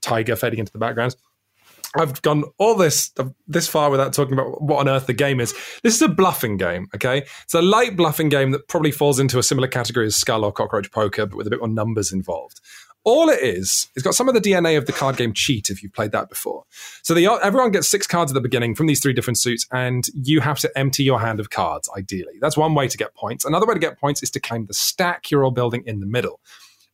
tiger 0.00 0.36
fading 0.36 0.58
into 0.58 0.72
the 0.72 0.78
background. 0.78 1.16
I've 1.96 2.20
gone 2.22 2.44
all 2.58 2.74
this 2.74 3.12
this 3.46 3.66
far 3.66 3.90
without 3.90 4.12
talking 4.12 4.34
about 4.34 4.60
what 4.60 4.80
on 4.80 4.88
earth 4.88 5.06
the 5.06 5.14
game 5.14 5.40
is. 5.40 5.54
This 5.82 5.94
is 5.94 6.02
a 6.02 6.08
bluffing 6.08 6.56
game, 6.56 6.88
okay? 6.94 7.24
It's 7.44 7.54
a 7.54 7.62
light 7.62 7.96
bluffing 7.96 8.28
game 8.28 8.50
that 8.50 8.68
probably 8.68 8.92
falls 8.92 9.18
into 9.18 9.38
a 9.38 9.42
similar 9.42 9.68
category 9.68 10.06
as 10.06 10.16
Skull 10.16 10.44
or 10.44 10.52
Cockroach 10.52 10.90
Poker, 10.90 11.26
but 11.26 11.36
with 11.36 11.46
a 11.46 11.50
bit 11.50 11.60
more 11.60 11.68
numbers 11.68 12.12
involved. 12.12 12.60
All 13.04 13.30
it 13.30 13.42
is, 13.42 13.88
it's 13.94 14.02
got 14.02 14.14
some 14.14 14.28
of 14.28 14.34
the 14.34 14.40
DNA 14.40 14.76
of 14.76 14.84
the 14.84 14.92
card 14.92 15.16
game 15.16 15.32
Cheat, 15.32 15.70
if 15.70 15.82
you've 15.82 15.94
played 15.94 16.12
that 16.12 16.28
before. 16.28 16.64
So 17.02 17.14
the, 17.14 17.26
everyone 17.42 17.70
gets 17.70 17.88
six 17.88 18.06
cards 18.06 18.32
at 18.32 18.34
the 18.34 18.40
beginning 18.40 18.74
from 18.74 18.86
these 18.86 19.00
three 19.00 19.14
different 19.14 19.38
suits, 19.38 19.66
and 19.72 20.06
you 20.12 20.40
have 20.40 20.58
to 20.58 20.78
empty 20.78 21.04
your 21.04 21.18
hand 21.18 21.40
of 21.40 21.48
cards, 21.48 21.88
ideally. 21.96 22.34
That's 22.38 22.56
one 22.56 22.74
way 22.74 22.86
to 22.86 22.98
get 22.98 23.14
points. 23.14 23.46
Another 23.46 23.64
way 23.66 23.72
to 23.72 23.80
get 23.80 23.98
points 23.98 24.22
is 24.22 24.30
to 24.32 24.40
claim 24.40 24.66
the 24.66 24.74
stack 24.74 25.30
you're 25.30 25.42
all 25.42 25.52
building 25.52 25.84
in 25.86 26.00
the 26.00 26.06
middle. 26.06 26.40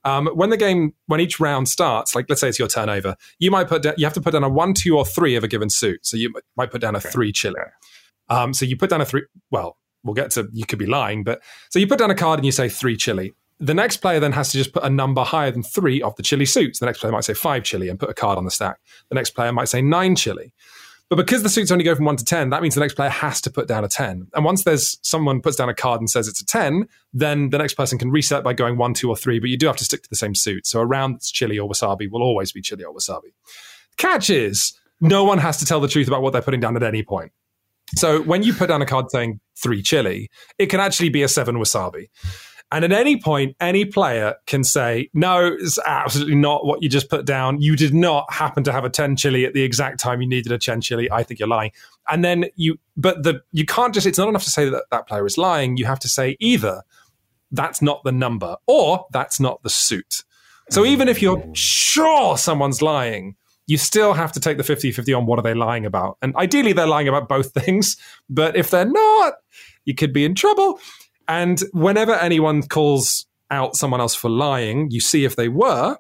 Um, 0.05 0.27
when 0.29 0.51
the 0.51 0.57
game, 0.57 0.93
when 1.07 1.21
each 1.21 1.41
round 1.41 1.69
starts, 1.69 2.15
like 2.15 2.27
let's 2.29 2.41
say 2.41 2.49
it's 2.49 2.59
your 2.59 2.69
turnover, 2.69 3.17
you 3.39 3.51
might 3.51 3.69
put 3.69 3.83
down, 3.83 3.95
you 3.97 4.05
have 4.05 4.13
to 4.15 4.21
put 4.21 4.33
down 4.33 4.45
a 4.45 4.49
one, 4.49 4.75
two, 4.75 4.97
or 4.97 5.05
three 5.05 5.35
of 5.35 5.45
a 5.45 5.49
given 5.49 5.71
suit. 5.71 6.05
So 6.05 6.17
you 6.17 6.33
might 6.57 6.71
put 6.71 6.81
down 6.81 6.95
a 6.95 6.99
okay. 6.99 7.09
three 7.09 7.33
chili. 7.33 7.61
Um, 8.29 8.53
so 8.53 8.65
you 8.65 8.77
put 8.77 8.91
down 8.91 9.01
a 9.01 9.07
three. 9.07 9.23
Well, 9.51 9.79
we'll 10.03 10.15
get 10.15 10.31
to. 10.33 10.49
You 10.53 10.67
could 10.67 10.79
be 10.79 10.87
lying, 10.87 11.25
but 11.25 11.43
so 11.71 11.79
you 11.79 11.87
put 11.87 11.99
down 11.99 12.11
a 12.11 12.15
card 12.15 12.39
and 12.39 12.47
you 12.47 12.53
say 12.53 12.69
three 12.69 12.97
chili. 12.97 13.33
The 13.61 13.75
next 13.75 13.99
player 13.99 14.21
then 14.21 14.33
has 14.33 14.51
to 14.51 14.59
just 14.59 14.73
put 14.73 14.83
a 14.83 14.91
number 14.91 15.23
higher 15.23 15.51
than 15.51 15.63
three 15.63 16.03
of 16.03 16.17
the 16.17 16.23
chili 16.23 16.45
suits. 16.45 16.81
The 16.81 16.87
next 16.87 16.99
player 16.99 17.13
might 17.13 17.25
say 17.25 17.35
five 17.35 17.63
chili 17.63 17.89
and 17.89 17.99
put 17.99 18.11
a 18.11 18.15
card 18.15 18.37
on 18.37 18.45
the 18.45 18.51
stack. 18.51 18.79
The 19.09 19.15
next 19.15 19.31
player 19.31 19.53
might 19.53 19.69
say 19.69 19.81
nine 19.81 20.17
chili. 20.17 20.53
But 21.11 21.17
because 21.17 21.43
the 21.43 21.49
suits 21.49 21.71
only 21.71 21.85
go 21.85 21.95
from 21.95 22.07
one 22.07 22.17
to 22.17 22.25
10, 22.25 22.51
that 22.51 22.63
means 22.63 22.75
the 22.75 22.81
next 22.81 22.95
player 22.95 23.11
has 23.11 23.41
to 23.43 23.51
put 23.51 23.69
down 23.69 23.85
a 23.85 23.89
10. 23.89 24.29
And 24.35 24.45
once 24.45 24.65
there's 24.65 24.99
someone 25.03 25.43
puts 25.43 25.57
down 25.57 25.69
a 25.69 25.75
card 25.75 26.01
and 26.01 26.09
says 26.09 26.29
it's 26.29 26.41
a 26.41 26.47
10, 26.47 26.89
then 27.13 27.51
the 27.51 27.59
next 27.59 27.75
person 27.75 27.99
can 27.99 28.11
reset 28.11 28.43
by 28.43 28.55
going 28.55 28.79
one, 28.79 28.95
two, 28.95 29.11
or 29.11 29.17
three, 29.17 29.39
but 29.39 29.51
you 29.51 29.59
do 29.59 29.67
have 29.67 29.77
to 29.77 29.85
stick 29.85 30.03
to 30.03 30.09
the 30.09 30.17
same 30.17 30.35
suit. 30.35 30.67
So 30.67 30.81
a 30.81 30.87
round 30.87 31.17
that's 31.17 31.31
chili 31.31 31.59
or 31.59 31.69
wasabi 31.69 32.11
will 32.11 32.23
always 32.23 32.53
be 32.53 32.63
chili 32.63 32.85
or 32.85 32.95
wasabi. 32.95 33.33
Catch 33.97 34.31
is 34.31 34.79
no 35.01 35.25
one 35.25 35.39
has 35.39 35.59
to 35.59 35.67
tell 35.67 35.81
the 35.81 35.89
truth 35.89 36.09
about 36.09 36.23
what 36.23 36.33
they're 36.33 36.43
putting 36.43 36.61
down 36.61 36.75
at 36.77 36.83
any 36.83 37.03
point. 37.03 37.33
So 37.97 38.23
when 38.23 38.43
you 38.43 38.55
put 38.55 38.69
down 38.69 38.81
a 38.81 38.87
card 38.87 39.11
saying 39.11 39.41
three 39.57 39.83
chili, 39.83 40.31
it 40.59 40.67
can 40.67 40.81
actually 40.81 41.11
be 41.11 41.23
a 41.23 41.29
seven 41.29 41.57
wasabi. 41.57 42.09
And 42.73 42.85
at 42.85 42.93
any 42.93 43.21
point, 43.21 43.57
any 43.61 43.85
player 43.85 44.35
can 44.47 44.65
say, 44.65 45.09
no, 45.15 45.47
it's 45.47 45.79
absolutely 45.87 46.35
not 46.35 46.67
what 46.67 46.83
you 46.83 46.89
just 46.89 47.09
put 47.09 47.25
down. 47.25 47.61
You 47.61 47.77
did 47.77 47.95
not 47.95 48.33
happen 48.33 48.65
to 48.65 48.73
have 48.73 48.85
a 48.85 48.91
10 48.91 49.17
chili 49.17 49.45
at 49.45 49.55
the 49.55 49.63
exact 49.63 50.01
time 50.01 50.21
you 50.21 50.29
needed 50.29 50.51
a 50.51 50.59
10 50.59 50.81
chili. 50.81 51.11
I 51.11 51.23
think 51.23 51.39
you're 51.39 51.49
lying. 51.49 51.71
And 52.11 52.25
then 52.25 52.47
you, 52.57 52.79
but 52.97 53.23
the, 53.23 53.43
you 53.53 53.65
can't 53.65 53.95
just, 53.95 54.07
it's 54.07 54.19
not 54.19 54.29
enough 54.29 54.45
to 54.45 54.51
say 54.51 54.69
that 54.69 54.85
that 54.91 55.07
player 55.07 55.25
is 55.25 55.39
lying. 55.39 55.77
You 55.77 55.85
have 55.85 56.01
to 56.01 56.09
say 56.09 56.37
either 56.41 56.83
that's 57.53 57.81
not 57.81 58.03
the 58.03 58.13
number 58.13 58.57
or 58.67 59.07
that's 59.13 59.39
not 59.39 59.63
the 59.63 59.71
suit. 59.71 60.25
So 60.71 60.85
even 60.85 61.09
if 61.09 61.21
you're 61.21 61.37
mm. 61.37 61.55
sure 61.55 62.37
someone's 62.37 62.83
lying, 62.83 63.37
you 63.67 63.79
still 63.79 64.13
have 64.13 64.33
to 64.33 64.41
take 64.41 64.59
the 64.59 64.65
50 64.65 64.93
50 64.93 65.13
on 65.15 65.27
what 65.27 65.39
are 65.39 65.43
they 65.43 65.55
lying 65.55 65.87
about. 65.87 66.19
And 66.23 66.35
ideally, 66.37 66.73
they're 66.73 66.87
lying 66.87 67.09
about 67.09 67.29
both 67.29 67.53
things. 67.55 67.97
But 68.29 68.57
if 68.57 68.71
they're 68.71 68.85
not, 68.85 69.35
you 69.85 69.95
could 69.95 70.13
be 70.13 70.25
in 70.25 70.35
trouble. 70.35 70.81
And 71.29 71.61
whenever 71.73 72.15
anyone 72.15 72.63
calls 72.63 73.27
out 73.51 73.77
someone 73.77 74.01
else 74.01 74.15
for 74.15 74.31
lying, 74.31 74.91
you 74.91 75.01
see 75.01 75.25
if 75.25 75.37
they 75.37 75.49
were, 75.49 75.97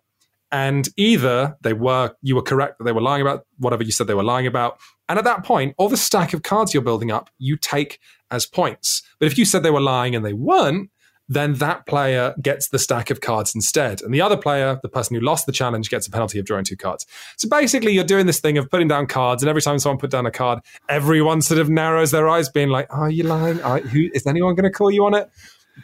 and 0.51 0.89
either 0.97 1.57
they 1.63 1.73
were, 1.73 2.15
you 2.23 2.37
were 2.37 2.43
correct 2.43 2.79
that 2.79 2.85
they 2.85 2.93
were 2.93 3.01
lying 3.01 3.23
about 3.23 3.47
whatever 3.59 3.83
you 3.83 3.91
said 3.91 4.07
they 4.07 4.15
were 4.15 4.23
lying 4.23 4.47
about. 4.47 4.79
And 5.09 5.19
at 5.19 5.25
that 5.25 5.45
point, 5.45 5.75
all 5.79 5.89
the 5.89 5.97
stack 5.97 6.33
of 6.33 6.43
cards 6.43 6.73
you're 6.73 6.83
building 6.83 7.11
up, 7.11 7.29
you 7.39 7.57
take 7.57 7.99
as 8.31 8.47
points. 8.47 9.03
But 9.19 9.27
if 9.27 9.37
you 9.37 9.45
said 9.45 9.63
they 9.63 9.71
were 9.71 9.81
lying 9.81 10.15
and 10.15 10.25
they 10.25 10.33
weren't, 10.33 10.91
then 11.29 11.55
that 11.55 11.87
player 11.87 12.35
gets 12.43 12.69
the 12.69 12.79
stack 12.79 13.11
of 13.11 13.21
cards 13.21 13.55
instead. 13.55 14.03
And 14.03 14.13
the 14.13 14.21
other 14.21 14.37
player, 14.37 14.79
the 14.83 14.89
person 14.89 15.15
who 15.15 15.21
lost 15.21 15.47
the 15.47 15.53
challenge, 15.53 15.89
gets 15.89 16.07
a 16.07 16.11
penalty 16.11 16.39
of 16.39 16.45
drawing 16.45 16.65
two 16.65 16.77
cards. 16.77 17.07
So 17.37 17.49
basically, 17.49 17.93
you're 17.93 18.05
doing 18.05 18.27
this 18.27 18.41
thing 18.41 18.59
of 18.59 18.71
putting 18.71 18.89
down 18.89 19.07
cards, 19.07 19.43
and 19.43 19.49
every 19.49 19.63
time 19.63 19.79
someone 19.79 19.99
put 19.99 20.11
down 20.11 20.27
a 20.27 20.31
card, 20.31 20.61
everyone 20.89 21.41
sort 21.43 21.61
of 21.61 21.71
narrows 21.71 22.11
their 22.11 22.29
eyes, 22.29 22.49
being 22.49 22.69
like, 22.69 22.87
Are 22.91 23.11
you 23.11 23.25
lying? 23.25 23.61
Are, 23.63 23.79
who, 23.81 24.09
is 24.13 24.27
anyone 24.27 24.55
going 24.55 24.71
to 24.71 24.77
call 24.77 24.91
you 24.91 25.05
on 25.07 25.15
it? 25.15 25.31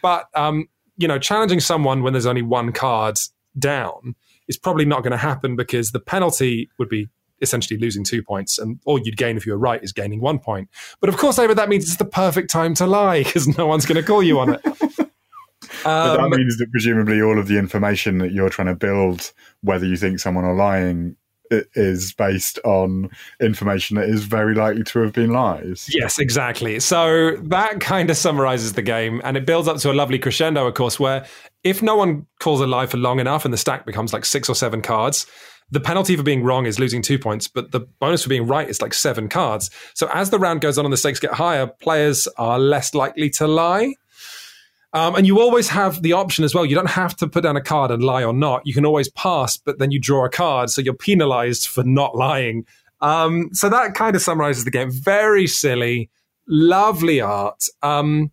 But, 0.03 0.27
um, 0.35 0.69
you 0.97 1.09
know, 1.09 1.19
challenging 1.19 1.61
someone 1.61 2.03
when 2.03 2.13
there's 2.13 2.27
only 2.27 2.43
one 2.43 2.73
card 2.73 3.19
down 3.59 4.15
is 4.47 4.57
probably 4.57 4.85
not 4.85 5.03
going 5.03 5.13
to 5.13 5.17
happen 5.17 5.57
because 5.57 5.93
the 5.93 6.01
penalty 6.01 6.71
would 6.79 6.89
be 6.89 7.09
essentially 7.41 7.81
losing 7.81 8.05
two 8.05 8.23
points, 8.23 8.59
and 8.59 8.79
all 8.85 8.99
you'd 8.99 9.17
gain 9.17 9.37
if 9.37 9.47
you 9.47 9.53
were 9.53 9.59
right 9.59 9.83
is 9.83 9.93
gaining 9.93 10.21
one 10.21 10.39
point. 10.39 10.69
But 11.01 11.09
of 11.09 11.17
course, 11.17 11.37
David, 11.37 11.57
that 11.57 11.69
means 11.69 11.85
it's 11.85 11.97
the 11.97 12.05
perfect 12.05 12.51
time 12.51 12.75
to 12.75 12.87
lie 12.87 13.23
because 13.23 13.57
no 13.57 13.67
one's 13.67 13.87
going 13.87 13.97
to 13.97 14.07
call 14.07 14.23
you 14.23 14.39
on 14.39 14.55
it. 14.55 14.61
but 15.85 16.17
that 16.17 16.21
um, 16.21 16.31
means 16.31 16.59
that 16.59 16.71
presumably 16.71 17.21
all 17.21 17.39
of 17.39 17.49
the 17.49 17.59
information 17.59 18.19
that 18.19 18.33
you're 18.33 18.49
trying 18.49 18.69
to 18.69 18.75
build, 18.75 19.33
whether 19.63 19.87
you 19.87 19.97
think 19.97 20.19
someone 20.19 20.45
are 20.45 20.55
lying, 20.55 21.17
is 21.75 22.13
based 22.13 22.59
on 22.65 23.11
information 23.41 23.97
that 23.97 24.09
is 24.09 24.25
very 24.25 24.55
likely 24.55 24.85
to 24.85 25.01
have 25.01 25.13
been 25.13 25.31
lies. 25.31 25.89
Yes, 25.93 26.19
exactly. 26.19 26.79
So 26.81 27.37
that 27.43 27.81
kind 27.81 28.09
of 28.11 28.17
summarizes 28.17 28.75
the 28.75 28.83
game, 28.83 29.21
and 29.25 29.37
it 29.37 29.47
builds 29.47 29.69
up 29.69 29.79
to 29.79 29.91
a 29.91 29.95
lovely 29.95 30.19
crescendo, 30.19 30.67
of 30.67 30.75
course, 30.75 31.01
where 31.01 31.27
if 31.65 31.83
no 31.83 31.97
one 31.97 32.27
calls 32.39 32.61
a 32.61 32.67
lie 32.67 32.87
for 32.87 32.97
long 32.97 33.21
enough 33.21 33.45
and 33.45 33.53
the 33.53 33.59
stack 33.59 33.85
becomes 33.85 34.13
like 34.13 34.25
six 34.25 34.49
or 34.49 34.55
seven 34.55 34.81
cards, 34.81 35.27
the 35.73 35.81
penalty 35.81 36.17
for 36.17 36.23
being 36.23 36.43
wrong 36.43 36.67
is 36.67 36.79
losing 36.79 37.03
two 37.03 37.19
points, 37.19 37.47
but 37.47 37.71
the 37.71 37.81
bonus 37.81 38.23
for 38.25 38.29
being 38.29 38.47
right 38.47 38.69
is 38.69 38.83
like 38.83 38.95
seven 38.95 39.29
cards. 39.29 39.71
So 39.95 40.09
as 40.13 40.31
the 40.31 40.39
round 40.39 40.61
goes 40.61 40.79
on 40.79 40.85
and 40.85 40.93
the 40.93 40.97
stakes 40.97 41.21
get 41.21 41.33
higher, 41.33 41.67
players 41.67 42.27
are 42.39 42.59
less 42.59 42.95
likely 42.95 43.31
to 43.31 43.47
lie. 43.47 43.95
Um, 44.93 45.15
and 45.15 45.27
you 45.27 45.41
always 45.41 45.69
have 45.69 46.03
the 46.03 46.15
option 46.15 46.45
as 46.45 46.55
well. 46.55 46.67
You 46.67 46.75
don't 46.75 46.91
have 46.91 47.17
to 47.17 47.29
put 47.29 47.45
down 47.45 47.57
a 47.57 47.61
card 47.61 47.91
and 47.91 48.03
lie 48.03 48.25
or 48.25 48.33
not. 48.33 48.63
You 48.67 48.75
can 48.75 48.85
always 48.85 49.09
pass, 49.11 49.57
but 49.57 49.79
then 49.79 49.93
you 49.93 50.01
draw 50.01 50.25
a 50.25 50.31
card, 50.31 50.71
so 50.71 50.81
you're 50.81 50.95
penalized 50.95 51.69
for 51.69 51.85
not 51.85 52.17
lying. 52.17 52.67
Um, 53.01 53.51
so 53.53 53.69
that 53.69 53.95
kind 53.95 54.17
of 54.17 54.23
summarizes 54.23 54.65
the 54.65 54.71
game. 54.71 54.91
Very 54.91 55.47
silly, 55.47 56.11
lovely 56.49 57.21
art. 57.21 57.65
Um, 57.83 58.33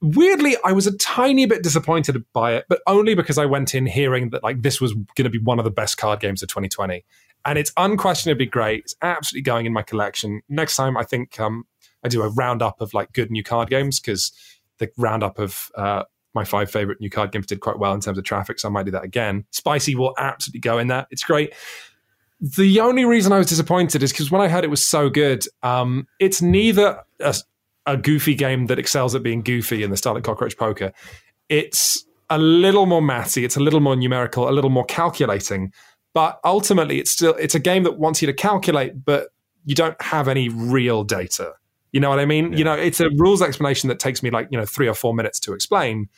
weirdly, 0.00 0.56
I 0.64 0.72
was 0.72 0.86
a 0.86 0.96
tiny 0.96 1.46
bit 1.46 1.62
disappointed 1.62 2.24
by 2.32 2.54
it, 2.54 2.64
but 2.68 2.80
only 2.86 3.14
because 3.14 3.36
I 3.38 3.46
went 3.46 3.74
in 3.74 3.86
hearing 3.86 4.30
that 4.30 4.42
like 4.42 4.62
this 4.62 4.80
was 4.80 4.94
going 4.94 5.24
to 5.24 5.30
be 5.30 5.38
one 5.38 5.58
of 5.58 5.64
the 5.64 5.70
best 5.70 5.98
card 5.98 6.20
games 6.20 6.42
of 6.42 6.48
2020, 6.48 7.04
and 7.44 7.58
it's 7.58 7.72
unquestionably 7.76 8.46
great. 8.46 8.84
It's 8.84 8.96
absolutely 9.02 9.42
going 9.42 9.66
in 9.66 9.72
my 9.74 9.82
collection. 9.82 10.40
Next 10.48 10.76
time, 10.76 10.96
I 10.96 11.04
think 11.04 11.38
um, 11.38 11.66
I 12.02 12.08
do 12.08 12.22
a 12.22 12.28
roundup 12.28 12.80
of 12.80 12.94
like 12.94 13.12
good 13.12 13.30
new 13.30 13.44
card 13.44 13.70
games 13.70 14.00
because 14.00 14.32
the 14.78 14.90
roundup 14.96 15.38
of 15.38 15.70
uh, 15.76 16.04
my 16.34 16.44
five 16.44 16.70
favorite 16.70 17.00
new 17.00 17.10
card 17.10 17.32
games 17.32 17.46
did 17.46 17.60
quite 17.60 17.78
well 17.78 17.92
in 17.94 18.00
terms 18.00 18.18
of 18.18 18.24
traffic, 18.24 18.58
so 18.58 18.68
I 18.68 18.70
might 18.70 18.84
do 18.84 18.92
that 18.92 19.04
again. 19.04 19.44
Spicy 19.50 19.94
will 19.94 20.14
absolutely 20.18 20.60
go 20.60 20.78
in 20.78 20.88
there. 20.88 21.06
It's 21.10 21.22
great. 21.22 21.54
The 22.40 22.80
only 22.80 23.04
reason 23.04 23.32
I 23.32 23.38
was 23.38 23.48
disappointed 23.48 24.02
is 24.02 24.12
because 24.12 24.30
when 24.30 24.40
I 24.40 24.48
heard 24.48 24.62
it 24.62 24.70
was 24.70 24.84
so 24.84 25.10
good, 25.10 25.44
um, 25.62 26.06
it's 26.20 26.40
neither 26.40 27.02
a, 27.18 27.34
a, 27.86 27.96
goofy 27.96 28.36
game 28.36 28.66
that 28.66 28.78
excels 28.78 29.16
at 29.16 29.24
being 29.24 29.42
goofy 29.42 29.82
in 29.82 29.90
the 29.90 29.96
style 29.96 30.16
of 30.16 30.22
Cockroach 30.22 30.56
Poker. 30.56 30.92
It's 31.48 32.04
a 32.30 32.38
little 32.38 32.86
more 32.86 33.00
mathy, 33.00 33.44
it's 33.44 33.56
a 33.56 33.60
little 33.60 33.80
more 33.80 33.96
numerical, 33.96 34.48
a 34.48 34.52
little 34.52 34.70
more 34.70 34.84
calculating. 34.84 35.72
But 36.14 36.38
ultimately, 36.44 37.00
it's 37.00 37.10
still 37.10 37.34
it's 37.34 37.56
a 37.56 37.60
game 37.60 37.82
that 37.82 37.98
wants 37.98 38.22
you 38.22 38.26
to 38.26 38.32
calculate, 38.32 39.04
but 39.04 39.28
you 39.64 39.74
don't 39.74 40.00
have 40.00 40.28
any 40.28 40.48
real 40.48 41.02
data. 41.02 41.54
You 41.92 42.00
know 42.00 42.10
what 42.10 42.18
I 42.18 42.26
mean? 42.26 42.52
Yeah. 42.52 42.58
You 42.58 42.64
know, 42.64 42.74
it's 42.74 43.00
a 43.00 43.10
rules 43.10 43.42
explanation 43.42 43.88
that 43.88 43.98
takes 43.98 44.22
me 44.22 44.30
like 44.30 44.48
you 44.50 44.58
know 44.58 44.66
three 44.66 44.88
or 44.88 44.94
four 44.94 45.14
minutes 45.14 45.40
to 45.40 45.52
explain, 45.52 46.08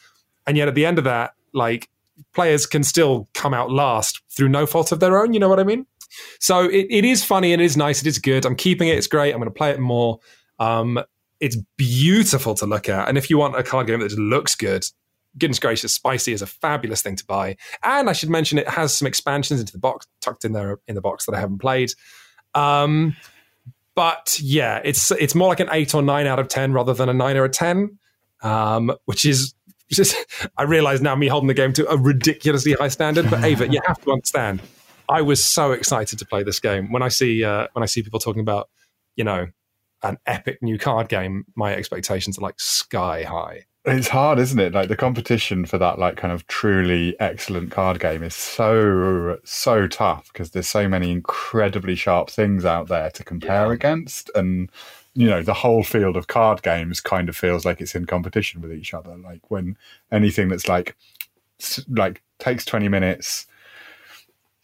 and 0.46 0.56
yet 0.56 0.68
at 0.68 0.74
the 0.74 0.86
end 0.86 0.98
of 0.98 1.04
that, 1.04 1.32
like 1.52 1.88
players 2.34 2.66
can 2.66 2.82
still 2.82 3.28
come 3.34 3.54
out 3.54 3.70
last 3.70 4.20
through 4.30 4.48
no 4.48 4.66
fault 4.66 4.92
of 4.92 5.00
their 5.00 5.18
own. 5.18 5.32
You 5.32 5.40
know 5.40 5.48
what 5.48 5.60
I 5.60 5.64
mean? 5.64 5.86
So 6.38 6.64
it, 6.64 6.86
it 6.90 7.04
is 7.04 7.24
funny 7.24 7.52
and 7.52 7.62
it 7.62 7.64
is 7.64 7.76
nice. 7.76 8.00
It 8.00 8.06
is 8.06 8.18
good. 8.18 8.44
I'm 8.44 8.56
keeping 8.56 8.88
it. 8.88 8.98
It's 8.98 9.06
great. 9.06 9.32
I'm 9.32 9.38
going 9.38 9.50
to 9.50 9.56
play 9.56 9.70
it 9.70 9.80
more. 9.80 10.18
Um, 10.58 11.00
it's 11.38 11.56
beautiful 11.76 12.54
to 12.54 12.66
look 12.66 12.88
at. 12.88 13.08
And 13.08 13.16
if 13.16 13.30
you 13.30 13.38
want 13.38 13.56
a 13.56 13.62
card 13.62 13.86
game 13.86 14.00
that 14.00 14.08
just 14.08 14.18
looks 14.18 14.54
good, 14.54 14.84
goodness 15.38 15.58
gracious, 15.58 15.94
Spicy 15.94 16.32
is 16.32 16.42
a 16.42 16.46
fabulous 16.46 17.02
thing 17.02 17.16
to 17.16 17.24
buy. 17.24 17.56
And 17.82 18.10
I 18.10 18.12
should 18.12 18.28
mention 18.28 18.58
it 18.58 18.68
has 18.68 18.96
some 18.96 19.06
expansions 19.06 19.60
into 19.60 19.72
the 19.72 19.78
box 19.78 20.06
tucked 20.20 20.44
in 20.44 20.52
there 20.52 20.78
in 20.86 20.94
the 20.94 21.00
box 21.00 21.26
that 21.26 21.34
I 21.34 21.40
haven't 21.40 21.58
played. 21.58 21.92
Um, 22.54 23.16
but 24.00 24.38
yeah, 24.40 24.80
it's 24.82 25.10
it's 25.10 25.34
more 25.34 25.48
like 25.48 25.60
an 25.60 25.68
eight 25.72 25.94
or 25.94 26.00
nine 26.00 26.26
out 26.26 26.38
of 26.38 26.48
ten 26.48 26.72
rather 26.72 26.94
than 26.94 27.10
a 27.10 27.12
nine 27.12 27.36
or 27.36 27.44
a 27.44 27.50
ten, 27.50 27.98
um, 28.42 28.96
which 29.04 29.26
is 29.26 29.52
just 29.92 30.16
I 30.56 30.62
realize 30.62 31.02
now 31.02 31.14
me 31.14 31.28
holding 31.28 31.48
the 31.48 31.54
game 31.54 31.74
to 31.74 31.86
a 31.86 31.98
ridiculously 31.98 32.72
high 32.72 32.88
standard. 32.88 33.28
But 33.28 33.44
Ava, 33.44 33.68
you 33.68 33.78
have 33.86 34.00
to 34.00 34.12
understand, 34.12 34.62
I 35.10 35.20
was 35.20 35.44
so 35.44 35.72
excited 35.72 36.18
to 36.18 36.24
play 36.24 36.42
this 36.42 36.60
game 36.60 36.90
when 36.90 37.02
I 37.02 37.08
see 37.08 37.44
uh, 37.44 37.66
when 37.74 37.82
I 37.82 37.86
see 37.86 38.02
people 38.02 38.20
talking 38.20 38.40
about 38.40 38.70
you 39.16 39.24
know 39.24 39.48
an 40.02 40.16
epic 40.24 40.62
new 40.62 40.78
card 40.78 41.10
game. 41.10 41.44
My 41.54 41.74
expectations 41.74 42.38
are 42.38 42.40
like 42.40 42.58
sky 42.58 43.24
high. 43.24 43.66
It's 43.86 44.08
hard, 44.08 44.38
isn't 44.38 44.58
it? 44.58 44.74
Like 44.74 44.88
the 44.88 44.96
competition 44.96 45.64
for 45.64 45.78
that, 45.78 45.98
like 45.98 46.16
kind 46.16 46.32
of 46.32 46.46
truly 46.48 47.18
excellent 47.18 47.70
card 47.70 47.98
game 47.98 48.22
is 48.22 48.34
so 48.34 49.38
so 49.42 49.86
tough 49.88 50.30
because 50.32 50.50
there's 50.50 50.68
so 50.68 50.86
many 50.86 51.10
incredibly 51.10 51.94
sharp 51.94 52.28
things 52.28 52.66
out 52.66 52.88
there 52.88 53.10
to 53.12 53.24
compare 53.24 53.68
yeah. 53.68 53.72
against, 53.72 54.30
and 54.34 54.70
you 55.14 55.26
know 55.28 55.42
the 55.42 55.54
whole 55.54 55.82
field 55.82 56.18
of 56.18 56.26
card 56.26 56.62
games 56.62 57.00
kind 57.00 57.30
of 57.30 57.36
feels 57.36 57.64
like 57.64 57.80
it's 57.80 57.94
in 57.94 58.04
competition 58.04 58.60
with 58.60 58.72
each 58.72 58.92
other. 58.92 59.16
Like 59.16 59.50
when 59.50 59.78
anything 60.12 60.48
that's 60.48 60.68
like 60.68 60.94
like 61.88 62.22
takes 62.38 62.66
twenty 62.66 62.88
minutes 62.88 63.46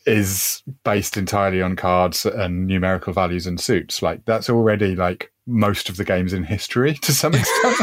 is 0.06 0.62
based 0.84 1.16
entirely 1.16 1.62
on 1.62 1.74
cards 1.74 2.26
and 2.26 2.66
numerical 2.66 3.14
values 3.14 3.46
and 3.46 3.58
suits. 3.58 4.02
Like 4.02 4.26
that's 4.26 4.50
already 4.50 4.94
like 4.94 5.32
most 5.46 5.88
of 5.88 5.96
the 5.96 6.04
games 6.04 6.32
in 6.32 6.44
history 6.44 6.94
to 6.94 7.12
some 7.12 7.34
extent 7.34 7.78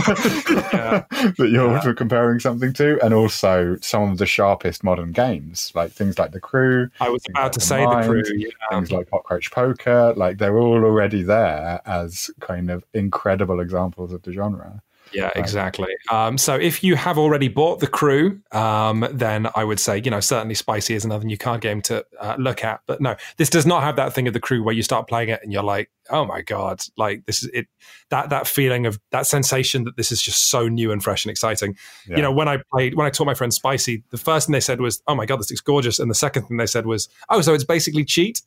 that 1.38 1.50
you're 1.50 1.72
yeah. 1.72 1.94
comparing 1.94 2.40
something 2.40 2.74
to, 2.74 3.04
and 3.04 3.14
also 3.14 3.78
some 3.82 4.12
of 4.12 4.18
the 4.18 4.26
sharpest 4.26 4.84
modern 4.84 5.12
games, 5.12 5.72
like 5.74 5.92
things 5.92 6.20
like 6.20 6.32
the 6.32 6.40
Crew. 6.40 6.90
I 7.00 7.10
was 7.10 7.24
about 7.30 7.44
like 7.44 7.52
to 7.54 7.60
the 7.60 7.66
say 7.66 7.86
Mind, 7.86 8.04
the 8.04 8.08
Crew. 8.08 8.24
Yeah. 8.36 8.50
Things 8.70 8.92
like 8.92 9.10
Cockroach 9.10 9.52
Poker, 9.52 10.14
like 10.16 10.38
they're 10.38 10.58
all 10.58 10.84
already 10.84 11.24
there 11.24 11.82
as 11.86 12.30
kind 12.40 12.70
of 12.70 12.84
incredible 12.94 13.60
examples 13.60 14.12
of 14.12 14.24
the 14.24 14.34
genre. 14.34 14.82
Yeah, 15.14 15.32
exactly. 15.36 15.94
Um, 16.12 16.38
so 16.38 16.56
if 16.56 16.84
you 16.84 16.96
have 16.96 17.18
already 17.18 17.48
bought 17.48 17.80
the 17.80 17.88
crew, 17.88 18.42
um, 18.52 19.08
then 19.12 19.48
I 19.56 19.64
would 19.64 19.80
say, 19.80 20.02
you 20.04 20.10
know, 20.10 20.20
certainly 20.20 20.56
Spicy 20.56 20.96
is 20.96 21.06
another 21.06 21.26
new 21.26 21.38
card 21.38 21.62
game 21.62 21.82
to 21.84 22.06
uh, 22.20 22.36
look 22.40 22.64
at. 22.64 22.82
But 22.88 23.02
no, 23.02 23.16
this 23.38 23.50
does 23.50 23.66
not 23.66 23.84
have 23.84 23.96
that 23.98 24.14
thing 24.14 24.28
of 24.28 24.34
the 24.34 24.40
crew 24.40 24.64
where 24.64 24.74
you 24.74 24.84
start 24.84 25.08
playing 25.08 25.30
it 25.30 25.40
and 25.44 25.54
you're 25.54 25.64
like, 25.64 25.92
oh 26.10 26.26
my 26.26 26.42
god, 26.42 26.82
like 26.98 27.26
this 27.26 27.44
is 27.44 27.50
it. 27.54 27.68
That 28.10 28.30
that 28.30 28.48
feeling 28.48 28.86
of 28.86 29.00
that 29.12 29.28
sensation 29.28 29.84
that 29.86 29.98
this 29.98 30.12
is 30.12 30.22
just 30.22 30.50
so 30.50 30.68
new 30.68 30.92
and 30.92 31.04
fresh 31.04 31.26
and 31.26 31.32
exciting. 31.32 31.78
Yeah. 32.08 32.18
You 32.18 32.22
know, 32.24 32.32
when 32.32 32.48
I 32.48 32.62
played, 32.72 32.96
when 32.96 33.06
I 33.08 33.10
taught 33.10 33.26
my 33.26 33.34
friend 33.34 33.54
Spicy, 33.54 34.04
the 34.10 34.18
first 34.18 34.48
thing 34.48 34.54
they 34.54 34.60
said 34.60 34.82
was, 34.82 35.02
oh 35.08 35.16
my 35.16 35.26
god, 35.26 35.40
this 35.40 35.50
looks 35.50 35.62
gorgeous, 35.62 36.00
and 36.00 36.10
the 36.10 36.16
second 36.16 36.44
thing 36.48 36.58
they 36.58 36.66
said 36.66 36.86
was, 36.86 37.08
oh, 37.30 37.42
so 37.42 37.54
it's 37.54 37.64
basically 37.64 38.04
cheat, 38.04 38.42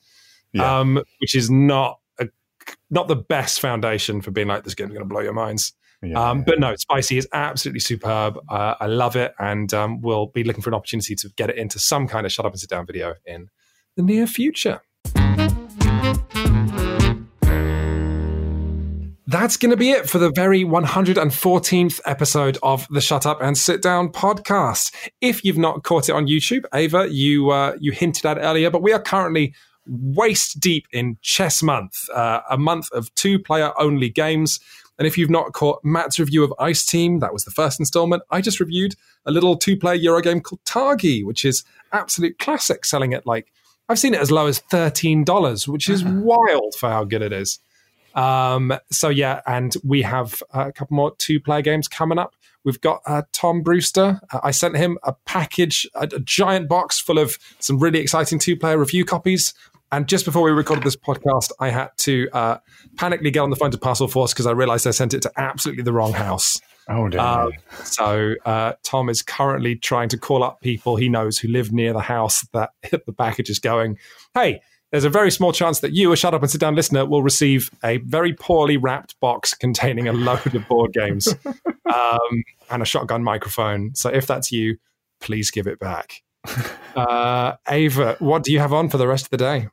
yeah. 0.53 0.81
um, 0.81 1.03
which 1.21 1.35
is 1.35 1.51
not 1.51 2.01
a, 2.19 2.29
not 2.91 3.09
the 3.09 3.17
best 3.17 3.61
foundation 3.61 4.21
for 4.21 4.31
being 4.31 4.49
like 4.49 4.65
this 4.65 4.75
game's 4.75 4.91
going 4.91 5.01
to 5.01 5.09
blow 5.09 5.21
your 5.21 5.33
minds. 5.33 5.73
Yeah, 6.03 6.31
um, 6.31 6.43
but 6.43 6.61
no, 6.61 6.75
Spicy 6.77 7.19
is 7.19 7.29
absolutely 7.33 7.81
superb. 7.81 8.39
Uh, 8.49 8.75
I 8.79 8.87
love 8.87 9.17
it, 9.17 9.35
and 9.39 9.73
um, 9.73 10.01
we'll 10.01 10.27
be 10.27 10.45
looking 10.45 10.63
for 10.63 10.71
an 10.71 10.75
opportunity 10.75 11.15
to 11.17 11.31
get 11.37 11.51
it 11.51 11.57
into 11.57 11.79
some 11.79 12.07
kind 12.07 12.27
of 12.27 12.33
shut 12.33 12.45
up 12.45 12.53
and 12.53 12.61
sit 12.61 12.71
down 12.71 12.87
video 12.87 13.15
in 13.25 13.49
the 13.97 14.03
near 14.03 14.27
future. 14.27 14.83
That's 19.29 19.57
going 19.57 19.71
to 19.71 19.77
be 19.77 19.91
it 19.91 20.09
for 20.09 20.19
the 20.19 20.31
very 20.31 20.63
114th 20.63 22.01
episode 22.07 22.59
of 22.63 22.87
the 22.91 23.01
Shut 23.01 23.27
Up 23.27 23.43
and 23.43 23.59
Sit 23.59 23.83
Down 23.83 24.11
podcast. 24.11 24.95
If 25.21 25.43
you've 25.45 25.59
not 25.59 25.83
caught 25.83 26.09
it 26.09 26.13
on 26.13 26.29
YouTube, 26.29 26.65
Ava, 26.73 27.09
you 27.11 27.51
uh, 27.51 27.77
you 27.81 27.91
hinted 27.91 28.25
at 28.25 28.39
earlier, 28.39 28.71
but 28.71 28.83
we 28.83 28.93
are 28.93 29.03
currently 29.03 29.53
waist 29.89 30.61
deep 30.61 30.87
in 30.93 31.19
Chess 31.23 31.61
Month, 31.61 32.09
uh, 32.11 32.43
a 32.49 32.57
month 32.57 32.91
of 32.93 33.13
two 33.15 33.41
player 33.41 33.73
only 33.81 34.11
games. 34.11 34.61
And 34.99 35.07
if 35.07 35.19
you've 35.19 35.31
not 35.31 35.53
caught 35.53 35.85
Matt's 35.85 36.19
review 36.19 36.43
of 36.43 36.55
Ice 36.59 36.85
Team, 36.87 37.21
that 37.21 37.33
was 37.33 37.45
the 37.45 37.51
first 37.51 37.79
installment, 37.79 38.23
I 38.31 38.41
just 38.41 38.61
reviewed 38.61 38.95
a 39.27 39.31
little 39.31 39.57
two 39.57 39.77
player 39.77 39.95
Euro 39.95 40.23
game 40.23 40.41
called 40.41 40.65
Targi, 40.65 41.25
which 41.25 41.45
is 41.45 41.65
absolute 41.93 42.39
classic, 42.39 42.85
selling 42.85 43.13
at 43.13 43.27
like, 43.27 43.53
I've 43.89 43.99
seen 43.99 44.15
it 44.15 44.21
as 44.21 44.31
low 44.31 44.47
as 44.47 44.61
$13, 44.73 45.69
which 45.69 45.89
is 45.89 46.03
uh-huh. 46.03 46.21
wild 46.23 46.75
for 46.79 46.89
how 46.89 47.05
good 47.05 47.23
it 47.23 47.33
is. 47.33 47.61
Um, 48.15 48.73
so 48.91 49.11
yeah, 49.11 49.43
and 49.47 49.77
we 49.85 50.03
have 50.03 50.43
a 50.53 50.73
couple 50.73 50.97
more 50.97 51.15
two 51.17 51.39
player 51.39 51.61
games 51.61 51.87
coming 51.87 52.19
up. 52.19 52.35
We've 52.65 52.81
got 52.81 53.03
uh, 53.07 53.23
Tom 53.33 53.63
Brewster. 53.63 54.21
Uh, 54.33 54.41
I 54.43 54.51
sent 54.51 54.77
him 54.77 54.99
a 55.05 55.13
package, 55.13 55.87
a, 55.95 56.05
a, 56.05 56.19
giant 56.19 56.69
box 56.69 56.99
full 56.99 57.19
of 57.19 57.39
some 57.61 57.79
really 57.79 58.01
exciting 58.01 58.39
two 58.39 58.57
player 58.57 58.79
review 58.79 59.05
copies 59.05 59.53
and 59.93 60.09
just 60.09 60.25
before 60.25 60.43
we 60.43 60.51
recorded 60.51 60.85
this 60.85 60.97
podcast, 60.97 61.53
I 61.61 61.71
had 61.71 61.91
to 61.99 62.29
uh, 62.33 62.59
panically 62.97 63.33
get 63.33 63.41
on 63.41 63.51
the 63.51 63.57
phone 63.57 63.71
to 63.71 63.79
Parcelforce 63.79 64.31
because 64.31 64.47
I 64.47 64.53
realized 64.53 64.87
I 64.87 64.91
sent 64.91 65.15
it 65.15 65.23
to 65.23 65.33
absolutely 65.37 65.85
the 65.85 65.93
wrong 65.93 66.13
house. 66.13 66.61
Oh, 66.89 67.09
dear. 67.09 67.21
Uh, 67.21 67.51
so 67.83 68.35
uh, 68.45 68.75
Tom 68.83 69.09
is 69.09 69.23
currently 69.23 69.77
trying 69.77 70.09
to 70.11 70.19
call 70.19 70.43
up 70.43 70.61
people 70.61 70.97
he 70.97 71.09
knows 71.09 71.39
who 71.39 71.49
live 71.49 71.73
near 71.73 71.93
the 71.93 72.01
house 72.01 72.47
that 72.53 72.71
the 72.91 73.13
package 73.13 73.51
is 73.51 73.59
going. 73.59 73.99
Hey, 74.35 74.61
there's 74.93 75.05
a 75.05 75.11
very 75.11 75.31
small 75.31 75.53
chance 75.53 75.81
that 75.81 75.93
you, 75.93 76.13
a 76.13 76.17
shut 76.17 76.33
up 76.33 76.43
and 76.43 76.51
sit 76.51 76.61
down 76.61 76.75
listener, 76.75 77.05
will 77.05 77.23
receive 77.23 77.71
a 77.85 77.99
very 77.99 78.33
poorly 78.33 78.77
wrapped 78.77 79.19
box 79.21 79.53
containing 79.53 80.07
a 80.07 80.13
load 80.13 80.55
of 80.55 80.69
board 80.69 80.93
games 80.93 81.35
um, 81.93 82.45
and 82.71 82.83
a 82.83 82.85
shotgun 82.85 83.23
microphone. 83.23 83.95
So 83.95 84.09
if 84.11 84.27
that's 84.27 84.53
you, 84.53 84.79
please 85.21 85.51
give 85.51 85.67
it 85.67 85.79
back. 85.79 86.23
Uh, 86.97 87.55
Ava, 87.69 88.17
what 88.21 88.43
do 88.43 88.51
you 88.51 88.59
have 88.59 88.73
on 88.73 88.89
for 88.89 88.97
the 88.97 89.07
rest 89.07 89.27
of 89.27 89.31
the 89.31 89.37
day? 89.37 89.69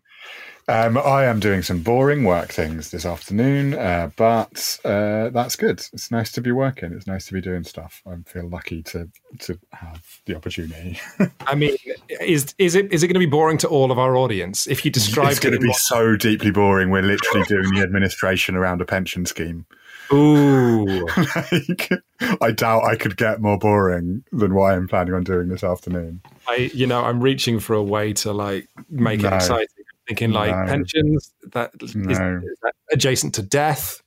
Um, 0.67 0.97
I 0.97 1.25
am 1.25 1.41
doing 1.41 1.61
some 1.61 1.81
boring 1.81 2.23
work 2.23 2.49
things 2.49 2.91
this 2.91 3.05
afternoon, 3.05 3.73
uh, 3.73 4.11
but 4.15 4.79
uh, 4.85 5.29
that's 5.29 5.57
good. 5.57 5.85
It's 5.91 6.09
nice 6.09 6.31
to 6.33 6.41
be 6.41 6.53
working. 6.53 6.93
It's 6.93 7.05
nice 7.05 7.25
to 7.27 7.33
be 7.33 7.41
doing 7.41 7.65
stuff. 7.65 8.01
I 8.07 8.15
feel 8.25 8.47
lucky 8.47 8.81
to 8.83 9.09
to 9.39 9.59
have 9.71 10.21
the 10.25 10.35
opportunity. 10.35 10.99
I 11.41 11.55
mean, 11.55 11.75
is 12.21 12.55
is 12.57 12.75
it 12.75 12.93
is 12.93 13.03
it 13.03 13.07
going 13.07 13.15
to 13.15 13.19
be 13.19 13.25
boring 13.25 13.57
to 13.59 13.67
all 13.67 13.91
of 13.91 13.99
our 13.99 14.15
audience 14.15 14.65
if 14.65 14.85
you 14.85 14.91
describe? 14.91 15.31
It's 15.31 15.39
going 15.39 15.53
to 15.53 15.59
be 15.59 15.73
so 15.73 16.15
deeply 16.15 16.51
boring. 16.51 16.89
We're 16.91 17.01
literally 17.01 17.43
doing 17.43 17.73
the 17.73 17.81
administration 17.81 18.55
around 18.55 18.79
a 18.79 18.85
pension 18.85 19.25
scheme. 19.25 19.65
Ooh. 20.13 20.85
like, 21.51 21.91
I 22.41 22.51
doubt 22.51 22.83
I 22.83 22.95
could 22.95 23.17
get 23.17 23.41
more 23.41 23.57
boring 23.57 24.23
than 24.31 24.53
what 24.53 24.73
I'm 24.73 24.87
planning 24.87 25.13
on 25.13 25.23
doing 25.23 25.47
this 25.47 25.63
afternoon. 25.63 26.21
I, 26.47 26.71
you 26.73 26.87
know, 26.87 27.03
I'm 27.03 27.21
reaching 27.21 27.59
for 27.59 27.73
a 27.73 27.83
way 27.83 28.13
to 28.13 28.31
like 28.31 28.67
make 28.89 29.21
no. 29.21 29.29
it 29.29 29.33
exciting 29.33 29.67
thinking 30.07 30.31
like 30.31 30.55
no. 30.55 30.65
pensions 30.65 31.33
that, 31.53 31.71
no. 31.95 32.11
is, 32.11 32.17
is 32.17 32.57
that 32.61 32.73
adjacent 32.91 33.33
to 33.33 33.41
death 33.41 34.01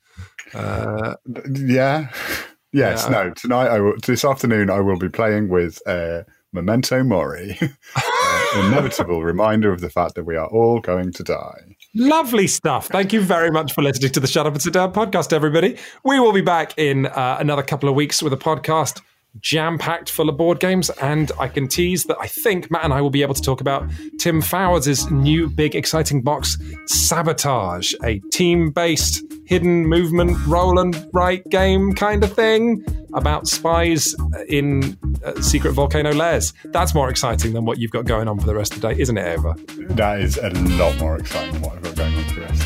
uh, 0.55 1.15
yeah 1.53 2.09
yes 2.73 3.05
yeah. 3.05 3.11
no 3.11 3.31
tonight 3.31 3.69
i 3.69 3.81
will 3.81 3.95
this 4.07 4.25
afternoon 4.25 4.71
i 4.71 4.81
will 4.81 4.99
be 4.99 5.09
playing 5.09 5.49
with 5.49 5.81
uh, 5.87 6.23
memento 6.53 7.03
mori 7.03 7.59
uh, 7.97 8.47
inevitable 8.57 9.23
reminder 9.23 9.73
of 9.73 9.81
the 9.81 9.91
fact 9.91 10.15
that 10.15 10.25
we 10.25 10.37
are 10.37 10.49
all 10.49 10.81
going 10.81 11.13
to 11.13 11.23
die 11.23 11.77
Lovely 11.99 12.47
stuff. 12.47 12.89
Thank 12.89 13.15
you 13.15 13.23
very 13.23 13.51
much 13.51 13.73
for 13.73 13.83
listening 13.83 14.13
to 14.13 14.21
the 14.21 14.27
Shut 14.27 14.47
Up 14.47 14.53
and 14.53 14.61
Sit 14.61 14.75
Down 14.75 14.93
podcast, 14.93 15.33
everybody. 15.33 15.79
We 16.05 16.21
will 16.21 16.35
be 16.35 16.43
back 16.43 16.77
in 16.77 17.07
uh, 17.07 17.39
another 17.41 17.63
couple 17.63 17.89
of 17.89 17.95
weeks 17.95 18.23
with 18.23 18.35
a 18.35 18.37
podcast 18.37 19.01
jam 19.41 19.79
packed 19.79 20.11
full 20.11 20.29
of 20.29 20.37
board 20.37 20.61
games. 20.61 20.91
And 21.01 21.33
I 21.39 21.49
can 21.49 21.69
tease 21.69 22.05
that 22.05 22.17
I 22.21 22.27
think 22.27 22.71
Matt 22.71 22.85
and 22.85 22.93
I 22.93 23.01
will 23.01 23.11
be 23.11 23.23
able 23.23 23.35
to 23.35 23.43
talk 23.43 23.61
about 23.61 23.89
Tim 24.19 24.41
Fowers' 24.41 25.11
new 25.11 25.49
big 25.49 25.75
exciting 25.75 26.23
box, 26.23 26.59
Sabotage, 26.87 27.95
a 28.05 28.19
team 28.33 28.71
based 28.71 29.23
hidden 29.47 29.87
movement 29.87 30.37
roll 30.47 30.79
and 30.79 31.09
write 31.13 31.49
game 31.51 31.95
kind 31.95 32.25
of 32.25 32.33
thing 32.33 32.85
about 33.15 33.47
spies 33.47 34.15
in 34.49 34.99
uh, 35.25 35.41
secret 35.41 35.73
volcano 35.73 36.13
lairs. 36.13 36.53
That's 36.67 36.95
more 36.95 37.09
exciting 37.09 37.53
than 37.53 37.65
what 37.65 37.79
you've 37.79 37.93
got 37.93 38.05
going 38.05 38.29
on 38.29 38.39
for 38.39 38.47
the 38.47 38.55
rest 38.55 38.75
of 38.75 38.81
the 38.81 38.89
day, 38.89 39.01
isn't 39.01 39.17
it, 39.17 39.27
Ava? 39.27 39.55
That 39.95 40.21
is 40.21 40.37
a 40.37 40.51
lot 40.51 40.99
more 40.99 41.17
exciting 41.17 41.53
than 41.55 41.63
what 41.63 41.77
I've 41.77 41.83
got 41.83 41.97
going 41.97 42.15
on 42.15 42.25
for 42.25 42.35
the 42.35 42.47
rest 42.47 42.66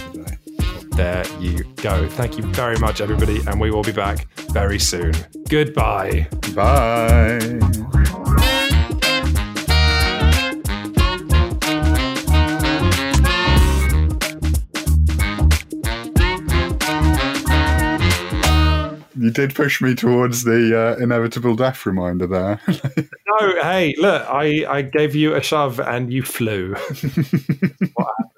there 1.00 1.24
you 1.38 1.64
go. 1.76 2.06
Thank 2.10 2.36
you 2.36 2.42
very 2.52 2.76
much, 2.76 3.00
everybody, 3.00 3.40
and 3.46 3.58
we 3.58 3.70
will 3.70 3.82
be 3.82 3.92
back 3.92 4.26
very 4.52 4.78
soon. 4.78 5.14
Goodbye. 5.48 6.28
Bye. 6.54 7.38
you 19.16 19.30
did 19.30 19.54
push 19.54 19.80
me 19.80 19.94
towards 19.94 20.44
the 20.44 20.78
uh, 20.78 21.02
inevitable 21.02 21.54
death 21.54 21.86
reminder 21.86 22.26
there. 22.26 22.60
no, 22.68 23.62
hey, 23.62 23.94
look, 23.98 24.26
I, 24.28 24.66
I 24.68 24.82
gave 24.82 25.14
you 25.14 25.34
a 25.34 25.42
shove 25.42 25.78
and 25.80 26.12
you 26.12 26.22
flew. 26.22 26.74